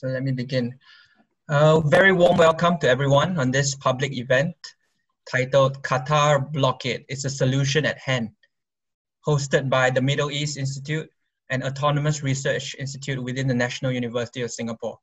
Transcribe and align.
So 0.00 0.06
let 0.06 0.22
me 0.22 0.32
begin. 0.32 0.78
Uh, 1.46 1.80
very 1.80 2.10
warm 2.10 2.38
welcome 2.38 2.78
to 2.78 2.88
everyone 2.88 3.38
on 3.38 3.50
this 3.50 3.74
public 3.74 4.16
event 4.16 4.56
titled 5.30 5.82
Qatar 5.82 6.50
Blockade 6.50 7.04
is 7.10 7.26
a 7.26 7.28
Solution 7.28 7.84
at 7.84 7.98
Hand, 7.98 8.30
hosted 9.26 9.68
by 9.68 9.90
the 9.90 10.00
Middle 10.00 10.30
East 10.30 10.56
Institute, 10.56 11.06
an 11.50 11.62
autonomous 11.62 12.22
research 12.22 12.74
institute 12.78 13.22
within 13.22 13.46
the 13.46 13.52
National 13.52 13.92
University 13.92 14.40
of 14.40 14.50
Singapore. 14.50 14.96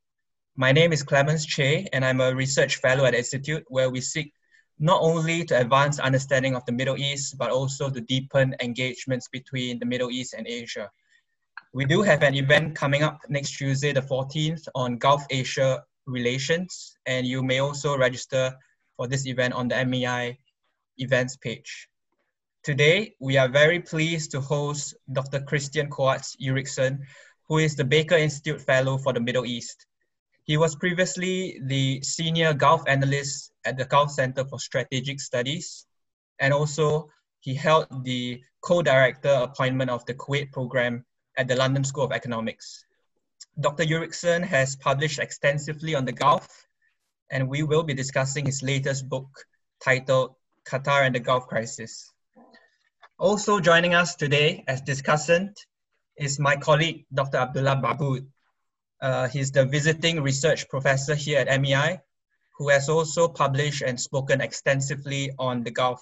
My 0.55 0.71
name 0.71 0.91
is 0.91 1.03
Clemens 1.03 1.45
Chay, 1.45 1.85
and 1.93 2.03
I'm 2.03 2.19
a 2.19 2.33
research 2.33 2.77
fellow 2.77 3.05
at 3.05 3.11
the 3.11 3.19
Institute 3.19 3.65
where 3.67 3.91
we 3.91 4.01
seek 4.01 4.33
not 4.79 4.99
only 5.03 5.45
to 5.45 5.61
advance 5.61 5.99
understanding 5.99 6.55
of 6.55 6.65
the 6.65 6.71
Middle 6.71 6.97
East, 6.97 7.37
but 7.37 7.51
also 7.51 7.91
to 7.91 8.01
deepen 8.01 8.55
engagements 8.61 9.27
between 9.27 9.77
the 9.77 9.85
Middle 9.85 10.09
East 10.09 10.33
and 10.33 10.47
Asia. 10.47 10.89
We 11.77 11.85
do 11.85 12.01
have 12.01 12.23
an 12.23 12.33
event 12.33 12.73
coming 12.73 13.03
up 13.03 13.19
next 13.29 13.51
Tuesday, 13.51 13.91
the 13.91 14.01
14th, 14.01 14.67
on 14.73 14.97
Gulf 14.97 15.23
Asia 15.29 15.83
relations, 16.07 16.97
and 17.05 17.27
you 17.27 17.43
may 17.43 17.59
also 17.59 17.95
register 17.95 18.57
for 18.95 19.07
this 19.07 19.27
event 19.27 19.53
on 19.53 19.67
the 19.67 19.85
MEI 19.85 20.39
events 20.97 21.37
page. 21.37 21.87
Today, 22.63 23.13
we 23.19 23.37
are 23.37 23.47
very 23.47 23.79
pleased 23.79 24.31
to 24.31 24.41
host 24.41 24.95
Dr. 25.11 25.39
Kristian 25.41 25.87
Coates 25.91 26.35
Ulrichsen, 26.41 26.97
who 27.47 27.59
is 27.59 27.75
the 27.75 27.85
Baker 27.85 28.17
Institute 28.17 28.59
Fellow 28.59 28.97
for 28.97 29.13
the 29.13 29.19
Middle 29.19 29.45
East. 29.45 29.85
He 30.45 30.57
was 30.57 30.75
previously 30.75 31.61
the 31.63 32.01
Senior 32.01 32.55
Gulf 32.55 32.81
Analyst 32.87 33.51
at 33.65 33.77
the 33.77 33.85
Gulf 33.85 34.09
Center 34.09 34.45
for 34.45 34.57
Strategic 34.57 35.19
Studies, 35.19 35.85
and 36.39 36.55
also 36.55 37.11
he 37.41 37.53
held 37.53 38.03
the 38.03 38.41
co-director 38.61 39.29
appointment 39.43 39.91
of 39.91 40.03
the 40.07 40.15
Kuwait 40.15 40.51
program 40.51 41.05
at 41.37 41.47
the 41.47 41.55
London 41.55 41.83
School 41.83 42.03
of 42.03 42.11
Economics. 42.11 42.83
Dr. 43.59 43.83
Ulrichsen 43.83 44.43
has 44.43 44.75
published 44.75 45.19
extensively 45.19 45.95
on 45.95 46.05
the 46.05 46.11
Gulf, 46.11 46.67
and 47.29 47.47
we 47.47 47.63
will 47.63 47.83
be 47.83 47.93
discussing 47.93 48.45
his 48.45 48.63
latest 48.63 49.07
book 49.07 49.29
titled 49.83 50.35
Qatar 50.65 51.05
and 51.05 51.15
the 51.15 51.19
Gulf 51.19 51.47
Crisis. 51.47 52.11
Also 53.19 53.59
joining 53.59 53.93
us 53.93 54.15
today 54.15 54.63
as 54.67 54.81
discussant 54.81 55.53
is 56.17 56.39
my 56.39 56.55
colleague, 56.55 57.05
Dr. 57.13 57.37
Abdullah 57.37 57.81
Baabood. 57.83 58.25
Uh, 59.01 59.27
he's 59.27 59.51
the 59.51 59.65
visiting 59.65 60.21
research 60.21 60.67
professor 60.69 61.15
here 61.15 61.39
at 61.39 61.61
MEI, 61.61 61.99
who 62.57 62.69
has 62.69 62.89
also 62.89 63.27
published 63.27 63.83
and 63.83 63.99
spoken 63.99 64.41
extensively 64.41 65.31
on 65.37 65.63
the 65.63 65.71
Gulf. 65.71 66.01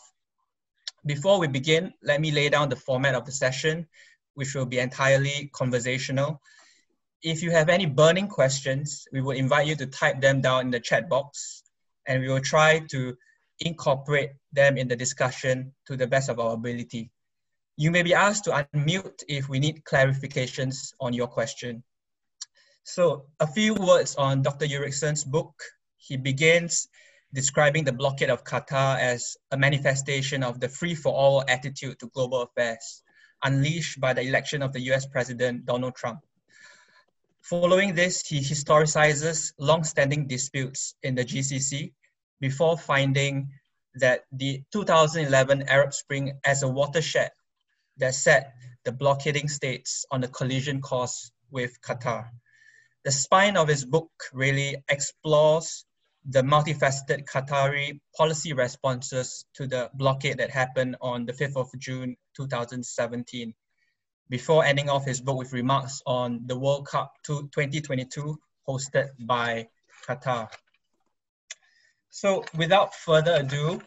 Before 1.05 1.39
we 1.39 1.47
begin, 1.47 1.93
let 2.01 2.19
me 2.19 2.31
lay 2.31 2.49
down 2.49 2.69
the 2.69 2.75
format 2.75 3.15
of 3.15 3.25
the 3.25 3.31
session 3.31 3.87
which 4.35 4.53
will 4.53 4.65
be 4.65 4.79
entirely 4.79 5.49
conversational. 5.53 6.41
If 7.23 7.41
you 7.41 7.51
have 7.51 7.69
any 7.69 7.87
burning 7.87 8.27
questions, 8.27 9.07
we 9.11 9.21
will 9.21 9.31
invite 9.31 9.67
you 9.67 9.75
to 9.77 9.87
type 9.87 10.21
them 10.21 10.41
down 10.41 10.61
in 10.61 10.71
the 10.71 10.79
chat 10.79 11.09
box 11.09 11.63
and 12.05 12.21
we 12.21 12.27
will 12.27 12.41
try 12.41 12.79
to 12.91 13.17
incorporate 13.59 14.31
them 14.53 14.77
in 14.77 14.87
the 14.87 14.95
discussion 14.95 15.73
to 15.87 15.97
the 15.97 16.07
best 16.07 16.29
of 16.29 16.39
our 16.39 16.53
ability. 16.53 17.09
You 17.77 17.91
may 17.91 18.03
be 18.03 18.13
asked 18.13 18.43
to 18.45 18.51
unmute 18.51 19.23
if 19.27 19.49
we 19.49 19.59
need 19.59 19.83
clarifications 19.83 20.93
on 20.99 21.13
your 21.13 21.27
question. 21.27 21.83
So 22.83 23.25
a 23.39 23.47
few 23.47 23.73
words 23.73 24.15
on 24.15 24.43
Dr. 24.43 24.65
Ulrichsen's 24.65 25.23
book. 25.23 25.53
He 25.97 26.17
begins 26.17 26.87
describing 27.33 27.83
the 27.83 27.91
blockade 27.91 28.29
of 28.29 28.43
Qatar 28.43 28.99
as 28.99 29.35
a 29.51 29.57
manifestation 29.57 30.43
of 30.43 30.59
the 30.59 30.69
free-for-all 30.69 31.43
attitude 31.47 31.99
to 31.99 32.07
global 32.09 32.43
affairs 32.43 33.01
unleashed 33.43 33.99
by 33.99 34.13
the 34.13 34.21
election 34.21 34.61
of 34.61 34.73
the 34.73 34.81
US 34.91 35.05
President 35.05 35.65
Donald 35.65 35.95
Trump. 35.95 36.19
Following 37.41 37.93
this, 37.93 38.25
he 38.25 38.39
historicizes 38.39 39.53
long-standing 39.59 40.27
disputes 40.27 40.95
in 41.03 41.13
the 41.15 41.23
GCC 41.23 41.93
before 42.39 42.77
finding 42.77 43.49
that 43.95 44.21
the 44.31 44.63
2011 44.71 45.69
Arab 45.69 45.93
Spring 45.93 46.33
as 46.43 46.63
a 46.63 46.67
watershed 46.67 47.31
that 47.97 48.15
set 48.15 48.53
the 48.83 48.91
blockading 48.91 49.47
states 49.47 50.05
on 50.11 50.23
a 50.23 50.27
collision 50.27 50.81
course 50.81 51.31
with 51.51 51.79
Qatar. 51.81 52.29
The 53.03 53.11
spine 53.11 53.57
of 53.57 53.67
his 53.67 53.85
book 53.85 54.11
really 54.33 54.83
explores 54.89 55.85
the 56.27 56.41
multifaceted 56.41 57.25
Qatari 57.25 57.99
policy 58.17 58.53
responses 58.53 59.45
to 59.53 59.67
the 59.67 59.91
blockade 59.93 60.39
that 60.39 60.49
happened 60.49 60.97
on 60.99 61.25
the 61.25 61.33
5th 61.33 61.55
of 61.55 61.69
June 61.77 62.17
2017, 62.35 63.53
before 64.29 64.65
ending 64.65 64.89
off 64.89 65.05
his 65.05 65.21
book 65.21 65.37
with 65.37 65.53
remarks 65.53 66.01
on 66.05 66.41
the 66.45 66.57
World 66.57 66.87
Cup 66.87 67.13
2022 67.25 68.37
hosted 68.67 69.09
by 69.19 69.67
Qatar. 70.07 70.49
So 72.09 72.43
without 72.55 72.95
further 72.95 73.35
ado, 73.35 73.81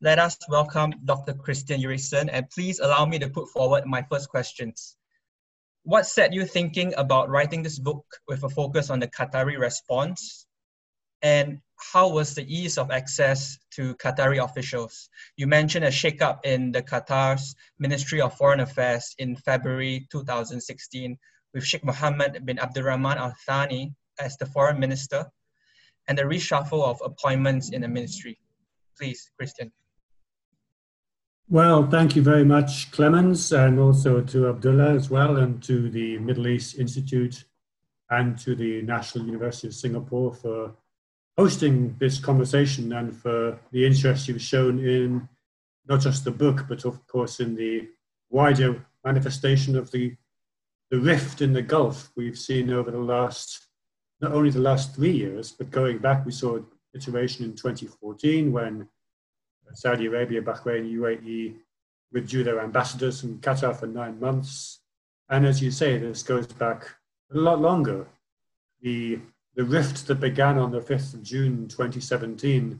let 0.00 0.18
us 0.18 0.36
welcome 0.48 0.92
Dr. 1.04 1.32
Kristian 1.34 1.80
Ulrichsen 1.80 2.28
and 2.30 2.48
please 2.50 2.80
allow 2.80 3.06
me 3.06 3.18
to 3.20 3.28
put 3.28 3.48
forward 3.48 3.86
my 3.86 4.04
first 4.10 4.28
questions. 4.28 4.96
What 5.84 6.06
set 6.06 6.32
you 6.32 6.44
thinking 6.44 6.94
about 6.96 7.28
writing 7.28 7.62
this 7.62 7.78
book 7.78 8.04
with 8.28 8.44
a 8.44 8.48
focus 8.48 8.90
on 8.90 9.00
the 9.00 9.08
Qatari 9.08 9.58
response? 9.58 10.46
And 11.22 11.60
how 11.92 12.08
was 12.08 12.34
the 12.34 12.46
ease 12.46 12.78
of 12.78 12.90
access 12.90 13.58
to 13.72 13.94
Qatari 13.96 14.42
officials? 14.42 15.08
You 15.36 15.46
mentioned 15.46 15.84
a 15.84 15.90
shakeup 15.90 16.38
in 16.44 16.72
the 16.72 16.82
Qatar's 16.82 17.54
Ministry 17.78 18.20
of 18.20 18.36
Foreign 18.36 18.60
Affairs 18.60 19.14
in 19.18 19.36
February 19.36 20.06
2016 20.10 21.18
with 21.54 21.64
Sheikh 21.64 21.84
Mohammed 21.84 22.44
bin 22.46 22.58
Abdurrahman 22.58 23.18
Al 23.18 23.34
Thani 23.46 23.94
as 24.20 24.36
the 24.36 24.46
foreign 24.46 24.78
minister 24.78 25.26
and 26.08 26.16
the 26.16 26.22
reshuffle 26.22 26.84
of 26.84 27.00
appointments 27.04 27.70
in 27.70 27.82
the 27.82 27.88
ministry. 27.88 28.38
Please, 28.98 29.30
Kristian. 29.40 29.70
Well, 31.48 31.88
thank 31.88 32.16
you 32.16 32.22
very 32.22 32.44
much, 32.44 32.90
Clemens, 32.92 33.52
and 33.52 33.78
also 33.78 34.22
to 34.22 34.48
Abdullah 34.48 34.94
as 34.94 35.10
well, 35.10 35.36
and 35.36 35.62
to 35.64 35.90
the 35.90 36.18
Middle 36.18 36.46
East 36.46 36.78
Institute 36.78 37.44
and 38.10 38.38
to 38.38 38.54
the 38.54 38.82
National 38.82 39.26
University 39.26 39.68
of 39.68 39.74
Singapore 39.74 40.32
for 40.32 40.74
hosting 41.36 41.96
this 41.98 42.18
conversation 42.18 42.92
and 42.92 43.16
for 43.16 43.58
the 43.70 43.86
interest 43.86 44.28
you've 44.28 44.42
shown 44.42 44.78
in 44.78 45.28
not 45.88 46.00
just 46.00 46.24
the 46.24 46.30
book, 46.30 46.66
but 46.68 46.84
of 46.84 47.04
course 47.06 47.40
in 47.40 47.54
the 47.54 47.88
wider 48.30 48.84
manifestation 49.04 49.76
of 49.76 49.90
the, 49.90 50.14
the 50.90 50.98
rift 50.98 51.40
in 51.40 51.52
the 51.52 51.62
Gulf 51.62 52.10
we've 52.16 52.38
seen 52.38 52.70
over 52.70 52.90
the 52.90 52.98
last, 52.98 53.66
not 54.20 54.32
only 54.32 54.50
the 54.50 54.60
last 54.60 54.94
three 54.94 55.10
years, 55.12 55.52
but 55.52 55.70
going 55.70 55.98
back, 55.98 56.24
we 56.24 56.32
saw 56.32 56.56
a 56.56 56.62
situation 56.92 57.44
in 57.44 57.52
2014 57.54 58.52
when 58.52 58.88
Saudi 59.74 60.06
Arabia, 60.06 60.42
Bahrain, 60.42 60.92
UAE 60.92 61.56
withdrew 62.12 62.44
their 62.44 62.60
ambassadors 62.60 63.20
from 63.20 63.38
Qatar 63.38 63.74
for 63.74 63.86
nine 63.86 64.20
months. 64.20 64.80
And 65.28 65.46
as 65.46 65.62
you 65.62 65.70
say, 65.70 65.96
this 65.98 66.22
goes 66.22 66.46
back 66.46 66.86
a 67.32 67.38
lot 67.38 67.60
longer. 67.60 68.06
The 68.82 69.18
the 69.54 69.64
rift 69.64 70.06
that 70.06 70.20
began 70.20 70.58
on 70.58 70.70
the 70.70 70.80
5th 70.80 71.14
of 71.14 71.22
June 71.22 71.68
2017 71.68 72.78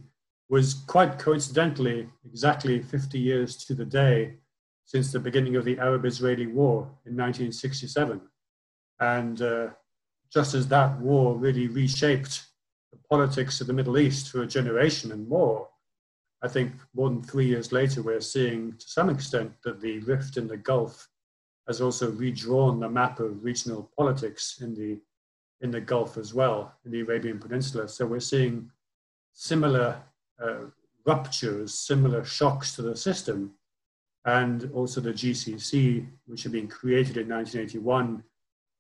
was 0.49 0.75
quite 0.75 1.19
coincidentally 1.19 2.09
exactly 2.25 2.81
50 2.83 3.19
years 3.19 3.57
to 3.65 3.75
the 3.75 3.85
day 3.85 4.35
since 4.85 5.13
the 5.13 5.21
beginning 5.21 5.57
of 5.57 5.65
the 5.65 5.79
Arab 5.79 6.05
Israeli 6.05 6.47
War 6.47 6.83
in 7.07 7.17
1967. 7.17 8.21
And 9.01 9.43
uh, 9.43 9.69
just 10.33 10.55
as 10.55 10.69
that 10.69 10.99
war 11.01 11.37
really 11.37 11.69
reshaped 11.69 12.45
the 12.91 12.99
politics 13.09 13.61
of 13.61 13.67
the 13.67 13.73
Middle 13.73 13.99
East 13.99 14.31
for 14.31 14.43
a 14.43 14.47
generation 14.47 15.13
and 15.13 15.29
more, 15.29 15.69
I 16.43 16.49
think 16.49 16.73
more 16.95 17.09
than 17.09 17.23
three 17.23 17.47
years 17.47 17.71
later, 17.71 18.03
we're 18.03 18.21
seeing 18.21 18.73
to 18.73 18.89
some 18.89 19.09
extent 19.09 19.53
that 19.65 19.81
the 19.81 20.01
rift 20.01 20.37
in 20.37 20.49
the 20.49 20.57
Gulf 20.57 21.09
has 21.69 21.81
also 21.81 22.11
redrawn 22.11 22.81
the 22.81 22.89
map 22.89 23.21
of 23.21 23.45
regional 23.45 23.91
politics 23.97 24.61
in 24.61 24.75
the 24.75 25.01
in 25.63 25.71
the 25.71 25.81
Gulf 25.81 26.19
as 26.19 26.35
well, 26.35 26.75
in 26.85 26.91
the 26.91 27.01
Arabian 27.01 27.39
Peninsula. 27.39 27.89
So 27.89 28.05
we're 28.05 28.21
seeing 28.21 28.71
similar 29.33 30.03
uh, 30.43 30.67
ruptures, 31.07 31.75
similar 31.75 32.25
shocks 32.25 32.75
to 32.77 32.83
the 32.83 32.97
system, 32.97 33.53
and 34.25 34.71
also 34.75 35.01
the 35.01 35.13
GCC, 35.13 36.07
which 36.27 36.43
had 36.43 36.53
been 36.53 36.69
created 36.69 37.17
in 37.17 37.29
1981 37.29 38.23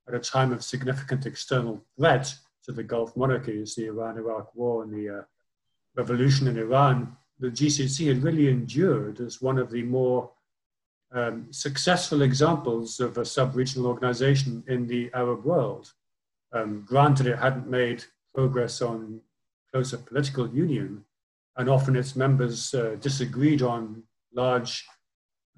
at 0.08 0.14
a 0.14 0.18
time 0.18 0.52
of 0.52 0.62
significant 0.62 1.26
external 1.26 1.80
threat 1.96 2.34
to 2.64 2.72
the 2.72 2.82
Gulf 2.82 3.16
monarchies, 3.16 3.74
the 3.74 3.86
Iran-Iraq 3.86 4.54
War 4.54 4.82
and 4.82 4.92
the 4.92 5.18
uh, 5.18 5.22
revolution 5.96 6.46
in 6.48 6.58
Iran. 6.58 7.16
The 7.38 7.48
GCC 7.48 8.08
had 8.08 8.22
really 8.22 8.48
endured 8.48 9.20
as 9.20 9.42
one 9.42 9.58
of 9.58 9.70
the 9.70 9.82
more 9.82 10.30
um, 11.12 11.46
successful 11.52 12.22
examples 12.22 13.00
of 13.00 13.18
a 13.18 13.24
sub-regional 13.24 13.86
organization 13.86 14.64
in 14.68 14.86
the 14.86 15.10
Arab 15.12 15.44
world. 15.44 15.92
Um, 16.52 16.84
granted, 16.86 17.26
it 17.26 17.38
hadn't 17.38 17.68
made 17.68 18.04
progress 18.34 18.82
on 18.82 19.20
closer 19.72 19.98
political 19.98 20.48
union, 20.48 21.04
and 21.56 21.68
often 21.68 21.96
its 21.96 22.16
members 22.16 22.74
uh, 22.74 22.96
disagreed 23.00 23.62
on 23.62 24.02
large, 24.34 24.84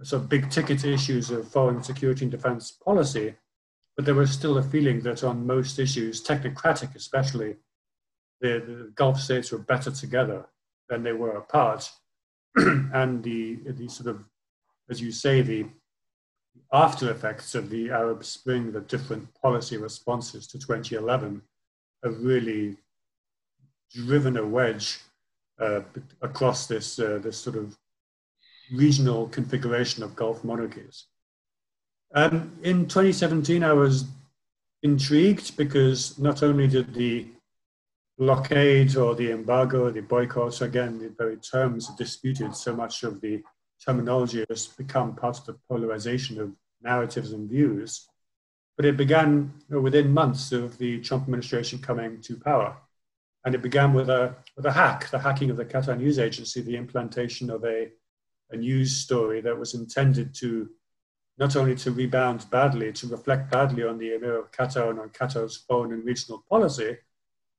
sort 0.02 0.22
of 0.22 0.28
big 0.28 0.50
ticket 0.50 0.84
issues 0.84 1.30
of 1.30 1.48
foreign 1.48 1.82
security 1.82 2.24
and 2.24 2.32
defense 2.32 2.72
policy. 2.72 3.34
but 3.96 4.04
there 4.04 4.14
was 4.14 4.30
still 4.30 4.58
a 4.58 4.62
feeling 4.62 5.00
that 5.00 5.22
on 5.22 5.46
most 5.46 5.78
issues, 5.78 6.22
technocratic 6.22 6.94
especially, 6.96 7.56
the, 8.40 8.62
the 8.66 8.92
Gulf 8.96 9.20
states 9.20 9.52
were 9.52 9.58
better 9.58 9.90
together 9.90 10.46
than 10.88 11.02
they 11.02 11.12
were 11.12 11.36
apart. 11.36 11.90
and 12.56 13.22
the, 13.22 13.56
the 13.66 13.88
sort 13.88 14.08
of, 14.08 14.28
as 14.90 15.00
you 15.00 15.12
say, 15.12 15.42
the 15.42 15.66
after 16.72 17.10
effects 17.10 17.54
of 17.54 17.70
the 17.70 17.90
Arab 17.90 18.24
Spring, 18.24 18.72
the 18.72 18.80
different 18.80 19.28
policy 19.40 19.76
responses 19.76 20.46
to 20.48 20.58
2011, 20.58 21.42
have 22.02 22.20
really 22.20 22.76
driven 23.92 24.36
a 24.36 24.44
wedge 24.44 25.00
uh, 25.60 25.80
across 26.20 26.66
this, 26.66 26.98
uh, 26.98 27.18
this 27.22 27.36
sort 27.36 27.56
of 27.56 27.76
regional 28.72 29.28
configuration 29.28 30.02
of 30.02 30.16
Gulf 30.16 30.42
monarchies. 30.44 31.06
Um, 32.14 32.52
in 32.62 32.86
2017, 32.86 33.62
I 33.62 33.72
was 33.72 34.04
intrigued 34.82 35.56
because 35.56 36.18
not 36.18 36.42
only 36.42 36.68
did 36.68 36.92
the 36.94 37.26
blockade 38.18 38.96
or 38.96 39.14
the 39.14 39.32
embargo, 39.32 39.90
the 39.90 40.02
boycotts, 40.02 40.60
again, 40.60 40.98
the 40.98 41.08
very 41.08 41.36
terms 41.36 41.88
disputed, 41.96 42.54
so 42.54 42.74
much 42.74 43.02
of 43.02 43.20
the 43.20 43.42
terminology 43.84 44.44
has 44.48 44.66
become 44.66 45.14
part 45.14 45.38
of 45.38 45.46
the 45.46 45.56
polarization 45.68 46.40
of 46.40 46.52
narratives 46.82 47.32
and 47.32 47.48
views. 47.48 48.06
But 48.76 48.86
it 48.86 48.96
began 48.96 49.52
within 49.68 50.12
months 50.12 50.52
of 50.52 50.78
the 50.78 51.00
Trump 51.00 51.24
administration 51.24 51.78
coming 51.78 52.20
to 52.22 52.36
power. 52.36 52.76
And 53.44 53.54
it 53.54 53.62
began 53.62 53.92
with 53.92 54.08
a, 54.08 54.34
with 54.56 54.66
a 54.66 54.72
hack, 54.72 55.10
the 55.10 55.18
hacking 55.18 55.50
of 55.50 55.56
the 55.56 55.64
Qatar 55.64 55.98
News 55.98 56.18
Agency, 56.18 56.60
the 56.62 56.76
implantation 56.76 57.50
of 57.50 57.64
a, 57.64 57.88
a 58.50 58.56
news 58.56 58.96
story 58.96 59.40
that 59.42 59.58
was 59.58 59.74
intended 59.74 60.34
to 60.36 60.70
not 61.36 61.56
only 61.56 61.74
to 61.74 61.90
rebound 61.90 62.46
badly, 62.50 62.92
to 62.92 63.08
reflect 63.08 63.50
badly 63.50 63.84
on 63.84 63.98
the 63.98 64.14
Emir 64.14 64.38
of 64.38 64.52
Qatar 64.52 64.90
and 64.90 65.00
on 65.00 65.08
Qatar's 65.10 65.56
foreign 65.56 65.92
and 65.92 66.04
regional 66.04 66.44
policy, 66.48 66.96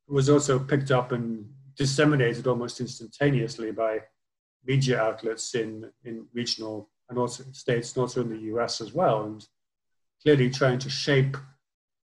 was 0.08 0.30
also 0.30 0.60
picked 0.60 0.92
up 0.92 1.12
and 1.12 1.50
disseminated 1.76 2.48
almost 2.48 2.80
instantaneously 2.80 3.72
by 3.72 4.00
media 4.66 5.02
outlets 5.02 5.56
in, 5.56 5.90
in 6.04 6.26
regional 6.34 6.90
and 7.10 7.18
also 7.18 7.44
states 7.52 7.94
and 7.96 8.02
also 8.02 8.22
in 8.22 8.30
the 8.30 8.54
US 8.56 8.82
as 8.82 8.94
well, 8.94 9.24
and 9.24 9.48
clearly 10.22 10.50
trying 10.50 10.80
to 10.80 10.90
shape 10.90 11.38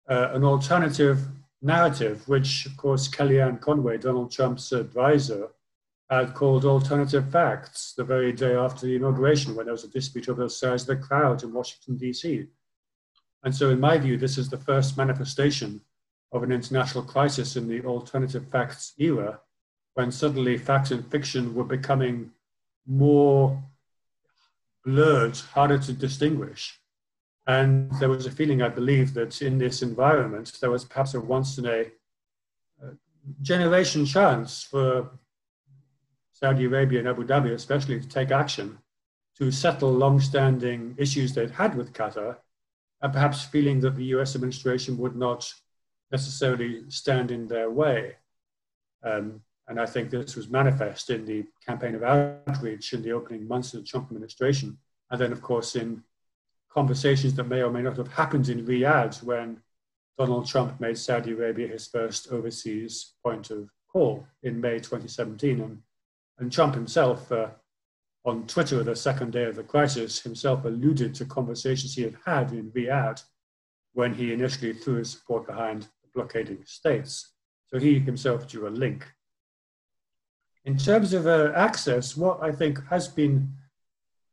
uh, 0.08 0.30
an 0.32 0.44
alternative 0.44 1.18
narrative, 1.62 2.26
which, 2.28 2.66
of 2.66 2.76
course, 2.76 3.08
Kellyanne 3.08 3.60
Conway, 3.60 3.98
Donald 3.98 4.30
Trump's 4.30 4.72
advisor, 4.72 5.48
had 6.10 6.34
called 6.34 6.64
alternative 6.64 7.30
facts 7.30 7.94
the 7.96 8.02
very 8.04 8.32
day 8.32 8.54
after 8.54 8.86
the 8.86 8.96
inauguration 8.96 9.54
when 9.54 9.66
there 9.66 9.72
was 9.72 9.84
a 9.84 9.88
dispute 9.88 10.28
over 10.28 10.42
the 10.42 10.50
size 10.50 10.82
of 10.82 10.88
the 10.88 10.96
crowd 10.96 11.42
in 11.44 11.52
Washington, 11.52 11.96
D.C. 11.96 12.46
And 13.44 13.54
so, 13.54 13.70
in 13.70 13.78
my 13.78 13.96
view, 13.96 14.16
this 14.16 14.36
is 14.36 14.50
the 14.50 14.58
first 14.58 14.96
manifestation 14.96 15.80
of 16.32 16.42
an 16.42 16.52
international 16.52 17.04
crisis 17.04 17.56
in 17.56 17.68
the 17.68 17.84
alternative 17.84 18.46
facts 18.50 18.94
era 18.98 19.40
when 19.94 20.10
suddenly 20.10 20.56
facts 20.56 20.90
and 20.90 21.06
fiction 21.10 21.54
were 21.54 21.64
becoming 21.64 22.30
more 22.86 23.62
blurred, 24.84 25.36
harder 25.36 25.78
to 25.78 25.92
distinguish. 25.92 26.80
And 27.46 27.90
there 27.98 28.08
was 28.08 28.26
a 28.26 28.30
feeling, 28.30 28.62
I 28.62 28.68
believe, 28.68 29.14
that 29.14 29.42
in 29.42 29.58
this 29.58 29.82
environment, 29.82 30.52
there 30.60 30.70
was 30.70 30.84
perhaps 30.84 31.14
a 31.14 31.20
once 31.20 31.58
in 31.58 31.66
a 31.66 31.80
uh, 32.82 32.90
generation 33.42 34.04
chance 34.06 34.62
for 34.62 35.10
Saudi 36.32 36.64
Arabia 36.64 37.00
and 37.00 37.08
Abu 37.08 37.26
Dhabi, 37.26 37.52
especially, 37.52 38.00
to 38.00 38.08
take 38.08 38.30
action 38.30 38.78
to 39.38 39.50
settle 39.50 39.90
long-standing 39.90 40.94
issues 40.98 41.34
they'd 41.34 41.50
had 41.50 41.74
with 41.74 41.92
Qatar, 41.92 42.36
and 43.00 43.12
perhaps 43.12 43.44
feeling 43.44 43.80
that 43.80 43.96
the 43.96 44.04
US 44.16 44.34
administration 44.34 44.98
would 44.98 45.16
not 45.16 45.50
necessarily 46.12 46.82
stand 46.88 47.30
in 47.30 47.48
their 47.48 47.70
way. 47.70 48.16
Um, 49.02 49.40
and 49.70 49.80
I 49.80 49.86
think 49.86 50.10
this 50.10 50.34
was 50.34 50.50
manifest 50.50 51.10
in 51.10 51.24
the 51.24 51.44
campaign 51.64 51.94
of 51.94 52.02
outreach 52.02 52.92
in 52.92 53.02
the 53.02 53.12
opening 53.12 53.46
months 53.46 53.72
of 53.72 53.80
the 53.80 53.86
Trump 53.86 54.08
administration. 54.10 54.76
And 55.12 55.20
then, 55.20 55.30
of 55.30 55.40
course, 55.40 55.76
in 55.76 56.02
conversations 56.72 57.34
that 57.34 57.44
may 57.44 57.62
or 57.62 57.70
may 57.70 57.82
not 57.82 57.96
have 57.96 58.12
happened 58.12 58.48
in 58.48 58.66
Riyadh 58.66 59.22
when 59.22 59.62
Donald 60.18 60.48
Trump 60.48 60.80
made 60.80 60.98
Saudi 60.98 61.30
Arabia 61.30 61.68
his 61.68 61.86
first 61.86 62.32
overseas 62.32 63.12
point 63.24 63.50
of 63.50 63.70
call 63.86 64.26
in 64.42 64.60
May 64.60 64.80
2017. 64.80 65.60
And, 65.60 65.78
and 66.40 66.50
Trump 66.50 66.74
himself, 66.74 67.30
uh, 67.30 67.50
on 68.24 68.48
Twitter 68.48 68.82
the 68.82 68.96
second 68.96 69.30
day 69.30 69.44
of 69.44 69.54
the 69.54 69.62
crisis, 69.62 70.20
himself 70.20 70.64
alluded 70.64 71.14
to 71.14 71.24
conversations 71.24 71.94
he 71.94 72.02
had 72.02 72.16
had 72.26 72.50
in 72.50 72.72
Riyadh 72.72 73.22
when 73.92 74.14
he 74.14 74.32
initially 74.32 74.72
threw 74.72 74.96
his 74.96 75.12
support 75.12 75.46
behind 75.46 75.82
the 75.82 76.08
blockading 76.12 76.64
states. 76.66 77.34
So 77.68 77.78
he 77.78 78.00
himself 78.00 78.48
drew 78.48 78.66
a 78.66 78.70
link 78.70 79.06
in 80.64 80.76
terms 80.76 81.12
of 81.12 81.26
uh, 81.26 81.52
access, 81.54 82.16
what 82.16 82.42
I 82.42 82.52
think 82.52 82.84
has 82.88 83.08
been 83.08 83.52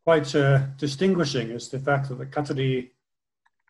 quite 0.03 0.33
uh, 0.35 0.59
distinguishing 0.77 1.49
is 1.51 1.69
the 1.69 1.79
fact 1.79 2.09
that 2.09 2.17
the 2.17 2.25
Qatari 2.25 2.89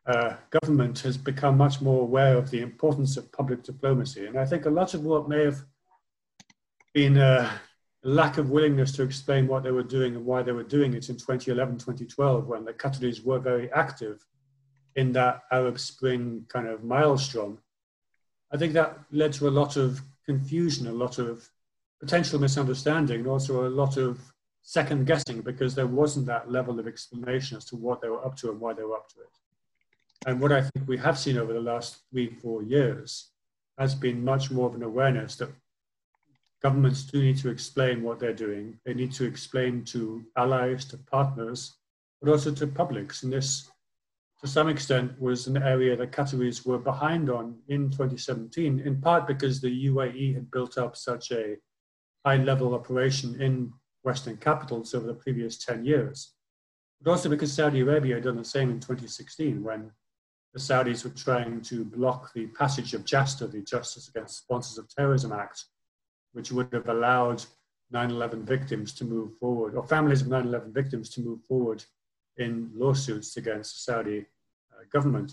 uh, 0.05 0.35
government 0.49 0.99
has 0.99 1.17
become 1.17 1.57
much 1.57 1.81
more 1.81 2.01
aware 2.01 2.37
of 2.37 2.49
the 2.49 2.61
importance 2.61 3.17
of 3.17 3.31
public 3.31 3.63
diplomacy. 3.63 4.25
And 4.25 4.39
I 4.39 4.45
think 4.45 4.65
a 4.65 4.69
lot 4.69 4.93
of 4.93 5.03
what 5.03 5.27
may 5.27 5.43
have 5.43 5.63
been 6.93 7.17
uh, 7.17 7.49
a 8.03 8.07
lack 8.07 8.37
of 8.37 8.49
willingness 8.49 8.91
to 8.93 9.03
explain 9.03 9.47
what 9.47 9.63
they 9.63 9.71
were 9.71 9.83
doing 9.83 10.15
and 10.15 10.25
why 10.25 10.41
they 10.41 10.51
were 10.51 10.63
doing 10.63 10.93
it 10.93 11.09
in 11.09 11.15
2011, 11.15 11.77
2012, 11.77 12.47
when 12.47 12.65
the 12.65 12.73
Qataris 12.73 13.23
were 13.23 13.39
very 13.39 13.71
active 13.73 14.25
in 14.95 15.11
that 15.11 15.43
Arab 15.51 15.79
Spring 15.79 16.45
kind 16.47 16.67
of 16.67 16.83
maelstrom. 16.83 17.59
I 18.51 18.57
think 18.57 18.73
that 18.73 18.97
led 19.11 19.33
to 19.33 19.47
a 19.47 19.49
lot 19.49 19.75
of 19.75 20.01
confusion, 20.25 20.87
a 20.87 20.91
lot 20.91 21.19
of 21.19 21.47
potential 21.99 22.39
misunderstanding 22.39 23.19
and 23.19 23.27
also 23.27 23.67
a 23.67 23.69
lot 23.69 23.97
of 23.97 24.19
second 24.61 25.07
guessing 25.07 25.41
because 25.41 25.73
there 25.73 25.87
wasn't 25.87 26.25
that 26.25 26.51
level 26.51 26.79
of 26.79 26.87
explanation 26.87 27.57
as 27.57 27.65
to 27.65 27.75
what 27.75 28.01
they 28.01 28.09
were 28.09 28.25
up 28.25 28.35
to 28.35 28.49
and 28.51 28.59
why 28.59 28.73
they 28.73 28.83
were 28.83 28.97
up 28.97 29.07
to 29.09 29.21
it. 29.21 29.29
And 30.25 30.41
what 30.41 30.51
I 30.51 30.61
think 30.61 30.87
we 30.87 30.97
have 30.97 31.17
seen 31.17 31.37
over 31.37 31.53
the 31.53 31.61
last 31.61 32.01
three, 32.11 32.29
four 32.29 32.63
years 32.63 33.31
has 33.77 33.95
been 33.95 34.23
much 34.23 34.51
more 34.51 34.67
of 34.67 34.75
an 34.75 34.83
awareness 34.83 35.35
that 35.37 35.49
governments 36.61 37.03
do 37.03 37.21
need 37.21 37.37
to 37.37 37.49
explain 37.49 38.03
what 38.03 38.19
they're 38.19 38.33
doing. 38.33 38.79
They 38.85 38.93
need 38.93 39.11
to 39.13 39.25
explain 39.25 39.85
to 39.85 40.25
allies, 40.35 40.85
to 40.85 40.97
partners, 40.97 41.77
but 42.21 42.29
also 42.29 42.51
to 42.51 42.67
publics. 42.67 43.23
And 43.23 43.31
this, 43.31 43.69
to 44.41 44.47
some 44.47 44.67
extent, 44.67 45.19
was 45.21 45.47
an 45.47 45.57
area 45.57 45.95
that 45.95 46.11
Qataris 46.11 46.65
were 46.65 46.79
behind 46.79 47.29
on 47.29 47.59
in 47.67 47.89
2017, 47.91 48.79
in 48.79 49.01
part 49.01 49.27
because 49.27 49.61
the 49.61 49.87
UAE 49.87 50.33
had 50.33 50.51
built 50.51 50.77
up 50.77 50.97
such 50.97 51.31
a 51.31 51.57
high 52.27 52.43
level 52.43 52.75
operation 52.75 53.41
in 53.41 53.71
Western 54.03 54.35
capitals 54.35 54.93
over 54.93 55.07
the 55.07 55.13
previous 55.13 55.57
10 55.63 55.85
years. 55.85 56.33
But 56.99 57.11
also 57.11 57.29
because 57.29 57.53
Saudi 57.53 57.79
Arabia 57.79 58.15
had 58.15 58.25
done 58.25 58.35
the 58.35 58.43
same 58.43 58.69
in 58.69 58.81
2016 58.81 59.63
when 59.63 59.91
the 60.53 60.59
Saudis 60.59 61.05
were 61.05 61.11
trying 61.11 61.61
to 61.61 61.85
block 61.85 62.33
the 62.33 62.47
passage 62.47 62.93
of 62.93 63.05
JASTA, 63.05 63.49
the 63.49 63.61
Justice 63.61 64.09
Against 64.09 64.39
Sponsors 64.39 64.77
of 64.77 64.93
Terrorism 64.93 65.31
Act, 65.31 65.63
which 66.33 66.51
would 66.51 66.73
have 66.73 66.89
allowed 66.89 67.45
9 67.91 68.11
11 68.11 68.43
victims 68.43 68.91
to 68.95 69.05
move 69.05 69.37
forward, 69.39 69.75
or 69.75 69.87
families 69.87 70.21
of 70.21 70.27
9 70.27 70.47
11 70.47 70.73
victims 70.73 71.09
to 71.11 71.21
move 71.21 71.39
forward 71.47 71.81
in 72.35 72.69
lawsuits 72.75 73.37
against 73.37 73.69
the 73.75 73.91
Saudi 73.91 74.19
uh, 74.73 74.83
government. 74.91 75.31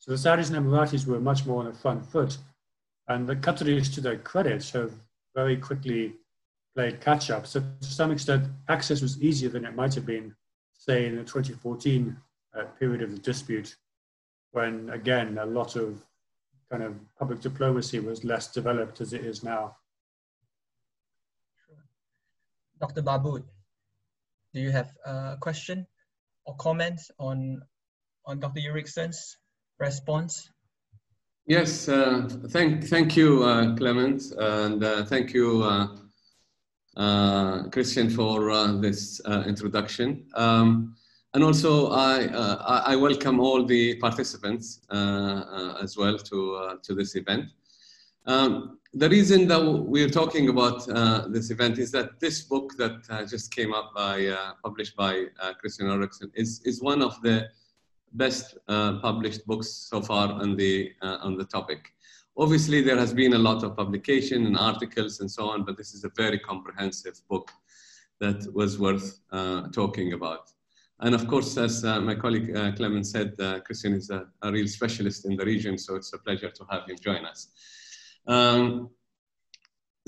So 0.00 0.10
the 0.10 0.16
Saudis 0.16 0.50
and 0.52 0.66
Emiratis 0.66 1.06
were 1.06 1.20
much 1.20 1.46
more 1.46 1.60
on 1.60 1.70
the 1.70 1.78
front 1.78 2.04
foot. 2.04 2.38
And 3.06 3.28
the 3.28 3.36
Qataris, 3.36 3.94
to 3.94 4.00
their 4.00 4.18
credit, 4.18 4.68
have 4.70 4.92
very 5.36 5.56
quickly 5.56 6.14
played 6.74 7.00
catch 7.00 7.30
up. 7.30 7.46
So 7.46 7.60
to 7.60 7.86
some 7.86 8.10
extent, 8.10 8.48
access 8.68 9.00
was 9.00 9.22
easier 9.22 9.48
than 9.48 9.64
it 9.64 9.74
might 9.74 9.94
have 9.94 10.06
been, 10.06 10.34
say, 10.72 11.06
in 11.06 11.16
the 11.16 11.22
2014 11.22 12.16
uh, 12.56 12.64
period 12.78 13.02
of 13.02 13.12
the 13.12 13.18
dispute, 13.18 13.76
when 14.52 14.90
again 14.90 15.38
a 15.38 15.46
lot 15.46 15.76
of 15.76 16.02
kind 16.70 16.82
of 16.82 16.94
public 17.18 17.40
diplomacy 17.40 18.00
was 18.00 18.24
less 18.24 18.52
developed 18.52 19.00
as 19.00 19.12
it 19.12 19.24
is 19.24 19.42
now. 19.42 19.76
Dr. 22.80 23.02
Baabood, 23.02 23.44
do 24.52 24.60
you 24.60 24.70
have 24.70 24.92
a 25.04 25.36
question 25.40 25.86
or 26.44 26.54
comments 26.56 27.10
on 27.18 27.62
on 28.26 28.40
Dr. 28.40 28.60
Ulrichsen's 28.60 29.36
response? 29.78 30.50
Yes, 31.46 31.88
uh, 31.88 32.28
thank 32.48 32.84
thank 32.84 33.16
you, 33.16 33.42
uh, 33.44 33.76
Clement, 33.76 34.22
and 34.38 34.82
uh, 34.82 35.04
thank 35.04 35.32
you. 35.34 35.62
Uh, 36.96 37.64
Kristian, 37.70 38.08
for 38.14 38.52
uh, 38.52 38.72
this 38.72 39.20
uh, 39.24 39.42
introduction. 39.48 40.26
Um, 40.34 40.94
and 41.34 41.42
also, 41.42 41.90
I, 41.90 42.26
I 42.86 42.94
welcome 42.94 43.40
all 43.40 43.64
the 43.64 43.96
participants 43.96 44.80
as 44.90 45.96
well 45.96 46.16
to, 46.16 46.78
to 46.80 46.94
this 46.94 47.16
event. 47.16 47.46
Um, 48.26 48.78
the 48.92 49.08
reason 49.08 49.48
that 49.48 49.60
we're 49.60 50.08
talking 50.08 50.48
about 50.48 50.88
uh, 50.88 51.26
this 51.26 51.50
event 51.50 51.78
is 51.78 51.90
that 51.90 52.20
this 52.20 52.42
book 52.42 52.74
that 52.78 53.02
uh, 53.10 53.24
just 53.24 53.52
came 53.52 53.74
up 53.74 53.92
by, 53.92 54.26
uh, 54.26 54.52
published 54.62 54.94
by 54.94 55.24
Kristian 55.60 55.86
Ulrichsen 55.86 56.30
is, 56.34 56.60
is 56.64 56.80
one 56.80 57.02
of 57.02 57.20
the 57.22 57.48
best 58.12 58.56
published 58.68 59.44
books 59.48 59.68
so 59.68 60.00
far 60.00 60.30
on 60.32 60.54
the, 60.54 60.92
on 61.02 61.36
the 61.36 61.44
topic. 61.44 61.93
Obviously, 62.36 62.80
there 62.80 62.98
has 62.98 63.14
been 63.14 63.34
a 63.34 63.38
lot 63.38 63.62
of 63.62 63.76
publication 63.76 64.46
and 64.46 64.58
articles 64.58 65.20
and 65.20 65.30
so 65.30 65.48
on, 65.48 65.64
but 65.64 65.76
this 65.76 65.94
is 65.94 66.02
a 66.02 66.10
very 66.16 66.38
comprehensive 66.38 67.20
book 67.28 67.50
that 68.20 68.52
was 68.52 68.78
worth 68.78 69.20
uh, 69.30 69.68
talking 69.68 70.14
about. 70.14 70.50
And 71.00 71.14
of 71.14 71.28
course, 71.28 71.56
as 71.56 71.84
uh, 71.84 72.00
my 72.00 72.14
colleague 72.14 72.56
uh, 72.56 72.72
Clement 72.72 73.06
said, 73.06 73.34
uh, 73.38 73.60
Kristian 73.60 73.94
is 73.94 74.10
a, 74.10 74.26
a, 74.42 74.50
real 74.50 74.66
specialist 74.66 75.26
in 75.26 75.36
the 75.36 75.44
region, 75.44 75.76
so 75.76 75.96
it's 75.96 76.12
a 76.12 76.18
pleasure 76.18 76.50
to 76.50 76.64
have 76.70 76.88
him 76.88 76.96
join 77.00 77.24
us. 77.24 77.48
Um, 78.26 78.90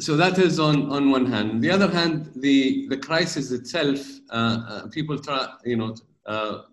so 0.01 0.17
that 0.17 0.39
is 0.39 0.59
on, 0.59 0.91
on 0.91 1.11
one 1.11 1.27
hand. 1.27 1.51
On 1.53 1.61
the 1.61 1.71
other 1.71 1.91
hand, 1.91 2.31
the, 2.37 2.87
the 2.89 2.97
crisis 2.97 3.51
itself, 3.51 4.01
uh, 4.31 4.59
uh, 4.69 4.89
people 4.89 5.19
try, 5.19 5.47
you 5.65 5.77
know, 5.77 5.95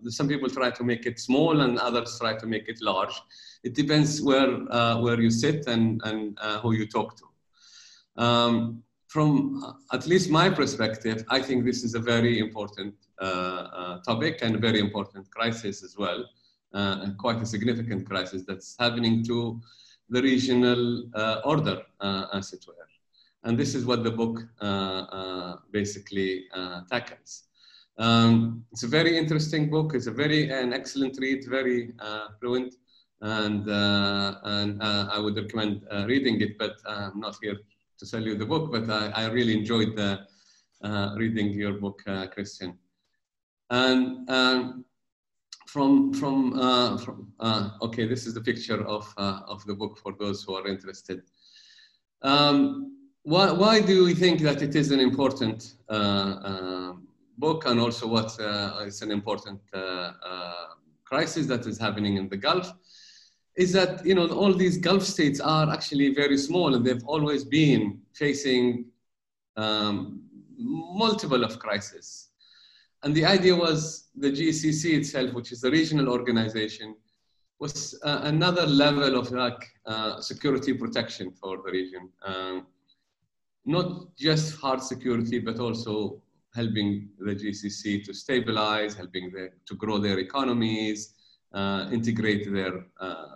some 0.08 0.26
people 0.26 0.48
try 0.50 0.70
to 0.70 0.84
make 0.84 1.06
it 1.06 1.20
small 1.20 1.60
and 1.60 1.78
others 1.78 2.18
try 2.18 2.36
to 2.36 2.46
make 2.46 2.68
it 2.68 2.80
large. 2.80 3.14
It 3.64 3.74
depends 3.74 4.22
where, 4.22 4.52
where 5.04 5.20
you 5.20 5.30
sit 5.30 5.66
and, 5.66 6.00
and 6.04 6.38
who 6.62 6.72
you 6.72 6.86
talk 6.86 7.16
to. 7.16 7.24
Um, 8.22 8.82
from 9.08 9.74
at 9.92 10.06
least 10.06 10.30
my 10.30 10.48
perspective, 10.50 11.24
I 11.28 11.40
think 11.40 11.64
this 11.64 11.84
is 11.84 11.94
a 11.94 12.00
very 12.00 12.40
important 12.40 12.94
uh, 13.20 13.24
uh, 13.24 14.00
topic 14.00 14.40
and 14.42 14.56
a 14.56 14.58
very 14.58 14.80
important 14.80 15.30
crisis 15.30 15.84
as 15.84 15.96
well, 15.96 16.24
uh, 16.74 16.98
and 17.02 17.16
quite 17.16 17.40
a 17.40 17.46
significant 17.46 18.08
crisis 18.08 18.42
that's 18.46 18.74
happening 18.78 19.24
to 19.24 19.60
the 20.10 20.20
regional 20.20 21.08
order, 21.44 21.80
as 22.32 22.52
it 22.52 22.64
were. 22.66 22.74
And 23.44 23.56
this 23.56 23.74
is 23.74 23.86
what 23.86 24.02
the 24.02 24.10
book 24.10 24.40
basically 25.70 26.46
tackles. 26.90 27.44
Um, 27.98 28.64
it's 28.72 28.82
a 28.82 28.88
very 28.88 29.16
interesting 29.16 29.70
book. 29.70 29.94
It's 29.94 30.08
a 30.08 30.10
very 30.10 30.50
an 30.50 30.72
excellent 30.72 31.16
read, 31.20 31.44
very 31.48 31.94
fluent, 32.40 32.74
and 33.24 33.68
uh, 33.68 34.34
and 34.44 34.82
uh, 34.82 35.08
I 35.10 35.18
would 35.18 35.36
recommend 35.36 35.82
uh, 35.90 36.04
reading 36.06 36.40
it. 36.40 36.58
But 36.58 36.76
I'm 36.86 37.18
not 37.20 37.36
here 37.42 37.56
to 37.98 38.06
sell 38.06 38.22
you 38.22 38.34
the 38.36 38.46
book, 38.46 38.70
but 38.70 38.88
I, 38.90 39.08
I 39.22 39.30
really 39.30 39.56
enjoyed 39.56 39.98
reading 41.16 41.52
your 41.52 41.74
book, 41.74 42.02
Kristian. 42.06 42.76
And 43.70 44.28
um, 44.30 44.84
from, 45.66 46.12
from, 46.12 46.58
uh, 46.58 46.98
from 46.98 47.32
uh, 47.40 47.70
okay, 47.82 48.06
this 48.06 48.26
is 48.26 48.34
the 48.34 48.40
picture 48.40 48.86
of, 48.86 49.12
uh, 49.16 49.40
of 49.48 49.64
the 49.64 49.74
book 49.74 49.98
for 49.98 50.14
those 50.20 50.44
who 50.44 50.54
are 50.54 50.68
interested. 50.68 51.22
Um, 52.22 52.98
why, 53.22 53.50
why 53.50 53.80
do 53.80 54.04
we 54.04 54.14
think 54.14 54.40
that 54.42 54.62
it 54.62 54.76
is 54.76 54.90
an 54.90 55.00
important 55.00 55.74
uh, 55.88 56.92
book 57.38 57.64
and 57.66 57.80
also 57.80 58.06
what 58.06 58.38
is 58.86 59.02
an 59.02 59.10
important 59.10 59.60
crisis 61.04 61.46
that 61.46 61.66
is 61.66 61.78
happening 61.78 62.18
in 62.18 62.28
the 62.28 62.36
Gulf? 62.36 62.72
Is 63.56 63.72
that 63.72 64.04
you 64.04 64.14
know 64.14 64.26
all 64.28 64.52
these 64.52 64.78
Gulf 64.78 65.02
states 65.02 65.40
are 65.40 65.70
actually 65.72 66.12
very 66.14 66.38
small 66.38 66.74
and 66.74 66.84
they've 66.84 67.04
always 67.06 67.44
been 67.44 68.00
facing 68.12 68.86
um, 69.56 70.22
multiple 70.58 71.44
of 71.44 71.58
crises 71.58 72.28
and 73.04 73.14
the 73.14 73.24
idea 73.26 73.54
was 73.54 74.08
the 74.16 74.30
GCC 74.30 74.94
itself, 74.94 75.34
which 75.34 75.52
is 75.52 75.60
the 75.60 75.70
regional 75.70 76.08
organization, 76.08 76.96
was 77.60 77.94
uh, 78.02 78.20
another 78.24 78.66
level 78.66 79.18
of 79.18 79.30
like 79.30 79.62
uh, 79.84 80.20
security 80.22 80.72
protection 80.72 81.30
for 81.30 81.58
the 81.64 81.70
region. 81.70 82.08
Um, 82.24 82.66
not 83.66 84.16
just 84.16 84.56
hard 84.56 84.82
security, 84.82 85.38
but 85.38 85.58
also 85.58 86.22
helping 86.54 87.10
the 87.18 87.34
GCC 87.34 88.04
to 88.04 88.14
stabilize, 88.14 88.94
helping 88.94 89.30
the, 89.30 89.50
to 89.66 89.74
grow 89.74 89.98
their 89.98 90.18
economies, 90.18 91.14
uh, 91.52 91.88
integrate 91.92 92.50
their, 92.50 92.86
uh, 93.00 93.26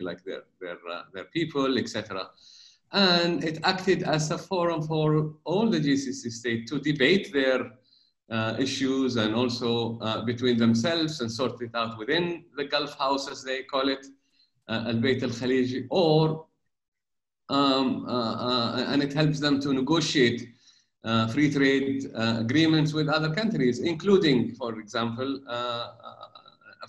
like, 0.00 0.24
their, 0.24 0.42
their, 0.60 0.78
uh, 0.90 1.02
their 1.12 1.24
people, 1.24 1.78
etc. 1.78 2.28
And 2.92 3.44
it 3.44 3.58
acted 3.64 4.02
as 4.02 4.30
a 4.30 4.38
forum 4.38 4.82
for 4.82 5.34
all 5.44 5.68
the 5.68 5.78
GCC 5.78 6.30
states 6.30 6.70
to 6.70 6.80
debate 6.80 7.32
their 7.32 7.72
uh, 8.30 8.56
issues 8.58 9.16
and 9.16 9.34
also 9.34 9.98
uh, 10.00 10.24
between 10.24 10.56
themselves 10.56 11.20
and 11.20 11.30
sort 11.30 11.60
it 11.62 11.74
out 11.74 11.98
within 11.98 12.44
the 12.56 12.64
Gulf 12.64 12.96
House, 12.98 13.28
as 13.30 13.42
they 13.42 13.62
call 13.62 13.88
it, 13.88 14.06
uh, 14.68 14.84
Al 14.86 14.94
Bayt 14.94 15.22
al 15.22 15.30
Khaliji, 15.30 15.86
or 15.90 16.46
um, 17.50 18.06
uh, 18.06 18.12
uh, 18.12 18.84
and 18.88 19.02
it 19.02 19.12
helps 19.12 19.40
them 19.40 19.60
to 19.60 19.72
negotiate 19.74 20.50
uh, 21.02 21.26
free 21.26 21.50
trade 21.50 22.08
agreements 22.14 22.92
with 22.92 23.08
other 23.08 23.34
countries, 23.34 23.80
including, 23.80 24.54
for 24.54 24.78
example, 24.78 25.40
a 25.48 26.39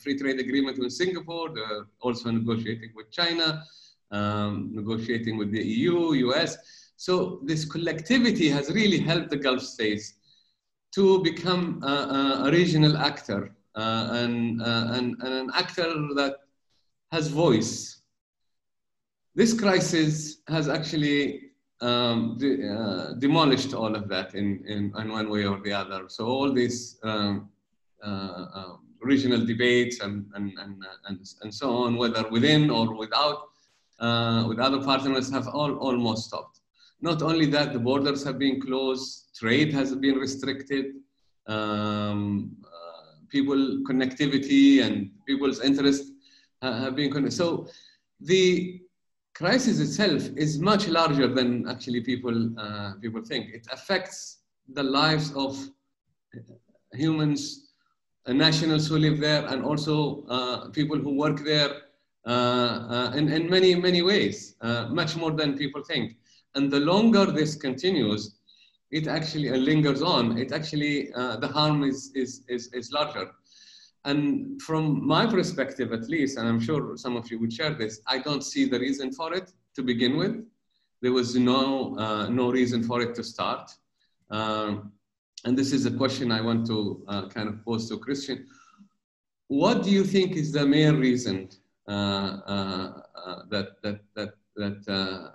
free 0.01 0.17
trade 0.17 0.39
agreement 0.39 0.79
with 0.79 0.91
Singapore, 0.91 1.49
They're 1.53 1.85
also 2.01 2.31
negotiating 2.31 2.91
with 2.95 3.11
China, 3.11 3.63
um, 4.11 4.71
negotiating 4.73 5.37
with 5.37 5.51
the 5.51 5.63
EU, 5.63 6.13
US. 6.29 6.57
So 6.97 7.39
this 7.43 7.65
collectivity 7.65 8.49
has 8.49 8.69
really 8.69 8.99
helped 8.99 9.29
the 9.29 9.37
Gulf 9.37 9.61
states 9.61 10.13
to 10.93 11.21
become 11.23 11.81
a, 11.83 12.43
a 12.45 12.51
regional 12.51 12.97
actor 12.97 13.55
uh, 13.75 14.09
and, 14.11 14.61
uh, 14.61 14.87
and, 14.91 15.15
and, 15.21 15.33
an 15.33 15.51
actor 15.53 15.93
that 16.15 16.35
has 17.11 17.29
voice. 17.29 18.01
This 19.33 19.57
crisis 19.57 20.41
has 20.49 20.67
actually 20.67 21.51
um, 21.79 22.37
de 22.37 22.69
uh, 22.69 23.13
demolished 23.13 23.73
all 23.73 23.95
of 23.95 24.07
that 24.09 24.35
in, 24.35 24.63
in, 24.67 24.93
in, 24.97 25.09
one 25.09 25.29
way 25.29 25.45
or 25.45 25.59
the 25.61 25.71
other. 25.71 26.09
So 26.09 26.25
all 26.27 26.51
these 26.51 26.99
um, 27.03 27.49
uh, 28.03 28.45
um, 28.53 28.79
regional 29.01 29.45
debates 29.45 29.99
and, 29.99 30.25
and, 30.35 30.53
and, 30.59 30.83
and, 31.07 31.19
and 31.41 31.53
so 31.53 31.69
on, 31.71 31.95
whether 31.95 32.27
within 32.29 32.69
or 32.69 32.95
without, 32.95 33.49
uh, 33.99 34.45
with 34.47 34.59
other 34.59 34.81
partners 34.81 35.31
have 35.31 35.47
all, 35.47 35.75
almost 35.77 36.27
stopped. 36.27 36.59
Not 37.01 37.21
only 37.21 37.47
that, 37.47 37.73
the 37.73 37.79
borders 37.79 38.23
have 38.23 38.37
been 38.37 38.61
closed, 38.61 39.35
trade 39.35 39.73
has 39.73 39.95
been 39.95 40.15
restricted, 40.15 40.85
um, 41.47 42.55
uh, 42.63 43.25
people 43.29 43.79
connectivity 43.89 44.83
and 44.83 45.09
people's 45.25 45.61
interest 45.61 46.11
have 46.61 46.95
been 46.95 47.11
connected. 47.11 47.35
So 47.35 47.67
the 48.19 48.81
crisis 49.33 49.79
itself 49.79 50.29
is 50.35 50.59
much 50.59 50.87
larger 50.87 51.27
than 51.27 51.67
actually 51.67 52.01
people 52.01 52.59
uh, 52.59 52.93
people 53.01 53.23
think. 53.23 53.49
It 53.53 53.65
affects 53.71 54.41
the 54.73 54.83
lives 54.83 55.33
of 55.33 55.57
humans, 56.93 57.41
uh, 57.43 57.70
nationals 58.27 58.87
who 58.87 58.97
live 58.97 59.19
there, 59.19 59.45
and 59.47 59.63
also 59.63 60.23
uh, 60.27 60.69
people 60.69 60.97
who 60.97 61.15
work 61.15 61.43
there 61.43 61.71
uh, 62.25 62.29
uh, 62.29 63.13
in, 63.15 63.31
in 63.31 63.49
many 63.49 63.75
many 63.75 64.01
ways, 64.01 64.55
much 64.89 65.15
more 65.15 65.31
than 65.31 65.57
people 65.57 65.83
think. 65.83 66.17
And 66.55 66.69
the 66.69 66.79
longer 66.79 67.25
this 67.25 67.55
continues, 67.55 68.35
it 68.91 69.07
actually 69.07 69.49
uh, 69.49 69.55
lingers 69.55 70.01
on. 70.01 70.37
It 70.37 70.51
actually, 70.51 71.13
uh, 71.13 71.37
the 71.37 71.47
harm 71.47 71.83
is, 71.83 72.11
is, 72.13 72.43
is, 72.47 72.71
is 72.73 72.91
larger. 72.91 73.31
And 74.03 74.61
from 74.61 75.05
my 75.05 75.25
perspective, 75.25 75.93
at 75.93 76.09
least, 76.09 76.37
and 76.37 76.47
I'm 76.47 76.59
sure 76.59 76.97
some 76.97 77.15
of 77.15 77.29
you 77.31 77.39
would 77.39 77.53
share 77.53 77.73
this, 77.73 78.01
I 78.07 78.17
don't 78.17 78.43
see 78.43 78.65
the 78.65 78.79
reason 78.79 79.13
for 79.13 79.33
it 79.33 79.51
to 79.75 79.83
begin 79.83 80.17
with. 80.17 80.43
There 81.01 81.13
was 81.13 81.35
no, 81.35 81.97
uh, 81.97 82.27
no 82.27 82.51
reason 82.51 82.83
for 82.83 83.01
it 83.01 83.15
to 83.15 83.23
start. 83.23 83.71
Um, 84.29 84.91
and 85.45 85.57
this 85.57 85.73
is 85.73 85.85
a 85.85 85.91
question 85.91 86.31
I 86.31 86.41
want 86.41 86.67
to 86.67 87.03
uh, 87.07 87.27
kind 87.29 87.49
of 87.49 87.63
pose 87.65 87.89
to 87.89 87.97
Kristian. 87.97 88.45
What 89.47 89.83
do 89.83 89.89
you 89.89 90.03
think 90.03 90.35
is 90.35 90.51
the 90.51 90.65
main 90.65 90.97
reason 90.99 91.49
uh, 91.87 91.91
uh, 91.91 93.01
that, 93.49 93.81
that, 93.83 93.99
that, 94.15 94.33
that 94.55 95.31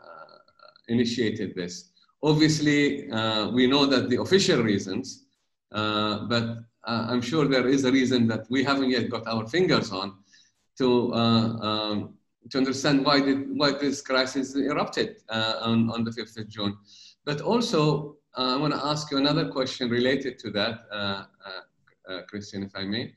initiated 0.88 1.54
this? 1.54 1.90
Obviously, 2.22 3.10
uh, 3.10 3.50
we 3.50 3.66
know 3.66 3.86
that 3.86 4.08
the 4.08 4.20
official 4.20 4.62
reasons, 4.62 5.26
uh, 5.72 6.26
but 6.26 6.58
uh, 6.84 7.06
I'm 7.10 7.20
sure 7.20 7.46
there 7.46 7.68
is 7.68 7.84
a 7.84 7.92
reason 7.92 8.26
that 8.28 8.46
we 8.48 8.64
haven't 8.64 8.90
yet 8.90 9.10
got 9.10 9.26
our 9.26 9.46
fingers 9.46 9.92
on 9.92 10.14
to, 10.78 11.12
uh, 11.12 11.16
um, 11.68 12.14
to 12.50 12.58
understand 12.58 13.04
why, 13.04 13.20
did, 13.20 13.56
why 13.56 13.72
this 13.72 14.00
crisis 14.00 14.54
erupted 14.54 15.16
uh, 15.28 15.54
on, 15.60 15.90
on 15.90 16.04
the 16.04 16.10
5th 16.10 16.38
of 16.38 16.48
June. 16.48 16.76
But 17.24 17.40
also, 17.40 18.16
uh, 18.36 18.54
I 18.54 18.56
want 18.56 18.74
to 18.74 18.84
ask 18.84 19.10
you 19.10 19.18
another 19.18 19.48
question 19.48 19.88
related 19.88 20.38
to 20.40 20.50
that, 20.50 20.86
Kristian, 22.32 22.64
if 22.64 22.72
I 22.74 22.84
may. 22.84 23.12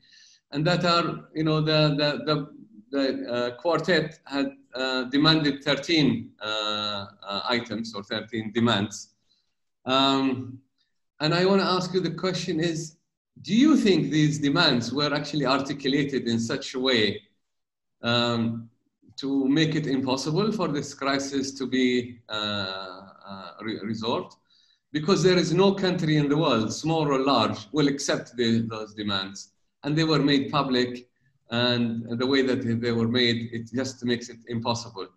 And 0.52 0.66
that 0.66 0.84
are, 0.84 1.28
you 1.34 1.44
know, 1.44 1.60
the, 1.60 1.94
the, 1.96 2.24
the, 2.24 2.50
the 2.90 3.56
quartet 3.58 4.18
had 4.24 4.52
uh, 4.74 5.04
demanded 5.04 5.62
13 5.64 6.30
uh, 6.40 6.46
uh, 6.46 7.40
items 7.48 7.94
or 7.94 8.02
13 8.02 8.52
demands. 8.52 9.10
Um, 9.84 10.58
and 11.20 11.34
I 11.34 11.44
want 11.44 11.60
to 11.60 11.66
ask 11.66 11.92
you 11.92 12.00
the 12.00 12.12
question 12.12 12.60
is, 12.60 12.96
do 13.42 13.54
you 13.54 13.76
think 13.76 14.10
these 14.10 14.38
demands 14.38 14.92
were 14.92 15.12
actually 15.14 15.46
articulated 15.46 16.28
in 16.28 16.38
such 16.38 16.74
a 16.74 16.80
way 16.80 17.22
um, 18.02 18.68
to 19.16 19.48
make 19.48 19.74
it 19.74 19.86
impossible 19.86 20.52
for 20.52 20.68
this 20.68 20.94
crisis 20.94 21.52
to 21.52 21.66
be 21.66 22.20
uh, 22.28 22.32
uh, 23.26 23.50
re 23.62 23.80
resolved? 23.82 24.36
Because 24.92 25.22
there 25.22 25.38
is 25.38 25.52
no 25.52 25.72
country 25.72 26.16
in 26.16 26.28
the 26.28 26.36
world, 26.36 26.72
small 26.72 27.06
or 27.06 27.20
large, 27.20 27.68
will 27.72 27.88
accept 27.88 28.36
the, 28.36 28.66
those 28.68 28.92
demands. 28.94 29.52
And 29.84 29.96
they 29.96 30.04
were 30.04 30.18
made 30.18 30.50
public 30.50 31.08
and 31.50 32.18
the 32.18 32.26
way 32.26 32.42
that 32.42 32.80
they 32.80 32.92
were 32.92 33.08
made, 33.08 33.50
it 33.52 33.70
just 33.72 34.04
makes 34.04 34.28
it 34.28 34.38
impossible. 34.48 35.08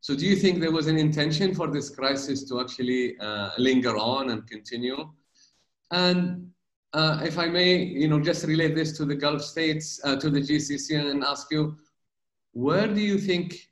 So 0.00 0.14
do 0.14 0.24
you 0.24 0.36
think 0.36 0.60
there 0.60 0.72
was 0.72 0.86
an 0.86 0.98
intention 0.98 1.54
for 1.54 1.68
this 1.68 1.90
crisis 1.90 2.48
to 2.48 2.60
actually 2.60 3.18
uh, 3.18 3.50
linger 3.58 3.96
on 3.96 4.30
and 4.30 4.46
continue? 4.46 5.10
And 5.90 6.50
uh, 6.92 7.20
if 7.24 7.38
I 7.38 7.46
may, 7.46 7.76
you 7.76 8.08
know, 8.08 8.20
just 8.20 8.44
relate 8.46 8.74
this 8.74 8.96
to 8.98 9.04
the 9.04 9.14
Gulf 9.14 9.42
states, 9.42 10.00
uh, 10.04 10.16
to 10.16 10.30
the 10.30 10.40
GCC 10.40 10.98
and 10.98 11.22
ask 11.24 11.50
you, 11.50 11.76
where 12.52 12.86
do 12.86 13.00
you 13.00 13.18
think 13.18 13.68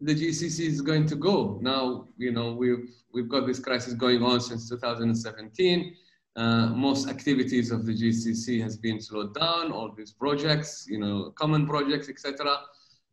the 0.00 0.14
GCC 0.14 0.60
is 0.66 0.80
going 0.80 1.06
to 1.06 1.16
go? 1.16 1.58
Now, 1.62 2.08
you 2.18 2.32
know, 2.32 2.52
we've, 2.52 2.90
we've 3.12 3.28
got 3.28 3.46
this 3.46 3.58
crisis 3.58 3.94
going 3.94 4.22
on 4.22 4.40
since 4.40 4.68
2017. 4.68 5.94
Uh, 6.36 6.66
most 6.68 7.08
activities 7.08 7.70
of 7.70 7.86
the 7.86 7.92
GCC 7.92 8.60
has 8.60 8.76
been 8.76 9.00
slowed 9.00 9.34
down. 9.34 9.72
All 9.72 9.90
these 9.96 10.12
projects, 10.12 10.86
you 10.88 10.98
know, 10.98 11.32
common 11.34 11.66
projects, 11.66 12.10
etc., 12.10 12.58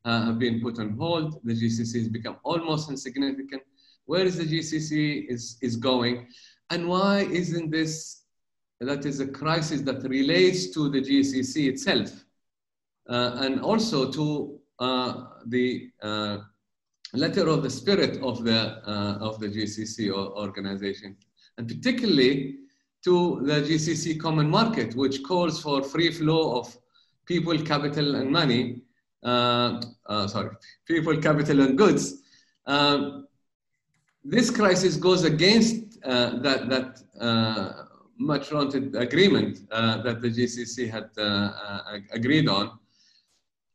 uh, 0.04 0.26
have 0.26 0.40
been 0.40 0.60
put 0.60 0.78
on 0.80 0.98
hold. 0.98 1.40
The 1.46 1.54
GCC 1.54 2.00
has 2.00 2.10
become 2.10 2.38
almost 2.44 2.90
insignificant. 2.90 3.64
Where 4.06 4.26
is 4.26 4.38
the 4.38 4.44
GCC 4.44 5.30
is, 5.30 5.58
is 5.62 5.78
going? 5.78 6.28
And 6.70 6.90
why 6.90 7.20
isn't 7.20 7.72
this, 7.72 8.24
that 8.82 9.06
is 9.06 9.22
a 9.22 9.28
crisis 9.28 9.82
that 9.82 10.04
relates 10.04 10.72
to 10.72 10.90
the 10.90 11.02
GCC 11.02 11.70
itself 11.70 12.26
uh, 13.10 13.38
and 13.40 13.62
also 13.62 14.12
to 14.12 14.60
uh, 14.80 15.26
the 15.46 15.90
uh, 16.02 16.40
letter 17.18 17.48
of 17.48 17.64
the 17.64 17.70
spirit 17.70 18.22
of 18.22 18.44
the, 18.44 18.82
uh, 18.88 19.18
of 19.22 19.40
the 19.40 19.48
GCC 19.48 20.12
organization. 20.12 21.16
And 21.58 21.68
particularly 21.68 22.58
to 23.04 23.42
the 23.44 23.62
GCC 23.62 24.20
common 24.20 24.50
market, 24.50 24.96
which 24.96 25.24
calls 25.24 25.62
for 25.62 25.84
free 25.84 26.12
flow 26.12 26.58
of 26.58 26.76
people, 27.26 27.58
capital, 27.60 28.16
and 28.16 28.32
money. 28.32 28.82
Uh, 29.24 29.82
uh, 30.08 30.28
sorry, 30.28 30.50
people, 30.86 31.16
capital, 31.18 31.62
and 31.62 31.78
goods. 31.78 32.24
Um, 32.66 33.28
this 34.24 34.50
crisis 34.50 34.96
goes 34.96 35.24
against 35.24 36.00
uh, 36.04 36.38
that, 36.40 36.70
that 36.70 37.02
uh, 37.20 37.84
much 38.18 38.52
wanted 38.52 38.96
agreement 38.96 39.60
uh, 39.72 40.02
that 40.02 40.22
the 40.22 40.30
GCC 40.30 40.90
had 40.90 41.10
uh, 41.18 42.00
agreed 42.12 42.48
on. 42.48 42.80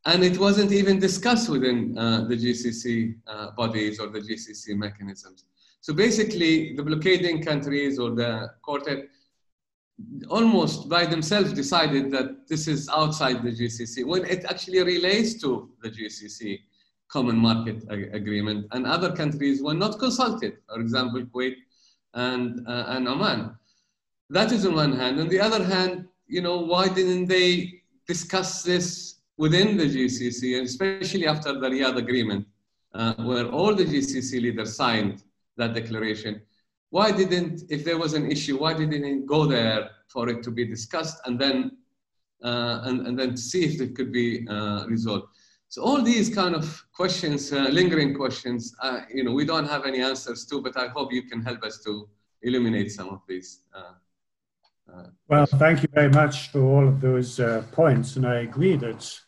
And 0.08 0.24
it 0.24 0.38
wasn't 0.38 0.72
even 0.72 0.98
discussed 0.98 1.48
within 1.50 1.94
the 2.30 2.36
GCC 2.44 3.14
bodies 3.56 4.00
or 4.00 4.08
the 4.08 4.20
GCC 4.20 4.74
mechanisms. 4.74 5.44
So 5.80 5.92
basically, 5.92 6.74
the 6.74 6.82
blockading 6.82 7.42
countries 7.42 7.98
or 7.98 8.10
the 8.14 8.50
quartet 8.62 9.08
almost 10.28 10.88
by 10.88 11.04
themselves 11.04 11.52
decided 11.52 12.10
that 12.12 12.48
this 12.48 12.68
is 12.68 12.88
outside 12.88 13.42
the 13.42 13.50
GCC 13.50 14.06
when 14.06 14.24
it 14.24 14.44
actually 14.44 14.82
relates 14.82 15.34
to 15.42 15.70
the 15.82 15.90
GCC 15.90 16.60
common 17.08 17.36
market 17.36 17.84
ag 17.90 18.14
agreement 18.14 18.66
and 18.72 18.86
other 18.86 19.12
countries 19.12 19.62
were 19.62 19.74
not 19.74 19.98
consulted, 19.98 20.58
for 20.68 20.80
example, 20.80 21.22
Kuwait 21.22 21.56
and, 22.14 22.66
uh, 22.66 22.84
and 22.88 23.08
Oman. 23.08 23.56
That 24.30 24.52
is 24.52 24.66
on 24.66 24.74
one 24.74 24.92
hand. 24.92 25.20
On 25.20 25.28
the 25.28 25.40
other 25.40 25.64
hand, 25.64 26.06
you 26.26 26.42
know, 26.42 26.58
why 26.58 26.88
didn't 26.88 27.26
they 27.26 27.82
discuss 28.06 28.62
this 28.62 29.17
within 29.38 29.76
the 29.76 29.84
GCC, 29.84 30.58
and 30.58 30.66
especially 30.66 31.26
after 31.26 31.58
the 31.58 31.68
Riyadh 31.68 31.96
agreement, 31.96 32.46
uh, 32.94 33.14
where 33.14 33.46
all 33.46 33.74
the 33.74 33.84
GCC 33.84 34.42
leaders 34.42 34.76
signed 34.76 35.22
that 35.56 35.72
declaration? 35.72 36.42
why 36.90 37.12
didn't, 37.12 37.62
if 37.68 37.84
there 37.84 37.98
was 37.98 38.14
an 38.14 38.30
issue, 38.30 38.58
why 38.58 38.74
didn't 38.74 39.04
it 39.04 39.26
go 39.26 39.46
there 39.46 39.90
for 40.08 40.28
it 40.28 40.42
to 40.42 40.50
be 40.50 40.64
discussed 40.64 41.20
and 41.26 41.38
then, 41.38 41.72
uh, 42.42 42.80
and, 42.84 43.06
and 43.06 43.18
then 43.18 43.36
see 43.36 43.64
if 43.64 43.80
it 43.80 43.94
could 43.94 44.12
be 44.12 44.46
uh, 44.48 44.86
resolved? 44.86 45.26
So 45.68 45.82
all 45.82 46.00
these 46.00 46.34
kind 46.34 46.54
of 46.54 46.82
questions, 46.94 47.52
uh, 47.52 47.68
lingering 47.70 48.14
questions, 48.14 48.74
uh, 48.80 49.00
you 49.12 49.22
know, 49.22 49.32
we 49.32 49.44
don't 49.44 49.68
have 49.68 49.84
any 49.84 50.00
answers 50.00 50.46
to, 50.46 50.62
but 50.62 50.78
I 50.78 50.88
hope 50.88 51.12
you 51.12 51.22
can 51.22 51.42
help 51.42 51.62
us 51.62 51.82
to 51.84 52.08
illuminate 52.40 52.90
some 52.90 53.10
of 53.10 53.20
these. 53.28 53.60
Uh, 53.74 55.02
well, 55.28 55.44
thank 55.44 55.82
you 55.82 55.88
very 55.92 56.08
much 56.08 56.50
for 56.50 56.62
all 56.62 56.88
of 56.88 57.02
those 57.02 57.38
points. 57.72 58.16
And 58.16 58.26
I 58.26 58.36
agree 58.40 58.76
that 58.76 59.20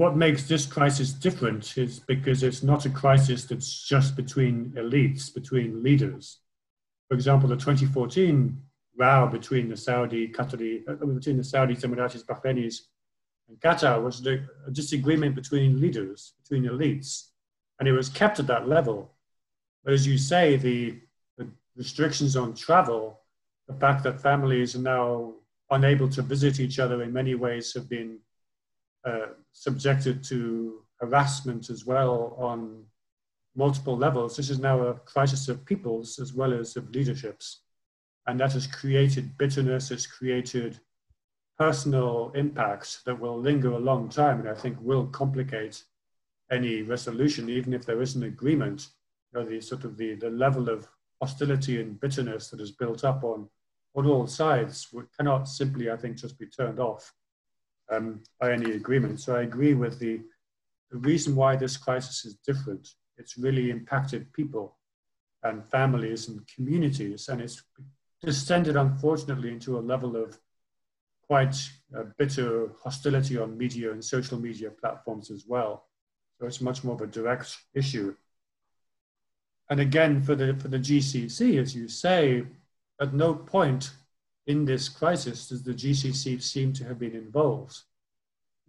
what 0.00 0.16
makes 0.16 0.42
this 0.44 0.64
crisis 0.66 1.12
different 1.12 1.76
is 1.76 2.00
because 2.00 2.42
it's 2.42 2.62
not 2.62 2.86
a 2.86 2.90
crisis 2.90 3.44
that's 3.44 3.72
just 3.86 4.16
between 4.16 4.72
elites, 4.76 5.32
between 5.32 5.82
leaders 5.82 6.40
for 7.10 7.14
example, 7.14 7.48
the 7.48 7.56
2014 7.56 8.56
row 8.96 9.26
between 9.26 9.68
the 9.68 9.76
Saudi, 9.76 10.28
Qatari, 10.28 10.88
uh, 10.88 11.04
between 11.06 11.36
the 11.36 11.42
Saudis, 11.42 11.80
Emiratis, 11.80 12.24
Bahrainis, 12.24 12.82
and 13.48 13.60
Qatar 13.60 14.00
was 14.00 14.24
a 14.24 14.46
disagreement 14.70 15.34
between 15.34 15.80
leaders, 15.80 16.34
between 16.40 16.70
elites, 16.70 17.30
and 17.80 17.88
it 17.88 17.92
was 17.92 18.08
kept 18.08 18.38
at 18.38 18.46
that 18.46 18.68
level. 18.68 19.12
But 19.82 19.92
as 19.92 20.06
you 20.06 20.18
say, 20.18 20.56
the, 20.56 21.00
the 21.36 21.48
restrictions 21.76 22.36
on 22.36 22.54
travel, 22.54 23.22
the 23.66 23.74
fact 23.74 24.04
that 24.04 24.20
families 24.20 24.76
are 24.76 24.82
now 24.82 25.34
unable 25.70 26.08
to 26.10 26.22
visit 26.22 26.60
each 26.60 26.78
other 26.78 27.02
in 27.02 27.12
many 27.12 27.34
ways 27.34 27.74
have 27.74 27.88
been 27.88 28.18
uh, 29.04 29.26
subjected 29.52 30.22
to 30.24 30.82
harassment 31.00 31.70
as 31.70 31.86
well 31.86 32.34
on 32.38 32.84
multiple 33.56 33.96
levels. 33.96 34.36
This 34.36 34.50
is 34.50 34.58
now 34.58 34.80
a 34.80 34.94
crisis 34.94 35.48
of 35.48 35.64
peoples 35.64 36.18
as 36.18 36.32
well 36.32 36.52
as 36.52 36.76
of 36.76 36.90
leaderships. 36.90 37.62
And 38.26 38.38
that 38.40 38.52
has 38.52 38.66
created 38.66 39.36
bitterness, 39.38 39.90
it's 39.90 40.06
created 40.06 40.78
personal 41.58 42.32
impacts 42.34 43.02
that 43.04 43.18
will 43.18 43.38
linger 43.38 43.72
a 43.72 43.78
long 43.78 44.08
time 44.08 44.40
and 44.40 44.48
I 44.48 44.54
think 44.54 44.78
will 44.80 45.06
complicate 45.06 45.82
any 46.50 46.82
resolution, 46.82 47.48
even 47.48 47.72
if 47.72 47.84
there 47.84 48.00
is 48.02 48.14
an 48.14 48.24
agreement. 48.24 48.88
You 49.32 49.40
know, 49.40 49.46
the 49.48 49.60
sort 49.60 49.84
of 49.84 49.96
the, 49.96 50.14
the 50.14 50.30
level 50.30 50.68
of 50.68 50.88
hostility 51.20 51.80
and 51.80 52.00
bitterness 52.00 52.48
that 52.48 52.60
is 52.60 52.70
built 52.70 53.04
up 53.04 53.24
on, 53.24 53.48
on 53.94 54.06
all 54.06 54.26
sides 54.26 54.88
cannot 55.16 55.48
simply, 55.48 55.90
I 55.90 55.96
think, 55.96 56.16
just 56.16 56.38
be 56.38 56.46
turned 56.46 56.80
off 56.80 57.12
um, 57.90 58.22
by 58.40 58.52
any 58.52 58.72
agreement. 58.72 59.20
So 59.20 59.36
I 59.36 59.42
agree 59.42 59.74
with 59.74 59.98
the, 59.98 60.20
the 60.90 60.98
reason 60.98 61.34
why 61.34 61.56
this 61.56 61.76
crisis 61.76 62.24
is 62.24 62.34
different 62.46 62.88
it's 63.20 63.36
really 63.36 63.70
impacted 63.70 64.32
people 64.32 64.78
and 65.42 65.64
families 65.64 66.28
and 66.28 66.40
communities, 66.48 67.28
and 67.28 67.40
it's 67.40 67.62
descended, 68.22 68.76
unfortunately, 68.76 69.50
into 69.50 69.78
a 69.78 69.80
level 69.80 70.16
of 70.16 70.38
quite 71.22 71.56
bitter 72.18 72.70
hostility 72.82 73.38
on 73.38 73.56
media 73.56 73.92
and 73.92 74.04
social 74.04 74.38
media 74.38 74.70
platforms 74.70 75.30
as 75.30 75.44
well. 75.46 75.84
So 76.38 76.46
it's 76.46 76.60
much 76.60 76.82
more 76.82 76.94
of 76.94 77.02
a 77.02 77.06
direct 77.06 77.56
issue. 77.74 78.16
And 79.68 79.80
again, 79.80 80.22
for 80.22 80.34
the, 80.34 80.54
for 80.54 80.68
the 80.68 80.78
GCC, 80.78 81.60
as 81.60 81.76
you 81.76 81.88
say, 81.88 82.44
at 83.00 83.14
no 83.14 83.34
point 83.34 83.92
in 84.46 84.64
this 84.64 84.88
crisis 84.88 85.48
does 85.48 85.62
the 85.62 85.74
GCC 85.74 86.42
seem 86.42 86.72
to 86.72 86.84
have 86.84 86.98
been 86.98 87.14
involved 87.14 87.82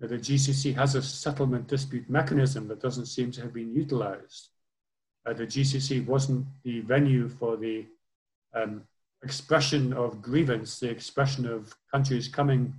the 0.07 0.17
GCC 0.17 0.75
has 0.75 0.95
a 0.95 1.01
settlement 1.01 1.67
dispute 1.67 2.09
mechanism 2.09 2.67
that 2.67 2.81
doesn't 2.81 3.05
seem 3.05 3.31
to 3.31 3.41
have 3.41 3.53
been 3.53 3.73
utilized. 3.73 4.49
Uh, 5.25 5.33
the 5.33 5.45
GCC 5.45 6.05
wasn't 6.07 6.45
the 6.63 6.81
venue 6.81 7.29
for 7.29 7.55
the 7.55 7.85
um, 8.55 8.81
expression 9.23 9.93
of 9.93 10.21
grievance, 10.21 10.79
the 10.79 10.89
expression 10.89 11.45
of 11.45 11.75
countries 11.91 12.27
coming 12.27 12.73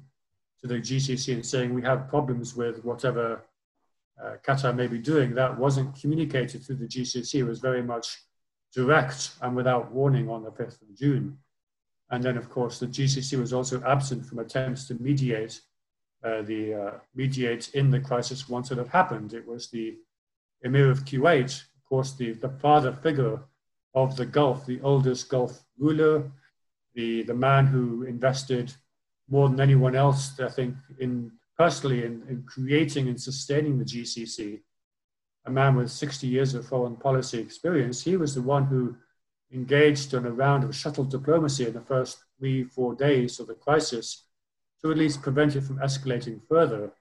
to 0.61 0.67
the 0.67 0.75
GCC 0.75 1.35
and 1.35 1.47
saying 1.47 1.73
we 1.73 1.83
have 1.83 2.09
problems 2.09 2.57
with 2.57 2.85
whatever 2.85 3.43
uh, 4.23 4.35
Qatar 4.45 4.75
may 4.75 4.89
be 4.89 4.99
doing. 4.99 5.35
That 5.35 5.57
wasn't 5.57 5.99
communicated 6.01 6.65
through 6.65 6.77
the 6.77 6.87
GCC. 6.87 7.35
It 7.37 7.45
was 7.45 7.61
very 7.61 7.83
much 7.83 8.25
direct 8.75 9.31
and 9.43 9.55
without 9.55 9.93
warning 9.93 10.29
on 10.29 10.43
the 10.43 10.51
5th 10.51 10.83
of 10.83 10.97
June. 10.97 11.39
And 12.13 12.23
then, 12.23 12.37
of 12.37 12.51
course, 12.51 12.79
the 12.79 12.87
GCC 12.87 13.39
was 13.41 13.53
also 13.53 13.83
absent 13.85 14.25
from 14.27 14.39
attempts 14.39 14.87
to 14.87 14.95
mediate 15.03 15.61
uh, 16.23 16.43
the 16.43 16.75
uh, 16.75 16.91
mediate 17.15 17.75
in 17.75 17.91
the 17.91 17.99
crisis 17.99 18.49
once 18.49 18.71
it 18.71 18.79
had 18.79 18.89
happened. 18.89 19.33
It 19.33 19.47
was 19.47 19.69
the 19.71 19.97
Emir 20.63 20.91
of 20.91 21.05
Kuwait, 21.05 21.63
of 21.63 21.85
course, 21.89 22.13
the, 22.13 22.35
the 22.35 22.51
father 22.51 22.93
figure 22.93 23.41
of 23.95 24.15
the 24.15 24.27
Gulf, 24.27 24.67
the 24.67 24.81
oldest 24.83 25.29
Gulf 25.29 25.65
ruler, 25.79 26.31
the, 26.95 27.23
the 27.25 27.35
man 27.35 27.67
who 27.67 28.05
invested 28.05 28.73
more 29.29 29.49
than 29.49 29.61
anyone 29.61 29.97
else, 29.97 30.39
I 30.39 30.49
think, 30.49 30.77
in 31.01 31.33
personally 31.59 32.05
in, 32.05 32.23
in 32.29 32.45
creating 32.47 33.09
and 33.09 33.21
sustaining 33.21 33.79
the 33.79 33.85
GCC, 33.85 34.61
a 35.47 35.51
man 35.51 35.77
with 35.77 35.91
60 35.91 36.27
years 36.27 36.55
of 36.55 36.67
foreign 36.67 36.97
policy 36.97 37.39
experience. 37.39 38.03
He 38.03 38.17
was 38.17 38.35
the 38.35 38.43
one 38.43 38.65
who 38.65 38.97
engaged 39.53 40.15
in 40.15 40.27
a 40.27 40.31
round 40.31 40.65
of 40.65 40.75
shuttle 40.75 41.05
diplomacy 41.05 41.67
in 41.67 41.75
the 41.75 41.81
first 41.81 42.19
three, 42.39 42.65
four 42.65 42.95
days 42.95 43.39
of 43.39 43.47
the 43.47 43.55
crisis 43.55 44.25
to 44.83 44.91
at 44.91 44.99
least 44.99 45.23
prevent 45.23 45.57
it 45.57 45.63
from 45.63 45.79
escalating 45.79 46.41
further. 46.49 46.93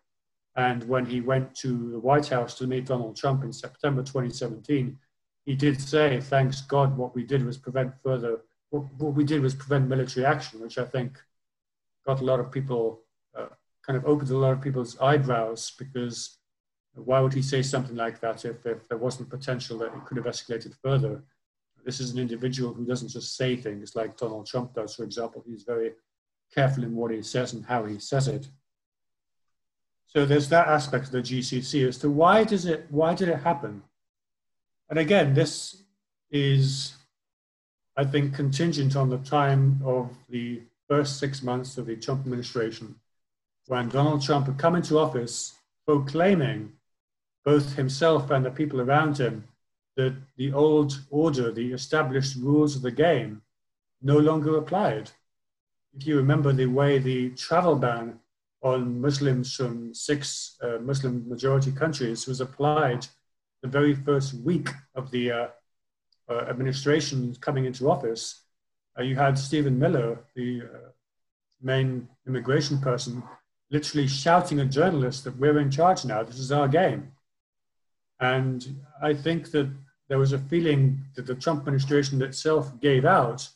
And 0.55 0.83
when 0.83 1.05
he 1.05 1.21
went 1.21 1.55
to 1.55 1.91
the 1.91 1.99
White 1.99 2.27
House 2.27 2.57
to 2.57 2.67
meet 2.67 2.85
Donald 2.85 3.15
Trump 3.15 3.43
in 3.43 3.53
September 3.53 4.03
2017, 4.03 4.97
he 5.45 5.55
did 5.55 5.81
say, 5.81 6.19
thanks 6.19 6.61
God, 6.61 6.97
what 6.97 7.15
we 7.15 7.23
did 7.23 7.45
was 7.45 7.57
prevent 7.57 7.93
further, 8.03 8.41
what, 8.69 8.83
what 8.97 9.13
we 9.13 9.23
did 9.23 9.41
was 9.41 9.55
prevent 9.55 9.87
military 9.87 10.25
action, 10.25 10.61
which 10.61 10.77
I 10.77 10.85
think 10.85 11.17
got 12.05 12.21
a 12.21 12.25
lot 12.25 12.39
of 12.39 12.51
people 12.51 13.01
uh, 13.37 13.47
kind 13.85 13.97
of 13.97 14.05
opened 14.05 14.29
a 14.29 14.37
lot 14.37 14.51
of 14.51 14.61
people's 14.61 14.99
eyebrows 14.99 15.73
because 15.79 16.37
why 16.93 17.21
would 17.21 17.33
he 17.33 17.41
say 17.41 17.61
something 17.61 17.95
like 17.95 18.19
that 18.19 18.43
if, 18.43 18.65
if 18.65 18.87
there 18.89 18.97
wasn't 18.97 19.29
potential 19.29 19.77
that 19.79 19.93
it 19.93 20.05
could 20.05 20.17
have 20.17 20.25
escalated 20.25 20.75
further? 20.83 21.23
This 21.85 21.99
is 21.99 22.11
an 22.11 22.19
individual 22.19 22.73
who 22.73 22.85
doesn't 22.85 23.09
just 23.09 23.35
say 23.35 23.55
things 23.55 23.95
like 23.95 24.17
Donald 24.17 24.45
Trump 24.45 24.73
does, 24.73 24.95
for 24.95 25.03
example. 25.03 25.43
He's 25.45 25.63
very 25.63 25.91
careful 26.53 26.83
in 26.83 26.95
what 26.95 27.11
he 27.11 27.21
says 27.21 27.53
and 27.53 27.65
how 27.65 27.85
he 27.85 27.99
says 27.99 28.27
it. 28.27 28.47
So 30.07 30.25
there's 30.25 30.49
that 30.49 30.67
aspect 30.67 31.05
of 31.05 31.11
the 31.11 31.21
GCC 31.21 31.87
as 31.87 31.97
to 31.99 32.09
why 32.09 32.43
does 32.43 32.65
it 32.65 32.85
why 32.89 33.13
did 33.13 33.29
it 33.29 33.37
happen? 33.37 33.81
And 34.89 34.99
again, 34.99 35.33
this 35.33 35.83
is, 36.29 36.93
I 37.95 38.03
think, 38.03 38.35
contingent 38.35 38.97
on 38.97 39.09
the 39.09 39.19
time 39.19 39.81
of 39.85 40.09
the 40.29 40.63
first 40.89 41.17
six 41.17 41.41
months 41.41 41.77
of 41.77 41.85
the 41.85 41.95
Trump 41.95 42.21
administration, 42.21 42.95
when 43.67 43.87
Donald 43.87 44.21
Trump 44.21 44.47
had 44.47 44.57
come 44.57 44.75
into 44.75 44.99
office 44.99 45.53
proclaiming 45.85 46.73
both 47.45 47.75
himself 47.75 48.29
and 48.29 48.45
the 48.45 48.51
people 48.51 48.81
around 48.81 49.17
him 49.17 49.45
that 50.01 50.15
the 50.37 50.51
old 50.53 50.91
order, 51.09 51.51
the 51.51 51.69
established 51.73 52.35
rules 52.47 52.75
of 52.75 52.81
the 52.81 52.97
game, 53.07 53.41
no 54.01 54.17
longer 54.17 54.57
applied. 54.57 55.07
If 55.95 56.07
you 56.07 56.15
remember 56.17 56.51
the 56.53 56.71
way 56.79 56.91
the 56.97 57.29
travel 57.45 57.75
ban 57.75 58.19
on 58.63 59.01
Muslims 59.07 59.55
from 59.55 59.93
six 59.93 60.57
uh, 60.65 60.77
Muslim 60.91 61.27
majority 61.33 61.71
countries 61.71 62.27
was 62.27 62.41
applied 62.41 63.05
the 63.63 63.67
very 63.77 63.95
first 64.07 64.33
week 64.49 64.69
of 64.95 65.11
the 65.11 65.31
uh, 65.31 65.47
uh, 66.29 66.41
administration 66.53 67.35
coming 67.41 67.65
into 67.65 67.91
office. 67.95 68.23
Uh, 68.97 69.03
you 69.03 69.15
had 69.15 69.37
Stephen 69.37 69.77
Miller, 69.77 70.19
the 70.35 70.61
uh, 70.61 70.89
main 71.61 72.07
immigration 72.27 72.77
person, 72.79 73.23
literally 73.69 74.07
shouting 74.07 74.59
at 74.59 74.69
journalists 74.69 75.23
that 75.23 75.37
we're 75.37 75.59
in 75.59 75.71
charge 75.71 76.05
now, 76.05 76.23
this 76.23 76.39
is 76.39 76.51
our 76.51 76.67
game. 76.67 77.11
And 78.19 78.59
I 79.01 79.13
think 79.13 79.51
that 79.51 79.69
there 80.11 80.19
was 80.19 80.33
a 80.33 80.39
feeling 80.39 80.99
that 81.15 81.25
the 81.25 81.33
Trump 81.33 81.61
administration 81.61 82.21
itself 82.21 82.77
gave 82.81 83.05
out, 83.05 83.47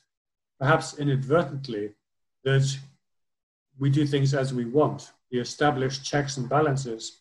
perhaps 0.57 0.97
inadvertently, 0.97 1.89
that 2.45 2.77
we 3.77 3.89
do 3.89 4.07
things 4.07 4.33
as 4.33 4.53
we 4.53 4.63
want. 4.63 5.11
The 5.31 5.39
established 5.39 6.05
checks 6.05 6.37
and 6.37 6.47
balances 6.47 7.19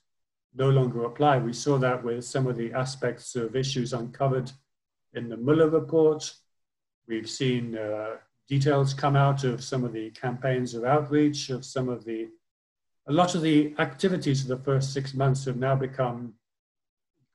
no 0.54 0.70
longer 0.70 1.02
apply. 1.02 1.38
We 1.38 1.52
saw 1.52 1.78
that 1.78 2.04
with 2.04 2.24
some 2.24 2.46
of 2.46 2.56
the 2.56 2.72
aspects 2.74 3.34
of 3.34 3.56
issues 3.56 3.92
uncovered 3.92 4.52
in 5.14 5.28
the 5.28 5.36
Mueller 5.36 5.68
report. 5.68 6.32
We've 7.08 7.28
seen 7.28 7.76
uh, 7.76 8.18
details 8.48 8.94
come 8.94 9.16
out 9.16 9.42
of 9.42 9.64
some 9.64 9.82
of 9.82 9.92
the 9.92 10.10
campaigns 10.10 10.74
of 10.74 10.84
outreach, 10.84 11.50
of 11.50 11.64
some 11.64 11.88
of 11.88 12.04
the, 12.04 12.28
a 13.08 13.12
lot 13.12 13.34
of 13.34 13.42
the 13.42 13.74
activities 13.80 14.42
of 14.42 14.46
the 14.46 14.64
first 14.64 14.92
six 14.92 15.12
months 15.12 15.44
have 15.46 15.56
now 15.56 15.74
become 15.74 16.34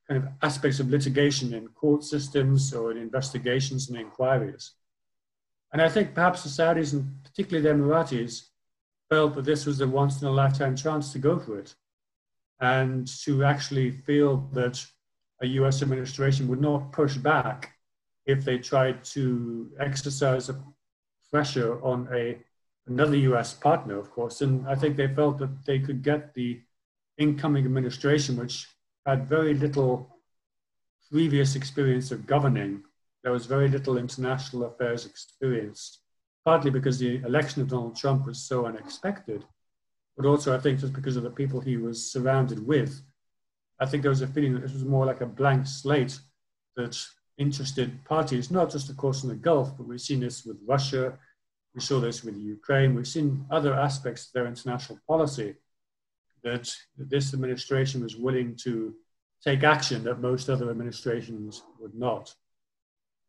kind 0.09 0.23
of 0.23 0.29
aspects 0.41 0.79
of 0.79 0.89
litigation 0.89 1.53
in 1.53 1.67
court 1.67 2.03
systems 2.03 2.73
or 2.73 2.91
in 2.91 2.97
investigations 2.97 3.89
and 3.89 3.97
inquiries. 3.97 4.71
And 5.71 5.81
I 5.81 5.87
think 5.87 6.15
perhaps 6.15 6.43
the 6.43 6.49
Saudis 6.49 6.93
and 6.93 7.23
particularly 7.23 7.63
the 7.63 7.75
Emiratis 7.75 8.47
felt 9.09 9.35
that 9.35 9.45
this 9.45 9.67
was 9.67 9.81
a 9.81 9.87
once 9.87 10.21
in 10.21 10.27
a 10.27 10.31
lifetime 10.31 10.75
chance 10.75 11.13
to 11.13 11.19
go 11.19 11.37
for 11.37 11.59
it 11.59 11.75
and 12.59 13.07
to 13.23 13.43
actually 13.43 13.91
feel 13.91 14.49
that 14.53 14.83
a 15.41 15.47
US 15.47 15.81
administration 15.83 16.47
would 16.47 16.59
not 16.59 16.91
push 16.91 17.15
back 17.15 17.75
if 18.25 18.43
they 18.43 18.57
tried 18.57 19.03
to 19.03 19.71
exercise 19.79 20.49
pressure 21.31 21.81
on 21.83 22.07
a 22.11 22.37
another 22.87 23.15
US 23.15 23.53
partner, 23.53 23.99
of 23.99 24.09
course. 24.09 24.41
And 24.41 24.67
I 24.67 24.73
think 24.73 24.97
they 24.97 25.07
felt 25.07 25.37
that 25.37 25.65
they 25.65 25.77
could 25.77 26.01
get 26.01 26.33
the 26.33 26.59
incoming 27.19 27.65
administration, 27.65 28.35
which 28.35 28.67
had 29.09 29.27
very 29.27 29.55
little 29.55 30.07
previous 31.11 31.55
experience 31.55 32.11
of 32.11 32.27
governing. 32.27 32.83
There 33.23 33.31
was 33.31 33.47
very 33.47 33.67
little 33.67 33.97
international 33.97 34.65
affairs 34.65 35.07
experience, 35.07 36.01
partly 36.45 36.69
because 36.69 36.99
the 36.99 37.15
election 37.23 37.63
of 37.63 37.69
Donald 37.69 37.95
Trump 37.95 38.27
was 38.27 38.39
so 38.39 38.67
unexpected, 38.67 39.43
but 40.15 40.27
also 40.27 40.55
I 40.55 40.59
think 40.59 40.79
just 40.79 40.93
because 40.93 41.17
of 41.17 41.23
the 41.23 41.31
people 41.31 41.59
he 41.59 41.77
was 41.77 42.11
surrounded 42.11 42.65
with. 42.65 43.01
I 43.79 43.87
think 43.87 44.03
there 44.03 44.11
was 44.11 44.21
a 44.21 44.27
feeling 44.27 44.53
that 44.53 44.61
this 44.61 44.73
was 44.73 44.85
more 44.85 45.05
like 45.07 45.21
a 45.21 45.25
blank 45.25 45.65
slate 45.65 46.19
that 46.75 46.95
interested 47.39 48.03
parties, 48.05 48.51
not 48.51 48.69
just, 48.69 48.89
of 48.89 48.97
course, 48.97 49.23
in 49.23 49.29
the 49.29 49.35
Gulf, 49.35 49.75
but 49.75 49.87
we've 49.87 50.01
seen 50.01 50.19
this 50.19 50.45
with 50.45 50.57
Russia, 50.67 51.17
we 51.73 51.81
saw 51.81 51.99
this 51.99 52.23
with 52.23 52.37
Ukraine, 52.37 52.93
we've 52.93 53.07
seen 53.07 53.45
other 53.49 53.73
aspects 53.73 54.27
of 54.27 54.33
their 54.33 54.45
international 54.45 54.99
policy 55.07 55.55
that 56.43 56.73
this 56.97 57.33
administration 57.33 58.03
was 58.03 58.15
willing 58.15 58.55
to 58.63 58.95
take 59.43 59.63
action 59.63 60.03
that 60.03 60.21
most 60.21 60.49
other 60.49 60.69
administrations 60.69 61.63
would 61.79 61.95
not. 61.95 62.33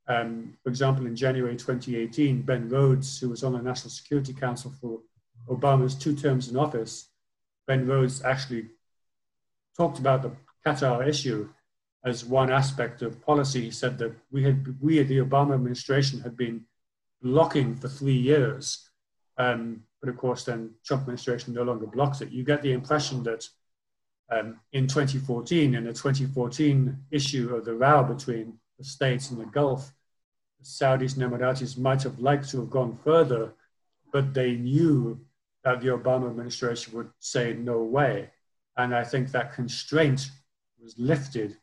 Um, 0.09 0.57
for 0.63 0.71
example, 0.71 1.07
in 1.07 1.15
January 1.15 1.57
2018, 1.57 2.43
Ben 2.43 2.69
Rhodes, 2.69 3.21
who 3.21 3.29
was 3.29 3.45
on 3.45 3.53
the 3.53 3.63
National 3.63 3.91
Security 3.91 4.33
Council 4.33 4.73
for 4.81 5.01
Obama's 5.49 5.95
two 5.95 6.17
terms 6.17 6.49
in 6.49 6.57
office, 6.57 7.11
Ben 7.67 7.87
Rhodes 7.87 8.23
actually 8.25 8.67
talked 9.77 10.01
about 10.01 10.23
the 10.23 10.33
Qatar 10.67 11.07
issue 11.07 11.49
as 12.05 12.25
one 12.25 12.51
aspect 12.51 13.03
of 13.03 13.25
policy. 13.25 13.63
He 13.63 13.71
said 13.71 13.99
that 13.99 14.13
we 14.33 14.43
had, 14.43 14.75
we, 14.81 15.03
the 15.03 15.19
Obama 15.19 15.55
administration, 15.55 16.21
had 16.21 16.37
been 16.37 16.65
blocking 17.23 17.77
for 17.77 17.89
three 17.89 18.17
years. 18.17 18.90
Um, 19.41 19.85
but 20.01 20.11
of 20.11 20.19
course, 20.19 20.45
then 20.45 20.71
Trump 20.85 21.03
administration 21.03 21.55
no 21.55 21.63
longer 21.63 21.87
blocks 21.87 22.21
it. 22.21 22.31
You 22.31 22.45
get 22.45 22.61
the 22.61 22.73
impression 22.73 23.23
that 23.23 23.49
um, 24.31 24.61
in 24.73 24.87
2014, 24.87 25.75
in 25.75 25.85
the 25.85 25.93
2014 25.93 26.97
issue 27.11 27.55
of 27.55 27.65
the 27.65 27.75
row 27.75 28.03
between 28.03 28.59
the 28.79 28.85
states 28.85 29.31
and 29.31 29.41
the 29.41 29.47
Gulf, 29.47 29.93
the 30.59 30.67
Saudis 30.67 31.17
and 31.17 31.25
Emiratis 31.25 31.79
might 31.79 32.03
have 32.03 32.19
liked 32.19 32.51
to 32.51 32.61
have 32.61 32.71
gone 32.71 32.99
further, 33.03 33.55
but 34.13 34.35
they 34.35 34.53
knew 34.57 35.19
that 35.65 35.81
the 35.81 35.89
Obama 35.89 36.29
administration 36.29 36.95
would 36.95 37.11
say 37.19 37.55
no 37.55 37.83
way. 37.83 38.31
And 38.77 38.95
I 38.95 39.05
think 39.05 39.31
that 39.31 39.55
constraint 39.55 40.31
was 40.83 40.99
lifted, 40.99 41.57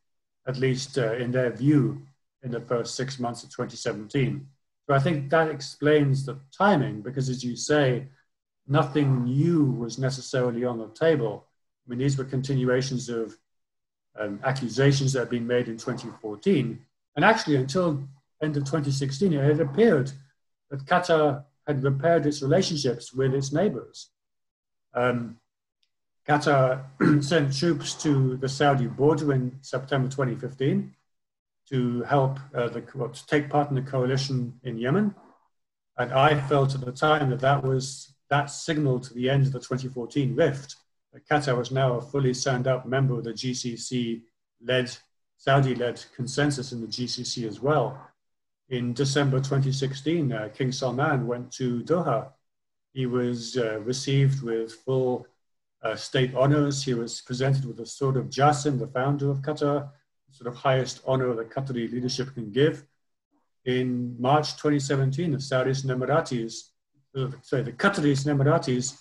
at 0.48 0.58
least 0.58 0.98
uh, 0.98 1.14
in 1.14 1.32
their 1.32 1.52
view, 1.52 2.02
in 2.42 2.50
the 2.50 2.62
first 2.62 2.96
six 2.96 3.20
months 3.20 3.44
of 3.44 3.50
2017. 3.52 4.48
So 4.88 4.96
I 4.96 5.00
think 5.00 5.30
that 5.30 5.50
explains 5.50 6.26
the 6.26 6.40
timing, 6.58 7.02
because 7.02 7.28
as 7.30 7.44
you 7.44 7.58
say, 7.58 8.08
nothing 8.68 9.26
new 9.26 9.66
was 9.66 9.98
necessarily 9.98 10.64
on 10.64 10.78
the 10.78 10.88
table. 10.90 11.46
I 11.86 11.90
mean, 11.90 12.00
these 12.00 12.18
were 12.18 12.24
continuations 12.24 13.10
of 13.10 13.38
um, 14.18 14.40
accusations 14.44 15.14
that 15.14 15.20
had 15.20 15.30
been 15.30 15.46
made 15.46 15.68
in 15.68 15.78
2014. 15.78 16.80
And 17.16 17.26
actually, 17.26 17.58
until 17.58 18.08
end 18.42 18.56
of 18.56 18.64
2016, 18.64 19.34
it 19.34 19.44
had 19.44 19.60
appeared 19.60 20.12
that 20.70 20.86
Qatar 20.86 21.44
had 21.66 21.84
repaired 21.84 22.26
its 22.26 22.42
relationships 22.42 23.14
with 23.14 23.34
its 23.34 23.52
neighbors. 23.52 24.10
Um, 24.94 25.38
Qatar 26.28 26.84
sent 27.24 27.58
troops 27.58 27.94
to 28.04 28.38
the 28.38 28.48
Saudi 28.50 28.88
border 28.88 29.34
in 29.34 29.58
September 29.62 30.08
2015 30.08 30.94
to 31.70 32.02
help 32.04 32.40
uh, 32.56 32.70
the, 32.70 32.84
well, 32.96 33.10
to 33.10 33.28
take 33.28 33.50
part 33.50 33.70
in 33.70 33.76
the 33.76 33.82
coalition 33.82 34.60
in 34.64 34.78
Yemen. 34.78 35.14
And 35.98 36.14
I 36.14 36.40
felt 36.48 36.76
at 36.76 36.82
the 36.82 36.92
time 36.92 37.30
that 37.32 37.40
that 37.40 37.64
was 37.64 38.14
that 38.30 38.50
signal 38.50 39.00
to 39.00 39.14
the 39.14 39.30
end 39.30 39.48
of 39.48 39.54
the 39.54 39.60
2014 39.60 40.36
rift 40.36 40.76
That 41.14 41.28
Qatar 41.28 41.58
was 41.58 41.72
now 41.72 41.94
a 41.94 42.02
fully 42.02 42.34
signed 42.34 42.68
up 42.68 42.86
member 42.86 43.16
of 43.18 43.24
the 43.24 43.34
GCC 43.34 44.22
led, 44.62 44.96
Saudi 45.38 45.76
led 45.76 46.04
consensus 46.16 46.72
in 46.72 46.82
the 46.82 46.88
GCC 46.88 47.48
as 47.48 47.62
well. 47.62 48.00
In 48.70 48.94
December 48.94 49.38
2016, 49.38 50.32
uh, 50.32 50.50
King 50.54 50.72
Salman 50.72 51.26
went 51.26 51.52
to 51.54 51.82
Doha. 51.84 52.32
He 52.94 53.06
was 53.06 53.58
uh, 53.58 53.80
received 53.80 54.44
with 54.44 54.74
full 54.74 55.26
uh, 55.84 55.96
state 55.96 56.36
honors. 56.36 56.84
He 56.84 56.94
was 56.94 57.22
presented 57.22 57.66
with 57.66 57.78
the 57.78 57.86
sword 57.86 58.18
of 58.18 58.30
Jassim, 58.30 58.78
the 58.78 58.88
founder 58.88 59.30
of 59.32 59.42
Qatar, 59.42 59.90
sort 60.32 60.48
of 60.48 60.56
highest 60.56 61.02
honor 61.06 61.34
that 61.34 61.50
Qatari 61.50 61.92
leadership 61.92 62.34
can 62.34 62.52
give. 62.52 62.86
In 63.66 64.16
March 64.20 64.56
2017, 64.58 65.32
the 65.32 65.38
Saudis 65.38 65.84
and 65.84 66.00
Emiratis, 66.00 66.70
uh, 67.16 67.32
sorry, 67.42 67.64
the 67.64 67.72
Qataris 67.72 68.26
and 68.26 68.40
Emiratis 68.40 68.98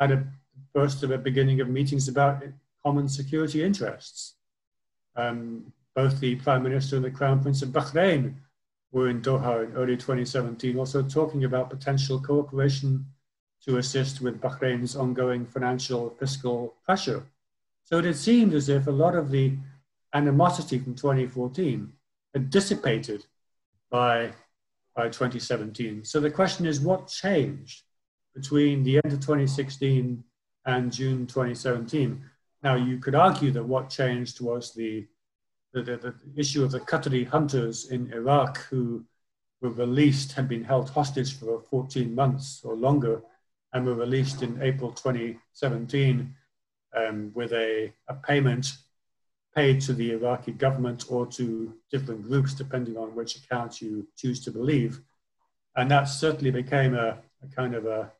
had 0.00 0.12
a 0.12 0.24
first 0.72 1.02
of 1.02 1.10
a 1.10 1.18
beginning 1.18 1.60
of 1.60 1.68
meetings 1.68 2.08
about 2.08 2.42
common 2.84 3.08
security 3.08 3.62
interests. 3.62 4.34
Um, 5.16 5.72
both 5.94 6.18
the 6.20 6.36
Prime 6.36 6.62
Minister 6.62 6.96
and 6.96 7.04
the 7.04 7.10
Crown 7.10 7.42
Prince 7.42 7.62
of 7.62 7.68
Bahrain 7.68 8.34
were 8.92 9.08
in 9.08 9.20
Doha 9.22 9.64
in 9.64 9.72
early 9.74 9.96
2017, 9.96 10.78
also 10.78 11.02
talking 11.02 11.44
about 11.44 11.70
potential 11.70 12.20
cooperation 12.20 13.06
to 13.66 13.78
assist 13.78 14.20
with 14.20 14.40
Bahrain's 14.40 14.96
ongoing 14.96 15.46
financial 15.46 16.10
fiscal 16.18 16.74
pressure. 16.84 17.22
So 17.84 17.98
it 17.98 18.04
had 18.04 18.16
seemed 18.16 18.54
as 18.54 18.68
if 18.68 18.86
a 18.86 18.90
lot 18.90 19.14
of 19.14 19.30
the 19.30 19.54
animosity 20.14 20.78
from 20.78 20.94
2014 20.94 21.92
had 22.34 22.50
dissipated 22.50 23.24
by, 23.90 24.32
by 24.94 25.04
2017. 25.04 26.04
So 26.04 26.20
the 26.20 26.30
question 26.30 26.66
is 26.66 26.80
what 26.80 27.08
changed 27.08 27.82
between 28.34 28.82
the 28.82 28.96
end 28.96 29.12
of 29.12 29.20
2016 29.20 30.22
and 30.66 30.92
June 30.92 31.26
2017. 31.26 32.22
Now, 32.62 32.76
you 32.76 32.98
could 32.98 33.14
argue 33.14 33.50
that 33.50 33.64
what 33.64 33.90
changed 33.90 34.40
was 34.40 34.72
the, 34.72 35.06
the, 35.72 35.82
the, 35.82 35.96
the 35.96 36.14
issue 36.36 36.64
of 36.64 36.70
the 36.70 36.80
Qatari 36.80 37.26
hunters 37.26 37.90
in 37.90 38.12
Iraq 38.12 38.58
who 38.70 39.04
were 39.60 39.70
released, 39.70 40.32
had 40.32 40.48
been 40.48 40.64
held 40.64 40.90
hostage 40.90 41.38
for 41.38 41.60
14 41.60 42.14
months 42.14 42.62
or 42.64 42.74
longer, 42.74 43.22
and 43.72 43.86
were 43.86 43.94
released 43.94 44.42
in 44.42 44.60
April 44.62 44.92
2017 44.92 46.34
um, 46.96 47.30
with 47.34 47.52
a, 47.52 47.92
a 48.08 48.14
payment 48.14 48.72
paid 49.54 49.80
to 49.82 49.92
the 49.92 50.12
Iraqi 50.12 50.52
government 50.52 51.04
or 51.08 51.26
to 51.26 51.74
different 51.90 52.22
groups, 52.22 52.54
depending 52.54 52.96
on 52.96 53.14
which 53.14 53.36
account 53.36 53.80
you 53.80 54.06
choose 54.16 54.42
to 54.44 54.50
believe. 54.50 55.00
And 55.76 55.90
that 55.90 56.04
certainly 56.04 56.50
became 56.50 56.94
a, 56.94 57.18
a 57.42 57.54
kind 57.54 57.74
of 57.74 57.86
a, 57.86 58.10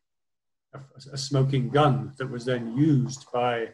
a, 0.74 0.80
a, 1.12 1.18
smoking 1.18 1.68
gun 1.68 2.12
that 2.18 2.30
was 2.30 2.44
then 2.44 2.76
used 2.76 3.26
by 3.32 3.68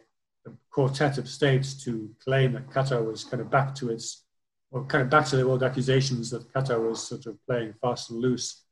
the 0.45 0.53
quartet 0.71 1.19
of 1.19 1.29
states 1.29 1.75
to 1.85 2.11
claim 2.25 2.53
that 2.53 2.71
Qatar 2.71 3.05
was 3.05 3.25
kind 3.25 3.41
of 3.41 3.51
back 3.51 3.75
to 3.77 3.91
its, 3.91 4.25
or 4.71 4.85
kind 4.85 5.03
of 5.03 5.11
back 5.11 5.27
to 5.27 5.37
the 5.37 5.45
old 5.45 5.63
accusations 5.63 6.31
that 6.31 6.53
Qatar 6.53 6.89
was 6.89 7.03
sort 7.03 7.27
of 7.27 7.45
playing 7.47 7.75
fast 7.81 8.11
and 8.11 8.21
loose 8.21 8.65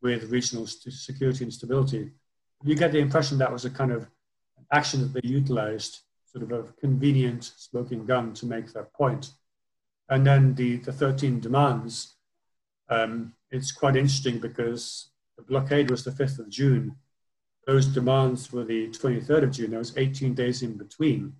with 0.00 0.30
regional 0.30 0.66
security 0.66 1.44
and 1.44 1.52
stability. 1.52 2.12
You 2.64 2.74
get 2.74 2.92
the 2.92 2.98
impression 2.98 3.38
that 3.38 3.52
was 3.52 3.64
a 3.64 3.70
kind 3.70 3.92
of 3.92 4.08
action 4.72 5.00
that 5.00 5.12
they 5.12 5.28
utilized 5.28 6.00
sort 6.32 6.44
of 6.44 6.52
a 6.52 6.72
convenient 6.80 7.52
smoking 7.56 8.04
gun 8.04 8.32
to 8.34 8.46
make 8.46 8.72
that 8.72 8.92
point. 8.92 9.30
And 10.08 10.26
then 10.26 10.54
the, 10.54 10.76
the 10.76 10.92
13 10.92 11.40
demands, 11.40 12.16
um, 12.88 13.34
it's 13.50 13.72
quite 13.72 13.96
interesting 13.96 14.38
because 14.38 15.10
the 15.36 15.42
blockade 15.42 15.90
was 15.90 16.04
the 16.04 16.10
5th 16.10 16.38
of 16.38 16.48
June. 16.48 16.96
Those 17.66 17.86
demands 17.86 18.52
were 18.52 18.64
the 18.64 18.88
23rd 18.88 19.44
of 19.44 19.50
June. 19.50 19.70
There 19.70 19.78
was 19.78 19.96
18 19.96 20.34
days 20.34 20.62
in 20.62 20.76
between. 20.76 21.34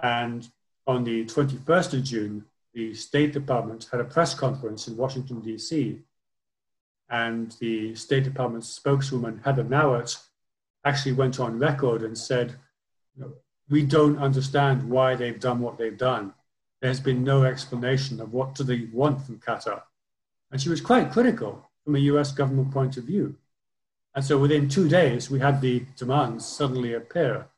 And 0.00 0.48
on 0.86 1.04
the 1.04 1.24
21st 1.24 1.94
of 1.94 2.04
June, 2.04 2.44
the 2.72 2.94
State 2.94 3.32
Department 3.32 3.88
had 3.90 4.00
a 4.00 4.04
press 4.04 4.34
conference 4.34 4.88
in 4.88 4.96
Washington, 4.96 5.40
D.C. 5.40 6.00
And 7.08 7.52
the 7.60 7.94
State 7.94 8.24
Department 8.24 8.64
spokeswoman, 8.64 9.40
Heather 9.44 9.64
Nauert, 9.64 10.16
actually 10.84 11.12
went 11.12 11.40
on 11.40 11.58
record 11.58 12.02
and 12.02 12.16
said, 12.16 12.56
we 13.68 13.82
don't 13.82 14.18
understand 14.18 14.88
why 14.88 15.14
they've 15.14 15.40
done 15.40 15.60
what 15.60 15.78
they've 15.78 15.96
done. 15.96 16.34
There's 16.80 17.00
been 17.00 17.24
no 17.24 17.44
explanation 17.44 18.20
of 18.20 18.32
what 18.32 18.54
do 18.54 18.64
they 18.64 18.88
want 18.92 19.24
from 19.24 19.38
Qatar. 19.38 19.82
And 20.50 20.60
she 20.60 20.68
was 20.68 20.80
quite 20.80 21.12
critical 21.12 21.70
from 21.84 21.96
a 21.96 22.00
US 22.10 22.32
government 22.32 22.72
point 22.72 22.96
of 22.96 23.04
view. 23.04 23.36
And 24.14 24.24
so 24.24 24.38
within 24.38 24.68
two 24.68 24.88
days, 24.88 25.30
we 25.30 25.40
had 25.40 25.60
the 25.60 25.84
demands 25.96 26.46
suddenly 26.46 26.94
appear. 26.94 27.48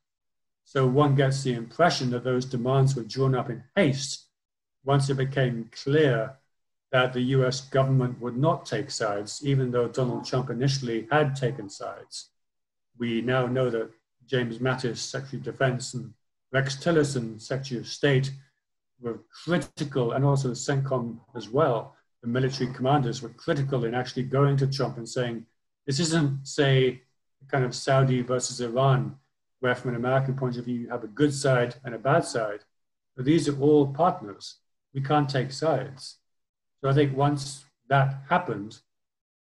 So 0.64 0.86
one 0.86 1.14
gets 1.14 1.42
the 1.42 1.54
impression 1.54 2.10
that 2.10 2.24
those 2.24 2.44
demands 2.44 2.96
were 2.96 3.02
drawn 3.02 3.34
up 3.34 3.50
in 3.50 3.62
haste 3.74 4.26
once 4.84 5.10
it 5.10 5.16
became 5.16 5.70
clear 5.72 6.36
that 6.92 7.12
the 7.12 7.20
US 7.20 7.60
government 7.60 8.20
would 8.20 8.36
not 8.36 8.64
take 8.64 8.90
sides, 8.90 9.42
even 9.44 9.70
though 9.70 9.88
Donald 9.88 10.24
Trump 10.24 10.50
initially 10.50 11.06
had 11.10 11.36
taken 11.36 11.68
sides. 11.68 12.30
We 12.98 13.20
now 13.20 13.46
know 13.46 13.68
that 13.70 13.90
James 14.26 14.58
Mattis, 14.58 14.98
Secretary 14.98 15.38
of 15.38 15.44
Defense, 15.44 15.94
and 15.94 16.12
Rex 16.52 16.76
Tillerson, 16.76 17.40
Secretary 17.40 17.80
of 17.80 17.86
State, 17.86 18.32
were 19.00 19.20
critical, 19.44 20.12
and 20.12 20.24
also 20.24 20.48
the 20.48 20.54
CENTCOM 20.54 21.18
as 21.34 21.48
well, 21.48 21.94
the 22.22 22.28
military 22.28 22.72
commanders 22.72 23.22
were 23.22 23.28
critical 23.30 23.84
in 23.84 23.94
actually 23.94 24.22
going 24.22 24.56
to 24.56 24.66
Trump 24.66 24.96
and 24.96 25.08
saying, 25.08 25.46
this 25.86 26.00
isn't, 26.00 26.46
say, 26.46 27.02
kind 27.48 27.64
of 27.64 27.74
Saudi 27.74 28.22
versus 28.22 28.60
Iran, 28.60 29.16
where 29.60 29.74
from 29.74 29.90
an 29.90 29.96
American 29.96 30.34
point 30.34 30.56
of 30.56 30.64
view, 30.64 30.80
you 30.80 30.88
have 30.88 31.04
a 31.04 31.08
good 31.08 31.32
side 31.32 31.76
and 31.84 31.94
a 31.94 31.98
bad 31.98 32.24
side. 32.24 32.60
But 33.16 33.24
these 33.24 33.48
are 33.48 33.58
all 33.60 33.86
partners. 33.86 34.56
We 34.92 35.00
can't 35.00 35.28
take 35.28 35.52
sides. 35.52 36.16
So 36.80 36.88
I 36.88 36.94
think 36.94 37.16
once 37.16 37.64
that 37.88 38.22
happened 38.28 38.78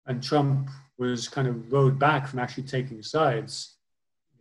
and 0.06 0.24
Trump 0.24 0.70
was 0.98 1.28
kind 1.28 1.48
of 1.48 1.72
rode 1.72 2.00
back 2.00 2.28
from 2.28 2.40
actually 2.40 2.64
taking 2.64 3.04
sides, 3.04 3.76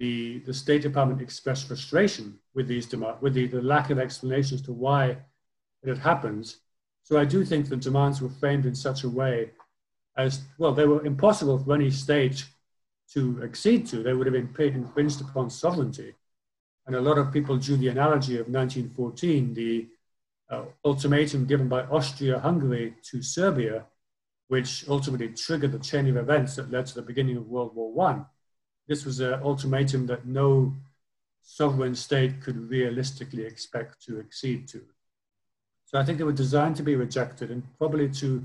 the, 0.01 0.39
the 0.47 0.55
State 0.55 0.81
Department 0.81 1.21
expressed 1.21 1.69
frustration 1.69 2.39
with 2.55 2.67
these 2.67 2.91
with 3.21 3.35
the, 3.35 3.47
the 3.47 3.61
lack 3.61 3.91
of 3.91 3.99
explanation 3.99 4.55
as 4.55 4.63
to 4.63 4.73
why 4.73 5.19
it 5.83 5.89
had 5.89 5.99
happened. 5.99 6.55
So 7.03 7.21
I 7.21 7.27
do 7.27 7.45
think 7.45 7.69
the 7.69 7.77
demands 7.77 8.23
were 8.23 8.31
framed 8.31 8.65
in 8.65 8.75
such 8.75 9.05
a 9.05 9.09
way 9.09 9.51
as, 10.17 10.41
well, 10.59 10.73
they 10.73 10.87
were 10.87 11.05
impossible 11.05 11.59
for 11.59 11.75
any 11.75 11.91
state 11.91 12.45
to 13.13 13.43
accede 13.45 13.87
to. 13.89 14.03
They 14.03 14.15
would 14.15 14.27
have 14.27 14.33
been 14.33 14.75
infringed 14.75 15.21
upon 15.21 15.51
sovereignty. 15.51 16.15
And 16.87 16.97
a 16.97 17.01
lot 17.01 17.19
of 17.19 17.33
people 17.33 17.59
drew 17.59 17.77
the 17.77 17.89
analogy 17.89 18.35
of 18.39 18.49
1914, 18.49 19.55
the 19.55 19.89
uh, 20.51 20.65
ultimatum 20.85 21.45
given 21.45 21.69
by 21.69 21.83
Austria-Hungary 21.83 22.95
to 23.11 23.23
Serbia, 23.23 23.85
which 24.49 24.87
ultimately 24.89 25.29
triggered 25.29 25.73
the 25.73 25.79
chain 25.79 26.09
of 26.09 26.17
events 26.17 26.57
that 26.57 26.71
led 26.71 26.87
to 26.87 26.95
the 26.95 27.03
beginning 27.03 27.37
of 27.37 27.47
World 27.47 27.75
War 27.75 27.93
One 27.93 28.25
this 28.91 29.05
was 29.05 29.21
an 29.21 29.35
ultimatum 29.45 30.05
that 30.09 30.27
no 30.27 30.75
sovereign 31.43 31.95
state 31.95 32.43
could 32.43 32.69
realistically 32.69 33.45
expect 33.45 34.05
to 34.05 34.19
accede 34.19 34.67
to. 34.67 34.81
So 35.85 35.97
I 35.97 36.05
think 36.05 36.19
they 36.19 36.25
were 36.25 36.33
designed 36.33 36.75
to 36.75 36.83
be 36.83 36.97
rejected 36.97 37.53
and 37.53 37.63
probably 37.79 38.09
to 38.15 38.45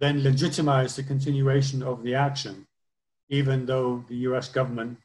then 0.00 0.24
legitimize 0.24 0.96
the 0.96 1.04
continuation 1.04 1.80
of 1.80 2.02
the 2.02 2.12
action, 2.12 2.66
even 3.28 3.64
though 3.64 4.04
the 4.08 4.16
US 4.28 4.48
government 4.48 4.98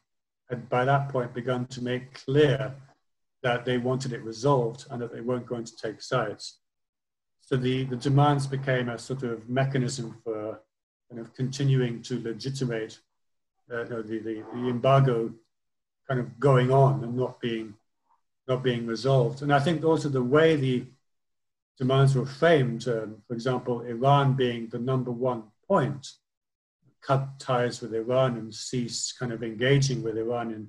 had 0.50 0.68
by 0.68 0.84
that 0.84 1.08
point 1.08 1.32
begun 1.32 1.66
to 1.66 1.80
make 1.80 2.24
clear 2.24 2.74
that 3.44 3.64
they 3.64 3.78
wanted 3.78 4.12
it 4.12 4.24
resolved 4.24 4.86
and 4.90 5.00
that 5.00 5.12
they 5.12 5.20
weren't 5.20 5.46
going 5.46 5.66
to 5.66 5.76
take 5.76 6.02
sides. 6.02 6.58
So 7.42 7.56
the, 7.56 7.84
the 7.84 7.96
demands 7.96 8.48
became 8.48 8.88
a 8.88 8.98
sort 8.98 9.22
of 9.22 9.48
mechanism 9.48 10.16
for 10.24 10.60
kind 11.08 11.20
of 11.20 11.32
continuing 11.32 12.02
to 12.02 12.20
legitimate 12.24 12.98
uh, 13.72 13.84
the, 13.84 14.02
the, 14.02 14.44
the 14.52 14.68
embargo 14.68 15.32
kind 16.06 16.20
of 16.20 16.40
going 16.40 16.70
on 16.70 17.04
and 17.04 17.16
not 17.16 17.40
being 17.40 17.74
not 18.46 18.62
being 18.62 18.86
resolved. 18.86 19.42
And 19.42 19.52
I 19.52 19.58
think 19.60 19.84
also 19.84 20.08
the 20.08 20.22
way 20.22 20.56
the 20.56 20.86
demands 21.78 22.16
were 22.16 22.26
framed, 22.26 22.88
um, 22.88 23.22
for 23.26 23.34
example, 23.34 23.82
Iran 23.82 24.34
being 24.34 24.68
the 24.68 24.78
number 24.78 25.10
one 25.10 25.44
point, 25.68 26.08
cut 27.02 27.38
ties 27.38 27.80
with 27.80 27.94
Iran 27.94 28.36
and 28.38 28.52
cease 28.52 29.12
kind 29.12 29.32
of 29.32 29.42
engaging 29.42 30.02
with 30.02 30.16
Iran 30.16 30.50
in, 30.50 30.68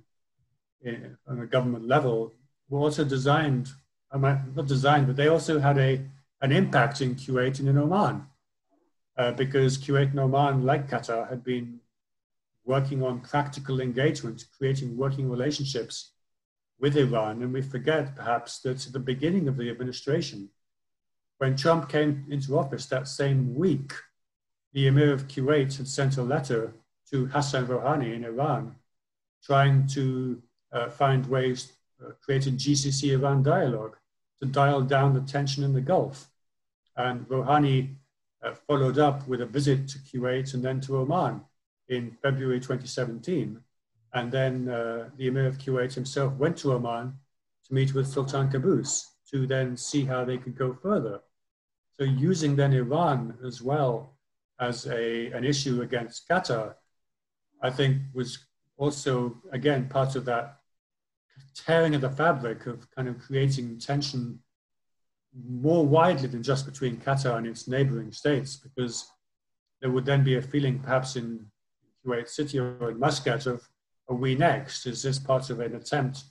in 0.81 1.17
on 1.25 1.39
a 1.39 1.47
government 1.47 1.87
level, 1.87 2.33
were 2.69 2.79
also 2.79 3.03
designed, 3.03 3.69
I 4.11 4.17
might, 4.17 4.55
not 4.55 4.67
designed, 4.67 5.07
but 5.07 5.15
they 5.15 5.29
also 5.29 5.59
had 5.59 5.77
a, 5.77 6.01
an 6.41 6.51
impact 6.51 7.01
in 7.01 7.15
Kuwait 7.15 7.59
and 7.59 7.69
in 7.69 7.77
Oman. 7.77 8.25
Uh, 9.17 9.31
because 9.31 9.77
Kuwait 9.77 10.11
and 10.11 10.19
Oman, 10.19 10.65
like 10.65 10.89
Qatar, 10.89 11.27
had 11.29 11.43
been 11.43 11.79
working 12.69 13.01
on 13.01 13.19
practical 13.19 13.81
engagement, 13.81 14.45
creating 14.55 14.95
working 14.95 15.27
relationships 15.27 16.11
with 16.79 16.95
Iran. 16.95 17.41
And 17.41 17.51
we 17.51 17.63
forget 17.63 18.15
perhaps 18.15 18.59
that 18.59 18.85
at 18.85 18.93
the 18.93 18.99
beginning 19.11 19.47
of 19.47 19.57
the 19.57 19.71
administration, 19.71 20.49
when 21.39 21.57
Trump 21.57 21.89
came 21.89 22.27
into 22.29 22.59
office 22.59 22.85
that 22.85 23.07
same 23.07 23.55
week, 23.55 23.91
the 24.73 24.85
Emir 24.85 25.11
of 25.11 25.27
Kuwait 25.27 25.75
had 25.77 25.87
sent 25.87 26.17
a 26.17 26.21
letter 26.21 26.75
to 27.09 27.25
Hassan 27.25 27.65
Rouhani 27.65 28.13
in 28.13 28.23
Iran, 28.23 28.75
trying 29.43 29.87
to 29.87 30.39
uh, 30.71 30.89
find 30.89 31.25
ways, 31.25 31.73
uh, 31.99 32.11
create 32.23 32.45
a 32.45 32.51
GCC 32.51 33.13
Iran 33.13 33.41
dialogue 33.41 33.97
to 34.39 34.45
dial 34.45 34.81
down 34.81 35.15
the 35.15 35.21
tension 35.21 35.63
in 35.63 35.73
the 35.73 35.81
Gulf. 35.81 36.29
And 36.95 37.27
Rouhani 37.29 37.95
uh, 38.43 38.53
followed 38.67 38.99
up 38.99 39.27
with 39.27 39.41
a 39.41 39.47
visit 39.47 39.87
to 39.87 39.97
Kuwait 39.97 40.53
and 40.53 40.63
then 40.63 40.79
to 40.81 40.97
Oman 40.97 41.41
in 41.89 42.15
February 42.21 42.59
2017. 42.59 43.59
And 44.13 44.31
then 44.31 44.69
uh, 44.69 45.09
the 45.17 45.27
Emir 45.27 45.47
of 45.47 45.57
Kuwait 45.57 45.93
himself 45.93 46.33
went 46.33 46.57
to 46.57 46.73
Oman 46.73 47.13
to 47.67 47.73
meet 47.73 47.93
with 47.93 48.07
Sultan 48.07 48.49
Qaboos 48.49 49.03
to 49.31 49.45
then 49.45 49.77
see 49.77 50.05
how 50.05 50.25
they 50.25 50.37
could 50.37 50.57
go 50.57 50.73
further. 50.73 51.19
So 51.99 52.05
using 52.05 52.55
then 52.55 52.73
Iran 52.73 53.37
as 53.45 53.61
well 53.61 54.15
as 54.59 54.87
a, 54.87 55.27
an 55.27 55.43
issue 55.43 55.81
against 55.81 56.27
Qatar, 56.27 56.75
I 57.61 57.69
think 57.69 57.97
was 58.13 58.39
also, 58.77 59.37
again, 59.51 59.87
part 59.89 60.15
of 60.15 60.25
that 60.25 60.59
tearing 61.53 61.95
of 61.95 62.01
the 62.01 62.09
fabric 62.09 62.65
of 62.65 62.89
kind 62.91 63.07
of 63.07 63.19
creating 63.19 63.77
tension 63.79 64.39
more 65.47 65.85
widely 65.85 66.27
than 66.27 66.41
just 66.41 66.65
between 66.65 66.97
Qatar 66.97 67.37
and 67.37 67.45
its 67.45 67.67
neighboring 67.67 68.11
states, 68.11 68.55
because 68.55 69.05
there 69.81 69.91
would 69.91 70.05
then 70.05 70.23
be 70.23 70.37
a 70.37 70.41
feeling 70.41 70.79
perhaps 70.79 71.15
in 71.15 71.45
Kuwait 72.05 72.29
City 72.29 72.59
or 72.59 72.91
in 72.91 72.99
Muscat 72.99 73.45
of 73.45 73.67
are 74.09 74.15
we 74.15 74.35
next? 74.35 74.85
Is 74.85 75.03
this 75.03 75.19
part 75.19 75.49
of 75.49 75.59
an 75.59 75.75
attempt 75.75 76.23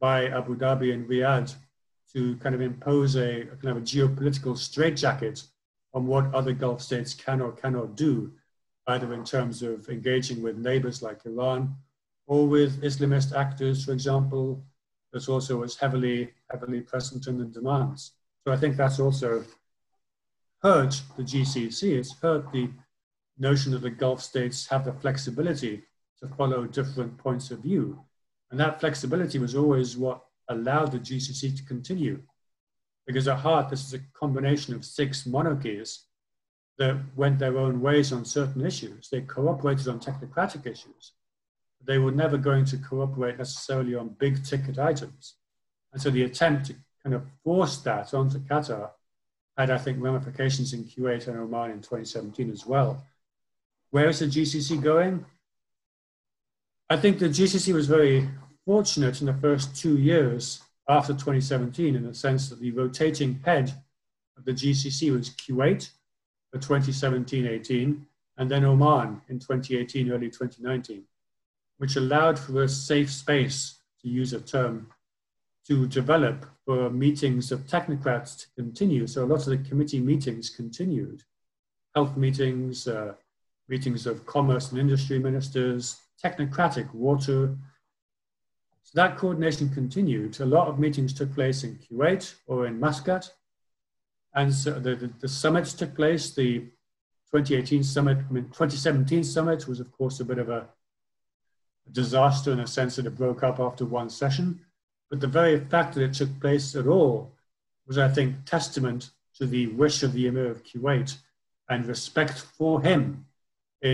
by 0.00 0.26
Abu 0.26 0.56
Dhabi 0.56 0.92
and 0.92 1.08
Riyadh 1.08 1.54
to 2.12 2.36
kind 2.36 2.54
of 2.54 2.60
impose 2.60 3.16
a, 3.16 3.42
a 3.42 3.56
kind 3.56 3.76
of 3.76 3.78
a 3.78 3.80
geopolitical 3.80 4.56
straitjacket 4.56 5.42
on 5.94 6.06
what 6.06 6.32
other 6.34 6.52
Gulf 6.52 6.82
states 6.82 7.14
can 7.14 7.40
or 7.40 7.52
cannot 7.52 7.96
do, 7.96 8.32
either 8.86 9.14
in 9.14 9.24
terms 9.24 9.62
of 9.62 9.88
engaging 9.88 10.42
with 10.42 10.58
neighbors 10.58 11.02
like 11.02 11.24
Iran 11.24 11.74
or 12.26 12.46
with 12.46 12.82
Islamist 12.82 13.34
actors, 13.34 13.84
for 13.84 13.92
example, 13.92 14.62
that 15.12 15.28
also 15.28 15.56
was 15.56 15.76
heavily, 15.76 16.32
heavily 16.50 16.80
present 16.80 17.26
in 17.26 17.38
the 17.38 17.44
demands. 17.44 18.12
So 18.44 18.52
I 18.52 18.56
think 18.56 18.76
that's 18.76 19.00
also 19.00 19.44
hurt 20.62 21.00
the 21.16 21.22
GCC. 21.22 21.98
It's 21.98 22.12
hurt 22.20 22.52
the 22.52 22.68
notion 23.38 23.72
that 23.72 23.82
the 23.82 23.90
Gulf 23.90 24.22
states 24.22 24.66
have 24.66 24.84
the 24.84 24.92
flexibility 24.92 25.82
to 26.20 26.28
follow 26.28 26.66
different 26.66 27.18
points 27.18 27.50
of 27.50 27.60
view. 27.60 28.00
And 28.50 28.58
that 28.60 28.80
flexibility 28.80 29.38
was 29.38 29.54
always 29.54 29.96
what 29.96 30.22
allowed 30.48 30.92
the 30.92 30.98
GCC 30.98 31.56
to 31.56 31.64
continue. 31.64 32.22
Because 33.06 33.28
at 33.28 33.38
heart, 33.38 33.70
this 33.70 33.86
is 33.86 33.94
a 33.94 34.18
combination 34.18 34.74
of 34.74 34.84
six 34.84 35.26
monarchies 35.26 36.04
that 36.78 36.96
went 37.14 37.38
their 37.38 37.58
own 37.58 37.80
ways 37.80 38.12
on 38.12 38.24
certain 38.24 38.64
issues. 38.64 39.08
They 39.08 39.22
cooperated 39.22 39.88
on 39.88 40.00
technocratic 40.00 40.66
issues. 40.66 41.12
They 41.84 41.98
were 41.98 42.12
never 42.12 42.36
going 42.36 42.64
to 42.66 42.78
cooperate 42.78 43.38
necessarily 43.38 43.94
on 43.94 44.16
big 44.18 44.44
ticket 44.44 44.78
items. 44.78 45.34
And 45.92 46.02
so 46.02 46.10
the 46.10 46.24
attempt 46.24 46.66
to 46.66 46.74
kind 47.02 47.14
of 47.14 47.22
force 47.44 47.78
that 47.78 48.12
onto 48.12 48.38
Qatar 48.40 48.90
had, 49.56 49.70
I 49.70 49.78
think, 49.78 50.02
ramifications 50.02 50.72
in 50.72 50.84
Kuwait 50.84 51.28
and 51.28 51.38
Oman 51.38 51.70
in 51.70 51.78
2017 51.78 52.50
as 52.50 52.66
well. 52.66 53.02
Where 53.96 54.10
is 54.10 54.18
the 54.18 54.26
GCC 54.26 54.82
going? 54.82 55.24
I 56.90 56.98
think 56.98 57.18
the 57.18 57.30
GCC 57.30 57.72
was 57.72 57.86
very 57.86 58.28
fortunate 58.66 59.22
in 59.22 59.26
the 59.26 59.32
first 59.32 59.74
two 59.74 59.96
years 59.96 60.60
after 60.86 61.14
2017 61.14 61.96
in 61.96 62.06
the 62.06 62.12
sense 62.12 62.50
that 62.50 62.60
the 62.60 62.72
rotating 62.72 63.40
head 63.42 63.72
of 64.36 64.44
the 64.44 64.52
GCC 64.52 65.10
was 65.16 65.30
Kuwait 65.30 65.88
for 66.52 66.58
2017-18 66.58 68.02
and 68.36 68.50
then 68.50 68.66
Oman 68.66 69.22
in 69.30 69.38
2018, 69.38 70.12
early 70.12 70.28
2019, 70.28 71.02
which 71.78 71.96
allowed 71.96 72.38
for 72.38 72.64
a 72.64 72.68
safe 72.68 73.10
space, 73.10 73.78
to 74.02 74.10
use 74.10 74.34
a 74.34 74.40
term, 74.42 74.88
to 75.68 75.86
develop 75.86 76.44
for 76.66 76.90
meetings 76.90 77.50
of 77.50 77.60
technocrats 77.60 78.36
to 78.40 78.62
continue. 78.62 79.06
So 79.06 79.24
a 79.24 79.30
lot 79.32 79.46
of 79.46 79.46
the 79.46 79.68
committee 79.70 80.00
meetings 80.00 80.50
continued, 80.50 81.22
health 81.94 82.14
meetings, 82.18 82.86
uh, 82.86 83.14
meetings 83.68 84.06
of 84.06 84.26
commerce 84.26 84.70
and 84.70 84.80
industry 84.80 85.18
ministers, 85.18 86.00
technocratic 86.22 86.92
water. 86.94 87.56
So 88.82 88.92
that 88.94 89.16
coordination 89.16 89.68
continued. 89.70 90.38
A 90.40 90.46
lot 90.46 90.68
of 90.68 90.78
meetings 90.78 91.12
took 91.12 91.34
place 91.34 91.64
in 91.64 91.76
Kuwait 91.78 92.34
or 92.46 92.66
in 92.66 92.78
Muscat. 92.78 93.30
And 94.34 94.52
so 94.52 94.72
the, 94.78 94.94
the, 94.94 95.12
the 95.20 95.28
summits 95.28 95.72
took 95.74 95.94
place. 95.94 96.34
The 96.34 96.60
2018 97.32 97.82
summit, 97.82 98.18
I 98.18 98.32
mean, 98.32 98.44
2017 98.44 99.24
summit 99.24 99.66
was, 99.66 99.80
of 99.80 99.90
course, 99.90 100.20
a 100.20 100.24
bit 100.24 100.38
of 100.38 100.48
a 100.48 100.68
disaster 101.90 102.52
in 102.52 102.60
a 102.60 102.66
sense 102.66 102.96
that 102.96 103.06
it 103.06 103.16
broke 103.16 103.42
up 103.42 103.58
after 103.58 103.84
one 103.84 104.10
session. 104.10 104.60
But 105.10 105.20
the 105.20 105.26
very 105.26 105.58
fact 105.60 105.94
that 105.94 106.02
it 106.02 106.14
took 106.14 106.40
place 106.40 106.74
at 106.76 106.86
all 106.86 107.32
was, 107.86 107.98
I 107.98 108.08
think, 108.08 108.44
testament 108.44 109.10
to 109.38 109.46
the 109.46 109.68
wish 109.68 110.02
of 110.02 110.12
the 110.12 110.26
Emir 110.26 110.50
of 110.50 110.64
Kuwait 110.64 111.16
and 111.68 111.86
respect 111.86 112.38
for 112.38 112.80
him 112.80 113.25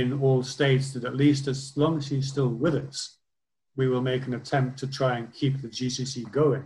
in 0.00 0.20
all 0.20 0.42
states 0.42 0.92
that 0.92 1.04
at 1.04 1.16
least 1.16 1.46
as 1.46 1.76
long 1.76 1.98
as 1.98 2.08
he's 2.08 2.28
still 2.28 2.48
with 2.48 2.74
us, 2.74 3.18
we 3.76 3.88
will 3.88 4.00
make 4.00 4.26
an 4.26 4.34
attempt 4.34 4.78
to 4.78 4.86
try 4.86 5.18
and 5.18 5.32
keep 5.32 5.60
the 5.60 5.68
GCC 5.68 6.30
going. 6.30 6.64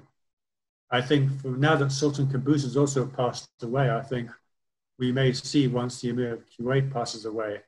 I 0.90 1.00
think 1.00 1.44
now 1.44 1.76
that 1.76 1.92
Sultan 1.92 2.26
Qaboos 2.26 2.62
has 2.62 2.76
also 2.76 3.06
passed 3.06 3.48
away, 3.62 3.90
I 3.90 4.02
think 4.02 4.30
we 4.98 5.12
may 5.12 5.32
see 5.32 5.66
once 5.66 6.00
the 6.00 6.10
Emir 6.10 6.34
of 6.34 6.44
Kuwait 6.46 6.92
passes 6.92 7.24
away, 7.24 7.60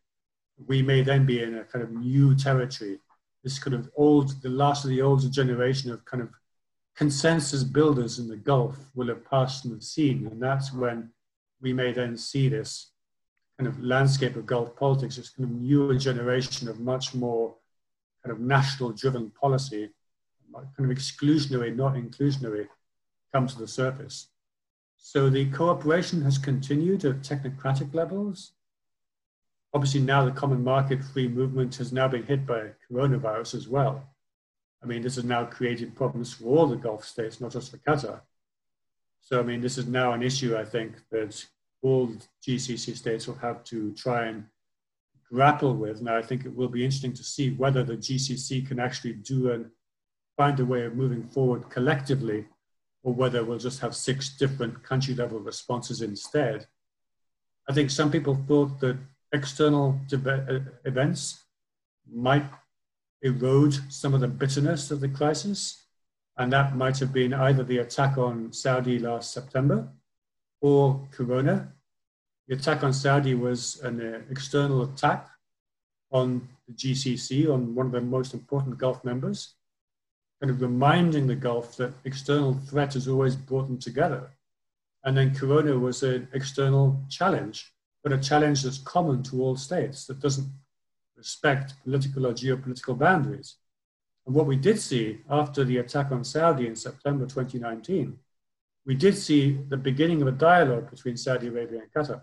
we 0.67 0.83
may 0.83 1.03
then 1.03 1.27
be 1.27 1.43
in 1.43 1.59
a 1.59 1.65
kind 1.65 1.83
of 1.83 1.91
new 1.93 2.35
territory. 2.35 2.99
This 3.45 3.59
kind 3.59 3.75
of 3.75 3.91
old, 3.97 4.41
the 4.43 4.49
last 4.49 4.85
of 4.85 4.91
the 4.91 5.03
older 5.03 5.29
generation 5.29 5.91
of 5.91 6.05
kind 6.05 6.23
of 6.23 6.31
consensus 6.97 7.63
builders 7.63 8.19
in 8.19 8.29
the 8.29 8.37
Gulf 8.37 8.77
will 8.95 9.09
have 9.09 9.25
passed 9.25 9.63
from 9.63 9.77
the 9.77 9.81
scene. 9.81 10.27
And 10.27 10.43
that's 10.43 10.73
when 10.73 11.11
we 11.61 11.73
may 11.73 11.93
then 11.93 12.17
see 12.17 12.49
this 12.49 12.91
kind 13.59 13.69
of 13.69 13.83
landscape 13.83 14.37
of 14.37 14.47
Gulf 14.47 14.77
politics, 14.77 15.17
this 15.17 15.31
kind 15.31 15.51
of 15.51 15.57
newer 15.57 15.97
generation 15.97 16.69
of 16.69 16.79
much 16.79 17.15
more 17.15 17.57
kind 18.25 18.33
of 18.33 18.41
national 18.41 18.93
driven 18.93 19.31
policy, 19.31 19.91
kind 20.55 20.91
of 20.91 20.97
exclusionary, 20.97 21.75
not 21.75 21.95
inclusionary, 21.95 22.69
come 23.33 23.47
to 23.47 23.59
the 23.59 23.67
surface. 23.67 24.29
So 24.97 25.29
the 25.29 25.47
cooperation 25.51 26.23
has 26.23 26.39
continued 26.39 27.05
at 27.05 27.23
technocratic 27.23 27.95
levels. 27.95 28.53
Obviously 29.75 30.01
now 30.01 30.25
the 30.25 30.31
common 30.31 30.63
market 30.63 31.05
free 31.05 31.29
movement 31.29 31.77
has 31.77 31.93
now 31.93 32.09
been 32.09 32.25
hit 32.25 32.47
by 32.47 32.71
coronavirus 32.91 33.55
as 33.55 33.69
well. 33.69 34.09
I 34.83 34.87
mean, 34.87 35.03
this 35.03 35.17
has 35.17 35.25
now 35.25 35.45
created 35.45 35.97
problems 35.97 36.33
for 36.33 36.45
all 36.45 36.67
the 36.67 36.77
Gulf 36.77 37.05
states, 37.05 37.41
not 37.41 37.53
just 37.53 37.71
for 37.71 37.79
Qatar. 37.79 38.21
So, 39.21 39.41
I 39.41 39.43
mean, 39.43 39.61
this 39.61 39.77
is 39.77 39.89
now 39.89 40.13
an 40.13 40.23
issue, 40.23 40.57
I 40.57 40.65
think, 40.65 40.95
that 41.11 41.45
all 41.83 42.13
GCC 42.47 42.97
states 42.97 43.27
will 43.27 43.37
have 43.37 43.65
to 43.65 43.93
try 43.95 44.27
and 44.27 44.45
grapple 45.31 45.75
with. 45.75 46.03
Now, 46.03 46.17
I 46.17 46.23
think 46.23 46.45
it 46.45 46.55
will 46.55 46.69
be 46.69 46.85
interesting 46.85 47.13
to 47.15 47.25
see 47.25 47.51
whether 47.51 47.85
the 47.85 47.97
GCC 47.97 48.67
can 48.67 48.81
actually 48.81 49.15
do 49.15 49.53
and 49.53 49.67
find 50.37 50.59
a 50.61 50.65
way 50.65 50.85
of 50.85 50.95
moving 50.95 51.25
forward 51.29 51.69
collectively, 51.69 52.47
or 53.03 53.13
whether 53.13 53.45
we'll 53.45 53.59
just 53.59 53.81
have 53.81 53.95
six 53.95 54.31
different 54.37 54.83
country 54.83 55.15
level 55.15 55.41
responses 55.41 56.03
instead. 56.03 56.67
I 57.69 57.73
think 57.73 57.91
some 57.91 58.11
people 58.11 58.35
thought 58.47 58.81
that 58.81 58.97
external 59.33 60.01
uh, 60.13 60.59
events 60.85 61.45
might 62.11 62.47
erode 63.23 63.79
some 63.93 64.15
of 64.15 64.21
the 64.21 64.29
bitterness 64.29 64.91
of 64.91 65.01
the 65.01 65.09
crisis. 65.09 65.85
And 66.37 66.53
that 66.53 66.77
might 66.77 66.99
have 66.99 67.13
been 67.13 67.35
either 67.35 67.65
the 67.65 67.79
attack 67.79 68.17
on 68.17 68.53
Saudi 68.53 68.99
last 68.99 69.33
September 69.33 69.89
or 70.61 71.07
Corona. 71.11 71.73
The 72.47 72.55
attack 72.57 72.83
on 72.83 72.93
Saudi 72.93 73.35
was 73.35 73.81
an 73.83 74.01
uh, 74.01 74.21
external 74.31 74.83
attack 74.83 75.29
on 76.11 76.49
the 76.67 76.73
GCC, 76.75 77.53
on 77.53 77.75
one 77.75 77.87
of 77.87 77.93
the 77.93 78.01
most 78.01 78.35
important 78.35 78.79
Gulf 78.79 79.05
members, 79.05 79.55
kind 80.41 80.51
of 80.51 80.61
reminding 80.61 81.27
the 81.27 81.37
Gulf 81.37 81.77
that 81.77 81.93
external 82.05 82.55
threat 82.55 82.95
has 82.95 83.09
always 83.09 83.37
brought 83.37 83.67
them 83.67 83.79
together. 83.79 84.31
And 85.05 85.17
then 85.17 85.35
Corona 85.35 85.79
was 85.79 86.03
an 86.03 86.29
external 86.33 87.01
challenge, 87.09 87.73
but 88.03 88.13
a 88.13 88.19
challenge 88.19 88.63
that's 88.63 88.79
common 88.79 89.23
to 89.25 89.43
all 89.43 89.57
states 89.57 90.07
that 90.07 90.21
doesn't 90.21 90.49
respect 91.17 91.75
political 91.85 92.27
or 92.27 92.33
geopolitical 92.33 92.99
boundaries. 92.99 93.57
And 94.27 94.35
what 94.35 94.47
we 94.47 94.57
did 94.57 94.79
see 94.79 95.21
after 95.31 95.65
the 95.65 95.79
attack 95.79 96.13
on 96.13 96.25
Saudi 96.25 96.67
in 96.67 96.77
September 96.77 97.27
2019, 97.27 98.19
we 98.89 98.97
did 98.97 99.17
see 99.17 99.57
the 99.69 99.77
beginning 99.77 100.21
of 100.23 100.29
a 100.29 100.33
dialogue 100.33 100.91
between 100.91 101.17
Saudi 101.17 101.47
Arabia 101.47 101.83
and 101.83 101.93
Qatar. 101.93 102.23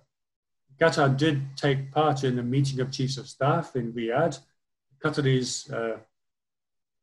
Qatar 0.81 1.15
did 1.15 1.55
take 1.55 1.91
part 1.91 2.25
in 2.25 2.37
a 2.37 2.43
meeting 2.43 2.81
of 2.81 2.91
chiefs 2.91 3.17
of 3.17 3.29
staff 3.29 3.77
in 3.77 3.93
Riyadh. 3.93 4.39
Qataris 5.01 5.71
uh, 5.71 5.97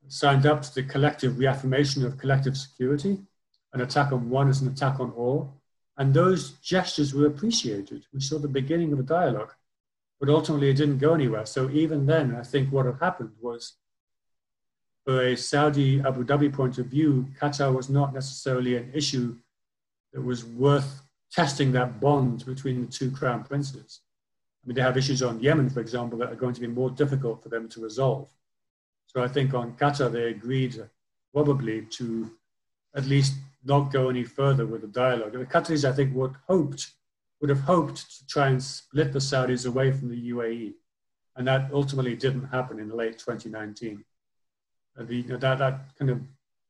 signed 0.09 0.45
up 0.45 0.61
to 0.63 0.75
the 0.75 0.83
collective 0.83 1.39
reaffirmation 1.39 2.05
of 2.05 2.19
collective 2.19 2.59
security. 2.59 3.19
An 3.73 3.81
attack 3.81 4.13
on 4.13 4.29
one 4.29 4.49
is 4.49 4.61
an 4.61 4.69
attack 4.69 5.01
on 5.01 5.13
all. 5.13 5.55
And 5.97 6.13
those 6.13 6.51
gestures 6.73 7.15
were 7.15 7.27
appreciated. 7.27 8.05
We 8.13 8.21
saw 8.21 8.39
the 8.39 8.49
beginning 8.49 8.93
of 8.93 8.99
a 8.99 9.05
dialogue 9.05 9.55
but 10.23 10.29
ultimately 10.29 10.71
it 10.71 10.77
didn't 10.77 10.99
go 10.99 11.15
anywhere. 11.15 11.45
So 11.45 11.69
even 11.71 12.07
then, 12.07 12.37
I 12.37 12.45
think 12.45 12.71
what 12.71 12.87
had 12.87 12.95
happened 13.01 13.33
was, 13.41 13.73
for 15.05 15.21
a 15.21 15.37
Saudi 15.37 15.99
Abu 15.99 16.25
Dhabi 16.25 16.53
point 16.53 16.79
of 16.79 16.87
view, 16.87 17.27
Qatar 17.41 17.75
was 17.75 17.91
not 17.91 18.15
necessarily 18.15 18.77
an 18.77 18.93
issue 18.95 19.37
that 20.13 20.23
was 20.23 20.45
worth 20.45 21.03
testing 21.31 21.73
that 21.73 22.01
bond 22.01 22.45
between 22.45 22.83
the 22.83 22.93
two 22.93 23.11
crown 23.11 23.43
princes. 23.45 24.01
I 24.63 24.69
mean, 24.69 24.77
they 24.77 24.83
have 24.83 24.97
issues 24.97 25.23
on 25.23 25.41
Yemen, 25.41 25.71
for 25.71 25.81
example, 25.81 26.19
that 26.19 26.31
are 26.31 26.37
going 26.37 26.55
to 26.55 26.61
be 26.61 26.67
more 26.67 26.91
difficult 26.91 27.43
for 27.43 27.49
them 27.49 27.69
to 27.71 27.81
resolve. 27.81 28.31
So 29.07 29.23
I 29.23 29.29
think 29.29 29.55
on 29.55 29.73
Qatar, 29.73 30.13
they 30.13 30.29
agreed 30.29 30.83
probably 31.35 31.83
to 31.83 32.31
at 32.95 33.07
least 33.07 33.35
not 33.65 33.93
go 33.93 34.09
any 34.09 34.25
further 34.25 34.67
with 34.67 34.83
the 34.83 34.89
dialogue. 34.89 35.33
The 35.33 35.45
Qataris, 35.45 35.89
I 35.89 35.93
think, 35.93 36.15
would 36.15 36.35
hoped 36.47 36.93
would 37.41 37.51
have 37.51 37.61
hoped 37.61 38.19
to 38.19 38.27
try 38.29 38.49
and 38.49 38.63
split 38.63 39.13
the 39.13 39.19
Saudis 39.19 39.67
away 39.67 39.91
from 39.91 40.09
the 40.09 40.31
UAE. 40.31 40.75
And 41.35 41.47
that 41.49 41.71
ultimately 41.73 42.15
didn't 42.15 42.47
happen 42.47 42.79
in 42.79 42.97
late 42.97 43.19
2019. 43.19 44.05
The, 44.97 45.23
that, 45.23 45.59
that 45.59 45.81
kind 45.99 46.11
of 46.11 46.21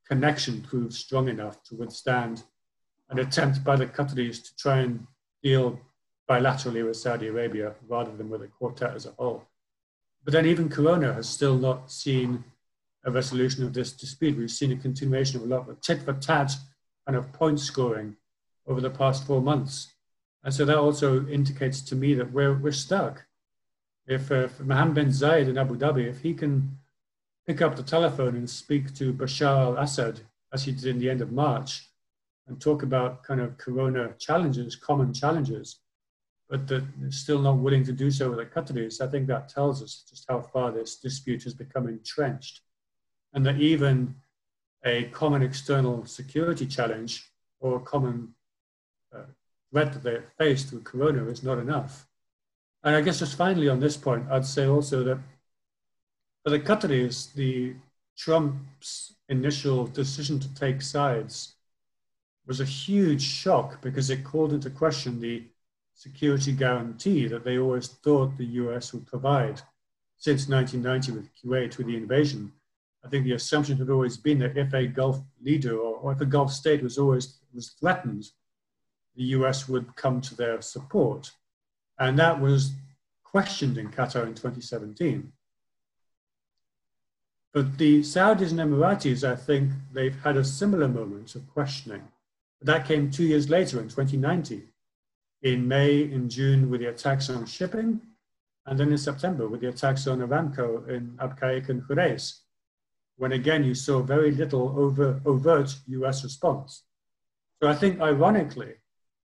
connection 0.09 0.63
proved 0.63 0.95
strong 0.95 1.29
enough 1.29 1.63
to 1.65 1.75
withstand 1.75 2.45
an 3.13 3.19
attempt 3.19 3.63
by 3.63 3.77
the 3.77 3.87
Qataris 3.87 4.43
to 4.45 4.57
try 4.57 4.79
and 4.79 5.07
deal 5.43 5.79
bilaterally 6.29 6.85
with 6.85 6.97
Saudi 6.97 7.29
Arabia 7.29 7.75
rather 7.89 8.15
than 8.17 8.31
with 8.31 8.43
a 8.43 8.49
quartet 8.49 8.95
as 8.95 9.07
a 9.07 9.13
whole. 9.13 9.45
But 10.25 10.33
then 10.33 10.47
even 10.47 10.69
Corona 10.69 11.13
has 11.13 11.29
still 11.29 11.57
not 11.57 11.91
seen 11.91 12.45
a 13.05 13.11
resolution 13.11 13.65
of 13.65 13.75
this 13.75 13.93
dispute. 13.93 14.39
We've 14.39 14.51
seen 14.51 14.73
a 14.73 14.77
continuation 14.77 15.41
of 15.41 15.47
a 15.47 15.55
lot 15.55 15.69
of 15.69 15.81
tit 15.81 16.03
for 16.03 16.13
tat 16.13 16.53
kind 17.07 17.17
of 17.17 17.33
point 17.33 17.59
scoring 17.59 18.17
over 18.67 18.81
the 18.81 18.91
past 18.91 19.27
four 19.27 19.43
months. 19.43 19.93
And 20.45 20.55
so 20.55 20.65
that 20.65 20.79
also 20.79 21.27
indicates 21.27 21.81
to 21.83 21.97
me 21.97 22.15
that 22.15 22.33
we're, 22.33 22.55
we're 22.55 22.73
stuck. 22.73 23.27
If, 24.07 24.31
uh, 24.31 24.45
if 24.45 24.61
Mohammed 24.61 24.95
bin 24.95 25.09
Zayed 25.09 25.49
in 25.49 25.59
Abu 25.59 25.77
Dhabi, 25.77 26.09
if 26.09 26.21
he 26.21 26.35
can 26.35 26.79
pick 27.47 27.61
up 27.61 27.77
the 27.77 27.83
telephone 27.83 28.37
and 28.37 28.49
speak 28.49 28.95
to 28.95 29.13
Bashar 29.13 29.77
al 29.77 29.77
Assad, 29.79 30.21
as 30.53 30.65
he 30.65 30.73
did 30.73 30.87
in 30.87 30.99
the 30.99 31.11
end 31.11 31.21
of 31.21 31.33
March, 31.33 31.89
and 32.47 32.61
talk 32.61 32.83
about 32.83 33.23
kind 33.23 33.41
of 33.41 33.57
corona 33.59 34.15
challenges, 34.19 34.77
common 34.77 35.13
challenges, 35.13 35.81
but 36.49 36.67
that 36.67 36.85
they're 36.99 37.11
still 37.11 37.41
not 37.41 37.57
willing 37.59 37.85
to 37.85 37.93
do 37.93 38.11
so 38.11 38.29
with 38.29 38.39
the 38.39 38.47
Qataris, 38.47 39.01
I 39.01 39.07
think 39.11 39.27
that 39.29 39.49
tells 39.49 39.83
us 39.83 40.05
just 40.09 40.27
how 40.29 40.41
far 40.41 40.71
this 40.71 40.97
dispute 40.97 41.45
has 41.45 41.55
become 41.55 41.89
entrenched. 41.89 42.61
And 43.33 43.47
that 43.47 43.59
even 43.59 44.15
a 44.85 45.05
common 45.05 45.43
external 45.43 46.05
security 46.05 46.67
challenge 46.67 47.31
or 47.61 47.77
a 47.77 47.81
common 47.81 48.35
uh, 49.15 49.23
threat 49.71 49.93
that 49.95 50.03
they 50.03 50.19
face 50.37 50.65
through 50.65 50.83
corona 50.83 51.25
is 51.27 51.43
not 51.43 51.59
enough. 51.59 52.07
And 52.85 52.97
I 52.97 53.01
guess 53.01 53.21
just 53.21 53.37
finally 53.37 53.69
on 53.69 53.81
this 53.81 53.97
point, 53.97 54.27
I'd 54.31 54.45
say 54.45 54.67
also 54.67 55.05
that 55.05 55.19
for 56.43 56.51
the 56.51 56.61
Qataris, 56.61 57.33
the 57.33 57.75
Trump's 58.17 59.15
initial 59.29 59.87
decision 59.87 60.39
to 60.41 60.55
take 60.55 60.83
sides 60.83 61.55
was 62.47 62.61
a 62.61 62.65
huge 62.65 63.23
shock 63.23 63.81
because 63.81 64.11
it 64.11 64.25
called 64.25 64.53
into 64.53 64.71
question 64.71 65.21
the 65.21 65.45
security 65.95 66.53
guarantee 66.53 67.27
that 67.29 67.45
they 67.45 67.59
always 67.59 67.89
thought 67.89 68.37
the 68.37 68.45
US 68.45 68.93
would 68.93 69.07
provide 69.07 69.61
since 70.19 70.49
1990 70.49 71.13
with 71.13 71.31
Kuwait, 71.37 71.79
with 71.79 71.87
the 71.87 71.97
invasion. 71.97 72.53
I 73.05 73.09
think 73.09 73.25
the 73.25 73.33
assumption 73.33 73.77
had 73.77 73.91
always 73.91 74.17
been 74.17 74.39
that 74.41 74.57
if 74.57 74.73
a 74.73 74.87
Gulf 74.87 75.21
leader 75.41 75.77
or, 75.77 75.97
or 75.97 76.13
if 76.13 76.21
a 76.21 76.27
Gulf 76.27 76.53
state 76.53 76.83
was 76.83 76.99
always 76.99 77.39
was 77.53 77.71
threatened, 77.71 78.25
the 79.17 79.25
US 79.37 79.69
would 79.69 79.95
come 79.97 80.21
to 80.21 80.35
their 80.35 80.63
support. 80.63 81.33
And 81.99 82.19
that 82.19 82.41
was 82.41 82.73
questioned 83.25 83.79
in 83.79 83.91
Qatar 83.91 84.27
in 84.27 84.35
2017. 84.35 85.33
But 87.53 87.77
the 87.77 88.01
Saudis 88.01 88.51
and 88.51 88.61
Emiratis, 88.61 89.29
I 89.29 89.37
think 89.37 89.71
they've 89.93 90.19
had 90.23 90.37
a 90.37 90.45
similar 90.45 90.89
moment 90.89 91.35
of 91.35 91.47
questioning. 91.53 92.03
That 92.65 92.87
came 92.87 93.11
two 93.11 93.25
years 93.25 93.51
later 93.51 93.81
in 93.81 93.89
2019, 93.89 94.69
in 95.43 95.67
May 95.67 96.05
and 96.05 96.31
June 96.31 96.71
with 96.71 96.81
the 96.81 96.91
attacks 96.91 97.29
on 97.29 97.45
shipping, 97.45 98.01
and 98.67 98.79
then 98.79 98.93
in 98.93 98.99
September 98.99 99.49
with 99.49 99.61
the 99.61 99.69
attacks 99.69 100.07
on 100.07 100.21
Aramco 100.21 100.89
in 100.89 101.17
Abqaiq 101.17 101.69
and 101.69 101.83
Khurais, 101.83 102.41
when 103.17 103.33
again 103.33 103.65
you 103.65 103.75
saw 103.75 104.01
very 104.01 104.31
little 104.31 104.79
over, 104.79 105.21
overt 105.27 105.75
US 105.89 106.23
response. 106.23 106.85
So 107.61 107.69
I 107.69 107.75
think 107.75 108.01
ironically, 108.01 108.75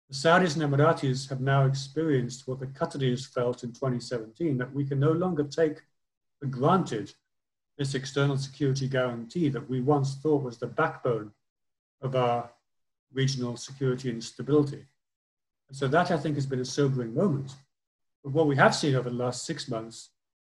the 0.08 0.14
Saudis 0.14 0.60
and 0.60 0.72
Emiratis 0.72 1.28
have 1.28 1.40
now 1.40 1.66
experienced 1.66 2.46
what 2.46 2.60
the 2.60 2.66
Qataris 2.66 3.26
felt 3.26 3.64
in 3.64 3.72
2017, 3.72 4.56
that 4.58 4.72
we 4.72 4.84
can 4.84 5.00
no 5.00 5.10
longer 5.10 5.42
take 5.42 5.82
for 6.38 6.46
granted 6.46 7.12
this 7.76 7.94
external 7.94 8.38
security 8.38 8.88
guarantee 8.88 9.48
that 9.48 9.68
we 9.68 9.80
once 9.80 10.14
thought 10.16 10.44
was 10.44 10.58
the 10.58 10.66
backbone 10.66 11.32
of 12.02 12.14
our 12.14 12.50
regional 13.16 13.56
security 13.56 14.10
and 14.10 14.22
stability. 14.22 14.84
And 15.68 15.76
so 15.76 15.88
that 15.88 16.10
I 16.10 16.18
think 16.18 16.34
has 16.36 16.46
been 16.46 16.60
a 16.60 16.64
sobering 16.64 17.14
moment. 17.14 17.56
But 18.22 18.32
what 18.32 18.46
we 18.46 18.56
have 18.56 18.74
seen 18.74 18.94
over 18.94 19.10
the 19.10 19.16
last 19.16 19.46
six 19.46 19.68
months 19.68 20.10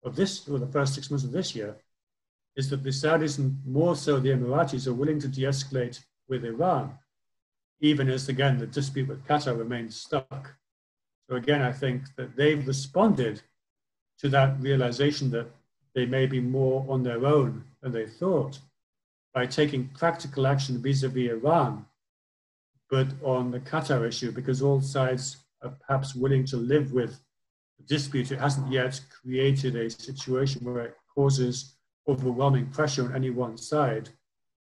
of 0.05 0.17
this, 0.17 0.49
or 0.49 0.59
the 0.59 0.67
first 0.67 0.95
six 0.95 1.11
months 1.11 1.25
of 1.25 1.33
this 1.33 1.55
year, 1.55 1.77
is 2.57 2.69
that 2.71 2.83
the 2.83 2.91
Saudis 2.91 3.39
and 3.39 3.57
more 3.65 3.95
so 3.95 4.19
the 4.19 4.31
Emiratis 4.31 4.87
are 4.87 4.93
willing 4.93 5.21
to 5.21 5.29
de-escalate 5.29 6.01
with 6.29 6.45
Iran, 6.45 6.93
even 7.81 8.11
as 8.11 8.29
again 8.29 8.59
the 8.59 8.67
dispute 8.67 9.09
with 9.09 9.25
Qatar 9.27 9.57
remains 9.57 9.97
stuck. 9.97 10.55
So 11.29 11.37
again, 11.37 11.63
I 11.63 11.73
think 11.73 12.03
that 12.17 12.37
they've 12.37 12.67
responded 12.67 13.41
to 14.19 14.29
that 14.31 14.61
realization 14.61 15.31
that 15.31 15.47
they 15.95 16.07
may 16.07 16.27
be 16.27 16.41
more 16.41 16.85
on 16.89 17.03
their 17.03 17.25
own 17.25 17.65
than 17.81 17.93
they 17.93 18.07
thought 18.07 18.59
by 19.33 19.47
taking 19.47 19.89
practical 19.89 20.47
action 20.47 20.83
vis-a-vis 20.83 21.31
Iran 21.31 21.87
but 22.91 23.09
on 23.23 23.51
the 23.51 23.61
Qatar 23.61 24.07
issue, 24.07 24.33
because 24.33 24.63
all 24.63 24.81
sides 24.81 25.37
are 25.63 25.71
perhaps 25.87 26.15
willing 26.15 26.45
to 26.47 26.57
live 26.57 26.93
with 26.93 27.21
the 27.79 27.85
dispute, 27.85 28.33
it 28.33 28.39
hasn't 28.39 28.73
yet 28.73 29.01
created 29.23 29.77
a 29.77 29.91
situation 29.91 30.65
where 30.65 30.85
it 30.85 30.97
causes 31.15 31.75
overwhelming 32.09 32.67
pressure 32.67 33.05
on 33.05 33.15
any 33.15 33.31
one 33.31 33.59
side. 33.59 34.09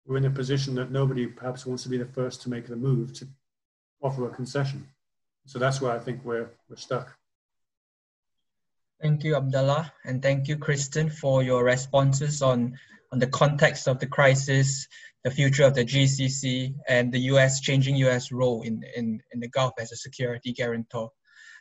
We're 0.05 0.17
in 0.17 0.25
a 0.25 0.29
position 0.29 0.75
that 0.75 0.91
nobody 0.91 1.27
perhaps 1.27 1.65
wants 1.65 1.83
to 1.83 1.89
be 1.89 1.97
the 1.97 2.05
first 2.05 2.41
to 2.43 2.49
make 2.49 2.67
the 2.67 2.75
move 2.75 3.13
to 3.13 3.27
offer 4.01 4.27
a 4.27 4.29
concession. 4.29 4.87
So 5.45 5.59
that's 5.59 5.81
why 5.81 5.95
I 5.95 5.99
think 5.99 6.21
we're, 6.23 6.49
we're 6.69 6.77
stuck. 6.77 7.17
Thank 9.01 9.23
you, 9.23 9.35
Abdullah, 9.35 9.91
and 10.05 10.21
thank 10.21 10.47
you, 10.47 10.57
Kristian, 10.57 11.11
for 11.11 11.43
your 11.43 11.63
responses 11.63 12.41
on, 12.41 12.79
on 13.11 13.19
the 13.19 13.27
context 13.27 13.87
of 13.87 13.99
the 13.99 14.07
crisis, 14.07 14.87
the 15.25 15.31
future 15.31 15.63
of 15.63 15.73
the 15.73 15.83
GCC 15.83 16.75
and 16.87 17.11
the 17.11 17.21
US 17.31 17.59
changing 17.59 17.95
US 17.95 18.31
role 18.31 18.61
in, 18.61 18.83
in, 18.95 19.19
in 19.33 19.39
the 19.39 19.49
Gulf 19.49 19.73
as 19.79 19.91
a 19.91 19.95
security 19.95 20.53
guarantor. 20.53 21.09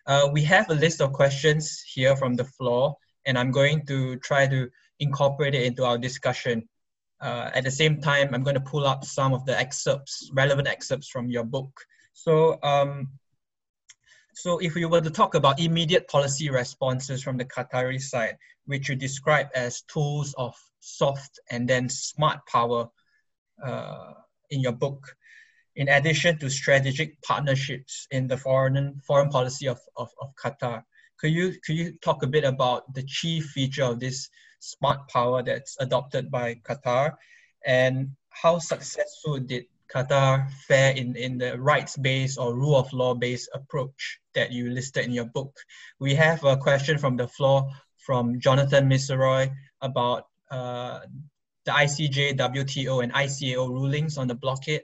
Uh, 0.07 0.29
we 0.31 0.43
have 0.43 0.69
a 0.69 0.75
list 0.75 1.01
of 1.01 1.15
questions 1.15 1.83
here 1.95 2.15
from 2.15 2.35
the 2.35 2.45
floor, 2.45 2.95
and 3.25 3.39
I'm 3.39 3.51
going 3.51 3.87
to 3.87 4.17
try 4.17 4.47
to 4.47 4.69
incorporate 5.01 5.55
it 5.55 5.63
into 5.63 5.83
our 5.83 5.97
discussion. 5.97 6.69
Uh, 7.23 7.51
at 7.55 7.65
the 7.65 7.71
same 7.71 8.03
time, 8.03 8.35
I'm 8.35 8.43
going 8.43 8.61
to 8.63 8.71
pull 8.73 8.87
up 8.87 9.03
some 9.03 9.33
of 9.33 9.47
the 9.47 9.59
excerpts, 9.59 10.31
relevant 10.35 10.69
excerpts 10.69 11.09
from 11.09 11.31
your 11.31 11.45
book. 11.45 11.73
So, 12.13 12.59
um, 12.63 13.09
so 14.35 14.59
if 14.59 14.75
we 14.75 14.85
were 14.85 15.01
to 15.01 15.11
talk 15.11 15.35
about 15.37 15.59
immediate 15.59 16.07
policy 16.09 16.51
responses 16.51 17.23
from 17.23 17.39
the 17.39 17.47
Qatari 17.47 17.99
side, 17.99 18.37
which 18.67 18.91
you 18.91 18.95
describe 18.95 19.47
as 19.55 19.81
tools 19.89 20.35
of 20.37 20.55
soft 20.81 21.41
and 21.51 21.67
then 21.67 21.89
smart 21.89 22.41
power 22.47 22.91
in 24.51 24.61
your 24.61 24.73
book, 24.73 25.17
in 25.77 25.89
addition 25.89 26.39
to 26.39 26.49
strategic 26.51 27.21
partnerships 27.23 28.07
in 28.11 28.27
the 28.29 28.37
foreign 28.37 29.01
foreign 29.07 29.29
policy 29.29 29.67
of, 29.69 29.81
of, 29.97 30.11
of 30.21 30.35
Qatar. 30.37 30.85
Could 31.19 31.33
you 31.33 31.55
could 31.65 31.77
you 31.77 31.93
talk 32.03 32.23
a 32.23 32.27
bit 32.27 32.45
about 32.45 32.93
the 32.95 33.03
chief 33.03 33.47
feature 33.47 33.85
of 33.85 34.01
this 34.01 34.29
smart 34.61 35.09
power 35.09 35.43
that's 35.43 35.77
adopted 35.81 36.31
by 36.31 36.55
Qatar, 36.55 37.15
and 37.65 38.11
how 38.31 38.59
successful 38.59 39.39
did 39.39 39.65
Qatar 39.93 40.51
fare 40.67 40.93
in, 40.93 41.15
in 41.17 41.39
the 41.39 41.59
rights-based 41.61 42.39
or 42.39 42.55
rule 42.55 42.77
of 42.77 42.93
law-based 42.93 43.49
approach 43.55 44.19
that 44.35 44.51
you 44.51 44.71
listed 44.71 45.05
in 45.05 45.13
your 45.13 45.27
book? 45.27 45.55
We 46.01 46.15
have 46.15 46.43
a 46.45 46.57
question 46.57 46.99
from 46.99 47.17
the 47.17 47.29
floor 47.29 47.71
from 47.99 48.41
Jonathan 48.41 48.89
Miseroy 48.89 49.51
about 49.81 50.27
uh, 50.51 51.01
the 51.65 51.73
ICJ, 51.73 52.39
WTO, 52.39 53.03
and 53.03 53.13
ICAO 53.13 53.69
rulings 53.69 54.19
on 54.19 54.29
the 54.29 54.35
blockade? 54.35 54.83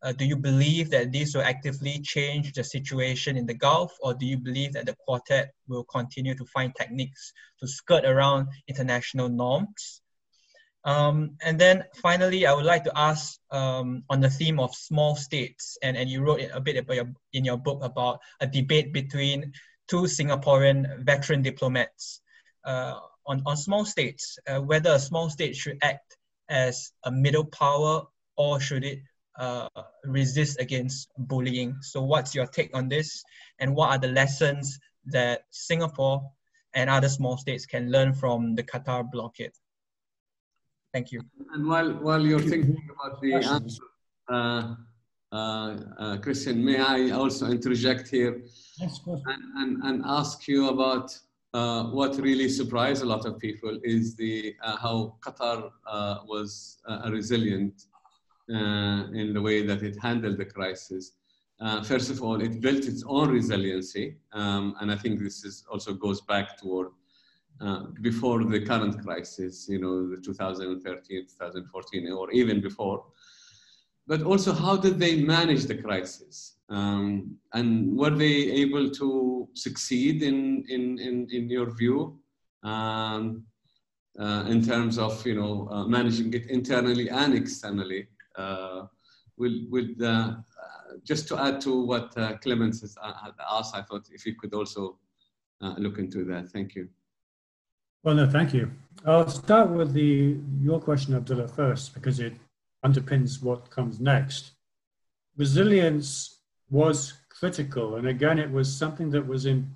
Uh, 0.00 0.12
do 0.12 0.24
you 0.24 0.36
believe 0.36 0.90
that 0.90 1.10
these 1.10 1.34
will 1.34 1.42
actively 1.42 1.98
change 2.00 2.52
the 2.52 2.62
situation 2.62 3.36
in 3.36 3.46
the 3.46 3.54
Gulf, 3.54 3.96
or 4.00 4.14
do 4.14 4.26
you 4.26 4.38
believe 4.38 4.72
that 4.74 4.86
the 4.86 4.94
quartet 4.94 5.52
will 5.66 5.84
continue 5.84 6.34
to 6.36 6.44
find 6.44 6.72
techniques 6.74 7.32
to 7.58 7.66
skirt 7.66 8.04
around 8.04 8.48
international 8.68 9.28
norms? 9.28 10.00
Um, 10.84 11.36
and 11.42 11.58
then 11.58 11.84
finally, 12.00 12.46
I 12.46 12.54
would 12.54 12.64
like 12.64 12.84
to 12.84 12.96
ask 12.96 13.38
um, 13.50 14.04
on 14.08 14.20
the 14.20 14.30
theme 14.30 14.60
of 14.60 14.74
small 14.74 15.16
states, 15.16 15.76
and, 15.82 15.96
and 15.96 16.08
you 16.08 16.22
wrote 16.22 16.40
a 16.52 16.60
bit 16.60 16.76
about 16.76 16.94
your, 16.94 17.12
in 17.32 17.44
your 17.44 17.58
book 17.58 17.82
about 17.82 18.20
a 18.40 18.46
debate 18.46 18.92
between 18.92 19.52
two 19.88 20.02
Singaporean 20.02 21.04
veteran 21.04 21.42
diplomats 21.42 22.20
uh, 22.64 23.00
on, 23.28 23.42
on 23.46 23.56
small 23.56 23.84
states, 23.84 24.38
uh, 24.48 24.60
whether 24.60 24.90
a 24.90 24.98
small 24.98 25.30
state 25.30 25.54
should 25.54 25.78
act 25.82 26.16
as 26.48 26.92
a 27.04 27.10
middle 27.12 27.44
power 27.44 28.02
or 28.36 28.58
should 28.58 28.84
it 28.84 29.00
uh, 29.38 29.68
resist 30.04 30.58
against 30.60 31.08
bullying. 31.18 31.76
So 31.82 32.02
what's 32.02 32.34
your 32.34 32.46
take 32.46 32.74
on 32.74 32.88
this? 32.88 33.22
And 33.60 33.76
what 33.76 33.90
are 33.90 33.98
the 33.98 34.08
lessons 34.08 34.80
that 35.06 35.42
Singapore 35.50 36.22
and 36.74 36.90
other 36.90 37.08
small 37.08 37.36
states 37.36 37.66
can 37.66 37.90
learn 37.92 38.14
from 38.14 38.54
the 38.54 38.62
Qatar 38.62 39.08
blockade? 39.10 39.52
Thank 40.92 41.12
you. 41.12 41.20
And 41.52 41.68
while, 41.68 41.90
while 41.92 42.24
you're 42.24 42.40
thinking 42.40 42.88
about 42.94 43.20
the 43.20 43.34
answer, 43.34 43.82
uh, 44.28 44.74
uh, 45.30 45.36
uh, 45.36 46.16
Kristian, 46.16 46.56
may 46.56 46.80
I 46.80 47.10
also 47.10 47.46
interject 47.50 48.08
here 48.08 48.42
yes, 48.80 49.00
and, 49.06 49.42
and, 49.56 49.82
and 49.84 50.02
ask 50.06 50.48
you 50.48 50.70
about 50.70 51.16
uh, 51.54 51.84
what 51.84 52.16
really 52.16 52.48
surprised 52.48 53.02
a 53.02 53.06
lot 53.06 53.24
of 53.24 53.38
people 53.38 53.78
is 53.82 54.14
the 54.16 54.54
uh, 54.62 54.76
how 54.76 55.16
Qatar 55.20 55.70
uh, 55.86 56.18
was 56.26 56.78
uh, 56.86 57.08
resilient 57.10 57.86
uh, 58.52 59.08
in 59.14 59.32
the 59.32 59.40
way 59.40 59.62
that 59.62 59.82
it 59.82 59.96
handled 60.00 60.36
the 60.36 60.44
crisis. 60.44 61.12
First 61.84 62.10
of 62.10 62.22
all, 62.22 62.40
it 62.40 62.60
built 62.60 62.84
its 62.84 63.02
own 63.06 63.30
resiliency, 63.30 64.16
um, 64.32 64.76
and 64.80 64.92
I 64.92 64.96
think 64.96 65.18
this 65.18 65.44
is 65.44 65.64
also 65.70 65.92
goes 65.92 66.20
back 66.20 66.56
toward 66.58 66.88
before 68.00 68.44
the 68.44 68.60
current 68.64 69.02
crisis, 69.02 69.68
you 69.68 69.80
know, 69.80 70.08
the 70.08 70.20
2013, 70.20 71.26
2014, 71.26 72.12
or 72.12 72.30
even 72.30 72.60
before. 72.60 73.04
But 74.08 74.22
also, 74.22 74.52
how 74.52 74.76
did 74.76 74.98
they 74.98 75.14
manage 75.36 75.64
the 75.66 75.76
crisis? 75.76 76.56
Um, 76.70 77.36
and 77.52 77.96
were 77.96 78.14
they 78.24 78.36
able 78.64 78.90
to 78.90 79.48
succeed 79.54 80.22
in, 80.22 80.64
in, 80.68 80.98
in, 80.98 81.28
in 81.30 81.48
your 81.48 81.70
view? 81.70 82.18
Um, 82.62 83.44
uh, 84.18 84.44
in 84.48 84.60
terms 84.64 84.98
of 84.98 85.24
you 85.24 85.36
know 85.36 85.68
uh, 85.70 85.84
managing 85.86 86.34
it 86.34 86.46
internally 86.46 87.08
and 87.08 87.34
externally. 87.34 88.08
will 89.36 89.58
will 89.70 89.90
just 91.04 91.28
to 91.28 91.38
add 91.38 91.60
to 91.60 91.84
what 91.84 92.06
Clemens 92.42 92.80
has 92.80 92.96
asked, 93.56 93.76
I 93.76 93.82
thought 93.82 94.08
if 94.10 94.26
you 94.26 94.34
could 94.34 94.54
also 94.54 94.98
look 95.84 95.98
into 95.98 96.24
that. 96.24 96.48
Thank 96.48 96.74
you. 96.74 96.88
Well, 98.02 98.16
no, 98.16 98.26
thank 98.28 98.52
you. 98.54 98.72
I'll 99.06 99.28
start 99.28 99.70
with 99.70 99.92
the 99.92 100.36
your 100.60 100.80
question, 100.80 101.14
Abdullah, 101.14 101.46
first, 101.46 101.94
because 101.94 102.18
it 102.18 102.34
underpins 102.84 103.42
what 103.42 103.70
comes 103.70 104.00
next. 104.00 104.52
Resilience 105.36 106.40
was 106.70 107.14
critical, 107.28 107.96
and 107.96 108.08
again, 108.08 108.38
it 108.38 108.50
was 108.50 108.74
something 108.74 109.10
that 109.10 109.26
was 109.26 109.46
in 109.46 109.74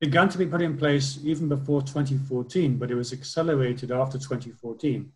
began 0.00 0.28
to 0.28 0.38
be 0.38 0.46
put 0.46 0.62
in 0.62 0.76
place 0.76 1.18
even 1.24 1.48
before 1.48 1.82
2014, 1.82 2.76
but 2.78 2.90
it 2.90 2.94
was 2.94 3.12
accelerated 3.12 3.90
after 3.90 4.16
2014. 4.16 5.10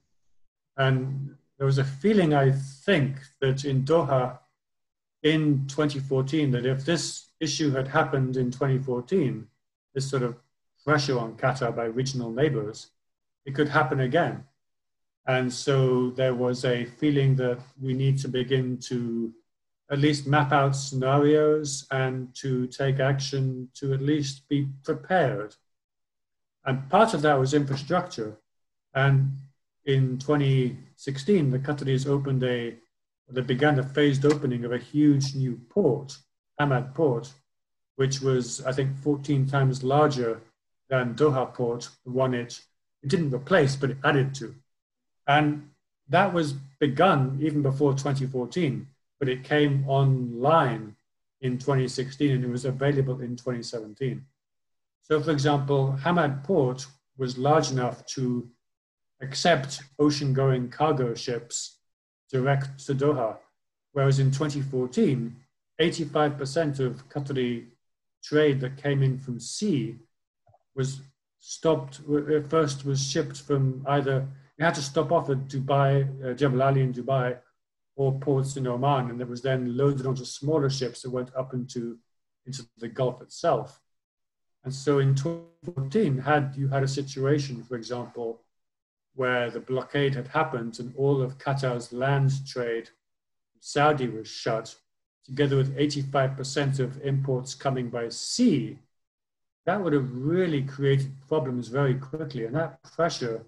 And 0.76 1.36
there 1.56 1.66
was 1.66 1.78
a 1.78 1.84
feeling, 1.84 2.34
I 2.34 2.50
think, 2.50 3.18
that 3.40 3.64
in 3.64 3.84
Doha 3.84 4.38
in 5.22 5.66
2014, 5.68 6.50
that 6.50 6.66
if 6.66 6.84
this 6.84 7.30
issue 7.38 7.70
had 7.70 7.88
happened 7.88 8.36
in 8.36 8.50
2014, 8.50 9.46
this 9.94 10.10
sort 10.10 10.24
of 10.24 10.36
pressure 10.84 11.18
on 11.18 11.36
Qatar 11.36 11.74
by 11.74 11.84
regional 11.84 12.30
neighbors, 12.30 12.88
it 13.46 13.54
could 13.54 13.68
happen 13.68 14.00
again. 14.00 14.44
And 15.26 15.52
so 15.52 16.10
there 16.10 16.34
was 16.34 16.64
a 16.64 16.84
feeling 16.84 17.36
that 17.36 17.60
we 17.80 17.94
need 17.94 18.18
to 18.18 18.28
begin 18.28 18.78
to 18.88 19.32
at 19.90 19.98
least 19.98 20.26
map 20.26 20.52
out 20.52 20.74
scenarios 20.74 21.86
and 21.90 22.34
to 22.34 22.66
take 22.66 22.98
action 22.98 23.68
to 23.74 23.92
at 23.92 24.00
least 24.00 24.48
be 24.48 24.68
prepared. 24.84 25.54
And 26.64 26.88
part 26.88 27.14
of 27.14 27.22
that 27.22 27.38
was 27.38 27.54
infrastructure. 27.54 28.38
And 28.94 29.36
in 29.84 30.18
2016, 30.18 31.50
the 31.50 31.58
Qataris 31.58 32.06
opened 32.06 32.42
a, 32.42 32.76
they 33.28 33.40
began 33.42 33.76
the 33.76 33.82
phased 33.82 34.24
opening 34.24 34.64
of 34.64 34.72
a 34.72 34.78
huge 34.78 35.34
new 35.34 35.60
port, 35.68 36.16
Hamad 36.60 36.94
Port, 36.94 37.32
which 37.96 38.20
was, 38.20 38.64
I 38.64 38.72
think, 38.72 38.96
14 38.98 39.46
times 39.46 39.82
larger 39.82 40.40
than 40.88 41.14
Doha 41.14 41.52
Port, 41.52 41.88
the 42.04 42.12
one 42.12 42.34
it, 42.34 42.60
it 43.02 43.08
didn't 43.08 43.34
replace, 43.34 43.76
but 43.76 43.90
it 43.90 43.98
added 44.04 44.34
to. 44.36 44.54
And 45.26 45.70
that 46.08 46.32
was 46.32 46.54
begun 46.80 47.38
even 47.40 47.62
before 47.62 47.92
2014 47.92 48.86
but 49.22 49.28
it 49.28 49.44
came 49.44 49.84
online 49.88 50.96
in 51.42 51.56
2016 51.56 52.32
and 52.32 52.44
it 52.44 52.50
was 52.50 52.64
available 52.64 53.20
in 53.20 53.36
2017. 53.36 54.26
So, 55.02 55.20
for 55.20 55.30
example, 55.30 55.96
Hamad 56.02 56.42
Port 56.42 56.84
was 57.16 57.38
large 57.38 57.70
enough 57.70 58.04
to 58.16 58.48
accept 59.20 59.80
ocean 60.00 60.32
going 60.32 60.70
cargo 60.70 61.14
ships 61.14 61.78
direct 62.32 62.84
to 62.86 62.96
Doha, 62.96 63.36
whereas 63.92 64.18
in 64.18 64.32
2014, 64.32 65.36
85% 65.80 66.80
of 66.80 67.08
Qatari 67.08 67.66
trade 68.24 68.60
that 68.60 68.76
came 68.76 69.04
in 69.04 69.18
from 69.20 69.38
sea 69.38 69.98
was 70.74 71.00
stopped, 71.38 72.00
first 72.48 72.84
was 72.84 73.08
shipped 73.08 73.36
from 73.36 73.84
either, 73.86 74.26
you 74.58 74.64
had 74.64 74.74
to 74.74 74.82
stop 74.82 75.12
off 75.12 75.30
at 75.30 75.48
Dubai, 75.48 75.90
uh, 76.24 76.34
Jebel 76.34 76.62
Ali 76.62 76.82
in 76.82 76.92
Dubai, 76.92 77.38
or 77.96 78.18
ports 78.18 78.56
in 78.56 78.66
Oman, 78.66 79.10
and 79.10 79.20
it 79.20 79.28
was 79.28 79.42
then 79.42 79.76
loaded 79.76 80.06
onto 80.06 80.24
smaller 80.24 80.70
ships 80.70 81.02
that 81.02 81.10
went 81.10 81.34
up 81.36 81.54
into, 81.54 81.98
into 82.46 82.66
the 82.78 82.88
Gulf 82.88 83.20
itself. 83.22 83.80
And 84.64 84.74
so 84.74 84.98
in 84.98 85.14
2014, 85.14 86.18
had 86.18 86.54
you 86.56 86.68
had 86.68 86.82
a 86.82 86.88
situation, 86.88 87.62
for 87.62 87.76
example, 87.76 88.42
where 89.14 89.50
the 89.50 89.60
blockade 89.60 90.14
had 90.14 90.28
happened 90.28 90.78
and 90.80 90.94
all 90.96 91.20
of 91.20 91.38
Qatar's 91.38 91.92
land 91.92 92.30
trade, 92.46 92.88
Saudi 93.60 94.08
was 94.08 94.28
shut, 94.28 94.74
together 95.24 95.56
with 95.56 95.76
85% 95.76 96.78
of 96.78 97.00
imports 97.02 97.54
coming 97.54 97.88
by 97.90 98.08
sea, 98.08 98.78
that 99.66 99.80
would 99.82 99.92
have 99.92 100.12
really 100.12 100.62
created 100.62 101.12
problems 101.28 101.68
very 101.68 101.94
quickly. 101.94 102.46
And 102.46 102.56
that 102.56 102.82
pressure 102.82 103.44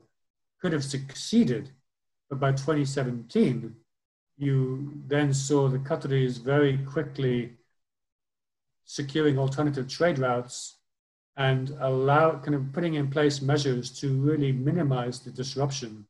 could 0.64 0.72
have 0.72 0.82
succeeded. 0.82 1.68
But 2.30 2.40
by 2.40 2.52
2017, 2.52 3.76
you 4.38 4.94
then 5.06 5.34
saw 5.34 5.68
the 5.68 5.78
Qataris 5.78 6.42
very 6.42 6.78
quickly 6.78 7.52
securing 8.86 9.38
alternative 9.38 9.88
trade 9.88 10.18
routes 10.18 10.76
and 11.36 11.76
allow 11.80 12.38
kind 12.38 12.54
of 12.54 12.72
putting 12.72 12.94
in 12.94 13.10
place 13.10 13.42
measures 13.42 13.90
to 14.00 14.18
really 14.22 14.52
minimize 14.52 15.20
the 15.20 15.30
disruption 15.30 16.06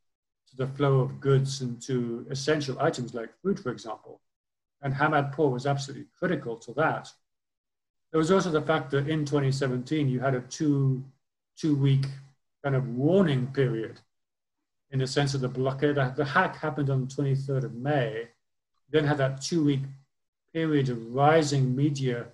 to 0.50 0.57
the 0.57 0.68
flow 0.68 1.00
of 1.00 1.18
goods 1.18 1.61
and 1.61 1.82
to 1.82 2.24
essential 2.30 2.80
items 2.80 3.12
like 3.12 3.36
food, 3.42 3.59
for 3.59 3.72
example. 3.72 4.20
And 4.82 4.94
Hamad 4.94 5.32
Port 5.32 5.52
was 5.52 5.66
absolutely 5.66 6.07
critical 6.16 6.57
to 6.59 6.72
that. 6.74 7.11
There 8.12 8.20
was 8.20 8.30
also 8.30 8.52
the 8.52 8.62
fact 8.62 8.92
that 8.92 9.09
in 9.09 9.24
2017 9.24 10.09
you 10.09 10.20
had 10.20 10.36
a 10.36 10.42
two 10.42 11.02
two 11.57 11.74
week 11.74 12.07
kind 12.62 12.76
of 12.76 12.86
warning 12.90 13.48
period 13.48 14.00
in 14.91 14.99
the 14.99 15.07
sense 15.07 15.35
of 15.35 15.41
the 15.41 15.49
blockade. 15.49 15.97
The 15.97 16.24
hack 16.24 16.57
happened 16.57 16.91
on 16.91 17.07
the 17.07 17.14
23rd 17.14 17.64
of 17.64 17.74
May, 17.74 18.28
then 18.91 19.05
had 19.05 19.18
that 19.18 19.43
two 19.43 19.64
week 19.64 19.82
period 20.53 20.89
of 20.89 21.14
rising 21.14 21.74
media 21.74 22.26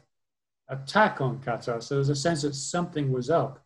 attack 0.68 1.20
on 1.20 1.38
Qatar. 1.40 1.82
So 1.82 1.96
there's 1.96 2.10
a 2.10 2.16
sense 2.16 2.42
that 2.42 2.54
something 2.54 3.12
was 3.12 3.30
up. 3.30 3.64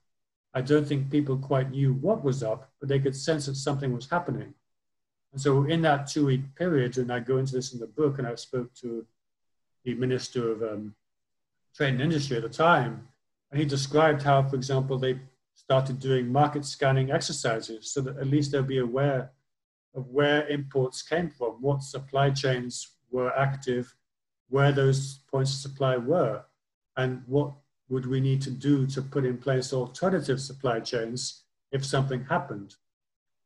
I 0.54 0.60
don't 0.60 0.86
think 0.86 1.10
people 1.10 1.36
quite 1.36 1.70
knew 1.70 1.94
what 1.94 2.22
was 2.22 2.42
up, 2.42 2.70
but 2.78 2.88
they 2.88 3.00
could 3.00 3.16
sense 3.16 3.46
that 3.46 3.56
something 3.56 3.92
was 3.92 4.08
happening. 4.08 4.54
And 5.32 5.40
so 5.40 5.64
in 5.64 5.82
that 5.82 6.06
two 6.06 6.26
week 6.26 6.54
period, 6.54 6.96
and 6.96 7.12
I 7.12 7.18
go 7.18 7.38
into 7.38 7.52
this 7.52 7.72
in 7.72 7.80
the 7.80 7.88
book, 7.88 8.18
and 8.18 8.26
I 8.26 8.36
spoke 8.36 8.72
to 8.74 9.04
the 9.84 9.94
Minister 9.94 10.52
of 10.52 10.62
um, 10.62 10.94
Trade 11.74 11.94
and 11.94 12.00
Industry 12.00 12.36
at 12.36 12.44
the 12.44 12.48
time, 12.48 13.08
and 13.50 13.60
he 13.60 13.66
described 13.66 14.22
how, 14.22 14.42
for 14.44 14.54
example, 14.54 14.96
they 14.96 15.18
started 15.54 15.98
doing 15.98 16.30
market 16.30 16.64
scanning 16.64 17.10
exercises 17.10 17.92
so 17.92 18.00
that 18.00 18.18
at 18.18 18.26
least 18.26 18.52
they'll 18.52 18.62
be 18.62 18.78
aware 18.78 19.30
of 19.94 20.08
where 20.08 20.46
imports 20.48 21.02
came 21.02 21.30
from, 21.30 21.52
what 21.60 21.82
supply 21.82 22.30
chains 22.30 22.96
were 23.10 23.36
active, 23.38 23.94
where 24.48 24.72
those 24.72 25.20
points 25.30 25.52
of 25.52 25.60
supply 25.60 25.96
were, 25.96 26.42
and 26.96 27.22
what 27.26 27.52
would 27.88 28.06
we 28.06 28.20
need 28.20 28.40
to 28.42 28.50
do 28.50 28.86
to 28.86 29.02
put 29.02 29.24
in 29.24 29.38
place 29.38 29.72
alternative 29.72 30.40
supply 30.40 30.80
chains 30.80 31.44
if 31.70 31.84
something 31.84 32.24
happened. 32.24 32.74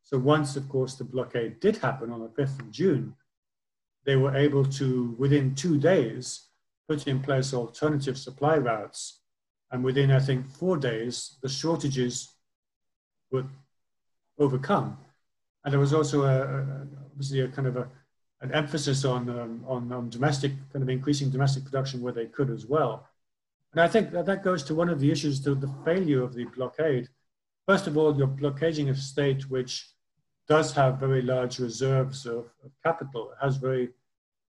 So 0.02 0.18
once, 0.18 0.56
of 0.56 0.68
course, 0.68 0.94
the 0.94 1.04
blockade 1.04 1.61
did 1.61 1.76
happen 1.76 2.11
on 2.11 2.20
the 2.20 2.28
5th 2.28 2.61
of 2.61 2.70
June, 2.70 3.14
they 4.04 4.16
were 4.16 4.34
able 4.34 4.64
to, 4.64 5.14
within 5.18 5.54
two 5.54 5.78
days, 5.78 6.46
put 6.88 7.06
in 7.06 7.20
place 7.20 7.52
alternative 7.52 8.16
supply 8.16 8.56
routes 8.56 9.17
and 9.70 9.84
within, 9.84 10.10
I 10.10 10.20
think, 10.20 10.48
four 10.48 10.76
days, 10.76 11.36
the 11.42 11.48
shortages 11.48 12.32
were 13.30 13.44
overcome. 14.38 14.98
And 15.64 15.72
there 15.72 15.80
was 15.80 15.92
also 15.92 16.22
a, 16.22 16.42
a 16.42 16.86
obviously 17.12 17.40
a 17.40 17.48
kind 17.48 17.68
of 17.68 17.76
a, 17.76 17.88
an 18.40 18.52
emphasis 18.52 19.04
on, 19.04 19.28
um, 19.28 19.64
on, 19.66 19.92
on 19.92 20.08
domestic, 20.08 20.52
kind 20.72 20.82
of 20.82 20.88
increasing 20.88 21.30
domestic 21.30 21.64
production 21.64 22.00
where 22.00 22.12
they 22.12 22.26
could 22.26 22.50
as 22.50 22.66
well. 22.66 23.06
And 23.72 23.80
I 23.80 23.88
think 23.88 24.12
that, 24.12 24.26
that 24.26 24.44
goes 24.44 24.62
to 24.64 24.74
one 24.74 24.88
of 24.88 25.00
the 25.00 25.10
issues 25.10 25.40
to 25.40 25.54
the 25.54 25.72
failure 25.84 26.22
of 26.22 26.34
the 26.34 26.44
blockade. 26.44 27.08
First 27.66 27.86
of 27.86 27.98
all, 27.98 28.16
you're 28.16 28.26
blockading 28.26 28.88
a 28.88 28.94
state 28.94 29.50
which 29.50 29.90
does 30.48 30.72
have 30.72 30.98
very 30.98 31.20
large 31.20 31.58
reserves 31.58 32.24
of, 32.24 32.46
of 32.64 32.70
capital, 32.82 33.32
has 33.42 33.56
very 33.56 33.90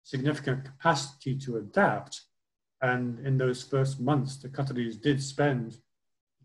significant 0.03 0.63
capacity 0.65 1.36
to 1.39 1.57
adapt. 1.57 2.22
And 2.82 3.20
in 3.26 3.38
those 3.38 3.64
first 3.64 4.00
months, 4.00 4.38
the 4.38 4.50
Qataris 4.50 5.02
did 5.02 5.22
spend 5.22 5.78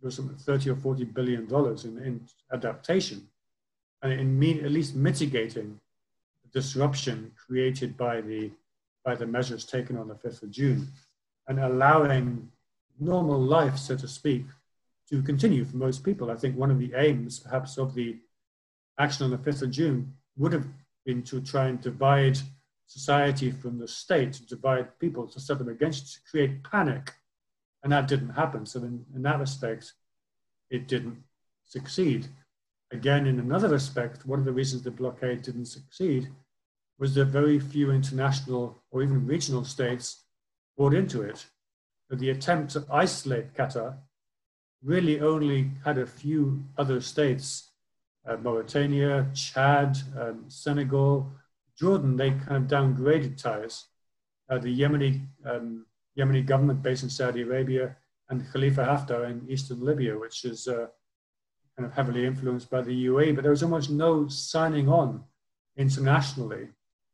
it 0.02 0.04
was 0.04 0.18
30 0.18 0.70
or 0.70 0.76
40 0.76 1.04
billion 1.04 1.46
dollars 1.46 1.84
in, 1.84 1.96
in 1.98 2.26
adaptation 2.52 3.28
and 4.02 4.12
in 4.12 4.38
me, 4.38 4.60
at 4.60 4.70
least 4.70 4.96
mitigating 4.96 5.80
the 6.42 6.60
disruption 6.60 7.32
created 7.36 7.96
by 7.96 8.20
the 8.20 8.50
by 9.04 9.14
the 9.14 9.26
measures 9.26 9.64
taken 9.64 9.96
on 9.96 10.06
the 10.06 10.14
5th 10.14 10.42
of 10.44 10.50
June 10.50 10.86
and 11.48 11.58
allowing 11.58 12.48
normal 13.00 13.40
life, 13.40 13.76
so 13.76 13.96
to 13.96 14.06
speak, 14.06 14.44
to 15.10 15.20
continue 15.22 15.64
for 15.64 15.76
most 15.76 16.04
people. 16.04 16.30
I 16.30 16.36
think 16.36 16.56
one 16.56 16.70
of 16.70 16.78
the 16.78 16.92
aims, 16.94 17.40
perhaps, 17.40 17.78
of 17.78 17.94
the 17.94 18.16
action 19.00 19.24
on 19.24 19.32
the 19.32 19.38
5th 19.38 19.62
of 19.62 19.72
June 19.72 20.12
would 20.36 20.52
have 20.52 20.66
been 21.04 21.20
to 21.24 21.40
try 21.40 21.66
and 21.66 21.80
divide 21.80 22.38
society 22.92 23.50
from 23.50 23.78
the 23.78 23.88
state, 23.88 24.32
to 24.34 24.46
divide 24.46 24.98
people, 24.98 25.26
to 25.26 25.40
set 25.40 25.58
them 25.58 25.68
against, 25.68 26.14
to 26.14 26.20
create 26.30 26.62
panic. 26.62 27.12
And 27.82 27.92
that 27.92 28.08
didn't 28.08 28.30
happen. 28.30 28.66
So, 28.66 28.80
in, 28.80 29.04
in 29.14 29.22
that 29.22 29.40
respect, 29.40 29.92
it 30.70 30.88
didn't 30.88 31.22
succeed. 31.64 32.28
Again, 32.90 33.26
in 33.26 33.38
another 33.38 33.68
respect, 33.68 34.26
one 34.26 34.38
of 34.38 34.44
the 34.44 34.52
reasons 34.52 34.82
the 34.82 34.90
blockade 34.90 35.42
didn't 35.42 35.66
succeed 35.66 36.28
was 36.98 37.14
that 37.14 37.26
very 37.26 37.58
few 37.58 37.90
international 37.90 38.82
or 38.90 39.02
even 39.02 39.26
regional 39.26 39.64
states 39.64 40.24
bought 40.76 40.94
into 40.94 41.22
it. 41.22 41.46
But 42.08 42.18
the 42.18 42.30
attempt 42.30 42.72
to 42.72 42.86
isolate 42.92 43.54
Qatar 43.54 43.96
really 44.82 45.20
only 45.20 45.70
had 45.84 45.98
a 45.98 46.06
few 46.06 46.64
other 46.76 47.00
states 47.00 47.72
uh, 48.26 48.36
Mauritania, 48.36 49.26
Chad, 49.34 49.98
um, 50.18 50.44
Senegal, 50.48 51.30
Jordan, 51.82 52.16
they 52.16 52.30
kind 52.30 52.58
of 52.58 52.70
downgraded 52.70 53.36
ties. 53.36 53.86
Uh, 54.48 54.56
the 54.56 54.72
Yemeni, 54.72 55.26
um, 55.44 55.84
Yemeni 56.16 56.46
government 56.46 56.80
based 56.80 57.02
in 57.02 57.10
Saudi 57.10 57.42
Arabia 57.42 57.96
and 58.28 58.46
Khalifa 58.52 58.84
Haftar 58.84 59.28
in 59.28 59.50
eastern 59.50 59.80
Libya, 59.84 60.16
which 60.16 60.44
is 60.44 60.68
uh, 60.68 60.86
kind 61.76 61.84
of 61.88 61.92
heavily 61.92 62.24
influenced 62.24 62.70
by 62.70 62.82
the 62.82 63.06
UAE, 63.06 63.34
but 63.34 63.42
there 63.42 63.50
was 63.50 63.64
almost 63.64 63.90
no 63.90 64.28
signing 64.28 64.88
on 64.88 65.24
internationally 65.76 66.68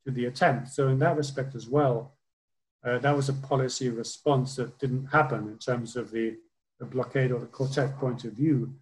to 0.04 0.10
the 0.10 0.26
attempt. 0.26 0.68
So 0.68 0.88
in 0.88 0.98
that 0.98 1.16
respect 1.16 1.54
as 1.54 1.66
well, 1.66 2.12
uh, 2.84 2.98
that 2.98 3.16
was 3.16 3.30
a 3.30 3.32
policy 3.32 3.88
response 3.88 4.56
that 4.56 4.78
didn't 4.78 5.06
happen 5.06 5.48
in 5.48 5.56
terms 5.56 5.96
of 5.96 6.10
the, 6.10 6.36
the 6.78 6.84
blockade 6.84 7.32
or 7.32 7.40
the 7.40 7.46
quartet 7.46 7.96
point 7.96 8.24
of 8.24 8.34
view. 8.34 8.74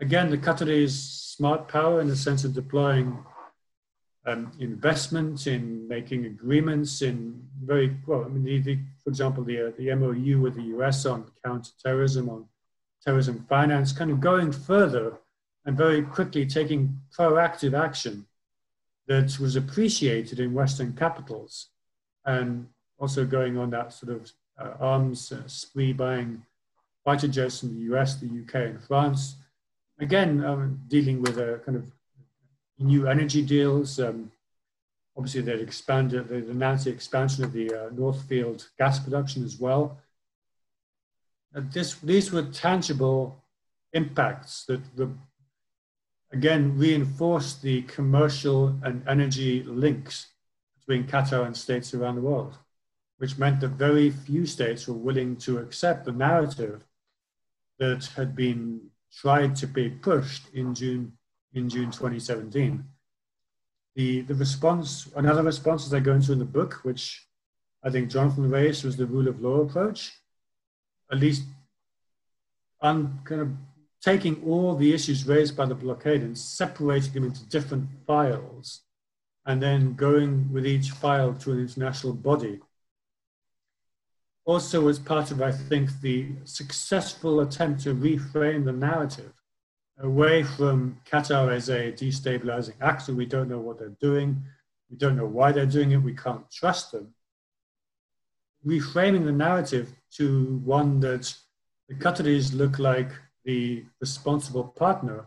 Again, 0.00 0.30
the 0.30 0.38
Qataris 0.38 0.90
smart 1.36 1.68
power 1.68 2.00
in 2.00 2.08
the 2.08 2.16
sense 2.16 2.42
of 2.42 2.54
deploying 2.54 3.24
um, 4.26 4.52
investment, 4.60 5.46
in 5.46 5.88
making 5.88 6.26
agreements, 6.26 7.02
in 7.02 7.42
very 7.64 7.96
well. 8.06 8.24
I 8.24 8.28
mean, 8.28 8.44
the, 8.44 8.60
the, 8.60 8.78
for 9.02 9.10
example, 9.10 9.42
the 9.42 9.68
uh, 9.68 9.70
the 9.76 9.94
MOU 9.94 10.40
with 10.40 10.54
the 10.54 10.62
US 10.76 11.06
on 11.06 11.24
counterterrorism, 11.44 12.28
on 12.28 12.46
terrorism 13.04 13.44
finance, 13.48 13.92
kind 13.92 14.10
of 14.10 14.20
going 14.20 14.52
further 14.52 15.18
and 15.64 15.76
very 15.76 16.02
quickly 16.02 16.46
taking 16.46 17.00
proactive 17.16 17.78
action 17.78 18.26
that 19.06 19.38
was 19.38 19.56
appreciated 19.56 20.40
in 20.40 20.54
Western 20.54 20.92
capitals, 20.92 21.68
and 22.24 22.68
also 22.98 23.24
going 23.24 23.58
on 23.58 23.70
that 23.70 23.92
sort 23.92 24.12
of 24.12 24.30
uh, 24.60 24.74
arms 24.78 25.32
uh, 25.32 25.46
spree 25.46 25.92
buying 25.92 26.42
fighter 27.04 27.28
jets 27.28 27.62
in 27.62 27.74
the 27.74 27.94
US, 27.94 28.16
the 28.16 28.26
UK, 28.26 28.54
and 28.54 28.82
France. 28.82 29.36
Again, 29.98 30.44
um, 30.44 30.80
dealing 30.88 31.20
with 31.20 31.38
a 31.38 31.60
kind 31.64 31.76
of 31.76 31.84
new 32.82 33.06
energy 33.06 33.42
deals. 33.42 33.98
Um, 34.00 34.30
obviously, 35.16 35.42
they'd 35.42 35.60
expanded, 35.60 36.28
the 36.28 36.90
expansion 36.90 37.44
of 37.44 37.52
the 37.52 37.74
uh, 37.74 37.90
North 37.92 38.22
Field 38.28 38.68
gas 38.78 38.98
production 38.98 39.44
as 39.44 39.58
well. 39.58 39.98
this, 41.52 41.94
these 41.96 42.32
were 42.32 42.42
tangible 42.42 43.42
impacts 43.92 44.64
that, 44.66 44.80
again, 46.32 46.76
reinforced 46.78 47.62
the 47.62 47.82
commercial 47.82 48.74
and 48.82 49.06
energy 49.06 49.62
links 49.64 50.28
between 50.78 51.04
Qatar 51.04 51.46
and 51.46 51.56
states 51.56 51.94
around 51.94 52.16
the 52.16 52.22
world, 52.22 52.56
which 53.18 53.38
meant 53.38 53.60
that 53.60 53.68
very 53.68 54.10
few 54.10 54.46
states 54.46 54.88
were 54.88 54.94
willing 54.94 55.36
to 55.36 55.58
accept 55.58 56.04
the 56.04 56.12
narrative 56.12 56.84
that 57.78 58.06
had 58.16 58.34
been 58.34 58.80
tried 59.14 59.54
to 59.56 59.66
be 59.66 59.90
pushed 59.90 60.48
in 60.54 60.74
June 60.74 61.12
in 61.54 61.68
June 61.68 61.90
2017. 61.90 62.84
The, 63.94 64.22
the 64.22 64.34
response, 64.34 65.08
another 65.16 65.42
response 65.42 65.88
that 65.88 65.96
I 65.96 66.00
go 66.00 66.14
into 66.14 66.32
in 66.32 66.38
the 66.38 66.44
book, 66.44 66.80
which 66.82 67.26
I 67.84 67.90
think 67.90 68.10
Jonathan 68.10 68.50
raised, 68.50 68.84
was 68.84 68.96
the 68.96 69.06
rule 69.06 69.28
of 69.28 69.40
law 69.40 69.60
approach. 69.60 70.12
At 71.10 71.18
least 71.18 71.44
I'm 72.80 73.20
kind 73.24 73.40
of 73.42 73.48
taking 74.00 74.42
all 74.44 74.74
the 74.74 74.92
issues 74.92 75.26
raised 75.26 75.56
by 75.56 75.66
the 75.66 75.74
blockade 75.74 76.22
and 76.22 76.36
separating 76.36 77.12
them 77.12 77.24
into 77.24 77.44
different 77.46 77.88
files 78.06 78.80
and 79.46 79.62
then 79.62 79.94
going 79.94 80.52
with 80.52 80.66
each 80.66 80.90
file 80.90 81.34
to 81.34 81.52
an 81.52 81.60
international 81.60 82.12
body. 82.12 82.60
Also, 84.44 84.88
as 84.88 84.98
part 84.98 85.30
of, 85.30 85.40
I 85.40 85.52
think, 85.52 86.00
the 86.00 86.28
successful 86.44 87.40
attempt 87.40 87.82
to 87.82 87.94
reframe 87.94 88.64
the 88.64 88.72
narrative 88.72 89.32
away 90.00 90.42
from 90.42 91.00
Qatar 91.10 91.52
as 91.52 91.68
a 91.68 91.92
destabilizing 91.92 92.74
actor. 92.80 93.14
We 93.14 93.26
don't 93.26 93.48
know 93.48 93.58
what 93.58 93.78
they're 93.78 93.96
doing. 94.00 94.42
We 94.90 94.96
don't 94.96 95.16
know 95.16 95.26
why 95.26 95.52
they're 95.52 95.66
doing 95.66 95.92
it. 95.92 95.98
We 95.98 96.14
can't 96.14 96.50
trust 96.50 96.92
them. 96.92 97.14
Reframing 98.66 99.24
the 99.24 99.32
narrative 99.32 99.92
to 100.16 100.60
one 100.64 101.00
that 101.00 101.34
the 101.88 101.94
Qataris 101.94 102.54
look 102.54 102.78
like 102.78 103.10
the 103.44 103.84
responsible 104.00 104.64
partner 104.64 105.26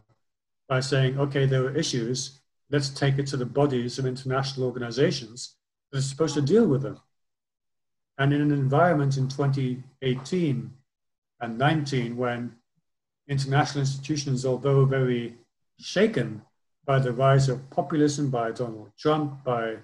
by 0.68 0.80
saying, 0.80 1.20
okay, 1.20 1.46
there 1.46 1.66
are 1.66 1.76
issues, 1.76 2.40
let's 2.70 2.90
take 2.90 3.18
it 3.20 3.28
to 3.28 3.38
the 3.38 3.46
bodies 3.46 4.00
of 4.00 4.06
international 4.06 4.66
organizations 4.66 5.56
that 5.92 6.00
are 6.00 6.02
supposed 6.02 6.34
to 6.36 6.42
deal 6.42 6.68
with 6.68 6.82
them. 6.82 7.00
And 8.18 8.34
in 8.34 8.42
an 8.42 8.52
environment 8.52 9.18
in 9.18 9.28
2018 9.28 10.72
and 11.42 11.58
19 11.58 12.18
when 12.18 12.56
international 13.28 13.82
institutions, 13.82 14.46
although 14.46 14.86
very 14.86 15.36
shaken 15.80 16.42
by 16.86 17.00
the 17.00 17.12
rise 17.12 17.50
of 17.50 17.70
populism 17.70 18.30
by 18.30 18.52
Donald 18.52 18.92
Trump, 18.98 19.44
by 19.44 19.78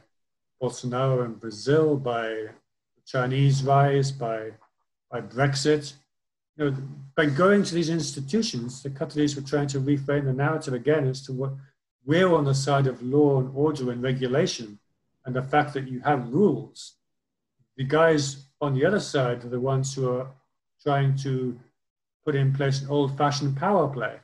Bolsonaro 0.61 1.25
in 1.25 1.33
Brazil, 1.33 1.97
by 1.97 2.27
the 2.27 3.01
Chinese 3.05 3.63
rise, 3.63 4.11
by, 4.11 4.51
by 5.09 5.21
Brexit. 5.21 5.93
You 6.57 6.65
know, 6.65 6.77
by 7.15 7.25
going 7.25 7.63
to 7.63 7.73
these 7.73 7.89
institutions, 7.89 8.83
the 8.83 8.89
Qataris 8.89 9.35
were 9.35 9.41
trying 9.41 9.67
to 9.67 9.79
reframe 9.79 10.25
the 10.25 10.33
narrative 10.33 10.73
again 10.73 11.07
as 11.07 11.23
to 11.23 11.33
what 11.33 11.53
we're 12.05 12.33
on 12.33 12.45
the 12.45 12.53
side 12.53 12.87
of 12.87 13.01
law 13.01 13.39
and 13.39 13.49
order 13.55 13.91
and 13.91 14.03
regulation 14.03 14.79
and 15.25 15.35
the 15.35 15.41
fact 15.41 15.73
that 15.73 15.87
you 15.87 15.99
have 16.01 16.31
rules. 16.31 16.93
The 17.77 17.83
guys 17.83 18.45
on 18.59 18.75
the 18.75 18.85
other 18.85 18.99
side 18.99 19.43
are 19.43 19.49
the 19.49 19.59
ones 19.59 19.93
who 19.93 20.09
are 20.09 20.27
trying 20.83 21.15
to 21.17 21.59
put 22.25 22.35
in 22.35 22.53
place 22.53 22.81
an 22.81 22.89
old 22.89 23.17
fashioned 23.17 23.57
power 23.57 23.87
play. 23.87 24.17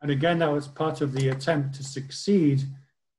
And 0.00 0.10
again, 0.10 0.38
that 0.38 0.52
was 0.52 0.68
part 0.68 1.00
of 1.00 1.12
the 1.12 1.28
attempt 1.28 1.74
to 1.76 1.84
succeed 1.84 2.62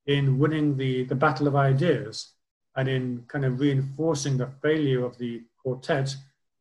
in 0.06 0.38
winning 0.38 0.76
the, 0.76 1.04
the 1.04 1.14
battle 1.14 1.46
of 1.46 1.56
ideas 1.56 2.32
and 2.76 2.88
in 2.88 3.24
kind 3.28 3.44
of 3.44 3.60
reinforcing 3.60 4.36
the 4.36 4.50
failure 4.62 5.04
of 5.04 5.18
the 5.18 5.42
quartet 5.62 6.14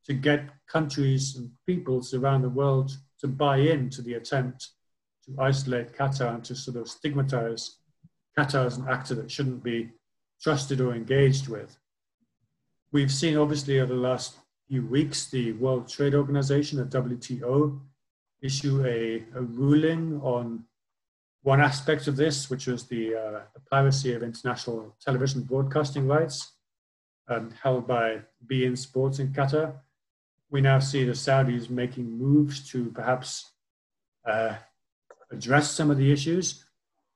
to 0.05 0.13
get 0.13 0.49
countries 0.67 1.35
and 1.37 1.51
peoples 1.65 2.13
around 2.13 2.41
the 2.41 2.49
world 2.49 2.91
to 3.19 3.27
buy 3.27 3.57
into 3.57 4.01
the 4.01 4.15
attempt 4.15 4.69
to 5.25 5.41
isolate 5.41 5.93
Qatar 5.93 6.35
and 6.35 6.43
to 6.45 6.55
sort 6.55 6.77
of 6.77 6.89
stigmatize 6.89 7.77
Qatar 8.37 8.65
as 8.65 8.77
an 8.77 8.87
actor 8.87 9.15
that 9.15 9.31
shouldn't 9.31 9.63
be 9.63 9.89
trusted 10.41 10.81
or 10.81 10.93
engaged 10.93 11.47
with. 11.47 11.77
We've 12.91 13.11
seen, 13.11 13.37
obviously, 13.37 13.79
over 13.79 13.93
the 13.93 13.99
last 13.99 14.37
few 14.69 14.85
weeks, 14.85 15.25
the 15.31 15.53
World 15.53 15.89
Trade 15.89 16.13
Organization, 16.13 16.77
the 16.77 16.85
WTO, 16.85 17.79
issue 18.41 18.85
a, 18.85 19.25
a 19.35 19.41
ruling 19.41 20.21
on 20.21 20.63
one 21.41 21.59
aspect 21.59 22.07
of 22.07 22.15
this, 22.15 22.49
which 22.51 22.67
was 22.67 22.85
the, 22.85 23.15
uh, 23.15 23.39
the 23.55 23.59
piracy 23.71 24.13
of 24.13 24.21
international 24.21 24.95
television 25.03 25.41
broadcasting 25.41 26.07
rights 26.07 26.53
um, 27.29 27.51
held 27.63 27.87
by 27.87 28.19
beIN 28.45 28.77
Sports 28.77 29.17
in 29.17 29.29
Qatar. 29.29 29.73
We 30.51 30.61
now 30.61 30.77
see 30.79 31.03
the 31.03 31.13
Saudis 31.13 31.69
making 31.69 32.05
moves 32.05 32.69
to 32.69 32.91
perhaps 32.91 33.51
uh, 34.25 34.55
address 35.31 35.71
some 35.71 35.89
of 35.89 35.97
the 35.97 36.11
issues. 36.11 36.63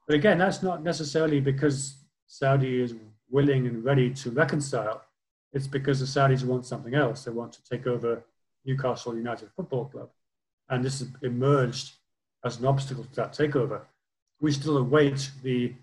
But 0.08 0.16
again, 0.16 0.40
that's 0.40 0.64
not 0.64 0.84
necessarily 0.84 1.40
because 1.40 1.98
Saudi 2.26 2.82
is 2.82 2.96
willing 3.30 3.68
and 3.68 3.84
ready 3.84 4.12
to 4.12 4.32
reconcile. 4.32 5.04
It's 5.54 5.68
because 5.68 6.00
the 6.00 6.06
Saudis 6.06 6.44
want 6.44 6.66
something 6.66 6.96
else. 6.96 7.24
They 7.24 7.32
want 7.32 7.54
to 7.54 7.64
take 7.64 7.86
over 7.88 8.26
Newcastle 8.66 9.16
United 9.16 9.50
Football 9.56 9.86
Club. 9.86 10.10
And 10.70 10.84
this 10.84 11.00
has 11.00 11.10
emerged 11.22 11.94
as 12.44 12.60
an 12.60 12.66
obstacle 12.66 13.04
to 13.04 13.16
that 13.16 13.34
takeover. 13.34 13.82
We 14.42 14.52
still 14.52 14.78
await 14.78 15.30
the, 15.44 15.74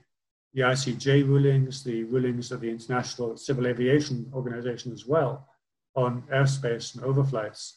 the 0.52 0.62
ICJ 0.62 1.26
rulings, 1.26 1.84
the 1.84 2.04
rulings 2.04 2.50
of 2.50 2.60
the 2.60 2.70
International 2.70 3.36
Civil 3.36 3.68
Aviation 3.68 4.30
Organization 4.34 4.92
as 4.92 5.06
well 5.06 5.46
on 5.94 6.22
airspace 6.32 6.94
and 6.94 7.04
overflights. 7.04 7.74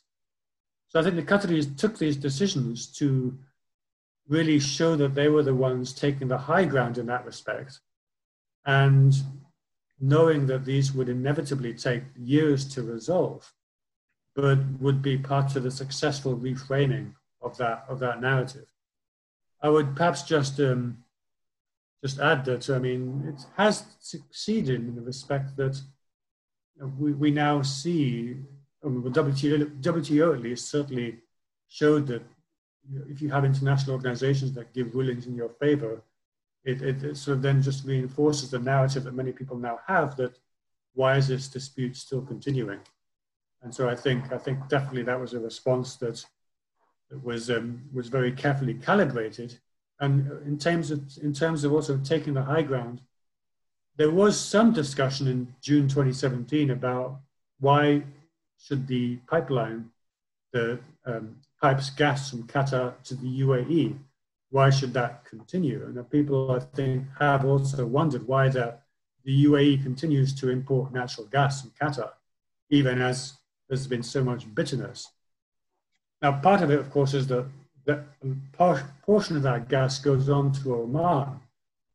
So 0.87 0.99
I 0.99 1.03
think 1.03 1.15
the 1.15 1.23
Qataris 1.23 1.77
took 1.77 1.97
these 1.97 2.17
decisions 2.17 2.87
to 2.97 3.37
really 4.27 4.59
show 4.59 4.95
that 4.95 5.15
they 5.15 5.27
were 5.27 5.43
the 5.43 5.55
ones 5.55 5.93
taking 5.93 6.27
the 6.27 6.37
high 6.37 6.65
ground 6.65 6.97
in 6.97 7.05
that 7.07 7.25
respect. 7.25 7.79
And 8.65 9.13
knowing 9.99 10.47
that 10.47 10.65
these 10.65 10.93
would 10.93 11.09
inevitably 11.09 11.73
take 11.73 12.03
years 12.17 12.65
to 12.73 12.83
resolve, 12.83 13.53
but 14.35 14.59
would 14.79 15.01
be 15.01 15.17
part 15.17 15.55
of 15.55 15.63
the 15.63 15.71
successful 15.71 16.35
reframing 16.35 17.13
of 17.41 17.57
that 17.57 17.85
of 17.87 17.99
that 17.99 18.21
narrative. 18.21 18.65
I 19.61 19.69
would 19.69 19.95
perhaps 19.95 20.23
just 20.23 20.59
um, 20.59 21.03
just 22.03 22.19
add 22.19 22.45
that 22.45 22.69
I 22.69 22.79
mean 22.79 23.25
it 23.27 23.45
has 23.55 23.85
succeeded 23.99 24.81
in 24.81 24.95
the 24.95 25.01
respect 25.01 25.55
that 25.57 25.79
we, 26.97 27.13
we 27.13 27.31
now 27.31 27.61
see 27.61 28.37
WTO, 28.83 29.81
WTO 29.81 30.33
at 30.33 30.41
least 30.41 30.69
certainly 30.69 31.19
showed 31.69 32.07
that 32.07 32.23
if 33.09 33.21
you 33.21 33.29
have 33.29 33.45
international 33.45 33.95
organizations 33.95 34.51
that 34.53 34.73
give 34.73 34.93
rulings 34.93 35.25
in 35.27 35.35
your 35.35 35.49
favor, 35.49 36.01
it, 36.63 36.81
it, 36.81 37.03
it, 37.03 37.17
sort 37.17 37.37
of 37.37 37.41
then 37.41 37.61
just 37.61 37.85
reinforces 37.85 38.51
the 38.51 38.59
narrative 38.59 39.03
that 39.03 39.13
many 39.13 39.31
people 39.31 39.57
now 39.57 39.79
have 39.87 40.15
that 40.17 40.37
why 40.93 41.17
is 41.17 41.27
this 41.27 41.47
dispute 41.47 41.95
still 41.95 42.21
continuing? 42.21 42.79
And 43.61 43.73
so 43.73 43.89
I 43.89 43.95
think 43.95 44.31
I 44.31 44.37
think 44.37 44.67
definitely 44.67 45.03
that 45.03 45.19
was 45.19 45.33
a 45.33 45.39
response 45.39 45.95
that, 45.97 46.23
that 47.09 47.23
was 47.23 47.49
um, 47.49 47.83
was 47.93 48.09
very 48.09 48.31
carefully 48.31 48.75
calibrated 48.75 49.59
And 50.03 50.29
in 50.45 50.57
terms 50.57 50.91
of, 50.91 51.01
in 51.21 51.33
terms 51.33 51.63
of 51.63 51.71
also 51.71 51.97
taking 51.97 52.33
the 52.33 52.43
high 52.43 52.63
ground, 52.63 53.01
there 53.95 54.11
was 54.11 54.39
some 54.39 54.73
discussion 54.73 55.27
in 55.27 55.55
June 55.61 55.87
2017 55.87 56.71
about 56.71 57.21
why 57.59 58.03
should 58.57 58.87
the 58.87 59.17
pipeline, 59.27 59.91
the 60.51 60.79
um, 61.05 61.37
pipes 61.61 61.89
gas 61.89 62.29
from 62.29 62.43
Qatar 62.43 63.01
to 63.03 63.15
the 63.15 63.41
UAE, 63.41 63.95
why 64.53 64.69
should 64.69 64.93
that 64.93 65.25
continue? 65.25 65.83
And 65.83 66.11
people, 66.11 66.51
I 66.51 66.59
think, 66.59 67.07
have 67.19 67.43
also 67.43 67.87
wondered 67.87 68.27
why 68.27 68.49
the, 68.49 68.75
the 69.25 69.45
UAE 69.45 69.81
continues 69.81 70.31
to 70.35 70.51
import 70.51 70.93
natural 70.93 71.25
gas 71.25 71.61
from 71.61 71.71
Qatar, 71.71 72.11
even 72.69 73.01
as 73.01 73.33
there's 73.67 73.87
been 73.87 74.03
so 74.03 74.23
much 74.23 74.53
bitterness. 74.53 75.09
Now, 76.21 76.33
part 76.33 76.61
of 76.61 76.69
it, 76.69 76.77
of 76.77 76.91
course, 76.91 77.15
is 77.15 77.25
that 77.27 77.47
that 77.85 78.05
portion 79.01 79.37
of 79.37 79.41
that 79.41 79.69
gas 79.69 79.97
goes 79.97 80.29
on 80.29 80.51
to 80.51 80.75
Oman, 80.75 81.39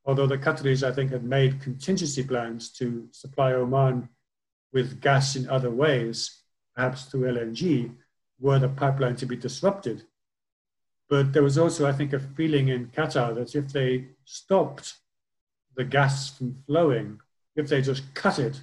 although 0.04 0.26
the 0.26 0.36
Qataris, 0.36 0.82
I 0.82 0.92
think, 0.92 1.12
have 1.12 1.22
made 1.22 1.62
contingency 1.62 2.24
plans 2.24 2.70
to 2.72 3.08
supply 3.12 3.52
Oman 3.52 4.08
with 4.72 5.00
gas 5.00 5.36
in 5.36 5.48
other 5.48 5.70
ways, 5.70 6.42
perhaps 6.74 7.04
through 7.04 7.32
LNG, 7.32 7.94
were 8.40 8.58
the 8.58 8.68
pipeline 8.68 9.14
to 9.14 9.26
be 9.26 9.36
disrupted. 9.36 10.02
But 11.08 11.32
there 11.32 11.42
was 11.42 11.56
also, 11.56 11.86
I 11.86 11.92
think, 11.92 12.12
a 12.12 12.20
feeling 12.20 12.68
in 12.68 12.88
Qatar 12.88 13.34
that 13.34 13.54
if 13.54 13.72
they 13.72 14.08
stopped 14.24 14.94
the 15.74 15.84
gas 15.84 16.30
from 16.36 16.54
flowing, 16.66 17.20
if 17.56 17.68
they 17.68 17.80
just 17.80 18.14
cut 18.14 18.38
it, 18.38 18.60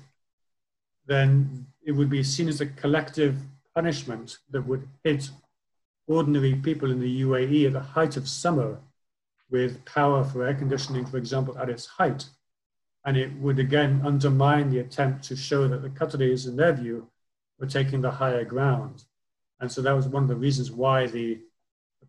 then 1.08 1.66
it 1.84 1.91
would 1.91 2.10
be 2.10 2.24
seen 2.24 2.48
as 2.48 2.62
a 2.62 2.66
collective 2.66 3.36
punishment 3.74 4.38
that 4.52 4.66
would 4.66 4.88
hit 5.04 5.30
ordinary 6.08 6.56
people 6.56 6.91
in 6.91 7.00
the 7.00 7.22
UAE 7.22 7.68
at 7.68 7.74
the 7.74 7.80
height 7.80 8.16
of 8.18 8.28
summer 8.28 8.80
with 9.50 9.84
power 9.86 10.24
for 10.24 10.46
air 10.46 10.54
conditioning, 10.54 11.06
for 11.06 11.18
example, 11.18 11.58
at 11.58 11.70
its 11.70 11.86
height. 11.86 12.26
And 13.06 13.18
it 13.18 13.32
would 13.38 13.60
again 13.60 14.02
undermine 14.04 14.70
the 14.70 14.80
attempt 14.80 15.24
to 15.26 15.36
show 15.36 15.68
that 15.68 15.82
the 15.82 15.89
Qataris, 15.89 16.48
in 16.48 16.56
their 16.56 16.74
view, 16.74 17.08
were 17.60 17.68
taking 17.68 18.02
the 18.02 18.12
higher 18.12 18.43
ground. 18.43 19.04
And 19.60 19.72
so 19.72 19.82
that 19.82 19.93
was 19.93 20.08
one 20.08 20.24
of 20.24 20.30
the 20.30 20.36
reasons 20.36 20.72
why 20.72 21.08
the, 21.08 21.39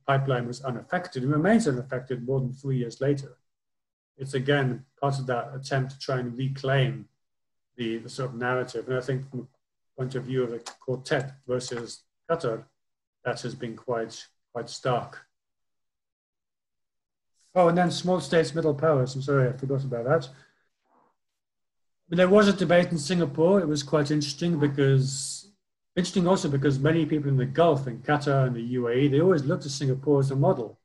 pipeline 0.07 0.47
was 0.47 0.63
unaffected 0.63 1.23
and 1.23 1.33
remains 1.33 1.67
unaffected 1.67 2.27
more 2.27 2.41
than 2.41 2.53
three 2.53 2.77
years 2.77 3.01
later. 3.01 3.37
It's 4.17 4.35
again 4.35 4.85
part 5.01 5.19
of 5.19 5.27
that 5.27 5.53
attempt 5.55 5.93
to 5.93 5.99
try 5.99 6.19
and 6.19 6.37
reclaim 6.37 7.09
the, 7.77 7.99
the 7.99 8.09
sort 8.09 8.31
of 8.31 8.37
narrative. 8.37 8.89
And 8.89 8.97
I 8.97 9.01
think 9.01 9.29
from 9.31 9.41
the 9.41 9.47
point 9.97 10.15
of 10.15 10.25
view 10.25 10.45
of 10.45 10.51
the 10.51 10.61
quartet 10.81 11.33
versus 11.47 12.03
Qatar, 12.31 12.65
that 13.25 13.41
has 13.43 13.55
been 13.55 13.77
quite, 13.77 14.27
quite 14.53 14.71
stark. 14.71 15.27
Oh, 17.55 17.69
and 17.69 17.77
then 17.77 17.91
small 17.91 18.21
states, 18.21 18.55
middle 18.55 18.75
powers. 18.75 19.15
I'm 19.15 19.23
sorry, 19.23 19.49
I 19.49 19.53
forgot 19.53 19.83
about 19.83 20.05
that. 20.05 20.29
But 22.09 22.19
there 22.19 22.29
was 22.29 22.49
a 22.49 22.53
debate 22.53 22.93
in 22.93 22.99
Singapore. 22.99 23.61
It 23.61 23.69
was 23.69 23.83
quite 23.83 24.11
interesting 24.11 24.59
because, 24.59 25.46
interesting 25.97 26.29
also 26.29 26.49
because 26.49 26.79
many 26.79 27.07
people 27.07 27.29
in 27.29 27.37
the 27.37 27.47
Gulf, 27.47 27.87
in 27.87 28.01
Qatar 28.01 28.47
and 28.47 28.55
the 28.55 28.75
UAE, 28.75 29.11
they 29.11 29.21
always 29.21 29.45
look 29.45 29.63
to 29.63 29.71
Singapore 29.71 30.21
as 30.21 30.31
a 30.31 30.37
model. 30.37 30.79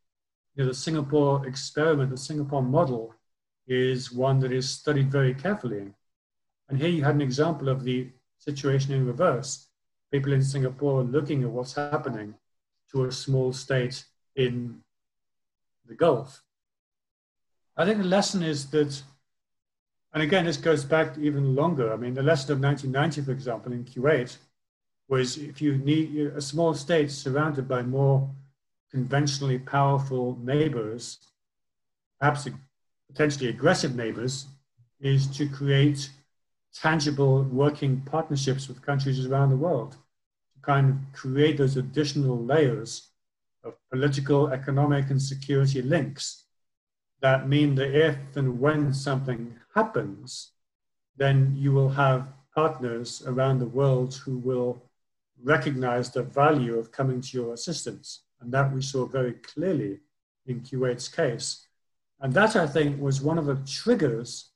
You 0.55 0.63
know, 0.63 0.69
the 0.69 0.75
Singapore 0.75 1.45
experiment, 1.45 2.09
the 2.09 2.17
Singapore 2.17 2.63
model 2.63 3.13
is 3.67 4.11
one 4.11 4.39
that 4.39 4.51
is 4.51 4.69
studied 4.69 5.11
very 5.11 5.33
carefully. 5.33 5.93
And 6.69 6.79
here 6.79 6.89
you 6.89 7.03
had 7.03 7.15
an 7.15 7.21
example 7.21 7.69
of 7.69 7.83
the 7.83 8.09
situation 8.37 8.93
in 8.93 9.05
reverse 9.05 9.67
people 10.11 10.33
in 10.33 10.43
Singapore 10.43 11.03
looking 11.03 11.43
at 11.43 11.49
what's 11.49 11.73
happening 11.73 12.35
to 12.91 13.05
a 13.05 13.11
small 13.11 13.53
state 13.53 14.03
in 14.35 14.81
the 15.87 15.95
Gulf. 15.95 16.43
I 17.77 17.85
think 17.85 17.99
the 17.99 18.03
lesson 18.03 18.43
is 18.43 18.69
that, 18.71 19.01
and 20.13 20.21
again, 20.21 20.45
this 20.45 20.57
goes 20.57 20.83
back 20.83 21.17
even 21.17 21.55
longer. 21.55 21.93
I 21.93 21.95
mean, 21.95 22.13
the 22.13 22.21
lesson 22.21 22.51
of 22.51 22.59
1990, 22.59 23.21
for 23.21 23.31
example, 23.31 23.71
in 23.71 23.85
Kuwait, 23.85 24.37
was 25.11 25.37
if 25.37 25.61
you 25.61 25.77
need 25.77 26.17
a 26.17 26.41
small 26.41 26.73
state 26.73 27.11
surrounded 27.11 27.67
by 27.67 27.81
more 27.83 28.29
conventionally 28.89 29.59
powerful 29.59 30.39
neighbors, 30.41 31.17
perhaps 32.17 32.47
potentially 33.09 33.49
aggressive 33.49 33.93
neighbors, 33.93 34.47
is 35.01 35.27
to 35.27 35.49
create 35.49 36.09
tangible 36.73 37.43
working 37.43 37.99
partnerships 38.05 38.69
with 38.69 38.81
countries 38.81 39.25
around 39.25 39.49
the 39.49 39.63
world 39.67 39.91
to 40.53 40.61
kind 40.61 40.89
of 40.89 40.95
create 41.11 41.57
those 41.57 41.75
additional 41.75 42.41
layers 42.41 43.09
of 43.65 43.73
political, 43.91 44.47
economic, 44.47 45.09
and 45.09 45.21
security 45.21 45.81
links 45.81 46.45
that 47.21 47.49
mean 47.49 47.75
that 47.75 47.93
if 47.93 48.15
and 48.37 48.61
when 48.61 48.93
something 48.93 49.55
happens, 49.75 50.51
then 51.17 51.53
you 51.57 51.73
will 51.73 51.89
have 51.89 52.29
partners 52.55 53.21
around 53.27 53.59
the 53.59 53.73
world 53.79 54.15
who 54.15 54.37
will 54.37 54.81
recognize 55.43 56.09
the 56.09 56.23
value 56.23 56.77
of 56.77 56.91
coming 56.91 57.21
to 57.21 57.37
your 57.37 57.53
assistance. 57.53 58.23
And 58.41 58.51
that 58.51 58.73
we 58.73 58.81
saw 58.81 59.05
very 59.05 59.33
clearly 59.33 59.99
in 60.47 60.61
Kuwait's 60.61 61.07
case. 61.07 61.67
And 62.19 62.33
that, 62.33 62.55
I 62.55 62.67
think, 62.67 63.01
was 63.01 63.21
one 63.21 63.37
of 63.37 63.45
the 63.45 63.59
triggers 63.67 64.51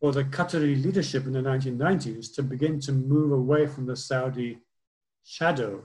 for 0.00 0.12
the 0.12 0.24
Qatari 0.24 0.82
leadership 0.82 1.26
in 1.26 1.32
the 1.32 1.40
1990s 1.40 2.34
to 2.34 2.42
begin 2.42 2.80
to 2.80 2.92
move 2.92 3.32
away 3.32 3.66
from 3.66 3.86
the 3.86 3.96
Saudi 3.96 4.58
shadow. 5.24 5.84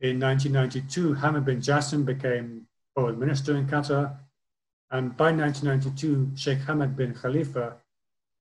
In 0.00 0.18
1992, 0.20 1.14
Hamad 1.14 1.44
bin 1.44 1.60
Jassim 1.60 2.04
became 2.04 2.66
foreign 2.94 3.18
minister 3.18 3.56
in 3.56 3.66
Qatar. 3.66 4.16
And 4.90 5.16
by 5.16 5.32
1992, 5.32 6.32
Sheikh 6.34 6.58
Hamad 6.60 6.96
bin 6.96 7.14
Khalifa 7.14 7.76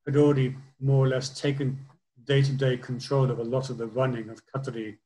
had 0.05 0.15
already 0.15 0.55
more 0.79 1.05
or 1.05 1.09
less 1.09 1.29
taken 1.29 1.79
day 2.27 2.41
to 2.41 2.51
day 2.51 2.77
control 2.77 3.31
of 3.31 3.39
a 3.39 3.43
lot 3.43 3.69
of 3.69 3.77
the 3.77 3.87
running 3.87 4.29
of 4.29 4.41
Qatari 4.45 4.97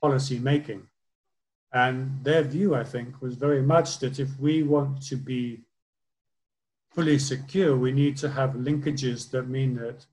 policy 0.00 0.38
making. 0.38 0.86
And 1.72 2.22
their 2.22 2.42
view, 2.42 2.74
I 2.74 2.84
think, 2.84 3.20
was 3.20 3.34
very 3.34 3.62
much 3.62 3.98
that 3.98 4.18
if 4.18 4.28
we 4.38 4.62
want 4.62 5.02
to 5.08 5.16
be 5.16 5.60
fully 6.90 7.18
secure, 7.18 7.76
we 7.76 7.92
need 7.92 8.16
to 8.18 8.30
have 8.30 8.50
linkages 8.50 9.30
that 9.30 9.48
mean 9.48 9.74
that 9.76 10.06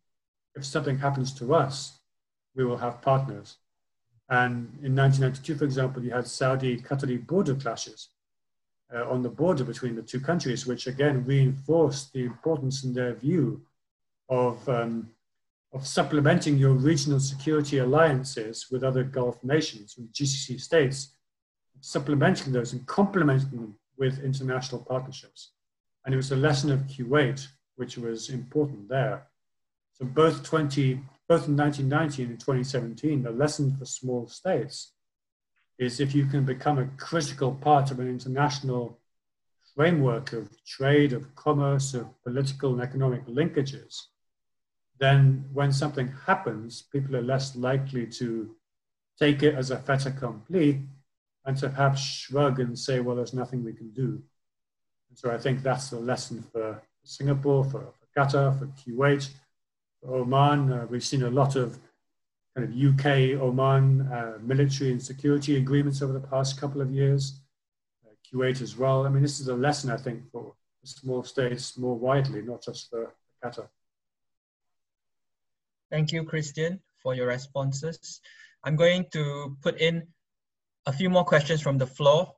if 0.56 0.66
something 0.66 0.98
happens 0.98 1.34
to 1.34 1.54
us, 1.54 2.00
we 2.56 2.66
will 2.66 2.78
have 2.78 3.02
partners. 3.02 3.58
And 4.30 4.80
in 4.82 4.96
1992, 4.96 5.56
for 5.56 5.66
example, 5.66 6.04
you 6.04 6.12
had 6.12 6.28
Saudi 6.28 6.78
Qatari 6.78 7.26
border 7.26 7.56
clashes 7.56 8.10
uh, 8.94 9.10
on 9.10 9.22
the 9.22 9.30
border 9.30 9.64
between 9.64 9.96
the 9.96 10.02
two 10.02 10.20
countries, 10.20 10.66
which 10.66 10.88
again 10.88 11.26
reinforced 11.26 12.14
the 12.14 12.26
importance 12.26 12.84
in 12.84 12.94
their 12.94 13.14
view 13.14 13.62
of, 14.30 14.68
um, 14.68 15.10
of 15.76 15.86
supplementing 15.86 16.58
your 16.58 16.72
regional 16.72 17.20
security 17.20 17.80
alliances 17.80 18.68
with 18.72 18.82
other 18.82 19.04
Gulf 19.04 19.44
nations, 19.44 19.96
with 19.98 20.12
GCC 20.14 20.62
states, 20.62 21.16
supplementing 21.82 22.54
those 22.54 22.72
and 22.72 22.88
complementing 22.88 23.50
them 23.52 23.76
with 23.98 24.24
international 24.24 24.82
partnerships. 24.82 25.52
And 26.06 26.14
it 26.14 26.18
was 26.18 26.32
a 26.32 26.38
lesson 26.38 26.72
of 26.72 26.80
Kuwait, 26.88 27.46
which 27.76 27.98
was 27.98 28.30
important 28.30 28.88
there. 28.88 29.28
So 29.92 30.06
both 30.06 30.44
20, 30.44 30.94
both 31.28 31.48
in 31.50 31.58
1990 31.58 32.24
and 32.24 32.32
in 32.32 32.38
2017, 32.38 33.24
the 33.24 33.32
lesson 33.32 33.76
for 33.76 33.84
small 33.84 34.28
states 34.28 34.94
is 35.78 36.00
if 36.00 36.16
you 36.16 36.26
can 36.26 36.46
become 36.46 36.80
a 36.80 36.88
critical 36.98 37.52
part 37.52 37.92
of 37.92 38.00
an 38.00 38.08
international 38.08 38.98
framework 39.76 40.32
of 40.32 40.50
trade, 40.66 41.12
of 41.12 41.36
commerce, 41.36 41.94
of 41.94 42.08
political 42.24 42.72
and 42.72 42.82
economic 42.82 43.26
linkages, 43.26 44.04
then 45.00 45.46
when 45.54 45.72
something 45.72 46.14
happens, 46.26 46.84
people 46.92 47.16
are 47.16 47.22
less 47.22 47.56
likely 47.56 48.08
to 48.08 48.56
take 49.20 49.44
it 49.44 49.56
as 49.56 49.72
a 49.72 49.78
fait 49.78 50.06
accompli 50.06 50.82
and 51.46 51.58
to 51.58 51.70
perhaps 51.70 52.02
shrug 52.02 52.60
and 52.60 52.78
say, 52.78 53.00
well, 53.00 53.16
there's 53.16 53.34
nothing 53.34 53.64
we 53.64 53.74
can 53.74 53.92
do. 53.92 54.22
And 55.10 55.18
So 55.18 55.32
I 55.32 55.38
think 55.38 55.62
that's 55.62 55.92
a 55.92 56.00
lesson 56.00 56.44
for 56.52 56.82
Singapore, 57.04 57.64
for, 57.66 57.94
for 58.00 58.08
Qatar, 58.18 58.58
for 58.58 58.68
Kuwait, 58.68 59.30
for 60.02 60.16
Oman. 60.16 60.72
Uh, 60.72 60.88
we've 60.90 61.04
seen 61.04 61.24
a 61.24 61.30
lot 61.30 61.56
of 61.56 61.78
kind 62.56 62.68
of 62.68 63.00
UK 63.00 63.40
Oman 63.42 64.10
uh, 64.12 64.38
military 64.42 64.92
and 64.92 65.02
security 65.02 65.58
agreements 65.58 66.02
over 66.02 66.14
the 66.14 66.28
past 66.28 66.60
couple 66.60 66.82
of 66.82 66.92
years. 66.92 67.42
Uh, 68.06 68.14
Kuwait 68.26 68.62
as 68.62 68.76
well. 68.76 69.06
I 69.06 69.10
mean, 69.10 69.22
this 69.22 69.40
is 69.40 69.50
a 69.50 69.56
lesson, 69.56 69.92
I 69.92 69.98
think, 69.98 70.32
for 70.32 70.54
small 70.84 71.24
states 71.24 71.78
more 71.78 71.96
widely, 71.96 72.42
not 72.42 72.64
just 72.64 72.90
for 72.90 73.14
Qatar. 73.44 73.68
Thank 75.92 76.12
you, 76.12 76.24
Kristian, 76.24 76.80
for 77.02 77.14
your 77.16 77.28
responses. 77.28 78.22
I'm 78.64 78.76
going 78.76 79.06
to 79.14 79.56
put 79.62 79.80
in 79.80 80.08
a 80.86 80.94
few 80.94 81.10
more 81.10 81.24
questions 81.24 81.62
from 81.62 81.78
the 81.78 81.88
floor 81.88 82.34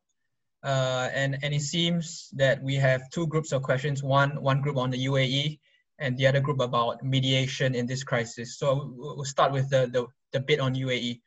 uh, 0.64 1.10
and, 1.14 1.38
and 1.44 1.54
it 1.54 1.62
seems 1.62 2.30
that 2.34 2.62
we 2.62 2.76
have 2.76 3.10
two 3.10 3.28
groups 3.28 3.52
of 3.52 3.62
questions, 3.62 4.04
one, 4.04 4.42
one 4.42 4.62
group 4.62 4.78
on 4.78 4.90
the 4.90 5.06
UAE 5.06 5.60
and 6.00 6.18
the 6.18 6.28
other 6.28 6.40
group 6.40 6.60
about 6.60 7.04
mediation 7.04 7.76
in 7.76 7.86
this 7.86 8.04
crisis. 8.04 8.58
So 8.58 8.94
we'll 8.96 9.26
start 9.26 9.52
with 9.52 9.70
the, 9.70 9.88
the, 9.92 10.08
the 10.34 10.40
bit 10.40 10.60
on 10.60 10.76
UAE. 10.76 11.22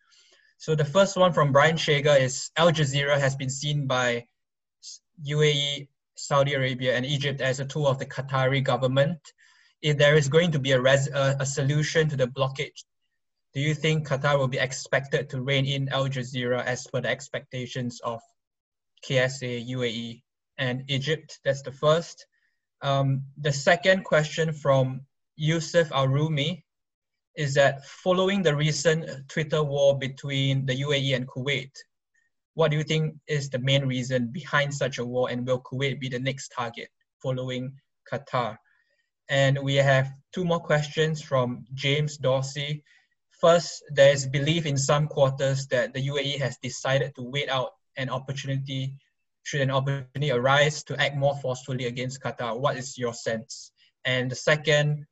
So 0.58 0.74
the 0.74 0.84
first 0.84 1.16
one 1.16 1.32
from 1.32 1.52
Brian 1.52 1.76
Shager 1.76 2.20
is 2.20 2.50
Al 2.56 2.70
Jazeera 2.70 3.18
has 3.18 3.34
been 3.34 3.50
seen 3.50 3.86
by 3.86 4.26
UAE 5.26 5.88
Saudi 6.16 6.54
Arabia 6.54 6.94
and 6.94 7.06
Egypt 7.06 7.40
as 7.40 7.60
a 7.60 7.64
tool 7.64 7.86
of 7.86 7.98
the 7.98 8.06
Qatari 8.06 8.62
government. 8.62 9.18
If 9.82 9.96
there 9.96 10.16
is 10.16 10.28
going 10.28 10.52
to 10.52 10.58
be 10.58 10.72
a, 10.72 10.80
res- 10.80 11.10
uh, 11.12 11.36
a 11.40 11.46
solution 11.46 12.08
to 12.08 12.16
the 12.16 12.26
blockage, 12.26 12.84
do 13.54 13.60
you 13.60 13.74
think 13.74 14.06
Qatar 14.06 14.38
will 14.38 14.48
be 14.48 14.58
expected 14.58 15.28
to 15.30 15.42
rein 15.42 15.66
in 15.66 15.88
Al 15.88 16.08
Jazeera 16.08 16.64
as 16.64 16.86
per 16.86 17.00
the 17.00 17.08
expectations 17.08 18.00
of 18.04 18.20
KSA, 19.04 19.68
UAE, 19.68 20.22
and 20.58 20.84
Egypt? 20.88 21.40
That's 21.44 21.62
the 21.62 21.72
first. 21.72 22.26
Um, 22.82 23.24
the 23.38 23.52
second 23.52 24.04
question 24.04 24.52
from 24.52 25.00
Yusuf 25.36 25.90
Al 25.92 26.08
Rumi 26.08 26.64
is 27.36 27.54
that 27.54 27.84
following 27.86 28.42
the 28.42 28.54
recent 28.54 29.28
Twitter 29.28 29.62
war 29.62 29.98
between 29.98 30.66
the 30.66 30.76
UAE 30.82 31.16
and 31.16 31.26
Kuwait, 31.26 31.72
what 32.54 32.70
do 32.70 32.76
you 32.76 32.84
think 32.84 33.14
is 33.26 33.48
the 33.48 33.58
main 33.58 33.86
reason 33.86 34.30
behind 34.32 34.74
such 34.74 34.98
a 34.98 35.04
war 35.04 35.30
and 35.30 35.46
will 35.46 35.60
Kuwait 35.60 35.98
be 36.00 36.08
the 36.08 36.18
next 36.18 36.52
target 36.56 36.88
following 37.22 37.72
Qatar? 38.10 38.56
And 39.30 39.58
we 39.62 39.76
have 39.76 40.12
two 40.34 40.44
more 40.44 40.60
questions 40.60 41.22
from 41.22 41.64
James 41.72 42.18
Dorsey. 42.18 42.84
First, 43.40 43.82
there 43.94 44.12
is 44.12 44.26
belief 44.26 44.66
in 44.66 44.76
some 44.76 45.08
quarters 45.08 45.66
that 45.68 45.94
the 45.94 46.06
UAE 46.08 46.38
has 46.40 46.58
decided 46.62 47.14
to 47.14 47.22
wait 47.22 47.48
out 47.48 47.70
an 47.96 48.10
opportunity 48.10 48.94
should 49.42 49.60
an 49.62 49.70
opportunity 49.70 50.30
arise 50.30 50.84
to 50.84 51.00
act 51.00 51.16
more 51.16 51.36
forcefully 51.36 51.86
against 51.86 52.22
Qatar. 52.22 52.58
What 52.58 52.76
is 52.76 52.98
your 52.98 53.14
sense? 53.14 53.72
And 54.04 54.30
the 54.30 54.36
second, 54.36 55.06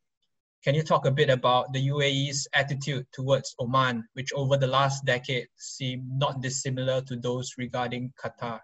can 0.65 0.75
you 0.75 0.83
talk 0.83 1.07
a 1.07 1.11
bit 1.11 1.31
about 1.31 1.73
the 1.73 1.89
UAE's 1.89 2.47
attitude 2.53 3.07
towards 3.13 3.55
Oman, 3.61 4.07
which 4.15 4.33
over 4.35 4.57
the 4.57 4.67
last 4.67 5.05
decade 5.05 5.47
seemed 5.57 6.07
not 6.19 6.41
dissimilar 6.41 7.01
to 7.03 7.17
those 7.17 7.55
regarding 7.59 8.13
Qatar, 8.23 8.61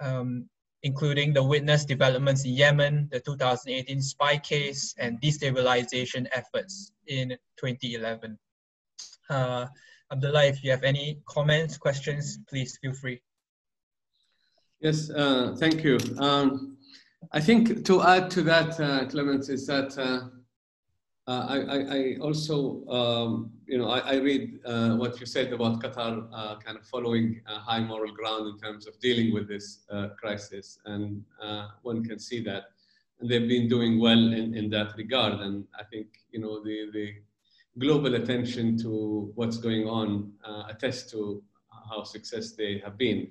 um, 0.00 0.48
including 0.82 1.32
the 1.32 1.42
witness 1.42 1.84
developments 1.84 2.44
in 2.44 2.52
Yemen, 2.52 3.08
the 3.12 3.20
2018 3.20 4.02
spy 4.02 4.36
case, 4.38 4.94
and 4.98 5.20
destabilization 5.20 6.26
efforts 6.32 6.92
in 7.06 7.30
2011? 7.56 8.38
Uh, 9.30 9.66
Abdullah, 10.10 10.44
if 10.44 10.62
you 10.62 10.70
have 10.70 10.82
any 10.82 11.20
comments, 11.26 11.78
questions, 11.78 12.38
please 12.48 12.78
feel 12.82 12.92
free. 12.92 13.20
Yes, 14.80 15.10
uh, 15.10 15.54
thank 15.58 15.84
you. 15.84 15.98
Um, 16.18 16.76
I 17.30 17.40
think 17.40 17.84
to 17.86 18.02
add 18.02 18.30
to 18.32 18.42
that, 18.42 18.80
uh, 18.80 19.06
Clemens, 19.06 19.48
is 19.48 19.66
that 19.68 19.96
uh, 21.28 21.30
uh, 21.30 21.64
I, 21.68 21.96
I, 21.96 22.16
also, 22.20 22.84
um, 22.88 23.52
you 23.66 23.78
know, 23.78 23.88
I, 23.88 23.98
I 24.00 24.14
read 24.16 24.58
uh, 24.64 24.96
what 24.96 25.20
you 25.20 25.26
said 25.26 25.52
about 25.52 25.80
Qatar 25.80 26.26
uh, 26.32 26.56
kind 26.56 26.76
of 26.76 26.84
following 26.86 27.40
a 27.46 27.60
high 27.60 27.78
moral 27.78 28.12
ground 28.12 28.48
in 28.48 28.58
terms 28.58 28.88
of 28.88 28.98
dealing 28.98 29.32
with 29.32 29.46
this 29.46 29.84
uh, 29.90 30.08
crisis, 30.20 30.80
and 30.84 31.22
uh, 31.40 31.68
one 31.82 32.04
can 32.04 32.18
see 32.18 32.42
that, 32.42 32.64
and 33.20 33.30
they've 33.30 33.48
been 33.48 33.68
doing 33.68 34.00
well 34.00 34.18
in, 34.18 34.54
in 34.54 34.68
that 34.70 34.96
regard. 34.96 35.34
And 35.34 35.64
I 35.78 35.84
think, 35.84 36.08
you 36.32 36.40
know, 36.40 36.62
the, 36.64 36.90
the 36.92 37.14
global 37.78 38.16
attention 38.16 38.76
to 38.78 39.30
what's 39.36 39.58
going 39.58 39.86
on 39.86 40.32
uh, 40.44 40.64
attests 40.70 41.08
to 41.12 41.40
how 41.88 42.02
successful 42.02 42.56
they 42.58 42.82
have 42.84 42.98
been, 42.98 43.30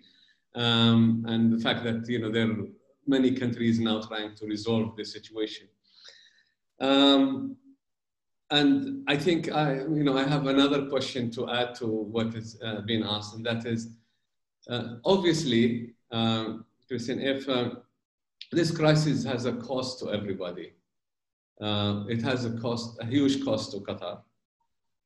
um, 0.56 1.26
and 1.28 1.52
the 1.52 1.62
fact 1.62 1.84
that 1.84 2.08
you 2.08 2.20
know 2.20 2.32
there 2.32 2.50
are 2.50 2.58
many 3.06 3.32
countries 3.32 3.82
now 3.82 4.02
trying 4.02 4.34
to 4.36 4.46
resolve 4.46 4.96
the 4.96 5.04
situation. 5.04 5.68
Um, 6.80 7.58
and 8.52 9.04
I 9.08 9.16
think 9.16 9.52
I, 9.52 9.76
you 9.76 10.04
know, 10.04 10.18
I 10.18 10.26
have 10.26 10.46
another 10.46 10.86
question 10.88 11.32
to 11.32 11.50
add 11.50 11.74
to 11.76 11.88
what 11.88 12.34
has 12.34 12.60
uh, 12.64 12.82
been 12.82 13.02
asked, 13.04 13.34
and 13.36 13.46
that 13.46 13.66
is, 13.66 13.88
uh, 14.70 14.96
obviously, 15.06 15.94
uh, 16.12 16.58
Kristian, 16.92 17.24
if 17.24 17.48
uh, 17.48 17.76
this 18.52 18.70
crisis 18.70 19.24
has 19.24 19.46
a 19.46 19.54
cost 19.54 20.00
to 20.00 20.12
everybody, 20.12 20.74
uh, 21.62 22.04
it 22.10 22.22
has 22.22 22.44
a 22.44 22.52
cost, 22.60 22.98
a 23.00 23.06
huge 23.06 23.44
cost 23.46 23.72
to 23.72 23.78
Qatar, 23.80 24.20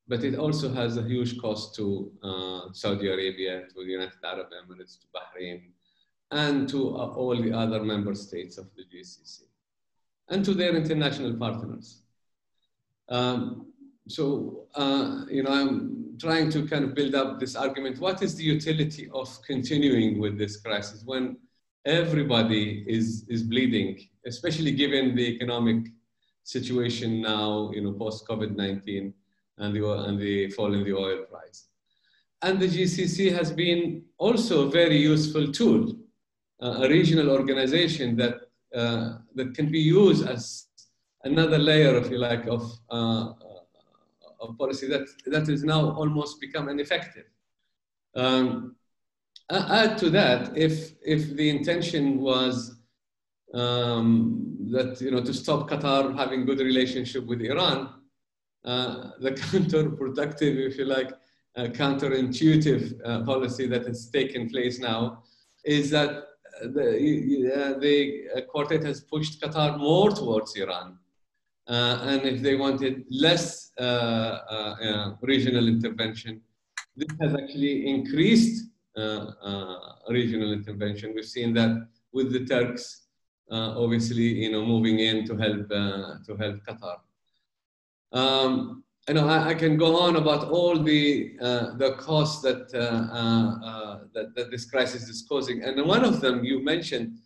but 0.07 0.23
it 0.23 0.35
also 0.35 0.73
has 0.73 0.97
a 0.97 1.03
huge 1.03 1.39
cost 1.39 1.75
to 1.75 2.11
uh, 2.23 2.73
Saudi 2.73 3.07
Arabia, 3.09 3.67
to 3.67 3.75
the 3.75 3.91
United 3.91 4.23
Arab 4.23 4.47
Emirates, 4.59 4.99
to 4.99 5.05
Bahrain, 5.15 5.61
and 6.31 6.67
to 6.69 6.95
all 6.95 7.39
the 7.39 7.51
other 7.51 7.83
member 7.83 8.15
states 8.15 8.57
of 8.57 8.65
the 8.75 8.83
GCC, 8.83 9.41
and 10.29 10.43
to 10.43 10.55
their 10.55 10.75
international 10.75 11.35
partners. 11.35 12.04
Um, 13.09 13.67
so, 14.07 14.67
uh, 14.75 15.25
you 15.29 15.43
know, 15.43 15.51
I'm 15.51 16.17
trying 16.19 16.49
to 16.51 16.67
kind 16.67 16.85
of 16.85 16.93
build 16.93 17.15
up 17.15 17.39
this 17.39 17.55
argument. 17.55 17.99
What 17.99 18.21
is 18.21 18.35
the 18.35 18.43
utility 18.43 19.09
of 19.13 19.29
continuing 19.45 20.19
with 20.19 20.37
this 20.37 20.57
crisis 20.57 21.03
when 21.05 21.37
everybody 21.85 22.83
is, 22.87 23.25
is 23.29 23.43
bleeding, 23.43 24.07
especially 24.25 24.71
given 24.71 25.15
the 25.15 25.27
economic 25.27 25.87
situation 26.43 27.21
now, 27.21 27.71
you 27.73 27.81
know, 27.81 27.93
post 27.93 28.27
COVID-19 28.27 29.13
and 29.57 29.75
the, 29.75 29.91
and 29.91 30.19
the 30.19 30.49
fall 30.51 30.73
in 30.73 30.83
the 30.83 30.93
oil 30.93 31.23
price. 31.25 31.67
And 32.41 32.59
the 32.59 32.67
GCC 32.67 33.31
has 33.35 33.51
been 33.51 34.03
also 34.17 34.67
a 34.67 34.71
very 34.71 34.97
useful 34.97 35.51
tool, 35.51 35.95
uh, 36.61 36.81
a 36.83 36.89
regional 36.89 37.31
organization 37.31 38.15
that, 38.17 38.35
uh, 38.75 39.17
that 39.33 39.55
can 39.55 39.71
be 39.71 39.79
used 39.79 40.27
as 40.27 40.67
another 41.25 41.57
layer, 41.57 41.95
if 41.97 42.09
you 42.09 42.19
like, 42.19 42.45
of, 42.47 42.71
uh, 42.89 43.33
of 44.39 44.57
policy 44.57 44.87
that, 44.87 45.05
that 45.25 45.49
is 45.49 45.63
now 45.63 45.91
almost 45.91 46.39
become 46.39 46.69
ineffective. 46.69 47.25
Um, 48.15 48.75
add 49.49 49.97
to 49.97 50.09
that, 50.11 50.55
if, 50.57 50.93
if 51.03 51.35
the 51.35 51.49
intention 51.49 52.19
was 52.21 52.77
um, 53.53 54.57
that, 54.71 55.01
you 55.01 55.11
know, 55.11 55.21
to 55.21 55.33
stop 55.33 55.69
Qatar 55.69 56.15
having 56.15 56.45
good 56.45 56.59
relationship 56.59 57.25
with 57.25 57.41
Iran, 57.41 57.89
uh, 58.63 59.09
the 59.19 59.31
counterproductive, 59.43 60.55
if 60.69 60.77
you 60.77 60.85
like, 60.85 61.11
uh, 61.57 61.67
counterintuitive 61.67 62.99
uh, 63.05 63.23
policy 63.23 63.65
that 63.65 63.87
has 63.87 64.09
taken 64.09 64.49
place 64.49 64.77
now 64.77 65.23
is 65.63 65.89
that 65.89 66.25
the, 66.63 66.89
uh, 67.55 67.79
the 67.79 68.41
quartet 68.49 68.83
has 68.83 69.01
pushed 69.01 69.41
Qatar 69.41 69.77
more 69.77 70.11
towards 70.11 70.53
Iran 70.57 70.97
uh, 70.97 71.04
and 71.67 72.21
if 72.23 72.41
they 72.41 72.55
wanted 72.55 73.05
less 73.09 73.71
uh, 73.79 73.83
uh, 73.83 75.15
regional 75.21 75.67
intervention, 75.67 76.41
this 76.95 77.09
has 77.21 77.33
actually 77.35 77.87
increased 77.87 78.69
regional 80.09 80.53
intervention. 80.53 81.13
We've 81.13 81.25
seen 81.25 81.53
that 81.55 81.87
with 82.13 82.31
the 82.31 82.45
Turks, 82.45 83.07
obviously, 83.51 84.23
you 84.43 84.51
know, 84.51 84.65
moving 84.65 84.99
in 84.99 85.25
to 85.27 85.35
help 85.35 85.69
to 85.69 86.35
help 86.37 86.57
Qatar. 86.65 86.97
Um, 88.11 88.83
you 89.07 89.13
know, 89.15 89.27
I, 89.27 89.49
I, 89.49 89.53
can 89.53 89.77
go 89.77 89.99
on 89.99 90.15
about 90.15 90.49
all 90.49 90.79
the 90.79 91.35
uh, 91.39 91.75
the 91.75 91.93
costs 91.93 92.41
that, 92.41 92.73
uh, 92.73 93.15
uh, 93.67 93.99
that, 94.13 94.33
that 94.35 94.49
this 94.49 94.65
crisis 94.65 95.09
is 95.09 95.25
causing, 95.29 95.63
and 95.63 95.85
one 95.85 96.03
of 96.03 96.21
them 96.21 96.43
you 96.43 96.63
mentioned 96.63 97.19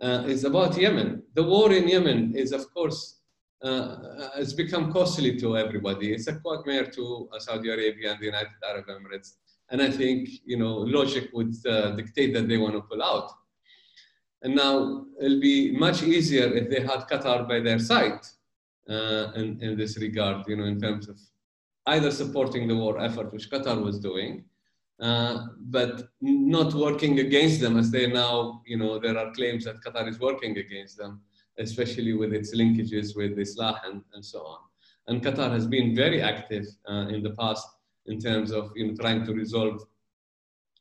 is 0.00 0.44
about 0.44 0.76
Yemen. 0.78 1.22
The 1.34 1.42
war 1.42 1.72
in 1.72 1.88
Yemen 1.88 2.34
is, 2.34 2.52
of 2.52 2.72
course, 2.72 3.15
uh, 3.62 4.28
it's 4.36 4.52
become 4.52 4.92
costly 4.92 5.36
to 5.38 5.56
everybody. 5.56 6.12
It's 6.12 6.26
a 6.26 6.34
quagmire 6.34 6.86
to 6.86 7.28
uh, 7.32 7.38
Saudi 7.38 7.70
Arabia 7.70 8.12
and 8.12 8.20
the 8.20 8.26
United 8.26 8.52
Arab 8.68 8.86
Emirates. 8.86 9.34
And 9.70 9.82
I 9.82 9.90
think, 9.90 10.28
you 10.44 10.58
know, 10.58 10.74
logic 10.76 11.30
would 11.32 11.54
uh, 11.66 11.90
dictate 11.92 12.34
that 12.34 12.48
they 12.48 12.58
want 12.58 12.74
to 12.74 12.82
pull 12.82 13.02
out. 13.02 13.30
And 14.42 14.54
now 14.54 15.06
it'll 15.20 15.40
be 15.40 15.72
much 15.72 16.02
easier 16.02 16.44
if 16.52 16.70
they 16.70 16.80
had 16.80 17.08
Qatar 17.08 17.48
by 17.48 17.60
their 17.60 17.78
side 17.78 18.20
uh, 18.88 19.32
in, 19.34 19.58
in 19.60 19.76
this 19.76 19.98
regard, 19.98 20.46
you 20.46 20.56
know, 20.56 20.64
in 20.64 20.80
terms 20.80 21.08
of 21.08 21.18
either 21.86 22.10
supporting 22.10 22.68
the 22.68 22.76
war 22.76 23.00
effort, 23.00 23.32
which 23.32 23.50
Qatar 23.50 23.82
was 23.82 23.98
doing, 23.98 24.44
uh, 25.00 25.46
but 25.58 26.08
not 26.20 26.74
working 26.74 27.18
against 27.20 27.60
them 27.60 27.76
as 27.76 27.90
they 27.90 28.06
now, 28.06 28.62
you 28.66 28.76
know, 28.76 28.98
there 28.98 29.18
are 29.18 29.32
claims 29.32 29.64
that 29.64 29.82
Qatar 29.82 30.08
is 30.08 30.20
working 30.20 30.58
against 30.58 30.98
them 30.98 31.22
especially 31.58 32.12
with 32.12 32.32
its 32.32 32.54
linkages 32.54 33.16
with 33.16 33.38
Islah 33.38 33.80
and, 33.86 34.02
and 34.14 34.24
so 34.24 34.40
on. 34.40 34.58
And 35.08 35.22
Qatar 35.22 35.50
has 35.50 35.66
been 35.66 35.94
very 35.94 36.20
active 36.22 36.66
uh, 36.88 37.06
in 37.08 37.22
the 37.22 37.30
past 37.30 37.66
in 38.06 38.18
terms 38.18 38.52
of 38.52 38.70
you 38.74 38.88
know, 38.88 38.94
trying 38.94 39.24
to 39.24 39.32
resolve 39.32 39.82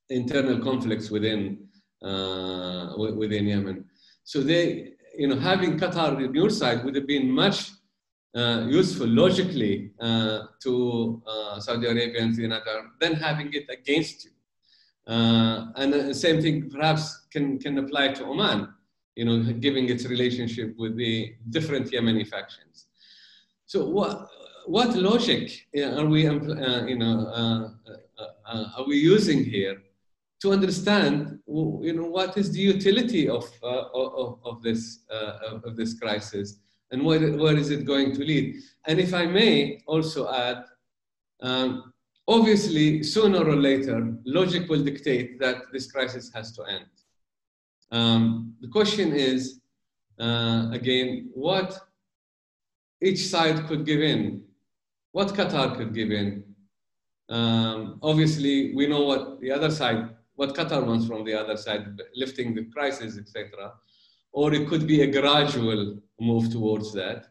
internal 0.10 0.60
conflicts 0.60 1.10
within, 1.10 1.68
uh, 2.02 2.94
within 2.98 3.46
Yemen. 3.48 3.86
So 4.24 4.42
they, 4.42 4.94
you 5.18 5.28
know, 5.28 5.38
having 5.38 5.80
Qatar 5.80 6.16
on 6.16 6.34
your 6.34 6.50
side 6.50 6.84
would 6.84 6.96
have 6.96 7.08
been 7.08 7.30
much 7.30 7.72
uh, 8.36 8.66
useful 8.68 9.08
logically 9.08 9.92
uh, 10.00 10.40
to 10.62 11.22
uh, 11.26 11.60
Saudi 11.60 11.88
Arabia 11.88 12.22
and 12.22 12.36
the 12.36 12.46
Arab 12.46 12.86
than 13.00 13.14
having 13.14 13.54
it 13.54 13.66
against 13.70 14.26
you. 14.26 14.32
Uh, 15.08 15.68
and 15.76 15.94
the 15.94 16.14
same 16.14 16.42
thing 16.42 16.70
perhaps 16.70 17.28
can, 17.32 17.60
can 17.60 17.78
apply 17.78 18.10
to 18.10 18.26
Oman 18.26 18.74
you 19.16 19.26
know, 19.26 19.54
giving 19.54 19.90
its 19.90 20.06
relationship 20.06 20.76
with 20.78 20.96
the 20.98 21.34
different 21.50 21.92
Yemeni 21.92 22.28
factions. 22.28 22.88
So 23.66 23.86
what, 23.86 24.28
what 24.66 24.96
logic 24.96 25.68
are 25.76 26.06
we, 26.06 26.28
uh, 26.28 26.86
you 26.86 26.98
know, 26.98 27.28
uh, 27.28 27.70
uh, 27.92 28.28
uh, 28.48 28.70
are 28.78 28.86
we 28.86 28.98
using 28.98 29.44
here 29.44 29.78
to 30.42 30.52
understand 30.52 31.40
you 31.48 31.94
know, 31.96 32.08
what 32.08 32.38
is 32.38 32.52
the 32.52 32.60
utility 32.60 33.30
of, 33.30 33.50
uh, 33.64 33.86
of, 33.94 34.40
of, 34.44 34.62
this, 34.62 35.00
of 35.10 35.76
this 35.76 35.98
crisis 35.98 36.60
and 36.92 37.04
where, 37.04 37.34
where 37.34 37.56
is 37.56 37.72
it 37.72 37.86
going 37.86 38.14
to 38.14 38.24
lead. 38.24 38.56
And 38.88 39.00
if 39.00 39.14
I 39.14 39.26
may 39.26 39.82
also 39.88 40.32
add, 40.32 40.64
um, 41.42 41.94
obviously, 42.28 43.02
sooner 43.04 43.44
or 43.44 43.56
later, 43.56 44.16
logic 44.26 44.70
will 44.70 44.84
dictate 44.84 45.40
that 45.40 45.64
this 45.72 45.92
crisis 45.92 46.32
has 46.34 46.52
to 46.54 46.64
end. 46.64 46.86
Um, 47.92 48.56
the 48.62 48.68
question 48.68 49.14
is, 49.14 49.60
uh, 50.20 50.70
again, 50.72 51.30
what 51.34 51.78
each 53.02 53.28
side 53.28 53.68
could 53.68 53.86
give 53.86 54.02
in, 54.02 54.44
what 55.12 55.30
Qatar 55.30 55.76
could 55.78 55.94
give 55.94 56.12
in. 56.12 56.44
Um, 57.30 58.00
obviously, 58.02 58.74
we 58.76 58.88
know 58.88 59.04
what 59.04 59.40
the 59.42 59.52
other 59.52 59.72
side, 59.72 60.10
what 60.36 60.56
Qatar 60.56 60.86
wants 60.86 61.08
from 61.08 61.24
the 61.26 61.34
other 61.34 61.58
side, 61.58 62.00
lifting 62.16 62.54
the 62.54 62.66
crisis, 62.66 63.18
etc. 63.18 63.74
Or 64.32 64.54
it 64.54 64.68
could 64.68 64.86
be 64.86 65.02
a 65.02 65.08
gradual 65.08 66.00
move 66.20 66.52
towards 66.52 66.94
that, 66.94 67.28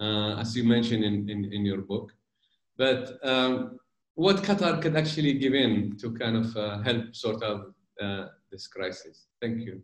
uh, 0.00 0.36
as 0.36 0.56
you 0.56 0.64
mentioned 0.64 1.04
in, 1.04 1.28
in, 1.28 1.44
in, 1.52 1.64
your 1.64 1.82
book. 1.82 2.12
But 2.76 3.18
um, 3.22 3.78
what 4.14 4.36
Qatar 4.36 4.82
could 4.82 4.96
actually 4.96 5.34
give 5.34 5.54
in 5.54 5.96
to 5.98 6.12
kind 6.12 6.36
of 6.36 6.56
uh, 6.56 6.78
help 6.82 7.14
sort 7.14 7.42
out 7.42 7.72
uh, 8.00 8.26
this 8.50 8.66
crisis? 8.66 9.26
Thank 9.40 9.60
you. 9.60 9.82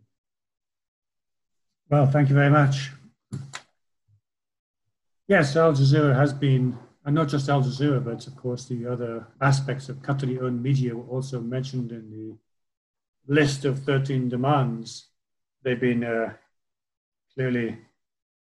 Well, 1.89 2.05
thank 2.05 2.27
you 2.27 2.35
very 2.35 2.49
much. 2.49 2.91
Yes, 5.25 5.55
Al 5.55 5.71
Jazeera 5.71 6.13
has 6.13 6.33
been, 6.33 6.77
and 7.05 7.15
not 7.15 7.29
just 7.29 7.47
Al 7.47 7.63
Jazeera, 7.63 8.03
but 8.03 8.27
of 8.27 8.35
course 8.35 8.65
the 8.65 8.85
other 8.85 9.25
aspects 9.39 9.87
of 9.87 10.01
Qatari 10.01 10.41
owned 10.41 10.61
media 10.61 10.93
were 10.93 11.05
also 11.05 11.39
mentioned 11.39 11.93
in 11.93 12.11
the 12.11 13.33
list 13.33 13.63
of 13.63 13.83
13 13.83 14.27
demands. 14.27 15.05
They've 15.63 15.79
been 15.79 16.03
uh, 16.03 16.33
clearly 17.33 17.77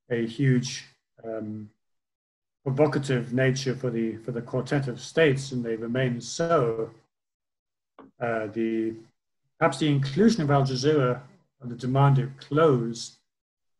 a 0.09 0.25
huge 0.25 0.83
um, 1.23 1.69
provocative 2.63 3.31
nature 3.31 3.75
for 3.75 3.91
the, 3.91 4.15
for 4.17 4.31
the 4.31 4.41
quartet 4.41 4.87
of 4.87 4.99
states, 4.99 5.51
and 5.51 5.63
they 5.63 5.75
remain 5.75 6.19
so. 6.19 6.89
Uh, 8.19 8.47
the, 8.47 8.95
perhaps 9.59 9.77
the 9.77 9.87
inclusion 9.87 10.41
of 10.41 10.49
Al 10.49 10.63
Jazeera 10.63 11.21
and 11.61 11.69
the 11.69 11.75
demand 11.75 12.17
it 12.17 12.29
close 12.39 13.17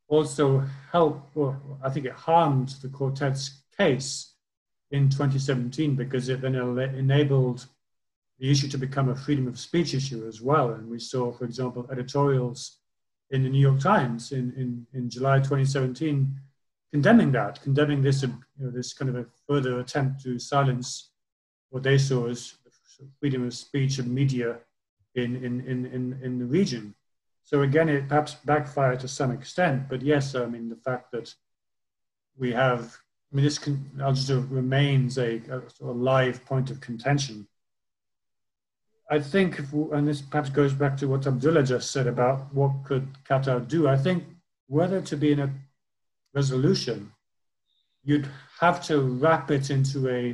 also 0.08 0.64
helped, 0.92 1.36
or 1.36 1.60
I 1.84 1.90
think 1.90 2.06
it 2.06 2.14
harmed 2.14 2.70
the 2.82 2.90
quartet's 2.90 3.64
case 3.78 4.34
in 4.92 5.10
2017 5.10 5.96
because 5.96 6.30
it 6.30 6.42
then 6.42 6.56
enabled 6.56 7.66
the 8.40 8.52
issue 8.52 8.68
to 8.68 8.78
become 8.78 9.10
a 9.10 9.16
freedom 9.16 9.48
of 9.48 9.60
speech 9.60 9.94
issue 9.94 10.28
as 10.28 10.42
well. 10.42 10.72
And 10.72 10.90
we 10.90 11.00
saw, 11.00 11.32
for 11.32 11.46
example, 11.46 11.88
editorials 11.92 12.78
in 13.32 13.44
the 13.44 13.50
New 13.50 13.60
York 13.60 13.80
Times 13.80 14.32
in, 14.32 14.54
in, 14.56 14.86
in 14.94 15.10
July 15.10 15.38
2017 15.40 16.40
condemning 16.96 17.32
that, 17.34 17.62
condemning 17.62 18.02
this, 18.02 18.24
you 18.24 18.30
know, 18.58 18.72
this 18.72 18.94
kind 18.94 19.10
of 19.10 19.18
a 19.18 19.26
further 19.48 19.82
attempt 19.82 20.24
to 20.24 20.40
silence 20.40 21.10
what 21.70 21.84
they 21.84 21.98
saw 21.98 22.28
as 22.28 22.54
freedom 23.20 23.46
of 23.46 23.54
speech 23.54 24.00
and 24.00 24.10
media 24.10 24.60
in, 25.16 25.36
in, 25.44 25.60
in, 25.68 25.86
in, 25.88 26.20
in 26.24 26.40
the 26.40 26.46
region. 26.46 26.96
So 27.46 27.62
again, 27.62 27.90
it 27.90 28.10
perhaps 28.10 28.34
backfired 28.44 29.00
to 29.02 29.08
some 29.08 29.32
extent, 29.32 29.88
but 29.88 30.02
yes, 30.02 30.34
I 30.34 30.48
mean, 30.48 30.68
the 30.68 30.76
fact 30.76 31.12
that 31.12 31.34
we 32.36 32.52
have, 32.52 32.98
I 33.32 33.36
mean, 33.36 33.46
this 33.46 33.60
can, 33.60 33.92
Al 34.02 34.14
Jazeera 34.14 34.48
remains 34.50 35.20
a, 35.20 35.38
a, 35.38 35.70
sort 35.70 35.92
of 35.92 35.98
live 35.98 36.44
point 36.44 36.72
of 36.72 36.82
contention. 36.82 37.48
I 39.12 39.20
think, 39.20 39.60
and 39.72 40.08
this 40.08 40.24
perhaps 40.24 40.50
goes 40.50 40.74
back 40.74 40.98
to 40.98 41.08
what 41.08 41.28
Abdullah 41.28 41.62
just 41.62 41.92
said 41.92 42.08
about 42.08 42.52
what 42.52 42.72
could 42.84 43.08
Qatar 43.30 43.68
do. 43.68 43.88
I 43.88 43.96
think 43.96 44.24
whether 44.68 45.00
to 45.02 45.16
be 45.16 45.32
in 45.32 45.40
a 45.40 45.54
resolution, 46.34 47.12
you'd 48.04 48.28
have 48.60 48.84
to 48.88 49.02
wrap 49.02 49.52
it 49.52 49.70
into 49.70 50.10
a, 50.10 50.32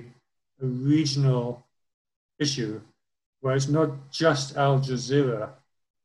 a 0.62 0.66
regional 0.66 1.68
issue 2.39 2.80
where 3.41 3.57
it's 3.57 3.68
not 3.68 4.09
just 4.12 4.55
Al 4.55 4.80
Jazeera 4.80 5.49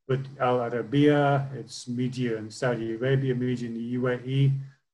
with 0.09 0.27
Al 0.39 0.59
Arabiya, 0.59 1.53
it's 1.55 1.89
media 1.89 2.37
in 2.37 2.51
Saudi 2.51 2.95
Arabia, 2.95 3.35
media 3.35 3.69
in 3.69 3.75
the 3.75 3.95
UAE, 3.97 4.53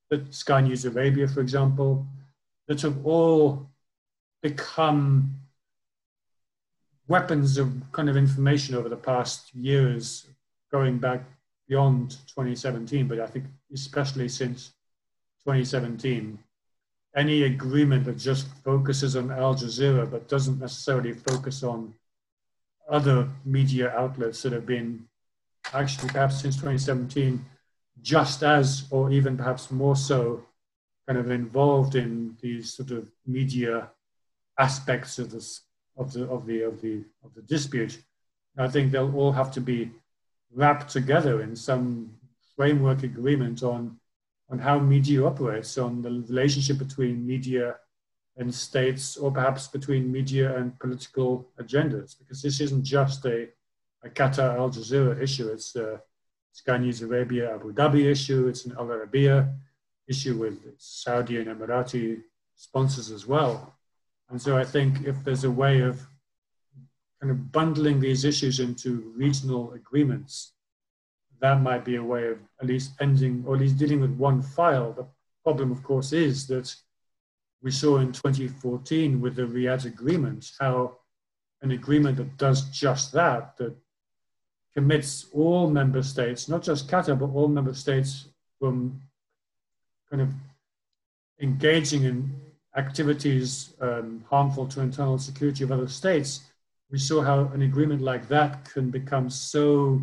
but 0.09 0.33
Sky 0.33 0.61
News 0.61 0.85
Arabia, 0.85 1.27
for 1.27 1.41
example, 1.41 2.05
that 2.67 2.81
have 2.81 3.05
all 3.05 3.69
become 4.41 5.35
weapons 7.07 7.57
of 7.57 7.71
kind 7.91 8.09
of 8.09 8.17
information 8.17 8.75
over 8.75 8.89
the 8.89 8.95
past 8.95 9.53
years, 9.53 10.27
going 10.71 10.97
back 10.97 11.21
beyond 11.67 12.11
2017, 12.27 13.07
but 13.07 13.19
I 13.19 13.27
think 13.27 13.45
especially 13.73 14.29
since 14.29 14.73
2017. 15.45 16.39
Any 17.15 17.43
agreement 17.43 18.05
that 18.05 18.17
just 18.17 18.47
focuses 18.63 19.15
on 19.15 19.31
Al 19.31 19.53
Jazeera 19.55 20.09
but 20.09 20.27
doesn't 20.27 20.59
necessarily 20.59 21.13
focus 21.13 21.61
on 21.61 21.93
other 22.89 23.27
media 23.45 23.93
outlets 23.95 24.41
that 24.41 24.53
have 24.53 24.65
been 24.65 25.05
actually 25.73 26.09
perhaps 26.09 26.41
since 26.41 26.55
2017 26.55 27.43
just 28.01 28.43
as 28.43 28.85
or 28.91 29.11
even 29.11 29.37
perhaps 29.37 29.71
more 29.71 29.95
so 29.95 30.43
kind 31.07 31.19
of 31.19 31.31
involved 31.31 31.95
in 31.95 32.35
these 32.41 32.73
sort 32.73 32.91
of 32.91 33.09
media 33.25 33.89
aspects 34.57 35.19
of 35.19 35.31
this 35.31 35.61
of 35.97 36.11
the 36.13 36.27
of 36.29 36.45
the 36.45 36.61
of 36.63 36.81
the 36.81 37.03
of 37.23 37.33
the 37.33 37.41
dispute. 37.43 38.01
I 38.57 38.67
think 38.67 38.91
they'll 38.91 39.15
all 39.15 39.31
have 39.31 39.51
to 39.53 39.61
be 39.61 39.91
wrapped 40.53 40.91
together 40.91 41.41
in 41.41 41.55
some 41.55 42.11
framework 42.55 43.03
agreement 43.03 43.63
on 43.63 43.99
on 44.49 44.59
how 44.59 44.79
media 44.79 45.25
operates 45.25 45.77
on 45.77 46.01
the 46.01 46.09
relationship 46.09 46.77
between 46.77 47.25
media 47.25 47.75
and 48.37 48.53
states, 48.53 49.15
or 49.17 49.31
perhaps 49.31 49.67
between 49.67 50.11
media 50.11 50.57
and 50.57 50.77
political 50.79 51.47
agendas, 51.59 52.17
because 52.17 52.41
this 52.41 52.59
isn't 52.59 52.83
just 52.83 53.25
a, 53.25 53.47
a 54.03 54.09
Qatar 54.09 54.57
Al 54.57 54.69
Jazeera 54.69 55.21
issue, 55.21 55.49
it's 55.49 55.75
a 55.75 56.01
Sky 56.51 56.77
News 56.77 57.01
Arabia 57.01 57.53
Abu 57.53 57.73
Dhabi 57.73 58.05
issue, 58.05 58.47
it's 58.47 58.65
an 58.65 58.75
Al 58.77 58.87
Arabiya 58.87 59.53
issue 60.07 60.37
with 60.37 60.59
Saudi 60.77 61.37
and 61.37 61.47
Emirati 61.47 62.21
sponsors 62.55 63.11
as 63.11 63.27
well. 63.27 63.75
And 64.29 64.41
so 64.41 64.57
I 64.57 64.63
think 64.63 65.05
if 65.05 65.23
there's 65.23 65.43
a 65.43 65.51
way 65.51 65.81
of 65.81 66.01
kind 67.21 67.31
of 67.31 67.51
bundling 67.51 67.99
these 67.99 68.25
issues 68.25 68.59
into 68.59 69.13
regional 69.15 69.73
agreements, 69.73 70.53
that 71.39 71.61
might 71.61 71.85
be 71.85 71.97
a 71.97 72.03
way 72.03 72.27
of 72.27 72.39
at 72.61 72.67
least 72.67 72.93
ending 72.99 73.43
or 73.45 73.55
at 73.55 73.61
least 73.61 73.77
dealing 73.77 74.01
with 74.01 74.15
one 74.17 74.41
file. 74.41 74.93
The 74.93 75.05
problem, 75.43 75.71
of 75.71 75.83
course, 75.83 76.13
is 76.13 76.47
that 76.47 76.73
we 77.63 77.71
saw 77.71 77.97
in 77.97 78.11
2014 78.11 79.21
with 79.21 79.37
the 79.37 79.43
Riyadh 79.43 79.85
agreement 79.85 80.51
how 80.59 80.97
an 81.61 81.71
agreement 81.71 82.17
that 82.17 82.37
does 82.37 82.69
just 82.69 83.13
that, 83.13 83.55
that 83.57 83.73
commits 84.73 85.27
all 85.31 85.69
member 85.69 86.03
states, 86.03 86.49
not 86.49 86.61
just 86.61 86.89
Qatar, 86.89 87.17
but 87.17 87.27
all 87.27 87.47
member 87.47 87.73
states 87.73 88.27
from 88.59 89.01
kind 90.09 90.21
of 90.21 90.29
engaging 91.41 92.03
in 92.03 92.35
activities 92.75 93.73
um, 93.79 94.25
harmful 94.29 94.67
to 94.67 94.81
internal 94.81 95.17
security 95.17 95.63
of 95.63 95.71
other 95.71 95.87
states. 95.87 96.41
We 96.91 96.97
saw 96.99 97.21
how 97.21 97.45
an 97.53 97.61
agreement 97.61 98.01
like 98.01 98.27
that 98.27 98.65
can 98.65 98.89
become 98.89 99.29
so 99.29 100.01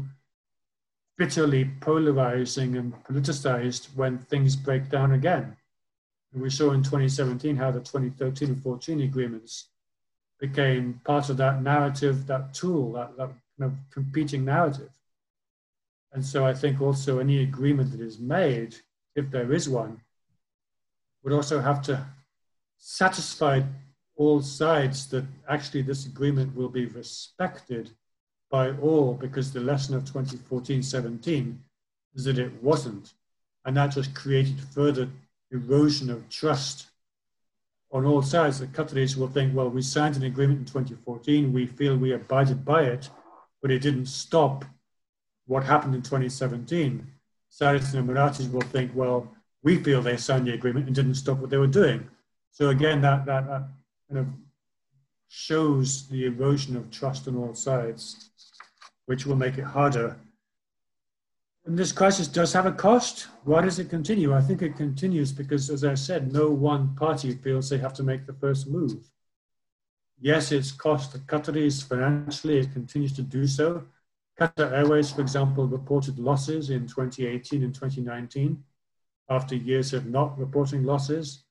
bitterly 1.19 1.71
polarizing 1.81 2.77
and 2.77 2.95
politicized 3.05 3.95
when 3.95 4.19
things 4.19 4.57
break 4.57 4.89
down 4.89 5.13
again. 5.13 5.57
And 6.33 6.43
we 6.43 6.51
saw 6.51 6.72
in 6.72 6.83
2017 6.83 7.57
how 7.57 7.70
the 7.70 7.81
2013 7.81 8.49
and 8.49 8.62
14 8.62 9.01
agreements 9.03 9.68
became 10.39 11.01
part 11.05 11.28
of 11.28 11.37
that 11.37 11.62
narrative, 11.62 12.26
that 12.26 12.55
tool, 12.55 12.93
that, 12.93 13.16
that 13.16 13.31
kind 13.59 13.72
of 13.72 13.74
competing 13.91 14.45
narrative. 14.45 14.91
And 16.12 16.24
so 16.24 16.45
I 16.45 16.55
think 16.55 16.81
also 16.81 17.18
any 17.18 17.43
agreement 17.43 17.93
that 17.93 18.01
is 18.01 18.18
made, 18.18 18.76
if 19.14 19.31
there 19.31 19.53
is 19.53 19.68
one, 19.68 20.01
would 21.22 21.33
also 21.33 21.61
have 21.61 21.83
to 21.83 22.05
satisfy 22.78 23.61
all 24.16 24.41
sides 24.41 25.09
that 25.09 25.24
actually 25.49 25.83
this 25.83 26.07
agreement 26.07 26.55
will 26.57 26.68
be 26.68 26.87
respected 26.87 27.91
by 28.51 28.70
all 28.78 29.14
because 29.14 29.53
the 29.53 29.61
lesson 29.61 29.95
of 29.95 30.05
2014 30.05 30.83
17 30.83 31.61
is 32.14 32.24
that 32.24 32.39
it 32.39 32.62
wasn't. 32.62 33.12
And 33.64 33.76
that 33.76 33.89
just 33.89 34.14
created 34.14 34.61
further 34.61 35.09
erosion 35.53 36.11
of 36.11 36.28
trust 36.28 36.86
on 37.92 38.05
all 38.05 38.22
sides. 38.22 38.61
The 38.61 38.66
Qataris 38.66 39.16
will 39.16 39.28
think, 39.28 39.55
well, 39.55 39.68
we 39.68 39.82
signed 39.82 40.16
an 40.16 40.24
agreement 40.24 40.61
in 40.61 40.64
2014, 40.64 41.53
we 41.53 41.66
feel 41.66 41.96
we 41.96 42.12
abided 42.12 42.64
by 42.64 42.82
it, 42.84 43.11
but 43.61 43.70
it 43.70 43.80
didn't 43.80 44.07
stop 44.07 44.64
what 45.46 45.64
happened 45.64 45.94
in 45.94 46.03
2017. 46.03 47.07
Saudis 47.51 47.94
and 47.94 48.09
Emiratis 48.09 48.51
will 48.51 48.61
think, 48.61 48.92
well, 48.94 49.28
we 49.62 49.76
feel 49.76 50.01
they 50.01 50.16
signed 50.16 50.46
the 50.46 50.55
agreement 50.55 50.86
and 50.86 50.94
didn't 50.94 51.16
stop 51.16 51.38
what 51.38 51.51
they 51.51 51.57
were 51.57 51.66
doing. 51.66 52.09
So 52.53 52.68
again, 52.68 53.01
that, 53.03 53.26
that, 53.26 53.46
that 53.46 53.68
kind 54.09 54.20
of 54.20 54.26
shows 55.28 56.09
the 56.09 56.26
erosion 56.26 56.76
of 56.76 56.90
trust 56.90 57.28
on 57.28 57.36
all 57.36 57.55
sides 57.55 58.30
which 59.07 59.26
will 59.26 59.36
make 59.36 59.59
it 59.59 59.64
harder. 59.64 60.16
And 61.67 61.79
this 61.79 61.93
crisis 61.93 62.27
does 62.27 62.53
have 62.55 62.67
a 62.67 62.73
cost. 62.73 63.29
Why 63.45 63.61
does 63.61 63.79
it 63.79 63.91
continue? 63.91 64.35
I 64.35 64.41
think 64.41 64.63
it 64.63 64.77
continues 64.77 65.31
because, 65.31 65.69
as 65.69 65.85
I 65.85 65.95
said, 65.95 66.33
no 66.33 66.51
one 66.51 66.95
party 66.95 67.35
feels 67.35 67.69
they 67.69 67.79
have 67.79 67.93
to 67.95 68.03
make 68.03 68.27
the 68.27 68.33
first 68.33 68.67
move. 68.67 69.11
Yes, 70.19 70.53
it's 70.53 70.73
cost 70.73 71.13
the 71.13 71.19
Qataris 71.19 71.87
financially, 71.87 72.59
it 72.59 72.73
continues 72.73 73.13
to 73.15 73.23
do 73.23 73.47
so. 73.47 73.85
Qatar 74.39 74.73
Airways, 74.73 75.11
for 75.11 75.21
example, 75.21 75.67
reported 75.67 76.19
losses 76.19 76.71
in 76.71 76.87
2018 76.87 77.63
and 77.63 77.75
2019 77.75 78.63
after 79.29 79.55
years 79.55 79.93
of 79.93 80.07
not 80.07 80.39
reporting 80.39 80.85
losses. 80.85 81.45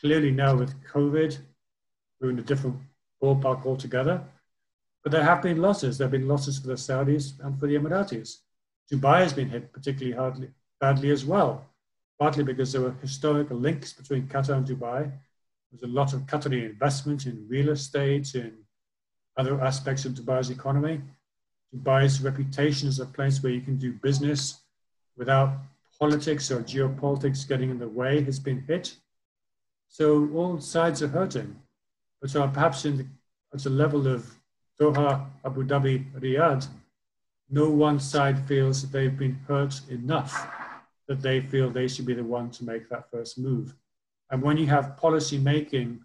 Clearly, 0.00 0.30
now 0.30 0.56
with 0.56 0.74
COVID, 0.84 1.38
we're 2.20 2.30
in 2.30 2.38
a 2.38 2.42
different 2.42 2.76
ballpark 3.22 3.66
altogether. 3.66 4.22
But 5.02 5.12
there 5.12 5.22
have 5.22 5.42
been 5.42 5.60
losses. 5.60 5.98
There 5.98 6.06
have 6.06 6.12
been 6.12 6.28
losses 6.28 6.58
for 6.58 6.68
the 6.68 6.74
Saudis 6.74 7.38
and 7.44 7.58
for 7.58 7.66
the 7.66 7.76
Emiratis. 7.76 8.38
Dubai 8.92 9.20
has 9.20 9.32
been 9.32 9.48
hit 9.48 9.72
particularly 9.72 10.14
hardly, 10.14 10.50
badly 10.80 11.10
as 11.10 11.24
well, 11.24 11.64
partly 12.18 12.44
because 12.44 12.72
there 12.72 12.82
were 12.82 12.94
historical 13.00 13.56
links 13.56 13.92
between 13.94 14.26
Qatar 14.26 14.56
and 14.58 14.66
Dubai. 14.66 15.10
There's 15.70 15.82
a 15.82 15.86
lot 15.86 16.12
of 16.12 16.26
Qatari 16.26 16.70
investment 16.70 17.24
in 17.24 17.46
real 17.48 17.70
estate, 17.70 18.34
in 18.34 18.52
other 19.38 19.58
aspects 19.62 20.04
of 20.04 20.12
Dubai's 20.12 20.50
economy. 20.50 21.00
Dubai's 21.74 22.20
reputation 22.20 22.86
as 22.86 23.00
a 23.00 23.06
place 23.06 23.42
where 23.42 23.52
you 23.52 23.62
can 23.62 23.78
do 23.78 23.94
business 23.94 24.60
without 25.16 25.54
politics 25.98 26.50
or 26.50 26.60
geopolitics 26.60 27.48
getting 27.48 27.70
in 27.70 27.78
the 27.78 27.88
way 27.88 28.22
has 28.22 28.38
been 28.38 28.62
hit. 28.68 28.94
So 29.88 30.28
all 30.34 30.60
sides 30.60 31.02
are 31.02 31.08
hurting. 31.08 31.56
But 32.20 32.28
so 32.28 32.46
perhaps 32.48 32.84
in 32.84 32.98
the, 32.98 33.06
at 33.54 33.60
the 33.60 33.70
level 33.70 34.06
of 34.06 34.30
Doha, 34.78 35.26
Abu 35.44 35.64
Dhabi, 35.64 36.12
Riyadh, 36.20 36.66
no 37.52 37.68
one 37.68 38.00
side 38.00 38.48
feels 38.48 38.80
that 38.80 38.90
they've 38.90 39.16
been 39.16 39.38
hurt 39.46 39.80
enough 39.90 40.48
that 41.06 41.20
they 41.20 41.40
feel 41.40 41.70
they 41.70 41.86
should 41.86 42.06
be 42.06 42.14
the 42.14 42.24
one 42.24 42.50
to 42.50 42.64
make 42.64 42.88
that 42.88 43.10
first 43.10 43.38
move. 43.38 43.74
And 44.30 44.40
when 44.40 44.56
you 44.56 44.66
have 44.66 44.96
policy 44.96 45.36
making 45.36 46.00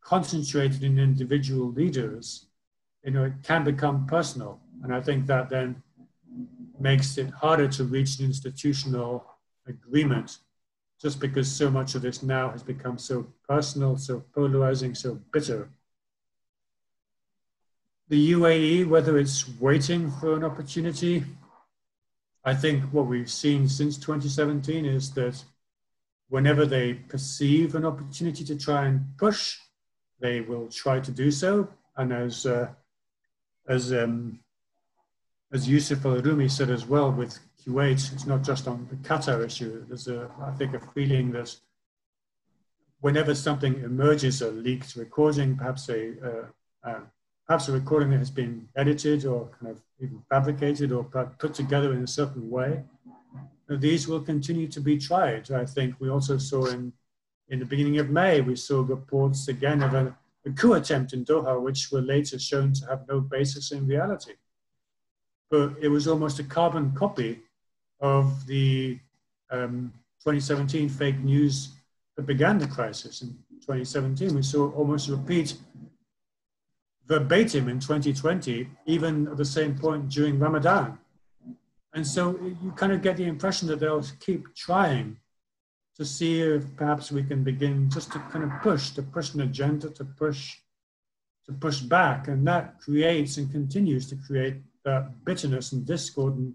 concentrated 0.00 0.82
in 0.82 0.98
individual 0.98 1.70
leaders, 1.70 2.46
you 3.04 3.10
know, 3.10 3.24
it 3.24 3.34
can 3.42 3.62
become 3.62 4.06
personal. 4.06 4.58
And 4.82 4.94
I 4.94 5.02
think 5.02 5.26
that 5.26 5.50
then 5.50 5.82
makes 6.78 7.18
it 7.18 7.28
harder 7.28 7.68
to 7.68 7.84
reach 7.84 8.18
an 8.18 8.24
institutional 8.24 9.26
agreement 9.66 10.38
just 11.00 11.20
because 11.20 11.50
so 11.50 11.70
much 11.70 11.94
of 11.94 12.00
this 12.00 12.22
now 12.22 12.48
has 12.50 12.62
become 12.62 12.96
so 12.96 13.26
personal, 13.46 13.98
so 13.98 14.24
polarizing, 14.34 14.94
so 14.94 15.20
bitter. 15.30 15.68
The 18.10 18.32
UAE, 18.32 18.88
whether 18.88 19.18
it's 19.18 19.48
waiting 19.60 20.10
for 20.10 20.34
an 20.34 20.42
opportunity, 20.42 21.24
I 22.44 22.54
think 22.56 22.82
what 22.92 23.06
we've 23.06 23.30
seen 23.30 23.68
since 23.68 23.96
2017 23.98 24.84
is 24.84 25.12
that 25.12 25.40
whenever 26.28 26.66
they 26.66 26.94
perceive 26.94 27.76
an 27.76 27.84
opportunity 27.84 28.42
to 28.46 28.58
try 28.58 28.86
and 28.86 29.16
push, 29.16 29.58
they 30.18 30.40
will 30.40 30.66
try 30.66 30.98
to 30.98 31.12
do 31.12 31.30
so. 31.30 31.68
And 31.96 32.12
as 32.12 32.46
uh, 32.46 32.70
as 33.68 33.92
um, 33.92 34.40
as 35.52 35.68
Yusuf 35.68 36.04
Al 36.04 36.20
Rumi 36.20 36.48
said 36.48 36.70
as 36.70 36.84
well 36.86 37.12
with 37.12 37.38
Kuwait, 37.64 38.12
it's 38.12 38.26
not 38.26 38.42
just 38.42 38.66
on 38.66 38.88
the 38.90 38.96
Qatar 39.08 39.46
issue. 39.46 39.84
There's 39.86 40.08
a, 40.08 40.28
I 40.42 40.50
think, 40.50 40.74
a 40.74 40.80
feeling 40.80 41.30
that 41.30 41.54
whenever 43.00 43.36
something 43.36 43.74
emerges, 43.84 44.42
a 44.42 44.50
leaked 44.50 44.96
recording, 44.96 45.56
perhaps 45.56 45.88
a, 45.88 46.14
uh, 46.28 46.88
uh, 46.88 47.00
perhaps 47.50 47.68
a 47.68 47.72
recording 47.72 48.10
that 48.10 48.18
has 48.18 48.30
been 48.30 48.68
edited 48.76 49.24
or 49.24 49.50
kind 49.58 49.72
of 49.72 49.82
even 49.98 50.22
fabricated 50.28 50.92
or 50.92 51.02
put 51.40 51.52
together 51.52 51.92
in 51.94 52.04
a 52.04 52.06
certain 52.06 52.48
way, 52.48 52.80
these 53.68 54.06
will 54.06 54.20
continue 54.20 54.68
to 54.68 54.80
be 54.80 54.96
tried. 54.96 55.50
I 55.50 55.64
think 55.64 55.96
we 55.98 56.10
also 56.10 56.38
saw 56.38 56.66
in, 56.66 56.92
in 57.48 57.58
the 57.58 57.64
beginning 57.64 57.98
of 57.98 58.08
May, 58.08 58.40
we 58.40 58.54
saw 58.54 58.82
reports 58.82 59.48
again 59.48 59.82
of 59.82 59.94
a, 59.94 60.16
a 60.46 60.50
coup 60.50 60.74
attempt 60.74 61.12
in 61.12 61.24
Doha, 61.24 61.60
which 61.60 61.90
were 61.90 62.00
later 62.00 62.38
shown 62.38 62.72
to 62.74 62.86
have 62.86 63.08
no 63.08 63.18
basis 63.18 63.72
in 63.72 63.84
reality. 63.84 64.34
But 65.50 65.74
it 65.80 65.88
was 65.88 66.06
almost 66.06 66.38
a 66.38 66.44
carbon 66.44 66.92
copy 66.92 67.40
of 67.98 68.46
the 68.46 69.00
um, 69.50 69.92
2017 70.22 70.88
fake 70.88 71.18
news 71.18 71.70
that 72.14 72.26
began 72.26 72.58
the 72.58 72.68
crisis 72.68 73.22
in 73.22 73.30
2017. 73.60 74.36
We 74.36 74.42
saw 74.42 74.70
almost 74.70 75.08
a 75.08 75.16
repeat 75.16 75.56
verbatim 77.10 77.68
in 77.68 77.80
2020, 77.80 78.68
even 78.86 79.26
at 79.26 79.36
the 79.36 79.44
same 79.44 79.76
point 79.76 80.08
during 80.08 80.38
Ramadan. 80.38 80.96
And 81.92 82.06
so 82.06 82.38
you 82.62 82.70
kind 82.76 82.92
of 82.92 83.02
get 83.02 83.16
the 83.16 83.24
impression 83.24 83.66
that 83.66 83.80
they'll 83.80 84.06
keep 84.20 84.54
trying 84.54 85.16
to 85.96 86.04
see 86.04 86.40
if 86.40 86.62
perhaps 86.76 87.10
we 87.10 87.24
can 87.24 87.42
begin 87.42 87.90
just 87.90 88.12
to 88.12 88.20
kind 88.30 88.44
of 88.44 88.52
push, 88.62 88.90
to 88.90 89.02
push 89.02 89.34
an 89.34 89.40
agenda, 89.40 89.90
to 89.90 90.04
push, 90.04 90.58
to 91.46 91.52
push 91.52 91.80
back. 91.80 92.28
And 92.28 92.46
that 92.46 92.80
creates 92.80 93.38
and 93.38 93.50
continues 93.50 94.08
to 94.10 94.16
create 94.16 94.58
that 94.84 95.24
bitterness 95.24 95.72
and 95.72 95.84
discord 95.84 96.36
and 96.36 96.54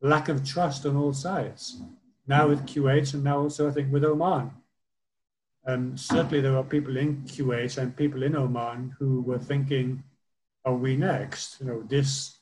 lack 0.00 0.28
of 0.28 0.44
trust 0.44 0.86
on 0.86 0.96
all 0.96 1.12
sides. 1.12 1.82
Now 2.28 2.46
with 2.46 2.64
Kuwait 2.66 3.14
and 3.14 3.24
now 3.24 3.40
also 3.40 3.68
I 3.68 3.72
think 3.72 3.92
with 3.92 4.04
Oman. 4.04 4.52
And 5.68 6.00
certainly 6.00 6.40
there 6.40 6.56
are 6.56 6.64
people 6.64 6.96
in 6.96 7.24
Kuwait 7.24 7.76
and 7.76 7.94
people 7.94 8.22
in 8.22 8.34
Oman 8.34 8.96
who 8.98 9.20
were 9.20 9.38
thinking, 9.38 10.02
are 10.64 10.74
we 10.74 10.96
next? 10.96 11.60
You 11.60 11.66
know, 11.66 11.82
this, 11.82 12.38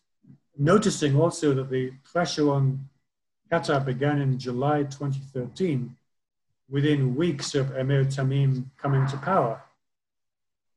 noticing 0.57 1.17
also 1.17 1.53
that 1.55 1.69
the 1.69 1.91
pressure 2.05 2.49
on 2.53 2.89
Qatar 3.51 3.85
began 3.85 4.21
in 4.21 4.39
July 4.39 4.85
2013, 4.85 5.97
within 6.71 7.17
weeks 7.17 7.57
of 7.57 7.77
Emir 7.77 8.05
Tamim 8.05 8.67
coming 8.79 9.05
to 9.09 9.17
power. 9.17 9.61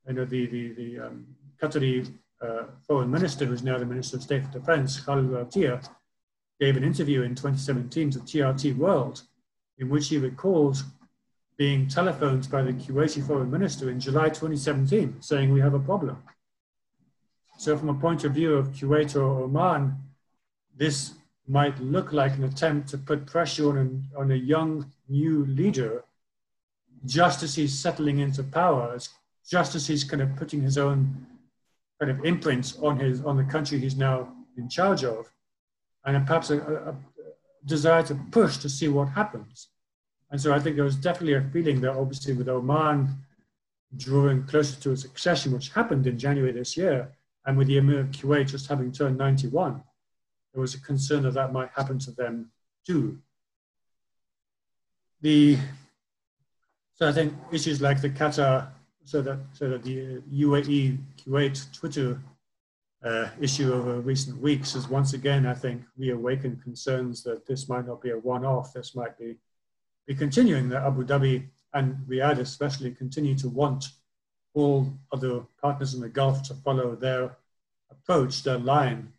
You 0.08 0.16
know, 0.16 0.26
the, 0.26 0.48
the, 0.48 0.74
the 0.74 1.00
um, 1.02 1.28
Qatari 1.62 2.12
uh, 2.42 2.64
foreign 2.88 3.12
minister, 3.12 3.46
who's 3.46 3.62
now 3.62 3.78
the 3.78 3.86
Minister 3.86 4.18
of 4.18 4.24
State 4.24 4.46
for 4.46 4.58
Defense, 4.58 5.00
Khalid 5.00 5.32
al 5.36 5.82
gave 6.60 6.78
an 6.78 6.84
interview 6.84 7.22
in 7.22 7.36
2017 7.36 8.10
to 8.10 8.20
TRT 8.20 8.76
World, 8.76 9.22
in 9.78 9.88
which 9.88 10.10
he 10.10 10.18
recalled 10.18 10.84
being 11.60 11.90
telephoned 11.90 12.50
by 12.50 12.62
the 12.62 12.72
Kuwaiti 12.72 13.22
foreign 13.22 13.52
minister 13.52 13.90
in 13.90 14.00
July 14.00 14.30
2017, 14.30 15.18
saying 15.20 15.52
we 15.52 15.60
have 15.60 15.74
a 15.74 15.80
problem. 15.80 16.24
So 17.58 17.78
from 17.78 17.90
a 17.90 17.94
point 17.94 18.24
of 18.24 18.32
view 18.32 18.54
of 18.54 18.70
Kuwait 18.70 19.14
or 19.18 19.44
Oman, 19.44 19.94
this 20.78 21.16
might 21.50 21.78
look 21.82 22.14
like 22.14 22.38
an 22.38 22.46
attempt 22.46 22.88
to 22.90 22.98
put 22.98 23.26
pressure 23.26 23.78
on, 23.78 24.06
on 24.18 24.32
a 24.32 24.36
young 24.36 24.90
new 25.10 25.46
leader 25.48 26.06
just 27.06 27.44
as 27.44 27.56
he's 27.56 27.78
settling 27.78 28.20
into 28.20 28.42
power, 28.42 28.98
just 29.46 29.76
as 29.76 29.86
he's 29.86 30.06
kind 30.06 30.22
of 30.22 30.34
putting 30.38 30.62
his 30.62 30.78
own 30.78 31.28
kind 32.00 32.10
of 32.10 32.24
imprint 32.24 32.78
on 32.82 32.98
his 32.98 33.22
on 33.26 33.36
the 33.36 33.44
country 33.44 33.80
he's 33.80 33.98
now 33.98 34.32
in 34.58 34.70
charge 34.70 35.04
of, 35.04 35.30
and 36.06 36.26
perhaps 36.26 36.52
a, 36.52 36.60
a, 36.60 36.92
a 36.92 36.96
desire 37.66 38.04
to 38.04 38.16
push 38.32 38.58
to 38.58 38.70
see 38.70 38.88
what 38.88 39.10
happens. 39.10 39.68
And 40.32 40.40
so 40.40 40.54
I 40.54 40.60
think 40.60 40.76
there 40.76 40.86
was 40.86 40.96
definitely 40.96 41.34
a 41.34 41.42
feeling 41.42 41.82
that 41.82 41.96
obviously 41.96 42.34
with 42.34 42.50
Oman 42.50 43.10
drawing 43.98 44.44
closer 44.44 44.80
to 44.82 44.92
a 44.92 44.98
succession, 44.98 45.52
which 45.52 45.70
happened 45.70 46.06
in 46.06 46.20
January 46.20 46.52
this 46.52 46.78
year, 46.78 47.12
and 47.46 47.58
with 47.58 47.68
the 47.68 47.78
Emir 47.78 48.02
of 48.02 48.12
Kuwait 48.12 48.48
just 48.48 48.68
having 48.68 48.92
turned 48.92 49.18
91, 49.18 49.82
there 50.54 50.62
was 50.62 50.76
a 50.76 50.82
concern 50.82 51.24
that 51.24 51.34
that 51.34 51.52
might 51.52 51.70
happen 51.76 51.98
to 52.00 52.12
them 52.12 52.52
too. 52.86 53.18
The, 55.22 55.58
so 56.94 57.08
I 57.08 57.12
think 57.12 57.34
issues 57.52 57.82
like 57.82 58.02
the 58.02 58.10
Qatar 58.10 58.68
so 59.04 59.24
that 59.24 59.40
so 59.54 59.70
that 59.70 59.84
the 59.84 60.22
UAE 60.32 61.00
Kuwait 61.18 61.74
Twitter 61.74 62.22
uh, 63.04 63.30
issue 63.40 63.74
over 63.74 64.02
recent 64.02 64.40
weeks 64.40 64.74
has 64.74 64.88
once 64.88 65.14
again, 65.14 65.46
I 65.46 65.54
think, 65.54 65.82
reawakened 65.98 66.62
concerns 66.62 67.24
that 67.24 67.48
this 67.48 67.70
might 67.70 67.88
not 67.88 68.02
be 68.02 68.12
a 68.12 68.18
one-off. 68.20 68.74
This 68.74 68.96
might 68.96 69.18
be 69.18 69.38
be 70.10 70.16
continuing. 70.16 70.70
That 70.70 70.84
Abu 70.84 71.06
Dhabi 71.06 71.48
and 71.74 71.96
Riyadh, 72.10 72.40
especially, 72.40 72.92
continue 72.92 73.36
to 73.38 73.48
want 73.48 73.86
all 74.56 74.92
other 75.14 75.42
partners 75.62 75.94
in 75.94 76.02
the 76.02 76.10
Gulf 76.10 76.42
to 76.44 76.56
follow 76.56 76.96
their 76.96 77.38
approach, 77.92 78.42
their 78.42 78.58
line 78.58 79.14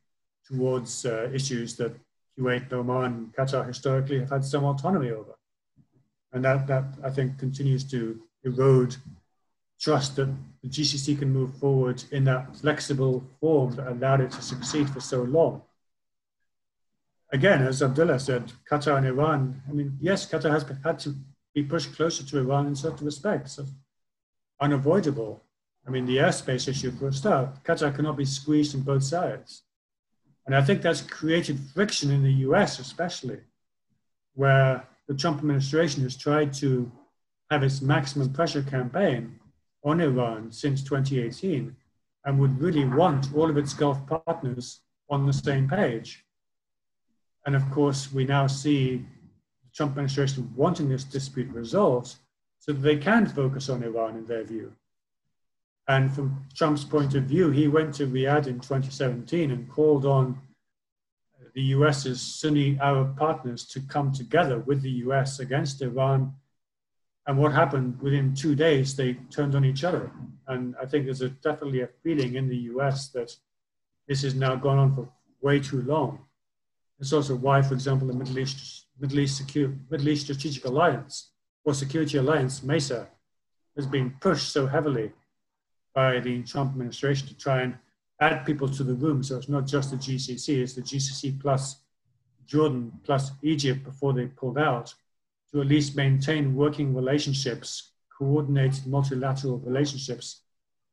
towards 0.45 1.07
uh, 1.07 1.31
issues 1.33 1.77
that 1.77 1.95
Kuwait, 2.37 2.73
Oman, 2.73 3.33
Qatar 3.39 3.67
historically 3.69 4.19
have 4.19 4.31
had 4.31 4.45
some 4.45 4.65
autonomy 4.65 5.11
over. 5.11 5.37
And 6.33 6.45
that, 6.45 6.67
that 6.67 6.85
I 7.05 7.11
think 7.11 7.39
continues 7.39 7.85
to 7.93 8.21
erode 8.43 8.97
trust 9.81 10.17
that 10.17 10.29
the 10.63 10.69
GCC 10.69 11.21
can 11.21 11.33
move 11.33 11.57
forward 11.59 12.03
in 12.11 12.25
that 12.25 12.57
flexible 12.57 13.23
form 13.41 13.77
that 13.77 13.87
allowed 13.87 14.23
it 14.23 14.33
to 14.33 14.43
succeed 14.43 14.91
for 14.91 15.01
so 15.01 15.23
long. 15.23 15.63
Again, 17.33 17.63
as 17.63 17.83
Abdullah 17.83 18.19
said, 18.19 18.53
Qatar 18.69 18.99
and 18.99 19.07
Iran, 19.07 19.63
I 19.69 19.73
mean, 19.73 19.97
yes, 20.01 20.29
Qatar 20.29 20.51
has 20.51 20.65
had 20.85 20.99
to 21.01 21.15
be 21.55 21.63
pushed 21.63 21.95
closer 21.95 22.25
to 22.25 22.39
Iran 22.39 22.67
in 22.67 22.75
certain 22.75 23.07
respects, 23.07 23.53
so 23.53 23.67
unavoidable. 24.61 25.45
I 25.87 25.91
mean, 25.91 26.07
the 26.07 26.19
airspace 26.19 26.69
issue 26.69 26.91
for 26.91 27.09
a 27.09 27.13
start, 27.13 27.63
Qatar 27.65 27.95
cannot 27.95 28.17
be 28.17 28.25
squeezed 28.25 28.75
on 28.75 28.83
both 28.83 29.05
sides. 29.05 29.63
And 30.47 30.57
I 30.57 30.63
think 30.63 30.83
that's 30.83 31.03
created 31.03 31.61
friction 31.73 32.11
in 32.11 32.23
the 32.23 32.33
US, 32.49 32.81
especially, 32.81 33.39
where 34.35 34.85
the 35.07 35.15
Trump 35.15 35.39
administration 35.39 36.03
has 36.03 36.17
tried 36.17 36.53
to 36.55 36.91
have 37.51 37.63
its 37.63 37.81
maximum 37.81 38.33
pressure 38.33 38.63
campaign 38.63 39.39
on 39.85 40.01
Iran 40.01 40.51
since 40.51 40.83
2018 40.83 41.77
and 42.25 42.39
would 42.39 42.61
really 42.61 42.85
want 42.85 43.33
all 43.35 43.49
of 43.49 43.57
its 43.57 43.73
Gulf 43.73 43.99
partners 44.07 44.81
on 45.09 45.27
the 45.27 45.33
same 45.33 45.69
page. 45.69 46.25
And 47.47 47.57
of 47.57 47.69
course, 47.71 48.13
we 48.13 48.25
now 48.25 48.47
see 48.47 48.97
the 48.97 49.71
Trump 49.75 49.93
administration 49.93 50.53
wanting 50.55 50.89
this 50.89 51.05
dispute 51.05 51.51
resolved 51.53 52.17
so 52.59 52.73
that 52.73 52.81
they 52.81 52.97
can 52.97 53.27
focus 53.27 53.69
on 53.69 53.83
Iran 53.83 54.17
in 54.17 54.27
their 54.27 54.45
view. 54.45 54.73
And 55.89 56.15
from 56.15 56.47
Trump's 56.55 56.85
point 56.85 57.15
of 57.15 57.25
view, 57.25 57.51
he 57.51 57.67
went 57.67 57.95
to 57.95 58.07
Riyadh 58.07 58.47
in 58.47 58.61
2017 58.61 59.51
and 59.51 59.69
called 59.69 60.07
on 60.07 60.39
the 61.55 61.63
US's 61.63 62.21
Sunni 62.21 62.79
Arab 62.81 63.17
partners 63.17 63.67
to 63.67 63.81
come 63.81 64.13
together 64.13 64.61
with 64.61 64.83
the 64.83 64.91
US 65.07 65.41
against 65.41 65.83
Iran. 65.83 66.33
And 67.27 67.39
what 67.39 67.53
happened 67.53 68.01
within 68.01 68.35
two 68.35 68.55
days, 68.55 68.95
they 68.95 69.15
turned 69.31 69.55
on 69.55 69.65
each 69.65 69.83
other. 69.83 70.11
And 70.47 70.75
I 70.81 70.87
think 70.87 71.07
there's 71.07 71.23
a, 71.23 71.31
definitely 71.31 71.81
a 71.81 71.89
feeling 72.03 72.35
in 72.35 72.49
the 72.49 72.57
US 72.75 73.09
that 73.09 73.35
this 74.07 74.23
has 74.23 74.35
now 74.35 74.57
gone 74.57 74.79
on 74.79 74.95
for 74.95 75.09
way 75.41 75.61
too 75.61 75.83
long. 75.83 76.21
It's 77.01 77.15
also 77.15 77.35
why, 77.35 77.63
for 77.63 77.73
example, 77.75 78.07
the 78.07 78.15
Middle 78.15 78.39
East, 78.39 78.87
Middle 79.01 79.21
East, 79.21 79.39
Secure, 79.39 79.73
Middle 79.91 80.11
East 80.11 80.25
Strategic 80.25 80.67
Alliance 80.67 81.31
or 81.65 81.73
Security 81.73 82.19
Alliance, 82.19 82.63
MESA, 82.63 83.09
has 83.75 83.87
been 83.87 84.15
pushed 84.21 84.53
so 84.53 84.67
heavily 84.67 85.13
by 85.95 86.21
the 86.21 86.43
Trump 86.43 86.73
administration 86.73 87.27
to 87.29 87.37
try 87.37 87.63
and 87.63 87.79
add 88.21 88.45
people 88.45 88.69
to 88.69 88.85
the 88.85 88.95
room. 88.95 89.23
So 89.23 89.39
it's 89.39 89.49
not 89.49 89.67
just 89.67 89.91
the 89.91 89.97
GCC, 89.97 90.63
it's 90.63 90.75
the 90.75 90.83
GCC 90.83 91.41
plus 91.41 91.81
Jordan 92.47 92.93
plus 93.03 93.31
Egypt 93.43 93.83
before 93.83 94.13
they 94.13 94.27
pulled 94.27 94.59
out 94.59 94.95
to 95.53 95.63
at 95.63 95.67
least 95.67 95.97
maintain 95.97 96.55
working 96.55 96.95
relationships, 96.95 97.93
coordinated 98.17 98.87
multilateral 98.87 99.59
relationships 99.59 100.43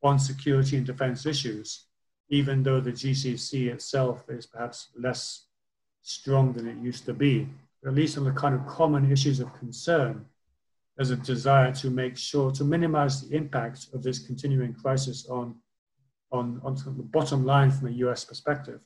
on 0.02 0.20
security 0.20 0.78
and 0.78 0.86
defense 0.86 1.26
issues, 1.26 1.86
even 2.30 2.64
though 2.64 2.80
the 2.80 2.92
GCC 2.92 3.68
itself 3.68 4.24
is 4.30 4.46
perhaps 4.46 4.90
less 4.98 5.47
strong 6.08 6.54
than 6.54 6.68
it 6.68 6.78
used 6.78 7.06
to 7.06 7.14
be. 7.14 7.48
At 7.86 7.94
least 7.94 8.18
on 8.18 8.24
the 8.24 8.32
kind 8.32 8.56
of 8.56 8.66
common 8.66 9.12
issues 9.12 9.40
of 9.40 9.54
concern, 9.54 10.26
there's 10.96 11.12
a 11.12 11.18
desire 11.18 11.72
to 11.74 11.90
make 11.90 12.18
sure 12.18 12.50
to 12.52 12.64
minimize 12.64 13.22
the 13.22 13.36
impact 13.36 13.88
of 13.94 14.02
this 14.02 14.20
continuing 14.20 14.74
crisis 14.74 15.28
on, 15.30 15.56
on, 16.32 16.62
on 16.64 16.76
the 16.76 17.04
bottom 17.04 17.46
line 17.46 17.72
from 17.72 17.90
a 17.90 17.92
US 18.06 18.24
perspective. 18.24 18.80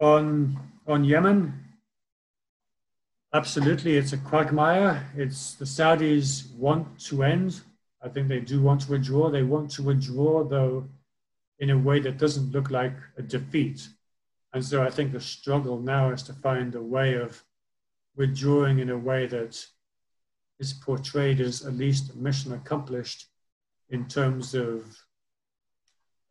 On, 0.00 0.58
on 0.86 1.04
Yemen, 1.04 1.52
absolutely, 3.34 3.96
it's 3.96 4.12
a 4.12 4.18
quagmire. 4.18 5.10
It's 5.16 5.54
the 5.54 5.66
Saudis 5.66 6.54
want 6.54 6.98
to 7.00 7.24
end. 7.24 7.60
I 8.02 8.08
think 8.08 8.28
they 8.28 8.40
do 8.40 8.62
want 8.62 8.82
to 8.82 8.92
withdraw. 8.92 9.30
They 9.30 9.42
want 9.42 9.70
to 9.72 9.82
withdraw, 9.82 10.44
though, 10.44 10.88
in 11.58 11.70
a 11.70 11.78
way 11.78 12.00
that 12.00 12.16
doesn't 12.18 12.52
look 12.52 12.70
like 12.70 12.94
a 13.18 13.22
defeat. 13.22 13.88
And 14.52 14.64
so 14.64 14.82
I 14.82 14.90
think 14.90 15.12
the 15.12 15.20
struggle 15.20 15.78
now 15.80 16.10
is 16.10 16.22
to 16.24 16.32
find 16.32 16.74
a 16.74 16.82
way 16.82 17.14
of 17.14 17.42
withdrawing 18.16 18.80
in 18.80 18.90
a 18.90 18.98
way 18.98 19.26
that 19.26 19.64
is 20.58 20.72
portrayed 20.72 21.40
as 21.40 21.64
at 21.64 21.74
least 21.74 22.12
a 22.12 22.16
mission 22.16 22.52
accomplished 22.52 23.26
in 23.88 24.06
terms 24.06 24.54
of 24.54 24.84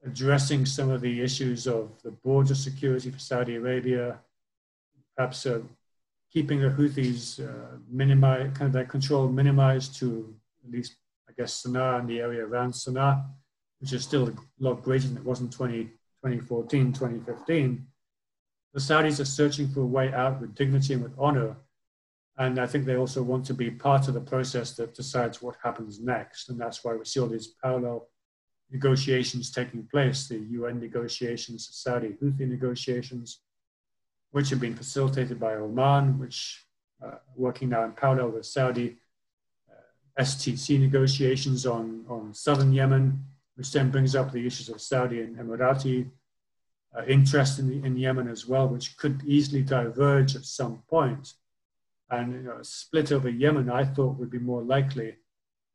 addressing 0.05 0.65
some 0.65 0.89
of 0.89 1.01
the 1.01 1.21
issues 1.21 1.67
of 1.67 2.01
the 2.03 2.11
border 2.11 2.55
security 2.55 3.09
for 3.09 3.19
Saudi 3.19 3.55
Arabia, 3.55 4.19
perhaps 5.15 5.45
uh, 5.45 5.59
keeping 6.31 6.61
the 6.61 6.69
Houthis 6.69 7.39
uh, 7.39 8.51
kind 8.51 8.61
of 8.61 8.71
their 8.71 8.85
control 8.85 9.27
minimized 9.29 9.95
to 9.97 10.33
at 10.65 10.71
least, 10.71 10.95
I 11.27 11.33
guess, 11.37 11.63
Sana'a 11.63 11.99
and 11.99 12.07
the 12.07 12.19
area 12.19 12.45
around 12.45 12.73
Sana'a, 12.73 13.25
which 13.79 13.93
is 13.93 14.03
still 14.03 14.29
a 14.29 14.33
lot 14.59 14.83
greater 14.83 15.07
than 15.07 15.17
it 15.17 15.25
was 15.25 15.41
in 15.41 15.49
20, 15.49 15.83
2014, 15.83 16.93
2015. 16.93 17.85
The 18.73 18.79
Saudis 18.79 19.19
are 19.19 19.25
searching 19.25 19.67
for 19.69 19.81
a 19.81 19.85
way 19.85 20.13
out 20.13 20.39
with 20.39 20.55
dignity 20.55 20.93
and 20.93 21.03
with 21.03 21.13
honor 21.17 21.55
and 22.39 22.57
I 22.57 22.65
think 22.65 22.85
they 22.85 22.95
also 22.95 23.21
want 23.21 23.45
to 23.47 23.53
be 23.53 23.69
part 23.69 24.07
of 24.07 24.13
the 24.13 24.21
process 24.21 24.71
that 24.77 24.95
decides 24.95 25.41
what 25.41 25.57
happens 25.61 25.99
next. 25.99 26.47
And 26.47 26.59
that's 26.59 26.85
why 26.85 26.95
we 26.95 27.03
see 27.03 27.19
all 27.19 27.27
these 27.27 27.47
parallel 27.61 28.07
negotiations 28.71 29.51
taking 29.51 29.83
place 29.83 30.29
the 30.29 30.37
UN 30.37 30.79
negotiations, 30.79 31.67
the 31.67 31.73
Saudi 31.73 32.15
Houthi 32.21 32.47
negotiations, 32.47 33.41
which 34.31 34.49
have 34.51 34.61
been 34.61 34.75
facilitated 34.75 35.37
by 35.37 35.55
Oman, 35.55 36.17
which 36.17 36.65
uh, 37.05 37.15
working 37.35 37.69
now 37.69 37.83
in 37.83 37.91
parallel 37.91 38.29
with 38.29 38.45
Saudi 38.45 38.95
uh, 39.69 40.21
STC 40.23 40.79
negotiations 40.79 41.65
on, 41.65 42.05
on 42.07 42.33
southern 42.33 42.71
Yemen, 42.71 43.21
which 43.55 43.73
then 43.73 43.91
brings 43.91 44.15
up 44.15 44.31
the 44.31 44.47
issues 44.47 44.69
of 44.69 44.79
Saudi 44.79 45.19
and 45.19 45.35
Emirati 45.35 46.09
uh, 46.97 47.03
interest 47.05 47.59
in, 47.59 47.67
the, 47.67 47.85
in 47.85 47.97
Yemen 47.97 48.27
as 48.27 48.47
well, 48.47 48.67
which 48.67 48.97
could 48.97 49.21
easily 49.25 49.61
diverge 49.61 50.35
at 50.35 50.45
some 50.45 50.83
point. 50.89 51.33
And 52.09 52.33
you 52.33 52.39
know, 52.41 52.57
a 52.57 52.63
split 52.63 53.11
over 53.11 53.29
Yemen, 53.29 53.69
I 53.69 53.85
thought 53.85 54.17
would 54.17 54.31
be 54.31 54.39
more 54.39 54.63
likely 54.63 55.15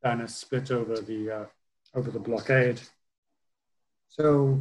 than 0.03 0.21
a 0.21 0.29
split 0.29 0.71
over 0.71 0.97
the 0.97 1.31
uh, 1.31 1.45
over 1.95 2.11
the 2.11 2.19
blockade. 2.19 2.81
So, 4.09 4.61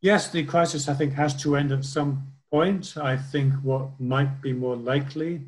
yes, 0.00 0.28
the 0.30 0.44
crisis 0.44 0.88
I 0.88 0.94
think 0.94 1.14
has 1.14 1.40
to 1.42 1.56
end 1.56 1.72
at 1.72 1.84
some 1.84 2.26
point. 2.50 2.96
I 2.96 3.16
think 3.16 3.54
what 3.62 3.98
might 3.98 4.42
be 4.42 4.52
more 4.52 4.76
likely 4.76 5.42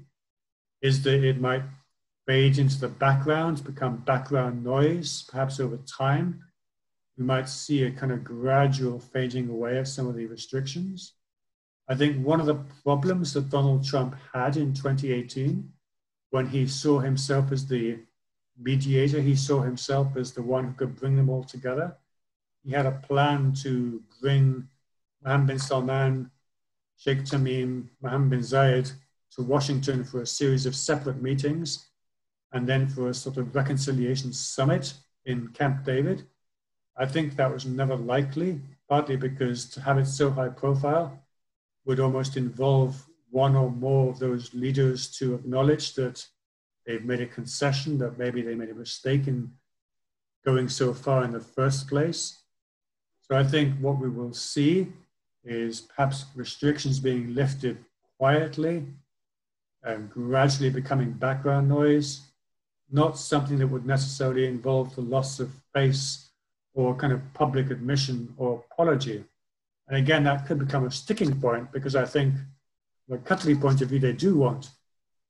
is 0.80 1.02
that 1.02 1.22
it 1.24 1.40
might 1.40 1.62
fade 2.26 2.58
into 2.58 2.78
the 2.80 2.88
background, 2.88 3.64
become 3.64 3.96
background 3.98 4.64
noise, 4.64 5.24
perhaps 5.28 5.60
over 5.60 5.78
time. 5.78 6.42
We 7.16 7.24
might 7.24 7.48
see 7.48 7.84
a 7.84 7.90
kind 7.90 8.12
of 8.12 8.24
gradual 8.24 8.98
fading 8.98 9.48
away 9.48 9.78
of 9.78 9.88
some 9.88 10.06
of 10.06 10.16
the 10.16 10.26
restrictions. 10.26 11.14
I 11.88 11.94
think 11.94 12.24
one 12.24 12.40
of 12.40 12.46
the 12.46 12.64
problems 12.82 13.32
that 13.34 13.50
Donald 13.50 13.84
Trump 13.84 14.16
had 14.32 14.56
in 14.56 14.72
2018, 14.72 15.70
when 16.30 16.46
he 16.46 16.66
saw 16.66 17.00
himself 17.00 17.52
as 17.52 17.66
the 17.66 17.98
mediator, 18.58 19.20
he 19.20 19.36
saw 19.36 19.60
himself 19.60 20.16
as 20.16 20.32
the 20.32 20.42
one 20.42 20.64
who 20.64 20.72
could 20.72 20.96
bring 20.96 21.16
them 21.16 21.28
all 21.28 21.44
together. 21.44 21.96
He 22.64 22.70
had 22.70 22.86
a 22.86 22.92
plan 22.92 23.52
to 23.62 24.02
bring 24.20 24.68
Mohammed 25.22 25.46
bin 25.48 25.58
Salman, 25.58 26.30
Sheikh 26.96 27.24
Tamim, 27.24 27.88
Mohammed 28.00 28.30
bin 28.30 28.40
Zayed 28.40 28.92
to 29.34 29.42
Washington 29.42 30.04
for 30.04 30.22
a 30.22 30.26
series 30.26 30.66
of 30.66 30.76
separate 30.76 31.20
meetings 31.20 31.88
and 32.52 32.68
then 32.68 32.86
for 32.86 33.08
a 33.08 33.14
sort 33.14 33.36
of 33.38 33.54
reconciliation 33.54 34.32
summit 34.32 34.94
in 35.24 35.48
Camp 35.48 35.84
David. 35.84 36.24
I 36.96 37.06
think 37.06 37.36
that 37.36 37.52
was 37.52 37.64
never 37.64 37.96
likely, 37.96 38.60
partly 38.88 39.16
because 39.16 39.68
to 39.70 39.80
have 39.80 39.98
it 39.98 40.06
so 40.06 40.30
high 40.30 40.48
profile, 40.48 41.18
would 41.84 42.00
almost 42.00 42.36
involve 42.36 43.04
one 43.30 43.56
or 43.56 43.70
more 43.70 44.10
of 44.10 44.18
those 44.18 44.52
leaders 44.52 45.08
to 45.18 45.34
acknowledge 45.34 45.94
that 45.94 46.26
they've 46.86 47.04
made 47.04 47.20
a 47.20 47.26
concession, 47.26 47.98
that 47.98 48.18
maybe 48.18 48.42
they 48.42 48.54
made 48.54 48.68
a 48.70 48.74
mistake 48.74 49.26
in 49.26 49.50
going 50.44 50.68
so 50.68 50.92
far 50.92 51.24
in 51.24 51.32
the 51.32 51.40
first 51.40 51.88
place. 51.88 52.42
So 53.22 53.36
I 53.36 53.44
think 53.44 53.78
what 53.78 53.98
we 53.98 54.10
will 54.10 54.34
see 54.34 54.88
is 55.44 55.80
perhaps 55.80 56.26
restrictions 56.34 57.00
being 57.00 57.34
lifted 57.34 57.78
quietly 58.18 58.86
and 59.82 60.10
gradually 60.10 60.70
becoming 60.70 61.12
background 61.12 61.68
noise, 61.68 62.20
not 62.90 63.18
something 63.18 63.58
that 63.58 63.66
would 63.66 63.86
necessarily 63.86 64.46
involve 64.46 64.94
the 64.94 65.00
loss 65.00 65.40
of 65.40 65.50
face 65.72 66.31
or 66.74 66.94
kind 66.94 67.12
of 67.12 67.20
public 67.34 67.70
admission 67.70 68.32
or 68.36 68.64
apology. 68.72 69.24
And 69.88 69.96
again, 69.96 70.24
that 70.24 70.46
could 70.46 70.58
become 70.58 70.86
a 70.86 70.90
sticking 70.90 71.38
point 71.40 71.72
because 71.72 71.96
I 71.96 72.04
think, 72.04 72.34
from 73.06 73.18
a 73.18 73.20
Qatari 73.20 73.60
point 73.60 73.82
of 73.82 73.88
view, 73.88 73.98
they 73.98 74.12
do 74.12 74.36
want 74.36 74.70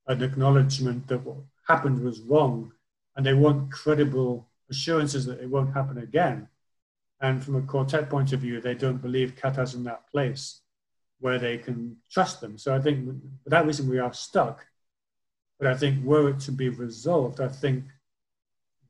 an 0.07 0.23
acknowledgement 0.23 1.09
that 1.09 1.25
what 1.25 1.39
happened 1.67 2.03
was 2.03 2.21
wrong 2.21 2.73
and 3.17 3.25
they 3.25 3.35
want 3.35 3.73
credible 3.73 4.47
assurances 4.71 5.27
that 5.27 5.41
it 5.41 5.49
won't 5.49 5.75
happen 5.75 5.99
again. 5.99 6.49
And 7.21 7.43
from 7.43 7.57
a 7.57 7.63
quartet 7.63 8.11
point 8.11 8.33
of 8.33 8.41
view, 8.41 8.61
they 8.61 8.75
don't 8.75 9.01
believe 9.01 9.37
Qatar's 9.37 9.75
in 9.75 9.85
that 9.85 10.11
place 10.11 10.61
where 11.21 11.39
they 11.39 11.57
can 11.57 11.97
trust 12.11 12.41
them. 12.41 12.59
So 12.59 12.75
I 12.75 12.81
think 12.81 13.07
for 13.45 13.51
that 13.51 13.67
reason, 13.67 13.89
we 13.89 13.99
are 14.01 14.13
stuck. 14.13 14.67
But 15.59 15.69
I 15.69 15.77
think 15.77 16.05
were 16.05 16.31
it 16.31 16.41
to 16.41 16.53
be 16.53 16.69
resolved, 16.69 17.41
I 17.41 17.47
think 17.49 17.85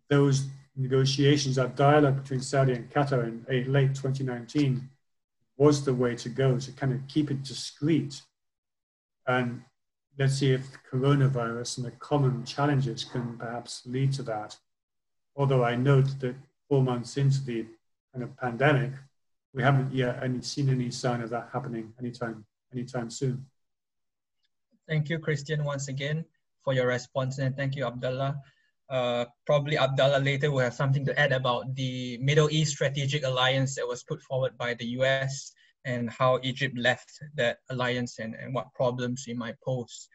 those 0.09 0.47
negotiations, 0.77 1.57
that 1.57 1.77
dialogue 1.77 2.23
between 2.23 2.41
Saudi 2.41 2.73
and 2.73 2.91
Qatar 2.91 3.25
in 3.25 3.73
late 3.73 3.95
2019 3.95 4.89
was 5.57 5.85
the 5.85 5.95
way 5.95 6.15
to 6.17 6.29
go 6.29 6.59
to 6.59 6.73
kind 6.73 6.93
of 6.93 7.07
keep 7.09 7.31
it 7.31 7.43
discreet. 7.43 8.23
And 9.27 9.63
let's 10.19 10.35
see 10.35 10.53
if 10.53 10.71
the 10.73 10.79
coronavirus 10.91 11.79
and 11.79 11.87
the 11.87 11.93
common 11.93 12.45
challenges 12.45 13.05
can 13.05 13.37
perhaps 13.39 13.83
lead 13.87 14.13
to 14.15 14.23
that. 14.25 14.57
Although 15.37 15.65
I 15.65 15.77
note 15.77 16.21
that 16.21 16.35
four 16.69 16.83
months 16.83 17.17
into 17.17 17.43
the 17.45 17.67
kind 18.13 18.25
of 18.25 18.37
pandemic, 18.37 18.93
we 19.55 19.63
haven't 19.63 19.93
yet 19.93 20.23
any, 20.23 20.41
seen 20.43 20.69
any 20.71 20.91
sign 20.91 21.21
of 21.21 21.31
that 21.31 21.51
happening 21.53 21.93
anytime 21.99 22.45
anytime 22.73 23.11
soon. 23.11 23.47
Thank 24.89 25.11
you, 25.11 25.19
Kristian, 25.19 25.63
once 25.65 25.89
again 25.89 26.25
for 26.65 26.73
your 26.73 26.87
response, 26.87 27.39
and 27.39 27.57
thank 27.57 27.77
you, 27.77 27.87
Abdullah. 27.87 28.41
Uh, 28.93 29.25
probably 29.47 29.79
Abdullah 29.79 30.19
later 30.19 30.51
will 30.51 30.61
have 30.61 30.75
something 30.75 31.03
to 31.07 31.19
add 31.19 31.33
about 31.33 31.75
the 31.75 32.19
Middle 32.19 32.51
East 32.51 32.73
Strategic 32.73 33.25
Alliance 33.25 33.75
that 33.77 33.89
was 33.89 34.03
put 34.03 34.21
forward 34.21 34.59
by 34.59 34.75
the 34.75 34.85
US 35.01 35.51
and 35.87 36.11
how 36.11 36.39
Egypt 36.43 36.77
left 36.77 37.11
that 37.35 37.61
alliance 37.71 38.19
and, 38.19 38.35
and 38.35 38.55
what 38.55 38.73
problems 38.75 39.25
it 39.27 39.37
might 39.39 39.59
pose. 39.65 40.09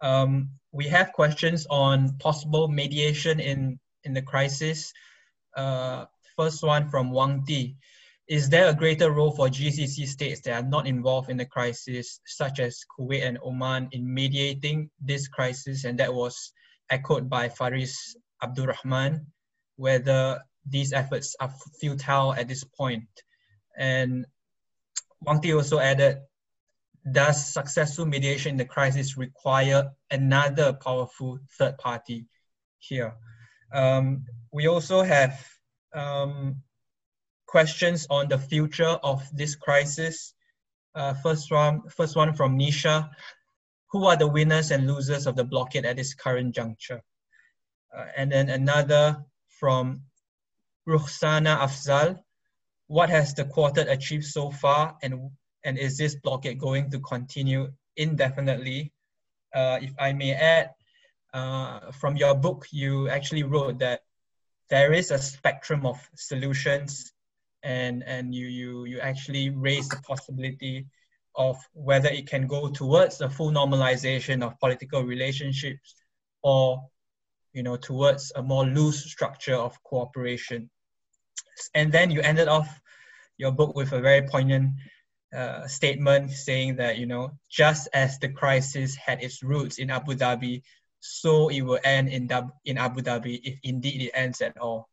Um, 0.00 0.50
we 0.72 0.88
have 0.88 1.12
questions 1.12 1.64
on 1.70 2.18
possible 2.18 2.66
mediation 2.66 3.38
in, 3.38 3.78
in 4.02 4.12
the 4.12 4.22
crisis. 4.22 4.92
Uh, 5.56 6.06
first 6.36 6.64
one 6.64 6.88
from 6.88 7.12
Wang 7.12 7.44
Di. 7.46 7.76
Is 8.26 8.48
there 8.48 8.68
a 8.68 8.74
greater 8.74 9.12
role 9.12 9.30
for 9.30 9.46
GCC 9.46 10.08
states 10.08 10.40
that 10.40 10.60
are 10.60 10.68
not 10.68 10.88
involved 10.88 11.30
in 11.30 11.36
the 11.36 11.46
crisis, 11.46 12.18
such 12.26 12.58
as 12.58 12.80
Kuwait 12.98 13.24
and 13.24 13.38
Oman, 13.44 13.90
in 13.92 14.12
mediating 14.12 14.90
this 15.00 15.28
crisis? 15.28 15.84
And 15.84 15.96
that 16.00 16.12
was 16.12 16.52
echoed 16.90 17.30
by 17.30 17.48
Faris 17.48 18.16
Abdurrahman, 18.42 19.26
whether 19.76 20.42
these 20.66 20.92
efforts 20.92 21.36
are 21.40 21.52
futile 21.80 22.32
at 22.34 22.48
this 22.48 22.64
point. 22.64 23.08
And 23.76 24.26
Wang 25.20 25.40
Di 25.40 25.52
also 25.52 25.78
added, 25.78 26.18
does 27.10 27.52
successful 27.52 28.06
mediation 28.06 28.52
in 28.52 28.56
the 28.56 28.64
crisis 28.64 29.16
require 29.16 29.90
another 30.10 30.72
powerful 30.72 31.38
third 31.58 31.76
party 31.78 32.26
here? 32.78 33.14
Um, 33.72 34.24
we 34.52 34.68
also 34.68 35.02
have 35.02 35.46
um, 35.94 36.62
questions 37.46 38.06
on 38.08 38.28
the 38.28 38.38
future 38.38 38.98
of 39.02 39.22
this 39.32 39.54
crisis. 39.54 40.34
Uh, 40.94 41.14
first 41.14 41.50
one, 41.50 41.82
first 41.88 42.16
one 42.16 42.34
from 42.34 42.58
Nisha. 42.58 43.10
Who 43.90 44.06
are 44.06 44.16
the 44.16 44.28
winners 44.28 44.70
and 44.70 44.86
losers 44.86 45.26
of 45.26 45.36
the 45.36 45.44
blockade 45.44 45.84
at 45.84 45.96
this 45.96 46.14
current 46.14 46.54
juncture? 46.54 47.02
Uh, 47.96 48.06
and 48.16 48.32
then 48.32 48.48
another 48.48 49.24
from 49.48 50.02
Ruhsana 50.88 51.58
Afzal. 51.58 52.18
What 52.86 53.08
has 53.10 53.34
the 53.34 53.44
quartet 53.44 53.88
achieved 53.88 54.24
so 54.24 54.50
far 54.50 54.96
and, 55.02 55.30
and 55.64 55.78
is 55.78 55.96
this 55.96 56.14
blockade 56.16 56.58
going 56.58 56.90
to 56.90 57.00
continue 57.00 57.72
indefinitely? 57.96 58.92
Uh, 59.54 59.78
if 59.80 59.94
I 59.98 60.12
may 60.12 60.34
add, 60.34 60.70
uh, 61.32 61.90
from 61.92 62.16
your 62.16 62.34
book, 62.34 62.66
you 62.70 63.08
actually 63.08 63.42
wrote 63.42 63.78
that 63.78 64.02
there 64.70 64.92
is 64.92 65.10
a 65.10 65.18
spectrum 65.18 65.86
of 65.86 65.98
solutions 66.14 67.12
and, 67.62 68.04
and 68.04 68.34
you, 68.34 68.46
you, 68.46 68.84
you 68.84 69.00
actually 69.00 69.50
raise 69.50 69.88
the 69.88 70.00
possibility 70.06 70.86
of 71.34 71.56
whether 71.72 72.08
it 72.08 72.28
can 72.28 72.46
go 72.46 72.68
towards 72.68 73.20
a 73.20 73.28
full 73.28 73.50
normalization 73.50 74.44
of 74.44 74.58
political 74.60 75.02
relationships 75.02 75.94
or 76.42 76.84
you 77.54 77.62
know 77.62 77.76
towards 77.76 78.32
a 78.36 78.42
more 78.42 78.64
loose 78.64 79.10
structure 79.10 79.56
of 79.56 79.82
cooperation 79.82 80.68
and 81.74 81.90
then 81.90 82.10
you 82.10 82.20
ended 82.20 82.48
off 82.48 82.80
your 83.38 83.52
book 83.52 83.74
with 83.74 83.92
a 83.92 84.00
very 84.00 84.22
poignant 84.22 84.74
uh, 85.34 85.66
statement 85.66 86.30
saying 86.30 86.76
that 86.76 86.98
you 86.98 87.06
know 87.06 87.30
just 87.50 87.88
as 87.94 88.18
the 88.18 88.28
crisis 88.28 88.94
had 88.94 89.22
its 89.22 89.42
roots 89.42 89.78
in 89.78 89.90
Abu 89.90 90.14
Dhabi 90.14 90.62
so 91.00 91.48
it 91.48 91.60
will 91.62 91.78
end 91.84 92.08
in, 92.08 92.30
in 92.64 92.78
Abu 92.78 93.02
Dhabi 93.02 93.40
if 93.42 93.58
indeed 93.62 94.00
it 94.00 94.12
ends 94.14 94.40
at 94.40 94.56
all. 94.58 94.88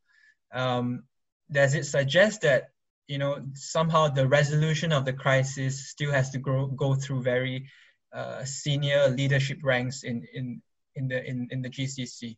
Um, 0.54 1.04
does 1.50 1.74
it 1.74 1.86
suggest 1.86 2.42
that 2.42 2.70
you 3.08 3.18
know 3.18 3.46
somehow 3.54 4.10
the 4.10 4.28
resolution 4.28 4.92
of 4.92 5.06
the 5.06 5.14
crisis 5.14 5.88
still 5.88 6.12
has 6.12 6.30
to 6.32 6.40
go, 6.40 6.68
go 6.68 6.96
through 6.96 7.24
very 7.24 7.70
uh, 8.14 8.44
senior 8.44 9.08
leadership 9.08 9.60
ranks 9.64 10.04
in, 10.04 10.28
in, 10.34 10.62
in, 10.96 11.08
the, 11.08 11.26
in, 11.26 11.48
in 11.50 11.62
the 11.62 11.70
GCC? 11.70 12.36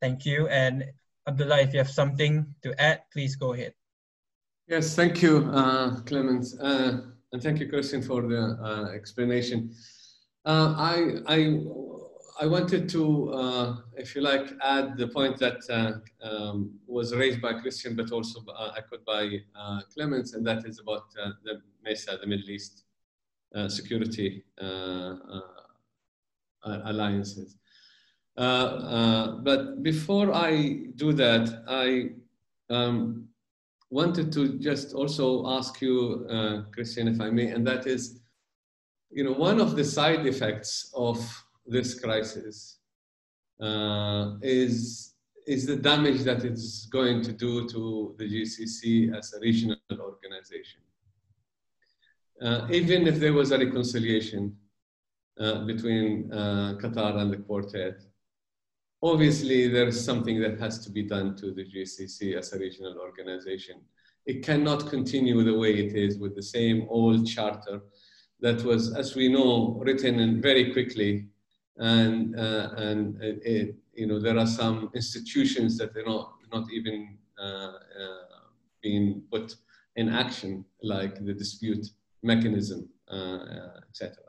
Thank 0.00 0.24
you. 0.24 0.48
And 0.48 0.84
Abdullah, 1.26 1.60
if 1.60 1.72
you 1.72 1.78
have 1.78 1.90
something 1.90 2.54
to 2.62 2.80
add, 2.80 3.02
please 3.12 3.36
go 3.36 3.52
ahead. 3.52 3.74
Yes, 4.68 4.94
thank 4.94 5.22
you, 5.22 5.50
uh, 5.52 6.00
Clemens. 6.02 6.58
Uh, 6.58 7.00
and 7.32 7.42
thank 7.42 7.58
you, 7.58 7.68
Kristian, 7.68 8.04
for 8.04 8.22
the 8.22 8.58
uh, 8.62 8.90
explanation. 8.94 9.74
Uh, 10.44 10.74
I, 10.76 11.22
I 11.26 11.60
I 12.40 12.46
wanted 12.46 12.88
to, 12.90 13.32
uh, 13.32 13.76
if 13.96 14.14
you 14.14 14.20
like, 14.20 14.52
add 14.62 14.96
the 14.96 15.08
point 15.08 15.38
that 15.38 15.58
uh, 15.68 15.94
um, 16.24 16.78
was 16.86 17.12
raised 17.12 17.40
by 17.42 17.54
Kristian, 17.54 17.96
but 17.96 18.12
also 18.12 18.44
echoed 18.76 19.04
by 19.04 19.42
Clemens, 19.92 20.34
and 20.34 20.46
that 20.46 20.64
is 20.64 20.78
about 20.78 21.10
the 21.12 21.60
MESA, 21.84 22.18
the 22.20 22.26
Middle 22.28 22.48
East 22.48 22.84
security 23.66 24.44
alliances. 26.62 27.56
But 28.38 29.82
before 29.82 30.34
I 30.34 30.86
do 30.96 31.12
that, 31.12 31.64
I 31.68 32.10
um, 32.72 33.28
wanted 33.90 34.32
to 34.32 34.58
just 34.58 34.94
also 34.94 35.46
ask 35.48 35.80
you, 35.80 36.26
Kristian, 36.76 37.12
if 37.12 37.20
I 37.20 37.30
may, 37.30 37.48
and 37.48 37.66
that 37.66 37.86
is, 37.86 38.20
you 39.10 39.24
know, 39.24 39.32
one 39.32 39.60
of 39.60 39.76
the 39.76 39.84
side 39.84 40.26
effects 40.26 40.92
of 40.94 41.18
this 41.66 41.98
crisis 41.98 42.78
uh, 43.60 44.36
is, 44.40 45.14
is 45.46 45.66
the 45.66 45.76
damage 45.76 46.22
that 46.22 46.44
it's 46.44 46.86
going 46.86 47.22
to 47.22 47.32
do 47.32 47.68
to 47.68 48.14
the 48.18 48.24
GCC 48.24 49.16
as 49.16 49.32
a 49.34 49.40
regional 49.40 49.76
organization. 49.98 50.80
Uh, 52.40 52.68
even 52.70 53.06
if 53.08 53.18
there 53.18 53.32
was 53.32 53.50
a 53.50 53.58
reconciliation 53.58 54.56
uh, 55.40 55.64
between 55.64 56.32
uh, 56.32 56.74
Qatar 56.80 57.16
and 57.16 57.32
the 57.32 57.38
quartet, 57.38 58.00
obviously 59.02 59.68
there's 59.68 60.02
something 60.04 60.40
that 60.40 60.58
has 60.58 60.78
to 60.84 60.90
be 60.90 61.02
done 61.02 61.36
to 61.36 61.52
the 61.52 61.64
GCC 61.64 62.36
as 62.36 62.52
a 62.52 62.58
regional 62.58 62.98
organization. 62.98 63.80
It 64.26 64.44
cannot 64.44 64.88
continue 64.88 65.42
the 65.42 65.58
way 65.58 65.74
it 65.74 65.94
is 65.94 66.18
with 66.18 66.34
the 66.34 66.42
same 66.42 66.86
old 66.88 67.26
charter 67.26 67.80
that 68.40 68.62
was, 68.62 68.94
as 68.94 69.14
we 69.16 69.28
know, 69.28 69.80
written 69.84 70.40
very 70.40 70.72
quickly 70.72 71.28
and 71.78 72.38
uh, 72.38 72.70
and 72.76 73.16
it, 73.22 73.76
you 73.94 74.06
know 74.06 74.20
there 74.20 74.38
are 74.38 74.46
some 74.46 74.90
institutions 74.94 75.78
that 75.78 75.96
are 75.96 76.04
not 76.04 76.34
not 76.52 76.70
even 76.72 77.16
uh, 77.40 77.44
uh, 77.44 77.72
being 78.82 79.22
put 79.30 79.54
in 79.96 80.08
action, 80.08 80.64
like 80.82 81.24
the 81.24 81.32
dispute 81.32 81.86
mechanism, 82.22 82.88
etc. 83.88 84.27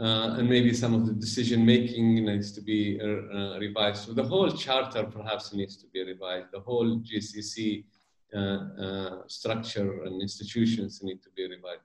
Uh, 0.00 0.36
and 0.38 0.48
maybe 0.48 0.72
some 0.72 0.94
of 0.94 1.06
the 1.06 1.12
decision 1.12 1.66
making 1.66 2.24
needs 2.24 2.52
to 2.52 2.60
be 2.60 3.00
uh, 3.00 3.58
revised. 3.58 4.06
So 4.06 4.12
the 4.12 4.22
whole 4.22 4.48
charter 4.48 5.02
perhaps 5.02 5.52
needs 5.52 5.76
to 5.78 5.88
be 5.88 6.04
revised. 6.04 6.52
The 6.52 6.60
whole 6.60 7.00
GCC 7.00 7.84
uh, 8.32 9.22
structure 9.26 10.04
and 10.04 10.22
institutions 10.22 11.02
need 11.02 11.20
to 11.22 11.30
be 11.36 11.48
revised. 11.48 11.82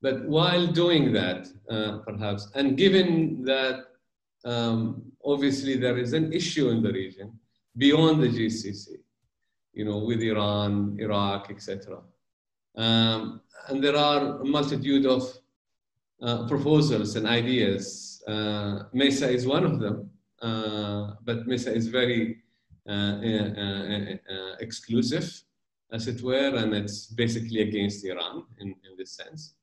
But 0.00 0.28
while 0.28 0.66
doing 0.68 1.12
that, 1.14 1.48
uh, 1.68 1.98
perhaps, 2.06 2.48
and 2.54 2.76
given 2.76 3.42
that 3.44 3.86
um, 4.44 5.02
obviously 5.24 5.76
there 5.76 5.98
is 5.98 6.12
an 6.12 6.32
issue 6.32 6.68
in 6.68 6.82
the 6.82 6.92
region 6.92 7.38
beyond 7.76 8.22
the 8.22 8.28
GCC, 8.28 8.88
you 9.72 9.84
know, 9.84 9.98
with 9.98 10.22
Iran, 10.22 10.96
Iraq, 11.00 11.50
etc. 11.50 12.02
Um, 12.76 13.40
and 13.68 13.82
there 13.82 13.96
are 13.96 14.40
a 14.40 14.44
multitude 14.44 15.06
of 15.06 15.22
uh, 16.22 16.48
proposals 16.48 17.14
and 17.16 17.26
ideas. 17.26 18.22
Uh, 18.26 18.84
MESA 18.94 19.28
is 19.28 19.46
one 19.46 19.64
of 19.64 19.78
them, 19.78 20.10
uh, 20.40 21.12
but 21.24 21.46
MESA 21.46 21.74
is 21.74 21.88
very 21.88 22.38
uh, 22.88 23.20
uh, 23.20 24.56
exclusive, 24.60 25.30
as 25.92 26.08
it 26.08 26.22
were, 26.22 26.56
and 26.56 26.72
it's 26.72 27.06
basically 27.08 27.60
against 27.60 28.02
Iran 28.04 28.44
in, 28.58 28.68
in 28.68 28.96
this 28.96 29.12
sense. 29.12 29.56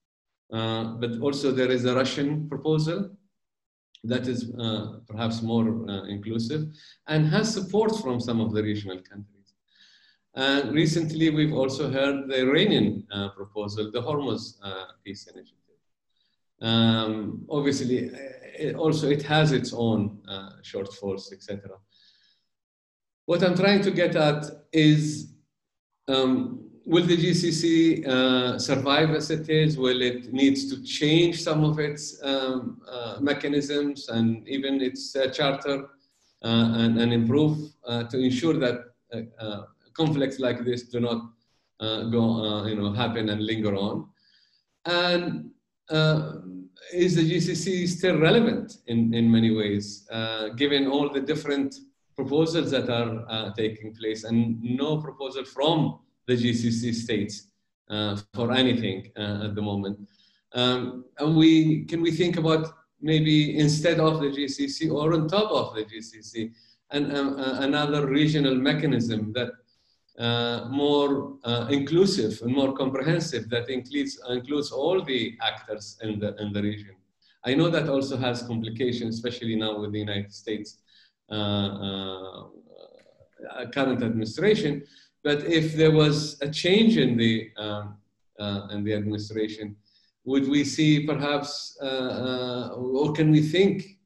But 0.52 1.20
also 1.22 1.52
there 1.52 1.72
is 1.72 1.86
a 1.86 1.96
Russian 1.96 2.48
proposal 2.48 3.10
that 4.04 4.28
is 4.28 4.52
perhaps 5.08 5.42
more 5.42 5.68
inclusive 6.08 6.68
and 7.08 7.26
has 7.26 7.52
support 7.52 7.96
from 8.00 8.20
some 8.20 8.40
of 8.40 8.54
the 8.54 8.62
regional 8.62 8.98
countries. 8.98 9.56
And 10.36 10.72
recently 10.72 11.32
we've 11.32 11.54
also 11.54 11.90
heard 11.90 12.28
the 12.28 12.42
Iranian 12.42 13.08
proposal, 13.36 13.90
the 13.92 14.04
Hormuz 14.04 14.60
Peace 15.04 15.26
Initiative. 15.34 15.63
Um, 16.64 17.46
obviously, 17.50 18.10
it 18.58 18.76
also 18.76 19.10
it 19.10 19.22
has 19.24 19.52
its 19.52 19.74
own 19.74 20.20
shortfalls, 20.64 21.32
etc. 21.34 21.70
What 23.26 23.44
I'm 23.44 23.56
trying 23.56 23.82
to 23.84 23.92
get 23.92 24.16
at 24.16 24.46
is 24.72 25.34
um, 26.08 26.64
will 26.86 27.06
the 27.06 27.18
GCC 27.18 28.06
uh, 28.08 28.60
survive 28.60 29.12
as 29.12 29.32
it 29.32 29.50
is? 29.50 29.78
Will 29.78 30.02
it 30.02 30.34
needs 30.34 30.70
to 30.70 30.84
change 30.84 31.42
some 31.42 31.64
of 31.64 31.80
its 31.80 32.22
um, 32.24 32.82
uh, 32.90 33.18
mechanisms 33.22 34.10
and 34.10 34.48
even 34.48 34.82
its 34.82 35.16
uh, 35.16 35.30
charter 35.30 35.86
uh, 36.44 36.74
and, 36.76 37.00
and, 37.00 37.14
improve 37.14 37.58
uh, 37.88 38.04
to 38.04 38.20
ensure 38.20 38.56
that 38.56 38.84
uh, 39.40 39.62
conflicts 39.94 40.40
like 40.40 40.66
this 40.66 40.84
do 40.84 41.00
not 41.00 41.22
uh, 41.80 42.04
go, 42.04 42.44
uh, 42.44 42.68
you 42.68 42.76
know, 42.76 42.92
happen 42.92 43.30
and 43.30 43.42
linger 43.42 43.76
on? 43.76 44.08
And 44.86 45.52
uh, 45.90 46.34
is 46.92 47.16
the 47.16 47.22
GCC 47.22 47.88
still 47.88 48.20
relevant 48.20 48.78
in, 48.88 49.14
in 49.14 49.30
many 49.32 49.56
ways, 49.56 50.08
uh, 50.12 50.50
given 50.50 50.88
all 50.88 51.10
the 51.10 51.22
different 51.22 51.76
proposals 52.16 52.72
that 52.72 52.90
are 52.90 53.26
uh, 53.30 53.54
taking 53.54 53.94
place 53.94 54.24
and 54.24 54.62
no 54.62 54.98
proposal 54.98 55.46
from 55.46 56.00
the 56.28 56.36
GCC 56.36 56.94
states 56.94 57.48
uh, 57.90 58.18
for 58.34 58.52
anything 58.52 59.12
at 59.16 59.56
the 59.56 59.62
moment? 59.62 59.98
Um, 60.54 61.06
and 61.18 61.36
we 61.36 61.86
can 61.86 62.02
we 62.02 62.12
think 62.12 62.38
about 62.38 62.74
maybe 63.02 63.58
instead 63.58 64.00
of 64.00 64.20
the 64.22 64.28
GCC 64.28 64.92
or 64.92 65.14
on 65.14 65.28
top 65.28 65.52
of 65.52 65.76
the 65.76 65.84
GCC, 65.84 66.52
and 66.92 67.12
uh, 67.12 67.58
another 67.60 68.06
regional 68.06 68.56
mechanism 68.56 69.34
that 69.34 69.50
uh, 70.20 70.66
more 70.70 71.38
uh, 71.44 71.68
inclusive 71.72 72.40
and 72.44 72.54
more 72.54 72.72
comprehensive 72.74 73.50
that 73.50 73.68
includes 73.70 74.22
includes 74.30 74.72
all 74.72 75.02
the 75.02 75.36
actors 75.42 75.98
in 76.04 76.20
the 76.20 76.36
in 76.40 76.54
the 76.54 76.62
region. 76.62 76.96
I 77.46 77.56
know 77.56 77.70
that 77.70 77.90
also 77.90 78.16
has 78.18 78.44
complications, 78.44 79.16
especially 79.16 79.56
now 79.56 79.80
with 79.80 79.92
the 79.92 80.00
United 80.00 80.32
States 80.32 80.78
uh, 81.32 81.34
uh, 81.34 82.46
current 83.74 84.04
administration. 84.04 84.84
But 85.24 85.46
if 85.46 85.74
there 85.74 85.92
was 85.92 86.40
a 86.42 86.50
change 86.50 86.98
in 86.98 87.18
the 87.18 87.50
um, 87.58 87.98
uh, 88.40 88.68
in 88.72 88.84
the 88.84 88.94
administration, 88.94 89.76
would 90.26 90.48
we 90.48 90.64
see 90.64 91.08
perhaps, 91.08 91.78
or 91.82 93.14
can 93.14 93.32
we 93.32 93.42
think 93.42 93.98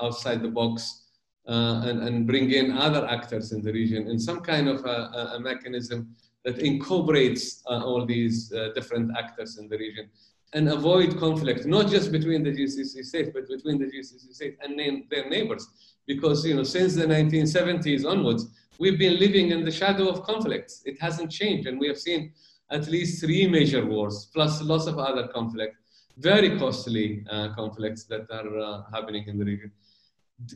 outside 0.00 0.42
the 0.42 0.48
box 0.48 0.72
uh, 0.80 1.01
and, 1.46 2.02
and 2.02 2.26
bring 2.26 2.50
in 2.52 2.72
other 2.72 3.06
actors 3.06 3.52
in 3.52 3.62
the 3.62 3.72
region 3.72 4.08
in 4.08 4.18
some 4.18 4.40
kind 4.40 4.68
of 4.68 4.84
a, 4.84 5.32
a 5.34 5.40
mechanism 5.40 6.14
that 6.44 6.58
incorporates 6.58 7.62
uh, 7.66 7.84
all 7.84 8.04
these 8.04 8.52
uh, 8.52 8.68
different 8.74 9.10
actors 9.16 9.58
in 9.58 9.68
the 9.68 9.78
region 9.78 10.08
and 10.54 10.68
avoid 10.68 11.18
conflict, 11.18 11.64
not 11.64 11.88
just 11.88 12.12
between 12.12 12.42
the 12.42 12.50
GCC 12.50 13.04
states, 13.04 13.30
but 13.32 13.48
between 13.48 13.78
the 13.78 13.86
GCC 13.86 14.34
states 14.34 14.58
and 14.62 14.78
their 15.10 15.28
neighbors. 15.28 15.66
Because 16.06 16.44
you 16.44 16.54
know, 16.54 16.62
since 16.62 16.94
the 16.94 17.06
1970s 17.06 18.04
onwards, 18.04 18.48
we've 18.78 18.98
been 18.98 19.18
living 19.18 19.50
in 19.50 19.64
the 19.64 19.70
shadow 19.70 20.08
of 20.08 20.24
conflicts. 20.24 20.82
It 20.84 21.00
hasn't 21.00 21.30
changed, 21.30 21.66
and 21.68 21.78
we 21.78 21.88
have 21.88 21.98
seen 21.98 22.32
at 22.70 22.88
least 22.88 23.20
three 23.20 23.46
major 23.46 23.84
wars, 23.84 24.28
plus 24.32 24.60
lots 24.62 24.86
of 24.86 24.98
other 24.98 25.28
conflicts, 25.28 25.78
very 26.18 26.58
costly 26.58 27.24
uh, 27.30 27.54
conflicts 27.54 28.04
that 28.04 28.26
are 28.30 28.58
uh, 28.58 28.82
happening 28.92 29.24
in 29.28 29.38
the 29.38 29.44
region 29.44 29.70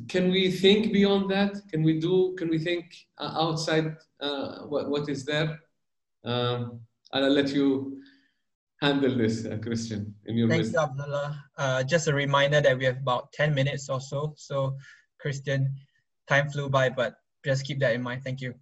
can 0.09 0.31
we 0.31 0.51
think 0.51 0.93
beyond 0.93 1.31
that? 1.31 1.57
Can 1.71 1.83
we 1.83 2.01
do? 2.01 2.35
Can 2.39 2.49
we 2.49 2.59
think 2.59 2.95
uh, 3.19 3.33
outside 3.37 3.97
uh, 4.21 4.61
what 4.67 4.89
what 4.91 5.09
is 5.09 5.25
there? 5.25 5.61
Um, 6.25 6.81
I'll 7.13 7.31
let 7.31 7.51
you 7.51 8.01
handle 8.83 9.17
this, 9.17 9.47
uh, 9.47 9.57
Kristian. 9.57 10.13
In 10.27 10.37
your 10.37 10.49
Thanks, 10.49 10.75
Abdullah. 10.75 11.45
Uh, 11.57 11.83
just 11.85 12.09
a 12.09 12.15
reminder 12.15 12.61
that 12.61 12.77
we 12.77 12.85
have 12.85 12.99
about 12.99 13.33
ten 13.33 13.55
minutes 13.55 13.89
or 13.89 14.01
so. 14.01 14.35
So, 14.37 14.77
Kristian, 15.25 15.67
time 16.29 16.51
flew 16.51 16.69
by, 16.69 16.91
but 16.91 17.17
just 17.45 17.65
keep 17.65 17.81
that 17.81 17.95
in 17.95 18.03
mind. 18.03 18.23
Thank 18.25 18.41
you. 18.41 18.55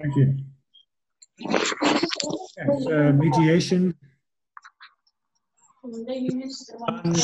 Thank 0.00 0.16
you. 0.16 0.38
Yes, 1.38 2.86
uh, 2.86 3.12
mediation. 3.12 3.94
Um, 6.88 7.14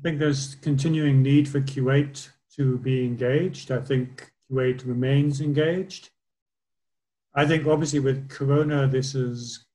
I 0.00 0.02
think 0.02 0.18
there's 0.18 0.54
continuing 0.62 1.22
need 1.22 1.46
for 1.46 1.60
Kuwait 1.60 2.30
to 2.56 2.78
be 2.78 3.04
engaged. 3.04 3.70
I 3.70 3.80
think 3.80 4.32
Kuwait 4.50 4.86
remains 4.86 5.42
engaged. 5.42 6.08
I 7.34 7.44
think 7.44 7.66
obviously 7.66 7.98
with 7.98 8.30
Corona, 8.30 8.86
this 8.86 9.14
is 9.14 9.66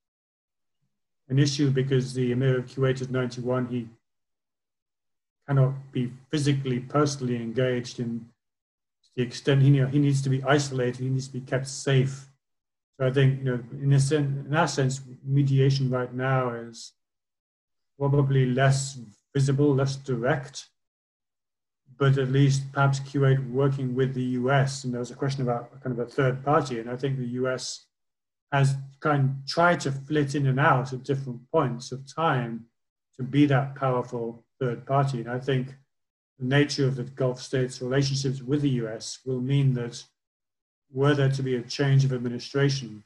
an 1.29 1.37
issue 1.37 1.69
because 1.69 2.15
the 2.15 2.31
Emir 2.31 2.57
of 2.57 2.65
Kuwait 2.65 3.01
is 3.01 3.09
91. 3.11 3.67
He 3.67 3.87
cannot 5.47 5.91
be 5.91 6.11
physically, 6.31 6.79
personally 6.79 7.35
engaged 7.35 7.99
in 7.99 8.25
the 9.15 9.21
extent 9.21 9.61
he, 9.61 9.79
he 9.85 9.99
needs 9.99 10.23
to 10.23 10.29
be 10.29 10.41
isolated, 10.43 11.03
he 11.03 11.09
needs 11.09 11.27
to 11.27 11.33
be 11.33 11.41
kept 11.41 11.67
safe. 11.67 12.25
So 12.97 13.05
I 13.05 13.11
think, 13.11 13.43
you 13.43 13.45
know, 13.45 13.63
in, 13.79 13.93
a 13.93 13.99
sen- 13.99 14.43
in 14.45 14.49
that 14.49 14.71
sense, 14.71 15.01
mediation 15.23 15.91
right 15.91 16.11
now 16.11 16.49
is 16.49 16.93
probably 17.99 18.47
less 18.47 18.97
visible, 19.35 19.75
less 19.75 19.97
direct, 19.97 20.69
but 21.99 22.17
at 22.17 22.31
least 22.31 22.71
perhaps 22.71 23.01
Kuwait 23.01 23.51
working 23.51 23.93
with 23.93 24.13
the 24.13 24.29
US. 24.39 24.85
And 24.85 24.93
there 24.93 25.01
was 25.01 25.11
a 25.11 25.21
question 25.23 25.43
about 25.43 25.81
kind 25.83 25.99
of 25.99 26.07
a 26.07 26.09
third 26.09 26.43
party, 26.43 26.79
and 26.79 26.89
I 26.89 26.95
think 26.95 27.17
the 27.17 27.35
US 27.41 27.85
has 28.53 28.75
kind 29.01 29.23
of 29.23 29.29
tried 29.45 29.81
to 29.81 29.91
flit 29.91 30.35
in 30.35 30.47
and 30.47 30.59
out 30.59 30.93
at 30.93 31.03
different 31.03 31.41
points 31.51 31.91
of 31.91 31.99
time 32.07 32.65
to 33.17 33.23
be 33.23 33.45
that 33.47 33.75
powerful 33.75 34.45
third 34.59 34.85
party. 34.85 35.19
And 35.19 35.29
I 35.29 35.39
think 35.39 35.75
the 36.39 36.45
nature 36.45 36.87
of 36.87 36.95
the 36.95 37.03
Gulf 37.03 37.41
states' 37.41 37.81
relationships 37.81 38.41
with 38.41 38.61
the 38.61 38.77
US 38.83 39.19
will 39.25 39.41
mean 39.41 39.73
that 39.73 40.01
were 40.93 41.13
there 41.13 41.31
to 41.31 41.43
be 41.43 41.55
a 41.55 41.61
change 41.61 42.05
of 42.05 42.13
administration, 42.13 43.03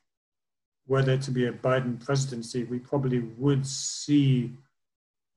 were 0.87 1.01
there 1.01 1.17
to 1.17 1.31
be 1.31 1.45
a 1.47 1.51
Biden 1.51 2.03
presidency, 2.03 2.65
we 2.65 2.77
probably 2.77 3.19
would 3.19 3.65
see 3.65 4.53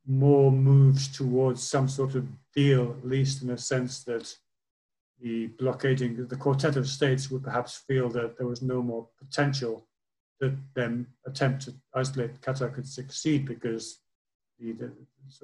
more 0.07 0.51
moves 0.51 1.09
towards 1.09 1.63
some 1.63 1.89
sort 1.89 2.15
of 2.15 2.27
deal, 2.55 2.97
at 2.99 3.07
least 3.07 3.43
in 3.43 3.51
a 3.51 3.59
sense 3.59 4.03
that 4.05 4.35
the 5.21 5.47
blockading, 5.59 6.27
the 6.27 6.37
quartet 6.37 6.77
of 6.77 6.89
states 6.89 7.31
would 7.31 7.45
perhaps 7.45 7.77
feel 7.87 8.09
that 8.09 8.37
there 8.37 8.47
was 8.47 8.63
no 8.63 8.83
more 8.83 9.09
potential 9.19 9.87
that 10.41 10.57
then 10.75 11.07
attempt 11.27 11.63
to 11.63 11.75
isolate 11.95 12.41
Qatar 12.41 12.75
could 12.75 12.89
succeed 12.89 13.47
because 13.47 14.01
the, 14.59 14.73
the, 14.73 14.93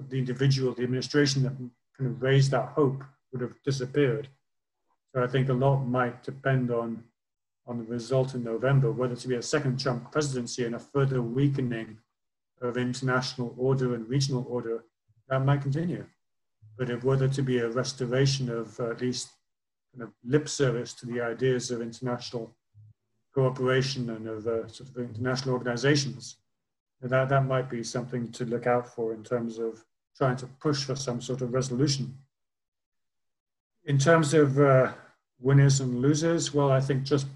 the 0.08 0.18
individual, 0.18 0.74
the 0.74 0.82
administration 0.82 1.44
that 1.44 1.56
kind 1.96 2.10
of 2.10 2.20
raised 2.20 2.50
that 2.50 2.70
hope 2.70 3.04
would 3.32 3.40
have 3.40 3.54
disappeared. 3.64 4.28
So 5.14 5.22
I 5.22 5.28
think 5.28 5.48
a 5.48 5.54
lot 5.54 5.84
might 5.84 6.22
depend 6.22 6.70
on 6.70 7.04
on 7.68 7.76
the 7.76 7.84
result 7.84 8.34
in 8.34 8.42
November, 8.42 8.90
whether 8.90 9.14
to 9.14 9.28
be 9.28 9.34
a 9.36 9.42
second 9.42 9.78
Trump 9.78 10.10
presidency 10.10 10.64
and 10.64 10.74
a 10.74 10.78
further 10.78 11.20
weakening 11.20 11.98
of 12.60 12.76
international 12.76 13.54
order 13.56 13.94
and 13.94 14.08
regional 14.08 14.46
order, 14.48 14.84
that 15.28 15.44
might 15.44 15.62
continue. 15.62 16.04
But 16.76 16.90
if 16.90 17.04
whether 17.04 17.28
to 17.28 17.42
be 17.42 17.58
a 17.58 17.68
restoration 17.68 18.48
of 18.48 18.78
uh, 18.80 18.90
at 18.90 19.00
least 19.00 19.30
kind 19.92 20.02
of 20.02 20.12
lip 20.24 20.48
service 20.48 20.94
to 20.94 21.06
the 21.06 21.20
ideas 21.20 21.70
of 21.70 21.80
international 21.80 22.54
cooperation 23.34 24.10
and 24.10 24.26
of 24.28 24.46
uh, 24.46 24.68
sort 24.68 24.90
of 24.90 24.96
international 24.96 25.54
organizations, 25.54 26.36
that, 27.00 27.28
that 27.28 27.46
might 27.46 27.70
be 27.70 27.82
something 27.82 28.30
to 28.32 28.44
look 28.44 28.66
out 28.66 28.86
for 28.94 29.12
in 29.12 29.22
terms 29.22 29.58
of 29.58 29.84
trying 30.16 30.36
to 30.36 30.46
push 30.60 30.84
for 30.84 30.96
some 30.96 31.20
sort 31.20 31.42
of 31.42 31.52
resolution. 31.52 32.14
In 33.84 33.98
terms 33.98 34.34
of 34.34 34.58
uh, 34.58 34.92
winners 35.40 35.80
and 35.80 36.00
losers, 36.00 36.52
well, 36.52 36.70
I 36.70 36.80
think 36.80 37.04
just 37.04 37.26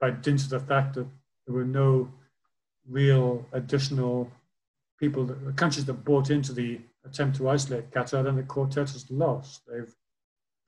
by 0.00 0.10
dint 0.10 0.42
of 0.42 0.50
the 0.50 0.60
fact 0.60 0.94
that 0.94 1.06
there 1.46 1.54
were 1.54 1.64
no 1.64 2.10
real 2.88 3.46
additional 3.52 4.30
people, 5.00 5.34
countries 5.56 5.86
that 5.86 6.04
bought 6.04 6.30
into 6.30 6.52
the 6.52 6.78
attempt 7.04 7.38
to 7.38 7.48
isolate 7.48 7.90
Qatar, 7.90 8.22
then 8.22 8.36
the 8.36 8.42
quartet 8.42 8.90
has 8.90 9.10
lost. 9.10 9.62
They've 9.66 9.92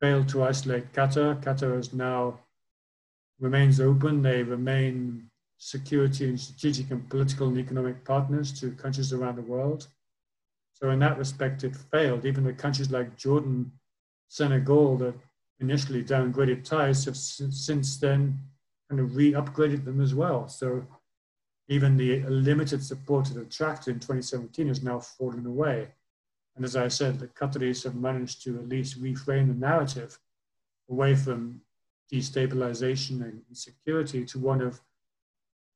failed 0.01 0.27
to 0.29 0.43
isolate 0.43 0.91
Qatar. 0.91 1.41
Qatar 1.41 1.79
is 1.79 1.93
now 1.93 2.39
remains 3.39 3.79
open. 3.79 4.21
They 4.23 4.41
remain 4.41 5.29
security 5.57 6.27
and 6.27 6.39
strategic 6.39 6.91
and 6.91 7.07
political 7.09 7.47
and 7.47 7.57
economic 7.57 8.03
partners 8.03 8.59
to 8.59 8.71
countries 8.71 9.13
around 9.13 9.35
the 9.37 9.43
world. 9.43 9.87
So 10.73 10.89
in 10.89 10.99
that 10.99 11.17
respect, 11.17 11.63
it 11.63 11.75
failed. 11.75 12.25
Even 12.25 12.43
the 12.43 12.53
countries 12.53 12.91
like 12.91 13.15
Jordan, 13.15 13.71
Senegal, 14.27 14.97
that 14.97 15.13
initially 15.59 16.03
downgraded 16.03 16.63
ties, 16.63 17.05
have 17.05 17.15
since 17.15 17.97
then 17.97 18.39
kind 18.89 18.99
of 18.99 19.15
re-upgraded 19.15 19.85
them 19.85 20.01
as 20.01 20.13
well. 20.13 20.47
So 20.47 20.85
even 21.67 21.97
the 21.97 22.21
limited 22.23 22.83
support 22.83 23.31
it 23.31 23.37
attracted 23.37 23.91
in 23.93 23.99
2017 23.99 24.67
has 24.67 24.83
now 24.83 24.99
fallen 24.99 25.45
away. 25.45 25.87
And 26.55 26.65
as 26.65 26.75
I 26.75 26.87
said, 26.87 27.19
the 27.19 27.27
Qataris 27.27 27.83
have 27.83 27.95
managed 27.95 28.43
to 28.43 28.57
at 28.59 28.69
least 28.69 29.01
reframe 29.01 29.47
the 29.47 29.53
narrative 29.53 30.19
away 30.89 31.15
from 31.15 31.61
destabilization 32.11 33.21
and 33.23 33.41
insecurity 33.49 34.25
to 34.25 34.39
one 34.39 34.61
of 34.61 34.81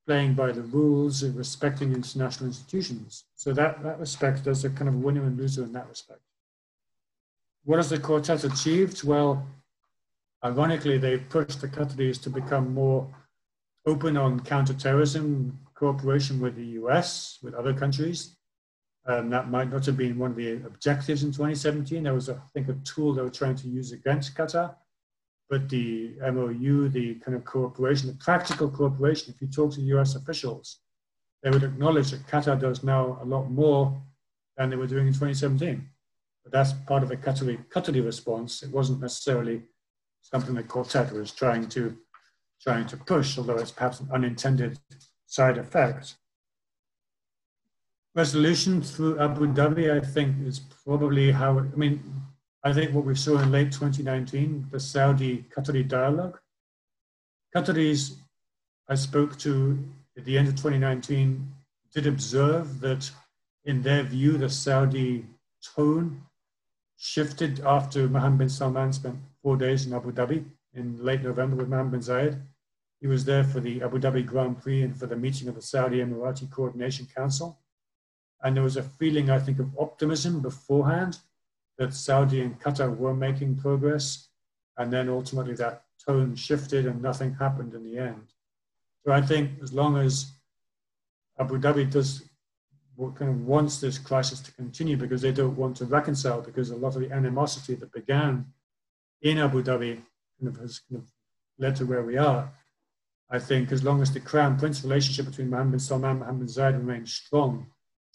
playing 0.05 0.34
by 0.34 0.51
the 0.51 0.61
rules 0.61 1.23
and 1.23 1.35
respecting 1.35 1.93
international 1.93 2.47
institutions. 2.47 3.26
So 3.35 3.51
that, 3.53 3.84
that 3.84 3.99
respect, 3.99 4.43
there's 4.43 4.64
a 4.64 4.69
kind 4.69 4.88
of 4.88 4.95
winner 4.95 5.23
and 5.23 5.38
loser 5.38 5.64
in 5.64 5.73
that 5.73 5.89
respect. 5.89 6.22
What 7.65 7.77
has 7.77 7.89
the 7.89 7.99
quartet 7.99 8.45
achieved? 8.45 9.03
Well, 9.03 9.45
ironically, 10.43 10.97
they've 10.97 11.27
pushed 11.27 11.59
the 11.59 11.68
Qataris 11.68 12.22
to 12.23 12.30
become 12.30 12.73
more 12.73 13.07
open 13.85 14.15
on 14.15 14.39
counterterrorism, 14.39 15.59
cooperation 15.78 16.40
with 16.40 16.56
the 16.56 16.66
US, 16.82 17.38
with 17.44 17.54
other 17.54 17.74
countries. 17.74 18.36
Um, 19.06 19.30
that 19.30 19.49
might 19.49 19.72
not 19.72 19.86
have 19.86 19.95
been 19.95 20.18
one 20.18 20.32
of 20.32 20.38
the 20.38 20.56
objectives 20.66 21.24
in 21.24 21.32
2017. 21.32 22.04
There 22.04 22.14
was, 22.14 22.30
a, 22.30 22.34
I 22.34 22.48
think, 22.54 22.68
a 22.68 22.74
tool 22.84 23.14
they 23.14 23.22
were 23.22 23.30
trying 23.30 23.56
to 23.56 23.68
use 23.68 23.91
against 23.94 24.36
Qatar. 24.36 24.76
but 25.49 25.70
the 25.70 26.16
MOU, 26.20 26.90
the 26.90 27.16
kind 27.16 27.38
of 27.38 27.45
cooperation, 27.45 28.10
the 28.10 28.16
practical 28.16 28.70
cooperation, 28.70 29.34
if 29.34 29.41
you 29.41 29.48
talk 29.48 29.74
to 29.74 29.82
US 29.82 30.16
officials, 30.16 30.80
they 31.41 31.49
would 31.49 31.64
acknowledge 31.64 32.12
that 32.12 32.28
Qatar 32.28 32.60
does 32.60 32.84
now 32.84 33.20
a 33.22 33.26
lot 33.26 33.49
more 33.49 34.02
than 34.58 34.70
they 34.70 34.76
were 34.76 34.88
doing 34.88 35.08
in 35.08 35.14
2017. 35.14 35.88
But 36.44 36.52
that's 36.52 36.74
part 36.74 37.04
of 37.04 37.10
the 37.10 37.18
Qatari, 37.18 37.66
Qatari 37.70 38.04
response. 38.04 38.64
It 38.64 38.72
wasn't 38.72 38.99
necessarily 38.99 39.62
something 40.22 40.56
that 40.56 40.68
Quartet 40.68 41.14
was 41.14 41.32
trying 41.32 41.70
to, 41.70 41.95
trying 42.62 42.88
to 42.88 42.98
push, 42.98 43.38
although 43.38 43.58
it's 43.58 43.72
perhaps 43.72 44.02
an 44.02 44.10
unintended 44.12 44.80
side 45.28 45.58
effects. 45.58 46.16
Resolution 48.16 48.82
through 48.82 49.20
Abu 49.20 49.45
Dhabi, 49.48 49.95
I 49.95 50.04
think, 50.04 50.48
is 50.48 50.60
probably 50.60 51.32
how, 51.32 51.60
I 51.60 51.76
mean, 51.76 52.02
I 52.64 52.74
think 52.74 52.94
what 52.94 53.06
we 53.06 53.14
saw 53.14 53.38
in 53.38 53.52
late 53.52 53.72
2019, 53.72 54.68
the 54.72 54.80
Saudi 54.80 55.45
Qatari 55.56 55.88
dialogue. 55.88 56.40
Qataris 57.56 58.16
I 58.90 58.95
spoke 58.95 59.38
to 59.40 59.78
at 60.18 60.26
the 60.26 60.38
end 60.38 60.48
of 60.48 60.56
2019 60.56 61.48
did 61.94 62.08
observe 62.08 62.80
that, 62.80 63.12
in 63.66 63.82
their 63.82 64.04
view, 64.04 64.38
the 64.38 64.49
Saudi 64.49 65.26
tone 65.62 66.22
shifted 66.98 67.60
after 67.66 68.08
Mohammed 68.08 68.40
bin 68.40 68.49
Salman 68.49 68.94
spent 68.94 69.18
four 69.44 69.58
days 69.58 69.86
in 69.86 69.94
Abu 69.94 70.12
Dhabi 70.12 70.45
in 70.74 71.04
late 71.04 71.22
November 71.22 71.58
with 71.58 71.68
Mohammed 71.68 71.91
bin 71.91 71.99
Zayed. 71.99 72.41
He 72.99 73.07
was 73.07 73.26
there 73.26 73.44
for 73.44 73.60
the 73.60 73.82
Abu 73.84 73.99
Dhabi 73.99 74.26
Grand 74.26 74.61
Prix 74.61 74.82
and 74.82 74.98
for 74.98 75.06
the 75.06 75.15
meeting 75.15 75.48
of 75.48 75.56
the 75.56 75.61
Saudi 75.61 75.98
Emirati 75.98 76.49
Coordination 76.49 77.07
Council. 77.15 77.60
And 78.44 78.56
there 78.56 78.64
was 78.64 78.78
a 78.78 78.84
feeling, 78.84 79.30
I 79.30 79.40
think, 79.40 79.60
of 79.60 79.69
optimism 79.80 80.41
beforehand 80.41 81.19
that 81.78 81.94
Saudi 81.94 82.41
and 82.41 82.60
Qatar 82.60 82.95
were 82.95 83.14
making 83.14 83.57
progress. 83.57 84.30
And 84.78 84.91
then 84.91 85.10
ultimately 85.10 85.53
that 85.56 85.84
tone 86.03 86.36
shifted 86.36 86.86
and 86.86 87.02
nothing 87.02 87.36
happened 87.36 87.74
in 87.74 87.84
the 87.84 87.98
end. 87.98 88.34
So 89.06 89.11
I 89.11 89.22
think 89.22 89.52
as 89.61 89.74
long 89.74 89.98
as 89.98 90.32
Abu 91.40 91.60
Dhabi 91.60 91.90
does 91.90 92.24
kind 93.15 93.30
of 93.30 93.45
wants 93.45 93.80
this 93.80 93.99
crisis 93.99 94.40
to 94.40 94.52
continue 94.53 94.98
because 94.98 95.22
they 95.22 95.32
don't 95.32 95.56
want 95.56 95.78
to 95.78 95.86
reconcile 95.86 96.41
because 96.41 96.72
a 96.72 96.76
lot 96.76 96.95
of 96.95 97.02
the 97.02 97.11
animosity 97.11 97.76
that 97.76 97.91
began 97.91 98.45
in 99.22 99.38
Abu 99.38 99.61
Dhabi 99.61 100.02
kind 100.40 100.48
of 100.48 100.57
has 100.57 100.80
kind 100.80 101.03
of 101.03 101.07
led 101.60 101.76
to 101.76 101.86
where 101.86 102.03
we 102.03 102.18
are. 102.18 102.52
I 103.30 103.40
think 103.40 103.72
as 103.72 103.84
long 103.84 104.02
as 104.02 104.12
the 104.12 104.20
crown 104.22 104.58
prince 104.58 104.84
relationship 104.84 105.26
between 105.26 105.49
Mohammed 105.49 105.72
bin 105.72 105.80
Salman 105.80 106.12
and 106.12 106.20
Mohammed 106.20 106.40
bin 106.40 106.48
Zayed 106.48 106.78
remains 106.78 107.14
strong, 107.14 107.68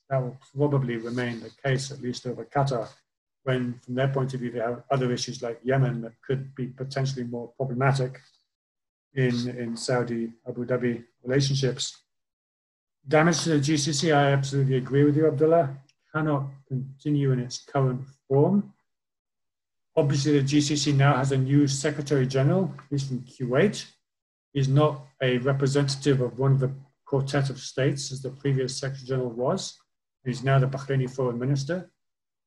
that 0.09 0.23
will 0.23 0.39
probably 0.57 0.97
remain 0.97 1.41
the 1.41 1.51
case, 1.63 1.91
at 1.91 2.01
least 2.01 2.27
over 2.27 2.45
Qatar, 2.45 2.89
when 3.45 3.79
from 3.85 3.95
their 3.95 4.09
point 4.09 4.33
of 4.35 4.41
view, 4.41 4.51
they 4.51 4.61
have 4.61 4.85
other 4.91 5.13
issues 5.13 5.43
like 5.43 5.61
Yemen 5.65 6.01
that 6.03 6.13
could 6.27 6.55
be 6.55 6.67
potentially 6.67 7.25
more 7.25 7.49
problematic 7.57 8.21
in, 9.15 9.49
in 9.51 9.77
Saudi 9.77 10.33
Abu 10.49 10.65
Dhabi 10.65 11.05
relationships. 11.23 11.99
Damage 13.07 13.43
to 13.43 13.51
the 13.51 13.57
GCC, 13.57 14.15
I 14.15 14.33
absolutely 14.33 14.77
agree 14.77 15.05
with 15.05 15.17
you, 15.17 15.27
Abdullah, 15.27 15.77
cannot 16.15 16.47
continue 16.69 17.33
in 17.33 17.41
its 17.41 17.59
current 17.59 18.03
form. 18.29 18.73
Obviously, 19.97 20.39
the 20.39 20.45
GCC 20.45 20.95
now 20.95 21.17
has 21.17 21.33
a 21.33 21.37
new 21.37 21.67
Secretary 21.67 22.27
General. 22.27 22.73
He's 22.89 23.07
from 23.09 23.21
Kuwait. 23.21 23.85
He's 24.53 24.69
not 24.69 25.07
a 25.23 25.39
representative 25.39 26.21
of 26.21 26.39
one 26.39 26.53
of 26.53 26.61
the 26.61 26.73
quartet 27.05 27.51
of 27.51 27.59
states, 27.59 28.13
as 28.13 28.23
the 28.23 28.31
previous 28.31 28.77
Secretary 28.77 29.07
General 29.07 29.31
was. 29.31 29.79
He's 30.25 30.45
now 30.45 30.59
the 30.59 30.67
Bahraini 30.67 31.11
Foreign 31.11 31.39
Minister. 31.39 31.91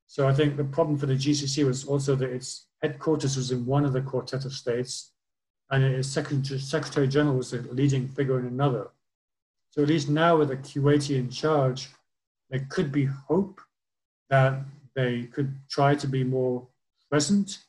So 0.08 0.28
I 0.28 0.34
think 0.34 0.56
the 0.56 0.64
problem 0.64 0.98
for 0.98 1.08
the 1.08 1.16
GCC 1.16 1.66
was 1.66 1.86
also 1.86 2.16
that 2.16 2.30
its 2.30 2.68
headquarters 2.82 3.38
was 3.38 3.52
in 3.52 3.66
one 3.66 3.86
of 3.86 3.94
the 3.94 4.02
quartet 4.02 4.46
of 4.46 4.54
states, 4.54 5.14
and 5.72 5.84
its 5.84 6.08
Secretary 6.10 7.08
General 7.08 7.38
was 7.38 7.54
a 7.54 7.62
leading 7.72 8.08
figure 8.08 8.40
in 8.40 8.46
another. 8.46 8.92
So 9.72 9.82
at 9.82 9.90
least 9.90 10.10
now 10.10 10.38
with 10.38 10.52
a 10.52 10.58
Kuwaiti 10.58 11.18
in 11.18 11.30
charge, 11.30 11.90
there 12.50 12.68
could 12.70 12.92
be 12.92 13.06
hope 13.06 13.60
that 14.30 14.60
they 14.96 15.24
could 15.24 15.56
try 15.70 15.96
to 15.96 16.08
be 16.08 16.24
more 16.24 16.68
present. 17.10 17.60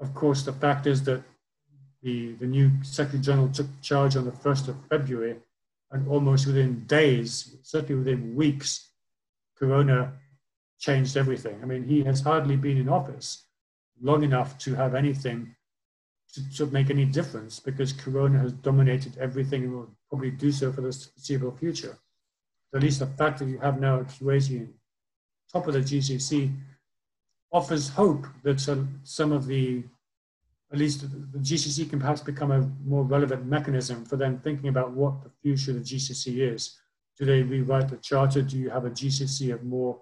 Of 0.00 0.14
course, 0.14 0.44
the 0.44 0.52
fact 0.52 0.86
is 0.86 1.02
that 1.04 1.22
the, 2.06 2.34
the 2.34 2.46
new 2.46 2.70
Secretary 2.84 3.20
General 3.20 3.48
took 3.48 3.66
charge 3.82 4.14
on 4.14 4.24
the 4.24 4.30
1st 4.30 4.68
of 4.68 4.76
February, 4.88 5.36
and 5.90 6.06
almost 6.06 6.46
within 6.46 6.84
days, 6.86 7.56
certainly 7.64 7.96
within 7.96 8.36
weeks, 8.36 8.90
Corona 9.58 10.12
changed 10.78 11.16
everything. 11.16 11.58
I 11.62 11.66
mean, 11.66 11.82
he 11.82 12.04
has 12.04 12.20
hardly 12.20 12.54
been 12.54 12.76
in 12.76 12.88
office 12.88 13.42
long 14.00 14.22
enough 14.22 14.56
to 14.58 14.74
have 14.76 14.94
anything 14.94 15.56
to, 16.34 16.56
to 16.58 16.66
make 16.66 16.90
any 16.90 17.04
difference 17.04 17.58
because 17.58 17.92
Corona 17.92 18.38
has 18.38 18.52
dominated 18.52 19.18
everything 19.18 19.64
and 19.64 19.72
will 19.74 19.90
probably 20.08 20.30
do 20.30 20.52
so 20.52 20.70
for 20.70 20.82
the 20.82 20.92
foreseeable 20.92 21.56
future. 21.56 21.98
So 22.70 22.76
at 22.76 22.84
least 22.84 23.00
the 23.00 23.06
fact 23.06 23.40
that 23.40 23.48
you 23.48 23.58
have 23.58 23.80
now 23.80 24.00
Kuwaiti 24.00 24.68
top 25.52 25.66
of 25.66 25.74
the 25.74 25.80
GCC 25.80 26.52
offers 27.52 27.88
hope 27.88 28.26
that 28.44 28.60
some 28.60 29.32
of 29.32 29.46
the, 29.46 29.82
at 30.72 30.78
least 30.78 31.02
the 31.32 31.38
GCC 31.38 31.88
can 31.88 32.00
perhaps 32.00 32.20
become 32.20 32.50
a 32.50 32.68
more 32.84 33.04
relevant 33.04 33.46
mechanism 33.46 34.04
for 34.04 34.16
them 34.16 34.38
thinking 34.38 34.68
about 34.68 34.90
what 34.92 35.22
the 35.22 35.30
future 35.42 35.70
of 35.70 35.76
the 35.78 35.84
GCC 35.84 36.52
is. 36.52 36.76
Do 37.18 37.24
they 37.24 37.42
rewrite 37.42 37.88
the 37.88 37.96
charter? 37.96 38.42
Do 38.42 38.58
you 38.58 38.70
have 38.70 38.84
a 38.84 38.90
GCC 38.90 39.54
of 39.54 39.62
more 39.62 40.00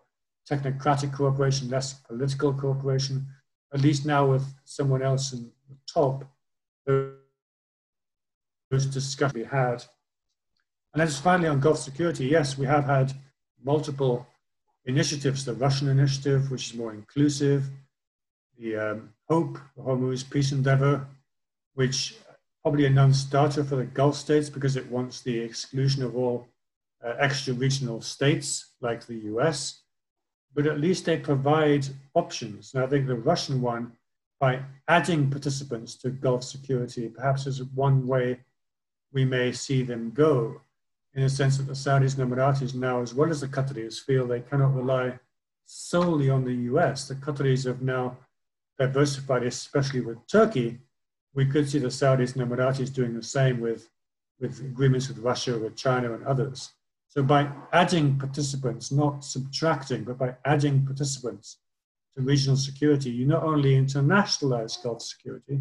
technocratic 0.50 1.12
cooperation, 1.12 1.68
less 1.68 1.94
political 1.94 2.54
cooperation? 2.54 3.26
At 3.72 3.82
least 3.82 4.06
now 4.06 4.26
with 4.26 4.44
someone 4.64 5.02
else 5.02 5.32
in 5.32 5.50
the 5.68 5.76
top, 5.86 6.24
those 8.70 8.86
discussions 8.86 9.34
we 9.34 9.44
had. 9.44 9.84
And 10.92 11.00
then 11.00 11.08
just 11.08 11.22
finally 11.22 11.48
on 11.48 11.60
Gulf 11.60 11.78
security, 11.78 12.26
yes, 12.26 12.56
we 12.56 12.66
have 12.66 12.84
had 12.84 13.12
multiple 13.62 14.26
initiatives, 14.86 15.44
the 15.44 15.54
Russian 15.54 15.88
initiative, 15.88 16.50
which 16.50 16.70
is 16.70 16.78
more 16.78 16.94
inclusive, 16.94 17.68
the 18.58 18.76
um, 18.76 19.10
HOPE, 19.28 19.58
the 19.76 19.82
Hormuz 19.82 20.28
Peace 20.28 20.52
Endeavor, 20.52 21.06
which 21.74 22.16
probably 22.62 22.86
a 22.86 22.90
non-starter 22.90 23.64
for 23.64 23.76
the 23.76 23.84
Gulf 23.84 24.16
states 24.16 24.48
because 24.48 24.76
it 24.76 24.90
wants 24.90 25.20
the 25.20 25.38
exclusion 25.38 26.02
of 26.02 26.16
all 26.16 26.48
uh, 27.04 27.14
extra-regional 27.18 28.00
states 28.00 28.72
like 28.80 29.06
the 29.06 29.18
US, 29.34 29.82
but 30.54 30.66
at 30.66 30.80
least 30.80 31.04
they 31.04 31.18
provide 31.18 31.86
options. 32.14 32.72
And 32.74 32.82
I 32.82 32.86
think 32.86 33.06
the 33.06 33.16
Russian 33.16 33.60
one, 33.60 33.92
by 34.40 34.62
adding 34.88 35.30
participants 35.30 35.96
to 35.96 36.10
Gulf 36.10 36.44
security, 36.44 37.08
perhaps 37.08 37.46
is 37.46 37.62
one 37.62 38.06
way 38.06 38.40
we 39.12 39.24
may 39.24 39.52
see 39.52 39.82
them 39.82 40.10
go 40.14 40.60
in 41.14 41.22
a 41.22 41.28
sense 41.28 41.58
that 41.58 41.66
the 41.66 41.72
Saudis 41.72 42.18
and 42.18 42.30
Emiratis 42.30 42.74
now, 42.74 43.00
as 43.00 43.14
well 43.14 43.30
as 43.30 43.40
the 43.40 43.48
Qataris, 43.48 44.00
feel 44.00 44.26
they 44.26 44.40
cannot 44.40 44.74
rely 44.74 45.18
solely 45.66 46.28
on 46.28 46.44
the 46.44 46.54
US. 46.72 47.08
The 47.08 47.14
Qataris 47.14 47.66
have 47.66 47.82
now 47.82 48.16
diversified, 48.78 49.42
especially 49.44 50.00
with 50.00 50.26
Turkey. 50.26 50.78
We 51.34 51.46
could 51.46 51.68
see 51.68 51.78
the 51.78 51.88
Saudis 51.88 52.36
and 52.36 52.48
Emiratis 52.48 52.92
doing 52.92 53.14
the 53.14 53.22
same 53.22 53.60
with, 53.60 53.88
with 54.40 54.60
agreements 54.60 55.08
with 55.08 55.18
Russia, 55.18 55.58
with 55.58 55.76
China, 55.76 56.14
and 56.14 56.24
others. 56.24 56.70
So 57.08 57.22
by 57.22 57.50
adding 57.72 58.18
participants, 58.18 58.90
not 58.90 59.24
subtracting, 59.24 60.04
but 60.04 60.18
by 60.18 60.36
adding 60.44 60.84
participants 60.84 61.58
to 62.16 62.22
regional 62.22 62.56
security, 62.56 63.10
you 63.10 63.26
not 63.26 63.44
only 63.44 63.74
internationalize 63.74 64.82
Gulf 64.82 65.02
security, 65.02 65.60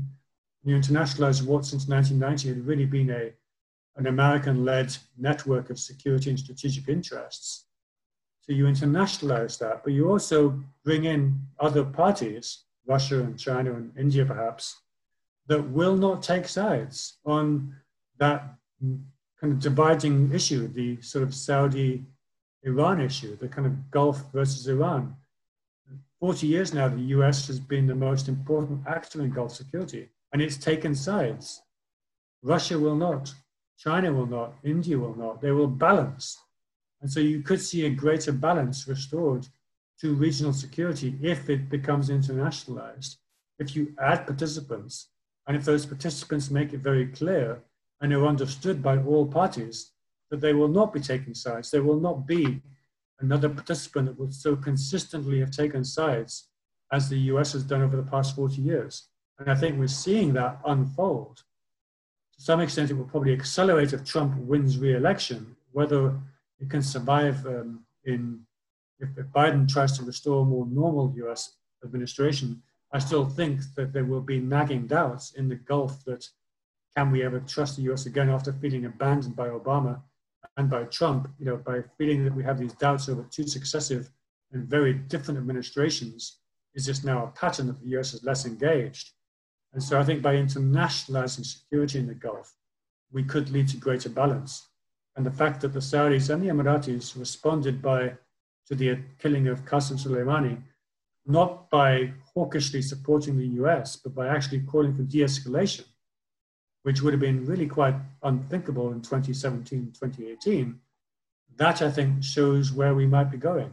you 0.63 0.75
internationalize 0.75 1.45
what 1.45 1.65
since 1.65 1.87
1990 1.87 2.49
had 2.49 2.67
really 2.67 2.85
been 2.85 3.09
a 3.11 3.33
an 3.95 4.07
American 4.07 4.65
led 4.65 4.95
network 5.17 5.69
of 5.69 5.77
security 5.77 6.29
and 6.29 6.39
strategic 6.39 6.89
interests. 6.89 7.65
So 8.41 8.51
you 8.51 8.65
internationalize 8.65 9.57
that, 9.59 9.83
but 9.83 9.93
you 9.93 10.09
also 10.09 10.59
bring 10.83 11.05
in 11.05 11.39
other 11.59 11.83
parties, 11.83 12.63
Russia 12.87 13.19
and 13.21 13.39
China 13.39 13.73
and 13.73 13.91
India 13.97 14.25
perhaps, 14.25 14.77
that 15.47 15.69
will 15.69 15.95
not 15.95 16.23
take 16.23 16.47
sides 16.47 17.17
on 17.25 17.75
that 18.17 18.55
kind 18.81 19.53
of 19.53 19.59
dividing 19.59 20.31
issue, 20.33 20.67
the 20.67 21.01
sort 21.01 21.23
of 21.23 21.33
Saudi 21.33 22.05
Iran 22.63 23.01
issue, 23.01 23.35
the 23.35 23.47
kind 23.47 23.67
of 23.67 23.91
Gulf 23.91 24.31
versus 24.31 24.67
Iran. 24.67 25.15
40 26.19 26.47
years 26.47 26.73
now, 26.73 26.87
the 26.87 27.01
US 27.17 27.47
has 27.47 27.59
been 27.59 27.85
the 27.85 27.95
most 27.95 28.29
important 28.29 28.87
actor 28.87 29.21
in 29.21 29.31
Gulf 29.31 29.53
security, 29.53 30.09
and 30.31 30.41
it's 30.41 30.55
taken 30.55 30.95
sides. 30.95 31.61
Russia 32.41 32.79
will 32.79 32.95
not. 32.95 33.33
China 33.77 34.13
will 34.13 34.25
not, 34.25 34.53
India 34.63 34.97
will 34.97 35.17
not. 35.17 35.41
They 35.41 35.51
will 35.51 35.67
balance. 35.67 36.37
And 37.01 37.11
so 37.11 37.19
you 37.19 37.41
could 37.41 37.59
see 37.59 37.85
a 37.85 37.89
greater 37.89 38.31
balance 38.31 38.87
restored 38.87 39.45
to 40.03 40.13
regional 40.13 40.51
security 40.51 41.15
if 41.21 41.49
it 41.49 41.69
becomes 41.69 42.09
internationalized. 42.09 43.15
If 43.57 43.73
you 43.73 43.95
add 44.01 44.27
participants, 44.27 45.07
and 45.47 45.55
if 45.55 45.63
those 45.63 45.85
participants 45.85 46.51
make 46.51 46.73
it 46.73 46.81
very 46.81 47.07
clear 47.07 47.63
and 48.01 48.11
are 48.11 48.27
understood 48.27 48.83
by 48.83 48.97
all 48.97 49.25
parties 49.25 49.93
that 50.29 50.41
they 50.41 50.51
will 50.51 50.67
not 50.67 50.91
be 50.91 50.99
taking 50.99 51.33
sides, 51.33 51.71
there 51.71 51.83
will 51.83 52.01
not 52.01 52.27
be 52.27 52.61
another 53.21 53.47
participant 53.47 54.07
that 54.07 54.19
will 54.19 54.29
so 54.29 54.57
consistently 54.57 55.39
have 55.39 55.51
taken 55.51 55.85
sides 55.85 56.49
as 56.91 57.07
the 57.07 57.19
US 57.31 57.53
has 57.53 57.63
done 57.63 57.81
over 57.81 57.95
the 57.95 58.11
past 58.11 58.35
40 58.35 58.61
years. 58.61 59.07
And 59.39 59.49
I 59.49 59.55
think 59.55 59.79
we're 59.79 59.87
seeing 59.87 60.33
that 60.33 60.59
unfold. 60.65 61.37
To 62.35 62.41
some 62.41 62.59
extent, 62.59 62.91
it 62.91 62.95
will 62.95 63.05
probably 63.05 63.31
accelerate 63.31 63.93
if 63.93 64.03
Trump 64.03 64.35
wins 64.35 64.77
re-election. 64.77 65.55
Whether 65.71 66.13
it 66.59 66.69
can 66.69 66.81
survive 66.81 67.45
um, 67.45 67.85
in 68.03 68.41
if, 68.99 69.09
Biden 69.33 69.67
tries 69.67 69.97
to 69.97 70.03
restore 70.03 70.41
a 70.41 70.45
more 70.45 70.65
normal 70.65 71.13
U.S. 71.17 71.57
administration, 71.83 72.61
I 72.91 72.99
still 72.99 73.25
think 73.25 73.61
that 73.75 73.91
there 73.91 74.05
will 74.05 74.21
be 74.21 74.39
nagging 74.39 74.87
doubts 74.87 75.31
in 75.31 75.49
the 75.49 75.55
Gulf 75.55 76.03
that 76.05 76.27
can 76.95 77.11
we 77.11 77.23
ever 77.23 77.39
trust 77.39 77.75
the 77.75 77.91
US 77.91 78.05
again 78.05 78.29
after 78.29 78.53
feeling 78.53 78.85
abandoned 78.85 79.35
by 79.35 79.49
Obama 79.49 80.01
and 80.57 80.69
by 80.69 80.83
Trump, 80.83 81.27
you 81.39 81.45
know, 81.45 81.57
by 81.57 81.81
feeling 81.97 82.23
that 82.23 82.35
we 82.35 82.43
have 82.43 82.59
these 82.59 82.73
doubts 82.73 83.09
over 83.09 83.25
two 83.31 83.47
successive 83.47 84.11
and 84.51 84.67
very 84.67 84.93
different 84.93 85.39
administrations 85.39 86.37
is 86.75 86.85
just 86.85 87.03
now 87.03 87.23
a 87.23 87.31
pattern 87.31 87.67
that 87.67 87.81
the 87.81 87.97
US 87.97 88.13
is 88.13 88.23
less 88.23 88.45
engaged. 88.45 89.11
And 89.73 89.81
so 89.81 89.99
I 89.99 90.03
think 90.03 90.21
by 90.21 90.35
internationalizing 90.35 91.45
security 91.45 91.99
in 91.99 92.07
the 92.07 92.13
Gulf, 92.13 92.53
we 93.11 93.23
could 93.23 93.49
lead 93.49 93.67
to 93.69 93.77
greater 93.77 94.09
balance. 94.09 94.67
And 95.15 95.25
the 95.25 95.31
fact 95.31 95.61
that 95.61 95.73
the 95.73 95.79
Saudis 95.79 96.31
and 96.31 96.43
the 96.43 96.49
Emiratis 96.49 97.17
responded 97.17 97.81
by 97.81 98.13
to 98.67 98.75
the 98.75 98.97
killing 99.19 99.47
of 99.47 99.65
Qasem 99.65 99.97
Soleimani, 99.99 100.61
not 101.25 101.69
by 101.69 102.13
hawkishly 102.33 102.81
supporting 102.81 103.37
the 103.37 103.63
US, 103.63 103.95
but 103.95 104.13
by 104.15 104.27
actually 104.27 104.61
calling 104.61 104.93
for 104.93 105.03
de-escalation, 105.03 105.85
which 106.83 107.01
would 107.01 107.13
have 107.13 107.19
been 107.19 107.45
really 107.45 107.67
quite 107.67 107.95
unthinkable 108.23 108.91
in 108.91 109.01
2017, 109.01 109.93
2018, 109.93 110.79
that 111.55 111.81
I 111.81 111.91
think 111.91 112.23
shows 112.23 112.71
where 112.71 112.95
we 112.95 113.05
might 113.05 113.31
be 113.31 113.37
going, 113.37 113.71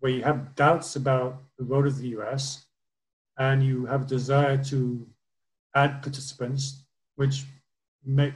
where 0.00 0.12
you 0.12 0.22
have 0.22 0.54
doubts 0.54 0.96
about 0.96 1.42
the 1.58 1.64
role 1.64 1.86
of 1.86 1.98
the 1.98 2.08
US 2.08 2.66
and 3.38 3.64
you 3.64 3.86
have 3.86 4.02
a 4.02 4.06
desire 4.06 4.62
to 4.64 5.06
add 5.74 6.02
participants, 6.02 6.84
which 7.16 7.44
make, 8.04 8.34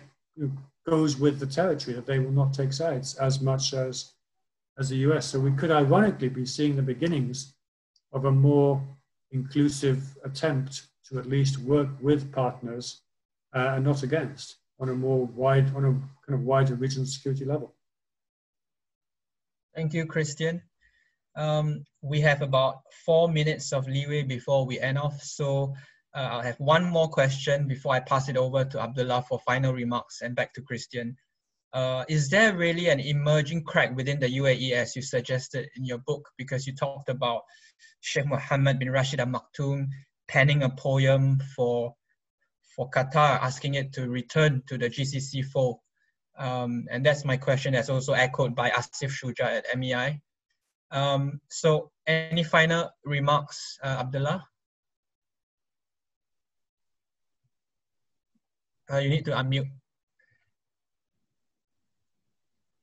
goes 0.86 1.16
with 1.16 1.38
the 1.38 1.46
territory 1.46 1.94
that 1.94 2.06
they 2.06 2.18
will 2.18 2.32
not 2.32 2.52
take 2.52 2.72
sides 2.72 3.14
as 3.16 3.40
much 3.40 3.74
as, 3.74 4.12
as 4.78 4.88
the 4.88 4.96
US. 5.08 5.26
So 5.26 5.40
we 5.40 5.52
could 5.52 5.70
ironically 5.70 6.28
be 6.28 6.46
seeing 6.46 6.76
the 6.76 6.82
beginnings 6.82 7.54
of 8.12 8.24
a 8.24 8.30
more 8.30 8.82
inclusive 9.30 10.16
attempt 10.24 10.86
to 11.08 11.18
at 11.18 11.26
least 11.26 11.58
work 11.58 11.88
with 12.00 12.32
partners 12.32 13.02
uh, 13.54 13.74
and 13.74 13.84
not 13.84 14.02
against 14.02 14.56
on 14.80 14.88
a 14.88 14.94
more 14.94 15.26
wide, 15.26 15.74
on 15.74 15.84
a 15.84 15.92
kind 16.26 16.38
of 16.38 16.42
wider 16.42 16.74
regional 16.74 17.06
security 17.06 17.44
level. 17.44 17.74
Thank 19.74 19.92
you, 19.92 20.06
Kristian. 20.06 20.62
Um, 21.36 21.84
we 22.00 22.20
have 22.20 22.42
about 22.42 22.82
four 23.04 23.28
minutes 23.28 23.72
of 23.72 23.88
leeway 23.88 24.22
before 24.22 24.66
we 24.66 24.80
end 24.80 24.98
off. 24.98 25.22
So 25.22 25.74
uh, 26.14 26.28
I'll 26.32 26.42
have 26.42 26.58
one 26.58 26.84
more 26.84 27.08
question 27.08 27.68
before 27.68 27.94
I 27.94 28.00
pass 28.00 28.28
it 28.28 28.36
over 28.36 28.64
to 28.64 28.80
Abdullah 28.80 29.24
for 29.28 29.38
final 29.40 29.72
remarks 29.72 30.20
and 30.22 30.34
back 30.34 30.52
to 30.54 30.62
Kristian. 30.62 31.14
Uh, 31.72 32.04
is 32.08 32.30
there 32.30 32.56
really 32.56 32.88
an 32.88 33.00
emerging 33.00 33.62
crack 33.64 33.94
within 33.94 34.18
the 34.18 34.28
UAE 34.38 34.72
as 34.72 34.96
you 34.96 35.02
suggested 35.02 35.68
in 35.76 35.84
your 35.84 35.98
book? 35.98 36.28
Because 36.38 36.66
you 36.66 36.74
talked 36.74 37.08
about 37.08 37.42
Sheikh 38.00 38.26
Mohammed 38.26 38.78
bin 38.78 38.90
Rashid 38.90 39.20
Al 39.20 39.26
Maktoum 39.26 39.88
penning 40.28 40.62
a 40.62 40.70
poem 40.70 41.40
for 41.54 41.94
for 42.76 42.88
Qatar, 42.90 43.42
asking 43.42 43.74
it 43.74 43.92
to 43.94 44.08
return 44.08 44.62
to 44.68 44.78
the 44.78 44.88
GCC 44.88 45.44
fold. 45.44 45.80
Um, 46.38 46.86
and 46.90 47.04
that's 47.04 47.24
my 47.24 47.36
question 47.36 47.72
that's 47.72 47.90
also 47.90 48.12
echoed 48.12 48.54
by 48.54 48.70
Asif 48.70 49.10
Shuja 49.10 49.42
at 49.58 49.76
MEI. 49.76 50.20
Um, 50.92 51.40
so 51.48 51.90
any 52.06 52.44
final 52.44 52.88
remarks, 53.04 53.78
uh, 53.82 53.96
Abdullah? 53.98 54.46
Uh, 58.90 58.98
you 58.98 59.10
need 59.10 59.24
to 59.24 59.32
unmute. 59.32 59.70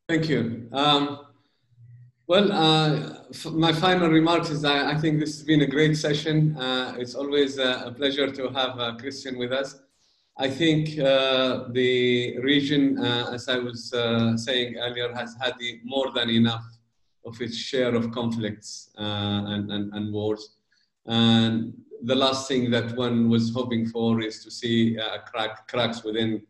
Thank 0.08 0.30
you. 0.30 0.70
Um, 0.72 1.26
well, 2.28 2.52
uh, 2.52 3.24
my 3.52 3.74
final 3.74 4.08
remarks 4.08 4.52
is 4.52 4.64
I, 4.64 4.92
I, 4.92 4.98
think 5.00 5.20
this 5.20 5.36
has 5.36 5.44
been 5.44 5.62
a 5.62 5.68
great 5.68 5.98
session. 5.98 6.56
Uh, 6.56 6.94
it's 7.00 7.16
always 7.16 7.58
a, 7.58 7.86
a, 7.88 7.92
pleasure 7.92 8.30
to 8.32 8.44
have 8.50 8.80
uh, 8.80 8.96
Kristian 8.98 9.40
with 9.40 9.52
us. 9.52 9.80
I 10.38 10.48
think 10.48 11.00
uh, 11.00 11.70
the 11.72 12.38
region, 12.40 13.00
uh, 13.00 13.32
as 13.34 13.50
I 13.50 13.58
was 13.58 13.92
uh, 13.94 14.38
saying 14.38 14.76
earlier, 14.78 15.12
has 15.16 15.36
had 15.42 15.54
the, 15.58 15.80
more 15.84 16.12
than 16.12 16.30
enough 16.30 16.66
of 17.26 17.42
its 17.42 17.58
share 17.58 17.96
of 17.96 18.12
conflicts 18.12 18.92
and, 18.98 19.72
and, 19.72 19.92
and, 19.92 20.14
wars. 20.14 20.58
And 21.08 21.74
the 22.04 22.14
last 22.14 22.48
thing 22.48 22.70
that 22.70 22.96
one 22.96 23.28
was 23.28 23.52
hoping 23.52 23.88
for 23.88 24.22
is 24.22 24.44
to 24.44 24.52
see 24.52 25.00
crack, 25.26 25.68
cracks 25.68 26.04
within 26.04 26.44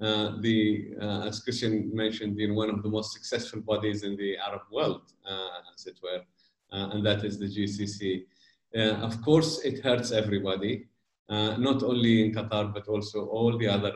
uh, 0.00 0.32
the, 0.40 0.94
uh, 1.00 1.22
as 1.22 1.42
Kristian 1.42 1.90
mentioned, 1.92 2.38
in 2.38 2.54
one 2.54 2.68
of 2.68 2.82
the 2.82 2.88
most 2.88 3.14
successful 3.14 3.60
bodies 3.60 4.02
in 4.02 4.14
the 4.16 4.36
Arab 4.36 4.62
world, 4.70 5.12
uh, 5.26 5.48
as 5.74 5.86
it 5.86 5.98
were, 6.02 6.22
uh, 6.72 6.90
and 6.92 7.06
that 7.06 7.24
is 7.24 7.38
the 7.38 7.46
GCC. 7.46 8.24
Uh, 8.76 8.96
of 9.02 9.22
course, 9.22 9.64
it 9.64 9.82
hurts 9.82 10.12
everybody, 10.12 10.86
not 11.30 11.82
only 11.82 12.24
in 12.26 12.34
Qatar, 12.34 12.74
but 12.74 12.86
also 12.88 13.26
all 13.26 13.56
the 13.56 13.66
other 13.66 13.94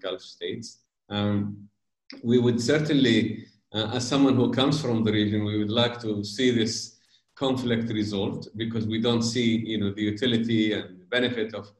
Gulf 0.00 0.22
states. 0.22 0.78
Um, 1.10 1.68
we 2.22 2.38
would 2.38 2.60
certainly, 2.60 3.46
as 3.72 4.08
someone 4.08 4.36
who 4.36 4.50
comes 4.50 4.80
from 4.80 5.04
the 5.04 5.12
region, 5.12 5.44
we 5.44 5.58
would 5.58 5.70
like 5.70 6.00
to 6.00 6.24
see 6.24 6.50
this 6.52 7.00
conflict 7.34 7.90
resolved 7.90 8.48
because 8.56 8.86
we 8.86 9.00
don't 9.00 9.22
see, 9.22 9.56
you 9.56 9.78
know, 9.78 9.92
the 9.92 10.02
utility 10.02 10.72
and 10.72 11.08
benefit 11.10 11.54
of 11.54 11.70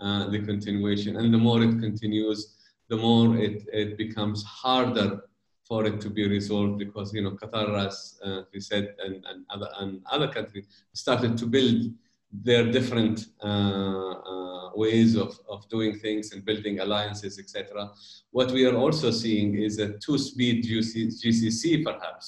the 0.00 0.42
continuation. 0.44 1.16
And 1.18 1.32
the 1.32 1.38
more 1.38 1.62
it 1.62 1.78
continues, 1.78 2.56
the 2.92 2.98
more 2.98 3.36
it, 3.38 3.58
it 3.72 3.96
becomes 3.96 4.44
harder 4.44 5.10
for 5.68 5.86
it 5.86 5.98
to 6.04 6.10
be 6.10 6.24
resolved 6.28 6.78
because 6.78 7.08
you 7.14 7.22
know 7.24 7.34
Qatar, 7.42 7.68
as 7.86 8.18
uh, 8.22 8.42
we 8.52 8.60
said, 8.60 8.94
and, 9.04 9.14
and 9.28 9.38
other 9.54 9.70
and 9.80 9.90
other 10.14 10.28
countries 10.36 10.66
started 10.92 11.38
to 11.38 11.46
build 11.46 11.80
their 12.48 12.64
different 12.76 13.16
uh, 13.42 14.12
uh, 14.32 14.70
ways 14.74 15.16
of, 15.16 15.38
of 15.48 15.66
doing 15.70 15.98
things 16.04 16.32
and 16.32 16.44
building 16.44 16.80
alliances, 16.80 17.38
etc. 17.38 17.90
What 18.30 18.50
we 18.50 18.66
are 18.66 18.76
also 18.84 19.10
seeing 19.10 19.54
is 19.54 19.78
a 19.78 19.88
two-speed 20.04 20.64
GCC, 20.64 21.84
perhaps, 21.88 22.26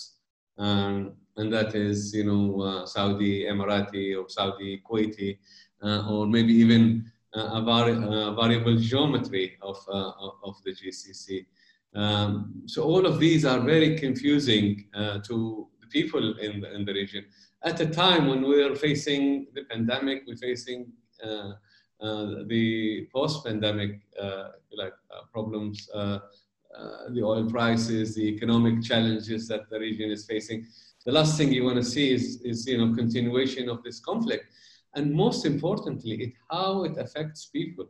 um, 0.57 1.13
and 1.37 1.53
that 1.53 1.75
is 1.75 2.15
you 2.15 2.25
know 2.31 2.45
uh, 2.63 2.87
Saudi 2.87 3.45
Emirati 3.45 4.07
or 4.19 4.31
Saudi 4.31 4.83
Kuwaiti, 4.87 5.39
uh, 5.83 6.11
or 6.11 6.27
maybe 6.27 6.55
even 6.55 7.13
a 7.35 7.61
vari 7.63 7.95
variable 8.35 8.77
geometry 8.77 9.57
of, 9.63 9.77
uh, 9.89 10.13
of 10.45 10.57
the 10.65 10.73
GCC. 10.73 11.47
Um, 11.95 12.63
so 12.67 12.83
all 12.83 13.07
of 13.07 13.21
these 13.21 13.45
are 13.45 13.61
very 13.61 13.97
confusing 13.99 14.87
uh, 14.95 15.19
to 15.21 15.69
the 15.81 15.87
people 15.89 16.39
in 16.39 16.61
the, 16.61 16.75
in 16.75 16.85
the 16.85 16.93
region. 16.93 17.25
At 17.63 17.81
a 17.81 17.87
time 17.87 18.29
when 18.29 18.43
we're 18.43 18.75
facing 18.75 19.47
the 19.55 19.65
pandemic, 19.65 20.25
we're 20.27 20.37
facing 20.37 20.93
uh, 21.25 21.53
uh, 22.01 22.45
the 22.47 23.09
post-pandemic 23.15 24.01
uh, 24.21 24.51
like 24.77 24.93
problems, 25.33 25.89
the 25.93 27.23
oil 27.23 27.49
prices, 27.49 28.15
the 28.15 28.27
economic 28.29 28.83
challenges 28.83 29.47
that 29.49 29.71
the 29.71 29.79
region 29.79 30.11
is 30.11 30.27
facing. 30.27 30.67
The 31.07 31.13
last 31.13 31.37
thing 31.37 31.53
you 31.53 31.65
want 31.65 31.77
to 31.77 31.85
see 31.85 32.13
is, 32.13 32.41
is 32.43 32.67
you 32.67 32.79
know 32.79 32.95
continuation 32.95 33.69
of 33.69 33.83
this 33.83 34.01
conflict 34.01 34.47
and 34.95 35.13
most 35.13 35.45
importantly, 35.45 36.15
it, 36.25 36.33
how 36.51 36.85
it 36.85 36.97
affects 36.99 37.47
people. 37.47 37.87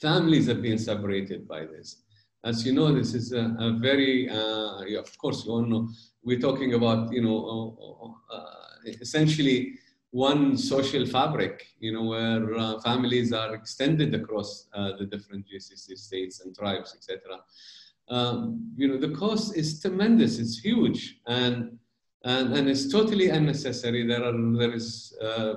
Families 0.00 0.46
have 0.46 0.62
been 0.62 0.78
separated 0.78 1.46
by 1.46 1.66
this. 1.66 2.02
As 2.42 2.64
you 2.64 2.72
know, 2.72 2.92
this 2.94 3.12
is 3.14 3.32
a, 3.32 3.54
a 3.58 3.78
very, 3.78 4.28
uh, 4.30 4.98
of 4.98 5.18
course, 5.18 5.44
you 5.44 5.52
all 5.52 5.62
know, 5.62 5.88
we're 6.22 6.40
talking 6.40 6.74
about, 6.74 7.12
you 7.12 7.22
know, 7.22 7.76
uh, 8.30 8.34
uh, 8.34 8.54
essentially 9.00 9.74
one 10.10 10.56
social 10.56 11.06
fabric, 11.06 11.66
you 11.78 11.92
know, 11.92 12.04
where 12.04 12.54
uh, 12.56 12.80
families 12.80 13.32
are 13.32 13.54
extended 13.54 14.14
across 14.14 14.68
uh, 14.72 14.96
the 14.98 15.06
different 15.06 15.46
GCC 15.46 15.96
states 15.96 16.40
and 16.40 16.56
tribes, 16.56 16.94
etc. 16.96 17.38
Um, 18.08 18.72
you 18.76 18.88
know, 18.88 18.98
the 18.98 19.14
cost 19.14 19.56
is 19.56 19.80
tremendous, 19.80 20.38
it's 20.38 20.58
huge, 20.58 21.20
and 21.26 21.78
and, 22.24 22.52
and 22.52 22.68
it's 22.68 22.90
totally 22.90 23.30
unnecessary. 23.30 24.06
There 24.06 24.22
are 24.22 24.34
there 24.58 24.74
is 24.74 25.16
uh, 25.22 25.54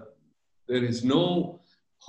there 0.73 0.83
is 0.83 1.03
no 1.03 1.59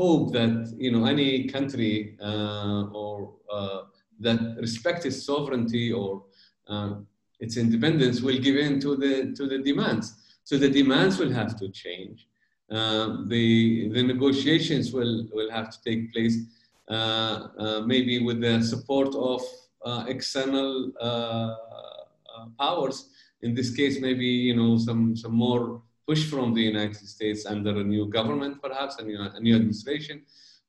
hope 0.01 0.33
that 0.33 0.75
you 0.85 0.91
know 0.91 1.05
any 1.15 1.47
country 1.57 2.17
uh, 2.21 2.83
or 3.01 3.35
uh, 3.53 3.81
that 4.21 4.41
respects 4.59 5.05
its 5.05 5.25
sovereignty 5.25 5.93
or 5.93 6.25
uh, 6.69 6.95
its 7.41 7.57
independence 7.57 8.21
will 8.21 8.39
give 8.39 8.57
in 8.57 8.81
to 8.81 8.97
the 8.97 9.33
to 9.39 9.47
the 9.47 9.59
demands. 9.59 10.07
So 10.45 10.59
the 10.59 10.71
demands 10.81 11.19
will 11.19 11.33
have 11.41 11.53
to 11.61 11.69
change. 11.69 12.27
Uh, 12.71 13.07
the 13.29 13.89
the 13.95 14.03
negotiations 14.03 14.93
will 14.93 15.29
will 15.33 15.51
have 15.51 15.69
to 15.75 15.79
take 15.89 16.13
place 16.13 16.37
uh, 16.91 17.39
uh, 17.65 17.81
maybe 17.93 18.23
with 18.23 18.41
the 18.41 18.63
support 18.63 19.15
of 19.15 19.43
external 20.09 20.71
powers. 22.59 23.11
In 23.43 23.55
this 23.55 23.71
case, 23.77 24.01
maybe 24.01 24.27
you 24.49 24.57
know 24.57 24.79
some 24.79 25.15
some 25.23 25.35
more 25.35 25.83
push 26.07 26.29
from 26.29 26.55
the 26.55 26.63
United 26.63 27.09
States 27.09 27.47
under 27.47 27.71
a 27.81 27.85
new 27.85 28.07
government, 28.07 28.63
perhaps, 28.63 28.99
a 28.99 29.05
new, 29.05 29.21
a 29.21 29.41
new 29.41 29.57
administration. 29.57 30.23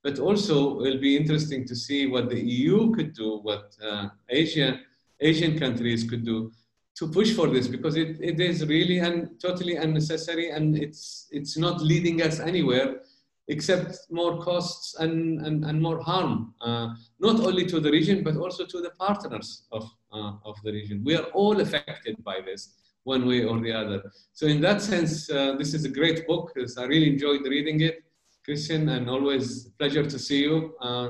but 0.06 0.20
also 0.20 0.86
it'll 0.86 1.02
be 1.02 1.18
interesting 1.18 1.66
to 1.66 1.76
see 1.76 2.06
what 2.06 2.30
the 2.30 2.40
EU 2.40 2.94
could 2.94 3.12
do, 3.14 3.40
what 3.42 3.76
uh, 3.84 4.08
Asia, 4.30 4.80
Asian 5.20 5.58
countries 5.58 6.04
could 6.10 6.24
do 6.24 6.52
to 7.00 7.08
push 7.08 7.34
for 7.34 7.48
this 7.48 7.68
because 7.68 7.96
it, 7.98 8.12
it 8.22 8.40
is 8.40 8.64
really 8.68 9.00
un, 9.00 9.36
totally 9.42 9.78
unnecessary 9.78 10.52
and 10.52 10.78
it's, 10.78 11.28
it's 11.32 11.58
not 11.58 11.82
leading 11.82 12.22
us 12.22 12.40
anywhere 12.40 13.02
except 13.48 13.98
more 14.12 14.40
costs 14.44 14.96
and, 15.00 15.42
and, 15.46 15.66
and 15.66 15.82
more 15.82 16.00
harm, 16.00 16.54
uh, 16.62 16.90
not 17.20 17.40
only 17.40 17.66
to 17.66 17.80
the 17.80 17.90
region, 17.90 18.24
but 18.24 18.38
also 18.38 18.64
to 18.64 18.82
the 18.82 18.92
partners 18.92 19.64
of, 19.72 19.90
uh, 20.14 20.34
of 20.46 20.56
the 20.64 20.72
region. 20.72 21.02
We 21.04 21.16
are 21.16 21.26
all 21.34 21.60
affected 21.62 22.24
by 22.24 22.42
this 22.46 22.76
one 23.06 23.26
way 23.26 23.46
or 23.46 23.60
the 23.60 23.72
other. 23.72 24.12
So 24.34 24.48
in 24.48 24.60
that 24.62 24.82
sense, 24.82 25.30
uh, 25.30 25.56
this 25.58 25.74
is 25.74 25.86
a 25.86 25.90
great 25.90 26.28
book. 26.28 26.52
I 26.78 26.84
really 26.84 27.10
enjoyed 27.10 27.42
reading 27.44 27.82
it. 27.82 28.04
Kristian, 28.48 28.96
and 28.96 29.10
always 29.10 29.70
pleasure 29.80 30.06
to 30.06 30.20
see 30.20 30.42
you 30.44 30.76
uh, 30.80 31.10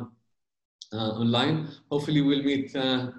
uh, 0.94 1.12
online. 1.22 1.68
Hopefully 1.92 2.22
we'll 2.22 2.44
meet 2.44 2.74
uh, 2.76 3.12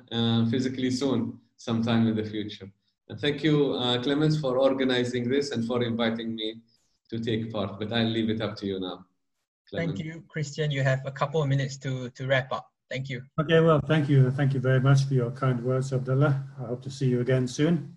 physically 0.51 0.91
soon, 0.91 1.39
sometime 1.57 2.07
in 2.07 2.17
the 2.17 2.25
future. 2.25 2.71
And 3.09 3.21
thank 3.21 3.43
you, 3.45 3.79
Clemens, 4.03 4.41
for 4.41 4.59
organizing 4.59 5.29
this 5.29 5.51
and 5.51 5.67
for 5.67 5.83
inviting 5.83 6.35
me 6.35 6.57
to 7.11 7.19
take 7.19 7.53
part, 7.53 7.79
but 7.79 7.93
I'll 7.93 8.09
leave 8.09 8.31
it 8.31 8.41
up 8.41 8.57
to 8.57 8.67
you 8.67 8.81
now. 8.81 9.05
Thank 9.73 9.99
you, 9.99 10.25
Kristian. 10.35 10.73
You 10.73 10.83
have 10.83 11.03
a 11.05 11.13
couple 11.13 11.43
of 11.43 11.49
minutes 11.49 11.77
to, 11.79 12.09
to 12.11 12.27
wrap 12.27 12.53
up. 12.53 12.67
Thank 12.91 13.09
you. 13.09 13.23
Okay, 13.41 13.61
well, 13.61 13.81
thank 13.87 14.09
you. 14.09 14.31
Thank 14.31 14.55
you 14.55 14.61
very 14.61 14.81
much 14.81 15.05
for 15.05 15.15
your 15.15 15.31
kind 15.31 15.63
words, 15.63 15.93
Abdullah. 15.93 16.43
I 16.61 16.67
hope 16.67 16.83
to 16.83 16.91
see 16.91 17.07
you 17.07 17.21
again 17.21 17.47
soon. 17.47 17.96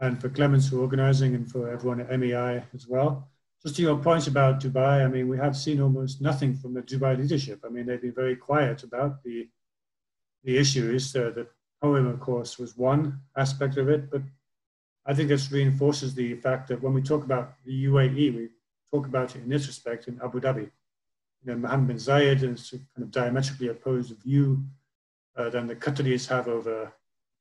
And 0.00 0.20
for 0.20 0.30
Clemens 0.30 0.68
for 0.68 0.78
organizing 0.78 1.34
and 1.34 1.50
for 1.50 1.70
everyone 1.70 2.00
at 2.00 2.18
MEI 2.18 2.62
as 2.74 2.86
well. 2.88 3.28
Just 3.62 3.76
to 3.76 3.82
your 3.82 3.98
point 3.98 4.26
about 4.26 4.60
Dubai, 4.60 5.04
I 5.04 5.08
mean, 5.08 5.28
we 5.28 5.36
have 5.36 5.54
seen 5.54 5.82
almost 5.82 6.22
nothing 6.22 6.56
from 6.56 6.72
the 6.72 6.80
Dubai 6.80 7.18
leadership. 7.18 7.60
I 7.64 7.68
mean, 7.68 7.84
they've 7.84 8.00
been 8.00 8.14
very 8.14 8.36
quiet 8.36 8.82
about 8.82 9.22
the 9.22 9.48
the 10.44 10.56
issues. 10.56 11.14
Uh, 11.14 11.30
the 11.34 11.46
poem, 11.82 12.06
of 12.06 12.18
course, 12.20 12.58
was 12.58 12.76
one 12.76 13.20
aspect 13.36 13.76
of 13.76 13.90
it, 13.90 14.10
but 14.10 14.22
I 15.04 15.12
think 15.12 15.28
this 15.28 15.52
reinforces 15.52 16.14
the 16.14 16.34
fact 16.36 16.68
that 16.68 16.82
when 16.82 16.94
we 16.94 17.02
talk 17.02 17.24
about 17.24 17.54
the 17.64 17.84
UAE, 17.86 18.34
we 18.36 18.48
talk 18.92 19.06
about 19.06 19.34
it 19.34 19.42
in 19.42 19.48
this 19.48 19.66
respect 19.66 20.08
in 20.08 20.20
Abu 20.22 20.40
Dhabi. 20.40 20.70
You 21.42 21.52
know, 21.52 21.56
Mohammed 21.56 21.88
bin 21.88 21.96
Zayed 21.96 22.42
is 22.42 22.70
kind 22.70 23.02
of 23.02 23.10
diametrically 23.10 23.68
opposed 23.68 24.16
view 24.22 24.62
uh, 25.36 25.48
than 25.48 25.66
the 25.66 25.76
Qataris 25.76 26.28
have 26.28 26.48
over 26.48 26.92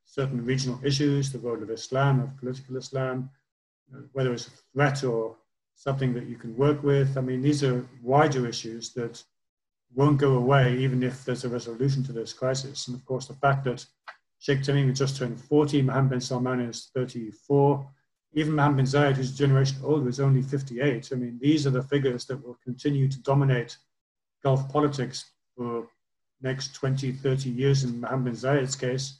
certain 0.09 0.43
regional 0.43 0.79
issues, 0.83 1.31
the 1.31 1.39
role 1.39 1.61
of 1.61 1.69
Islam, 1.69 2.19
of 2.19 2.37
political 2.37 2.77
Islam, 2.77 3.29
uh, 3.93 3.99
whether 4.13 4.33
it's 4.33 4.47
a 4.47 4.51
threat 4.73 5.03
or 5.03 5.35
something 5.75 6.13
that 6.13 6.27
you 6.27 6.35
can 6.35 6.55
work 6.57 6.81
with. 6.83 7.17
I 7.17 7.21
mean, 7.21 7.41
these 7.41 7.63
are 7.63 7.85
wider 8.01 8.47
issues 8.47 8.91
that 8.93 9.23
won't 9.93 10.19
go 10.19 10.33
away 10.35 10.77
even 10.77 11.03
if 11.03 11.23
there's 11.25 11.45
a 11.45 11.49
resolution 11.49 12.03
to 12.03 12.11
this 12.11 12.33
crisis. 12.33 12.87
And 12.87 12.97
of 12.97 13.05
course, 13.05 13.27
the 13.27 13.35
fact 13.35 13.63
that 13.65 13.85
Sheikh 14.39 14.59
Tamim 14.59 14.95
just 14.95 15.17
turned 15.17 15.39
40, 15.39 15.83
Mohammed 15.83 16.09
bin 16.09 16.21
Salman 16.21 16.61
is 16.61 16.89
34, 16.95 17.87
even 18.33 18.55
Mohammed 18.55 18.77
bin 18.77 18.85
Zayed, 18.85 19.15
who's 19.15 19.31
a 19.31 19.35
generation 19.35 19.77
older, 19.83 20.09
is 20.09 20.19
only 20.19 20.41
58. 20.41 21.09
I 21.11 21.15
mean, 21.15 21.37
these 21.41 21.67
are 21.67 21.71
the 21.71 21.83
figures 21.83 22.25
that 22.25 22.43
will 22.43 22.57
continue 22.63 23.07
to 23.07 23.21
dominate 23.21 23.77
Gulf 24.43 24.69
politics 24.69 25.31
for 25.55 25.87
next 26.41 26.73
20, 26.73 27.11
30 27.11 27.49
years 27.49 27.83
in 27.83 27.99
Mohammed 27.99 28.25
bin 28.25 28.33
Zayed's 28.33 28.75
case, 28.75 29.19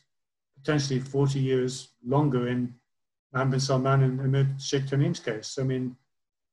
potentially 0.63 0.99
40 0.99 1.39
years 1.39 1.89
longer 2.05 2.47
in 2.47 2.73
Mohammed 3.33 3.51
bin 3.51 3.59
Salman 3.59 4.03
and 4.03 4.19
Emir 4.19 4.47
Sheikh 4.59 4.87
Tamim's 4.87 5.19
case. 5.19 5.57
I 5.59 5.63
mean, 5.63 5.95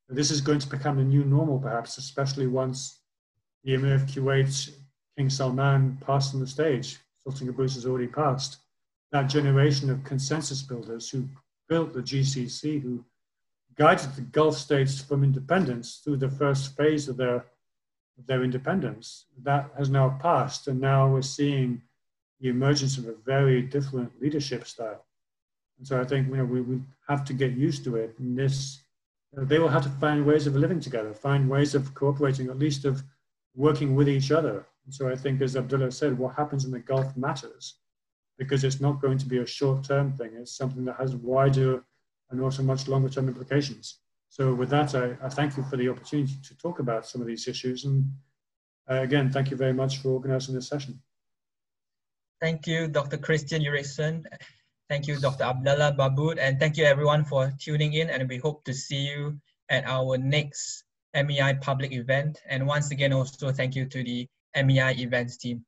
this 0.09 0.31
is 0.31 0.41
going 0.41 0.59
to 0.61 0.69
become 0.69 0.97
the 0.97 1.05
new 1.05 1.25
normal, 1.25 1.59
perhaps, 1.59 1.99
especially 1.99 2.47
once 2.47 3.01
the 3.65 3.75
Emir 3.75 3.95
of 3.95 4.03
Kuwait, 4.03 4.71
King 5.17 5.31
Salman, 5.31 5.99
passed 6.07 6.35
on 6.35 6.41
the 6.41 6.47
stage. 6.47 6.99
Sultan 7.23 7.53
Qaboos 7.53 7.75
has 7.75 7.87
already 7.87 8.07
passed. 8.07 8.59
That 9.11 9.29
generation 9.29 9.91
of 9.91 10.05
consensus 10.05 10.63
builders 10.63 11.11
who 11.11 11.29
built 11.69 11.93
the 11.93 12.03
GCC, 12.03 12.81
who 12.81 13.05
guided 13.77 14.15
the 14.15 14.23
Gulf 14.23 14.57
states 14.57 15.01
from 15.01 15.25
independence 15.25 16.01
through 16.05 16.19
the 16.19 16.31
first 16.31 16.77
phase 16.77 17.09
of 17.09 17.17
their, 17.17 17.37
of 18.19 18.27
their 18.27 18.45
independence, 18.45 19.27
that 19.43 19.71
has 19.77 19.91
now 19.91 20.19
passed. 20.23 20.69
And 20.69 20.81
now 20.81 21.09
we're 21.09 21.23
seeing 21.23 21.83
the 22.41 22.49
emergence 22.49 22.99
of 22.99 23.07
a 23.07 23.15
very 23.25 23.63
different 23.63 24.13
leadership 24.21 24.67
style. 24.67 25.05
And 25.79 25.87
so 25.87 26.01
I 26.01 26.05
think 26.05 26.29
you 26.29 26.37
know, 26.37 26.45
we, 26.45 26.61
we 26.61 26.81
have 27.09 27.25
to 27.27 27.33
get 27.33 27.53
used 27.53 27.85
to 27.85 27.97
it. 27.97 28.15
And 28.19 28.39
this 28.39 28.83
they 29.37 29.59
will 29.59 29.69
have 29.69 29.83
to 29.83 29.91
find 30.01 30.25
ways 30.25 30.47
of 30.47 30.57
living 30.57 30.81
together, 30.81 31.13
find 31.13 31.49
ways 31.49 31.75
of 31.75 31.95
cooperating, 31.95 32.49
at 32.49 32.59
least 32.59 32.85
of 32.87 33.03
working 33.55 33.95
with 33.95 34.09
each 34.09 34.31
other. 34.31 34.67
And 34.85 34.95
so 34.95 35.11
I 35.11 35.17
think, 35.17 35.43
as 35.43 35.57
Abdullah 35.57 35.91
said, 35.91 36.17
what 36.17 36.35
happens 36.35 36.65
in 36.65 36.71
the 36.71 36.79
Gulf 36.79 37.17
matters 37.17 37.75
because 38.39 38.65
it's 38.65 38.81
not 38.81 39.01
going 39.01 39.19
to 39.19 39.27
be 39.27 39.39
a 39.39 39.47
short 39.47 39.85
term 39.85 40.13
thing. 40.13 40.31
It's 40.35 40.57
something 40.57 40.85
that 40.85 40.97
has 40.97 41.15
wider 41.17 41.85
and 42.31 42.41
also 42.41 42.63
much 42.63 42.89
longer 42.89 43.09
term 43.09 43.29
implications. 43.29 43.99
So, 44.29 44.55
with 44.55 44.71
that, 44.71 44.95
I, 44.95 45.17
I, 45.23 45.29
thank 45.29 45.57
you 45.57 45.63
for 45.65 45.77
the 45.77 45.89
opportunity 45.89 46.35
to 46.43 46.59
talk 46.59 46.79
about 46.79 47.07
some 47.07 47.21
of 47.21 47.27
these 47.27 47.49
issues. 47.49 47.85
And 47.85 48.11
uh, 48.91 49.01
again, 49.01 49.31
thank 49.31 49.51
you 49.51 49.57
very 49.57 49.73
much 49.73 49.99
for 49.99 50.11
organizing 50.11 50.55
this 50.55 50.69
session. 50.69 51.01
Thank 52.41 52.67
you, 52.67 52.89
Dr. 52.89 53.17
Kristian 53.17 53.65
Ulrichsen. 53.65 54.25
Thank 54.89 55.07
you, 55.09 55.19
Dr. 55.19 55.45
Abdullah 55.45 55.97
Baabood, 55.99 56.39
and 56.39 56.61
thank 56.61 56.77
you 56.77 56.85
everyone 56.85 57.25
for 57.25 57.53
tuning 57.59 57.95
in. 57.95 58.11
And 58.11 58.29
we 58.29 58.37
hope 58.37 58.65
to 58.65 58.75
see 58.75 59.09
you 59.09 59.41
at 59.69 59.85
our 59.87 60.19
next 60.19 60.85
MEI 61.15 61.55
public 61.61 61.93
event. 61.93 62.41
And 62.47 62.67
once 62.67 62.91
again, 62.91 63.13
also 63.13 63.53
thank 63.53 63.75
you 63.75 63.87
to 63.87 64.05
the 64.05 64.29
MEI 64.55 64.95
events 65.01 65.39
team. 65.39 65.65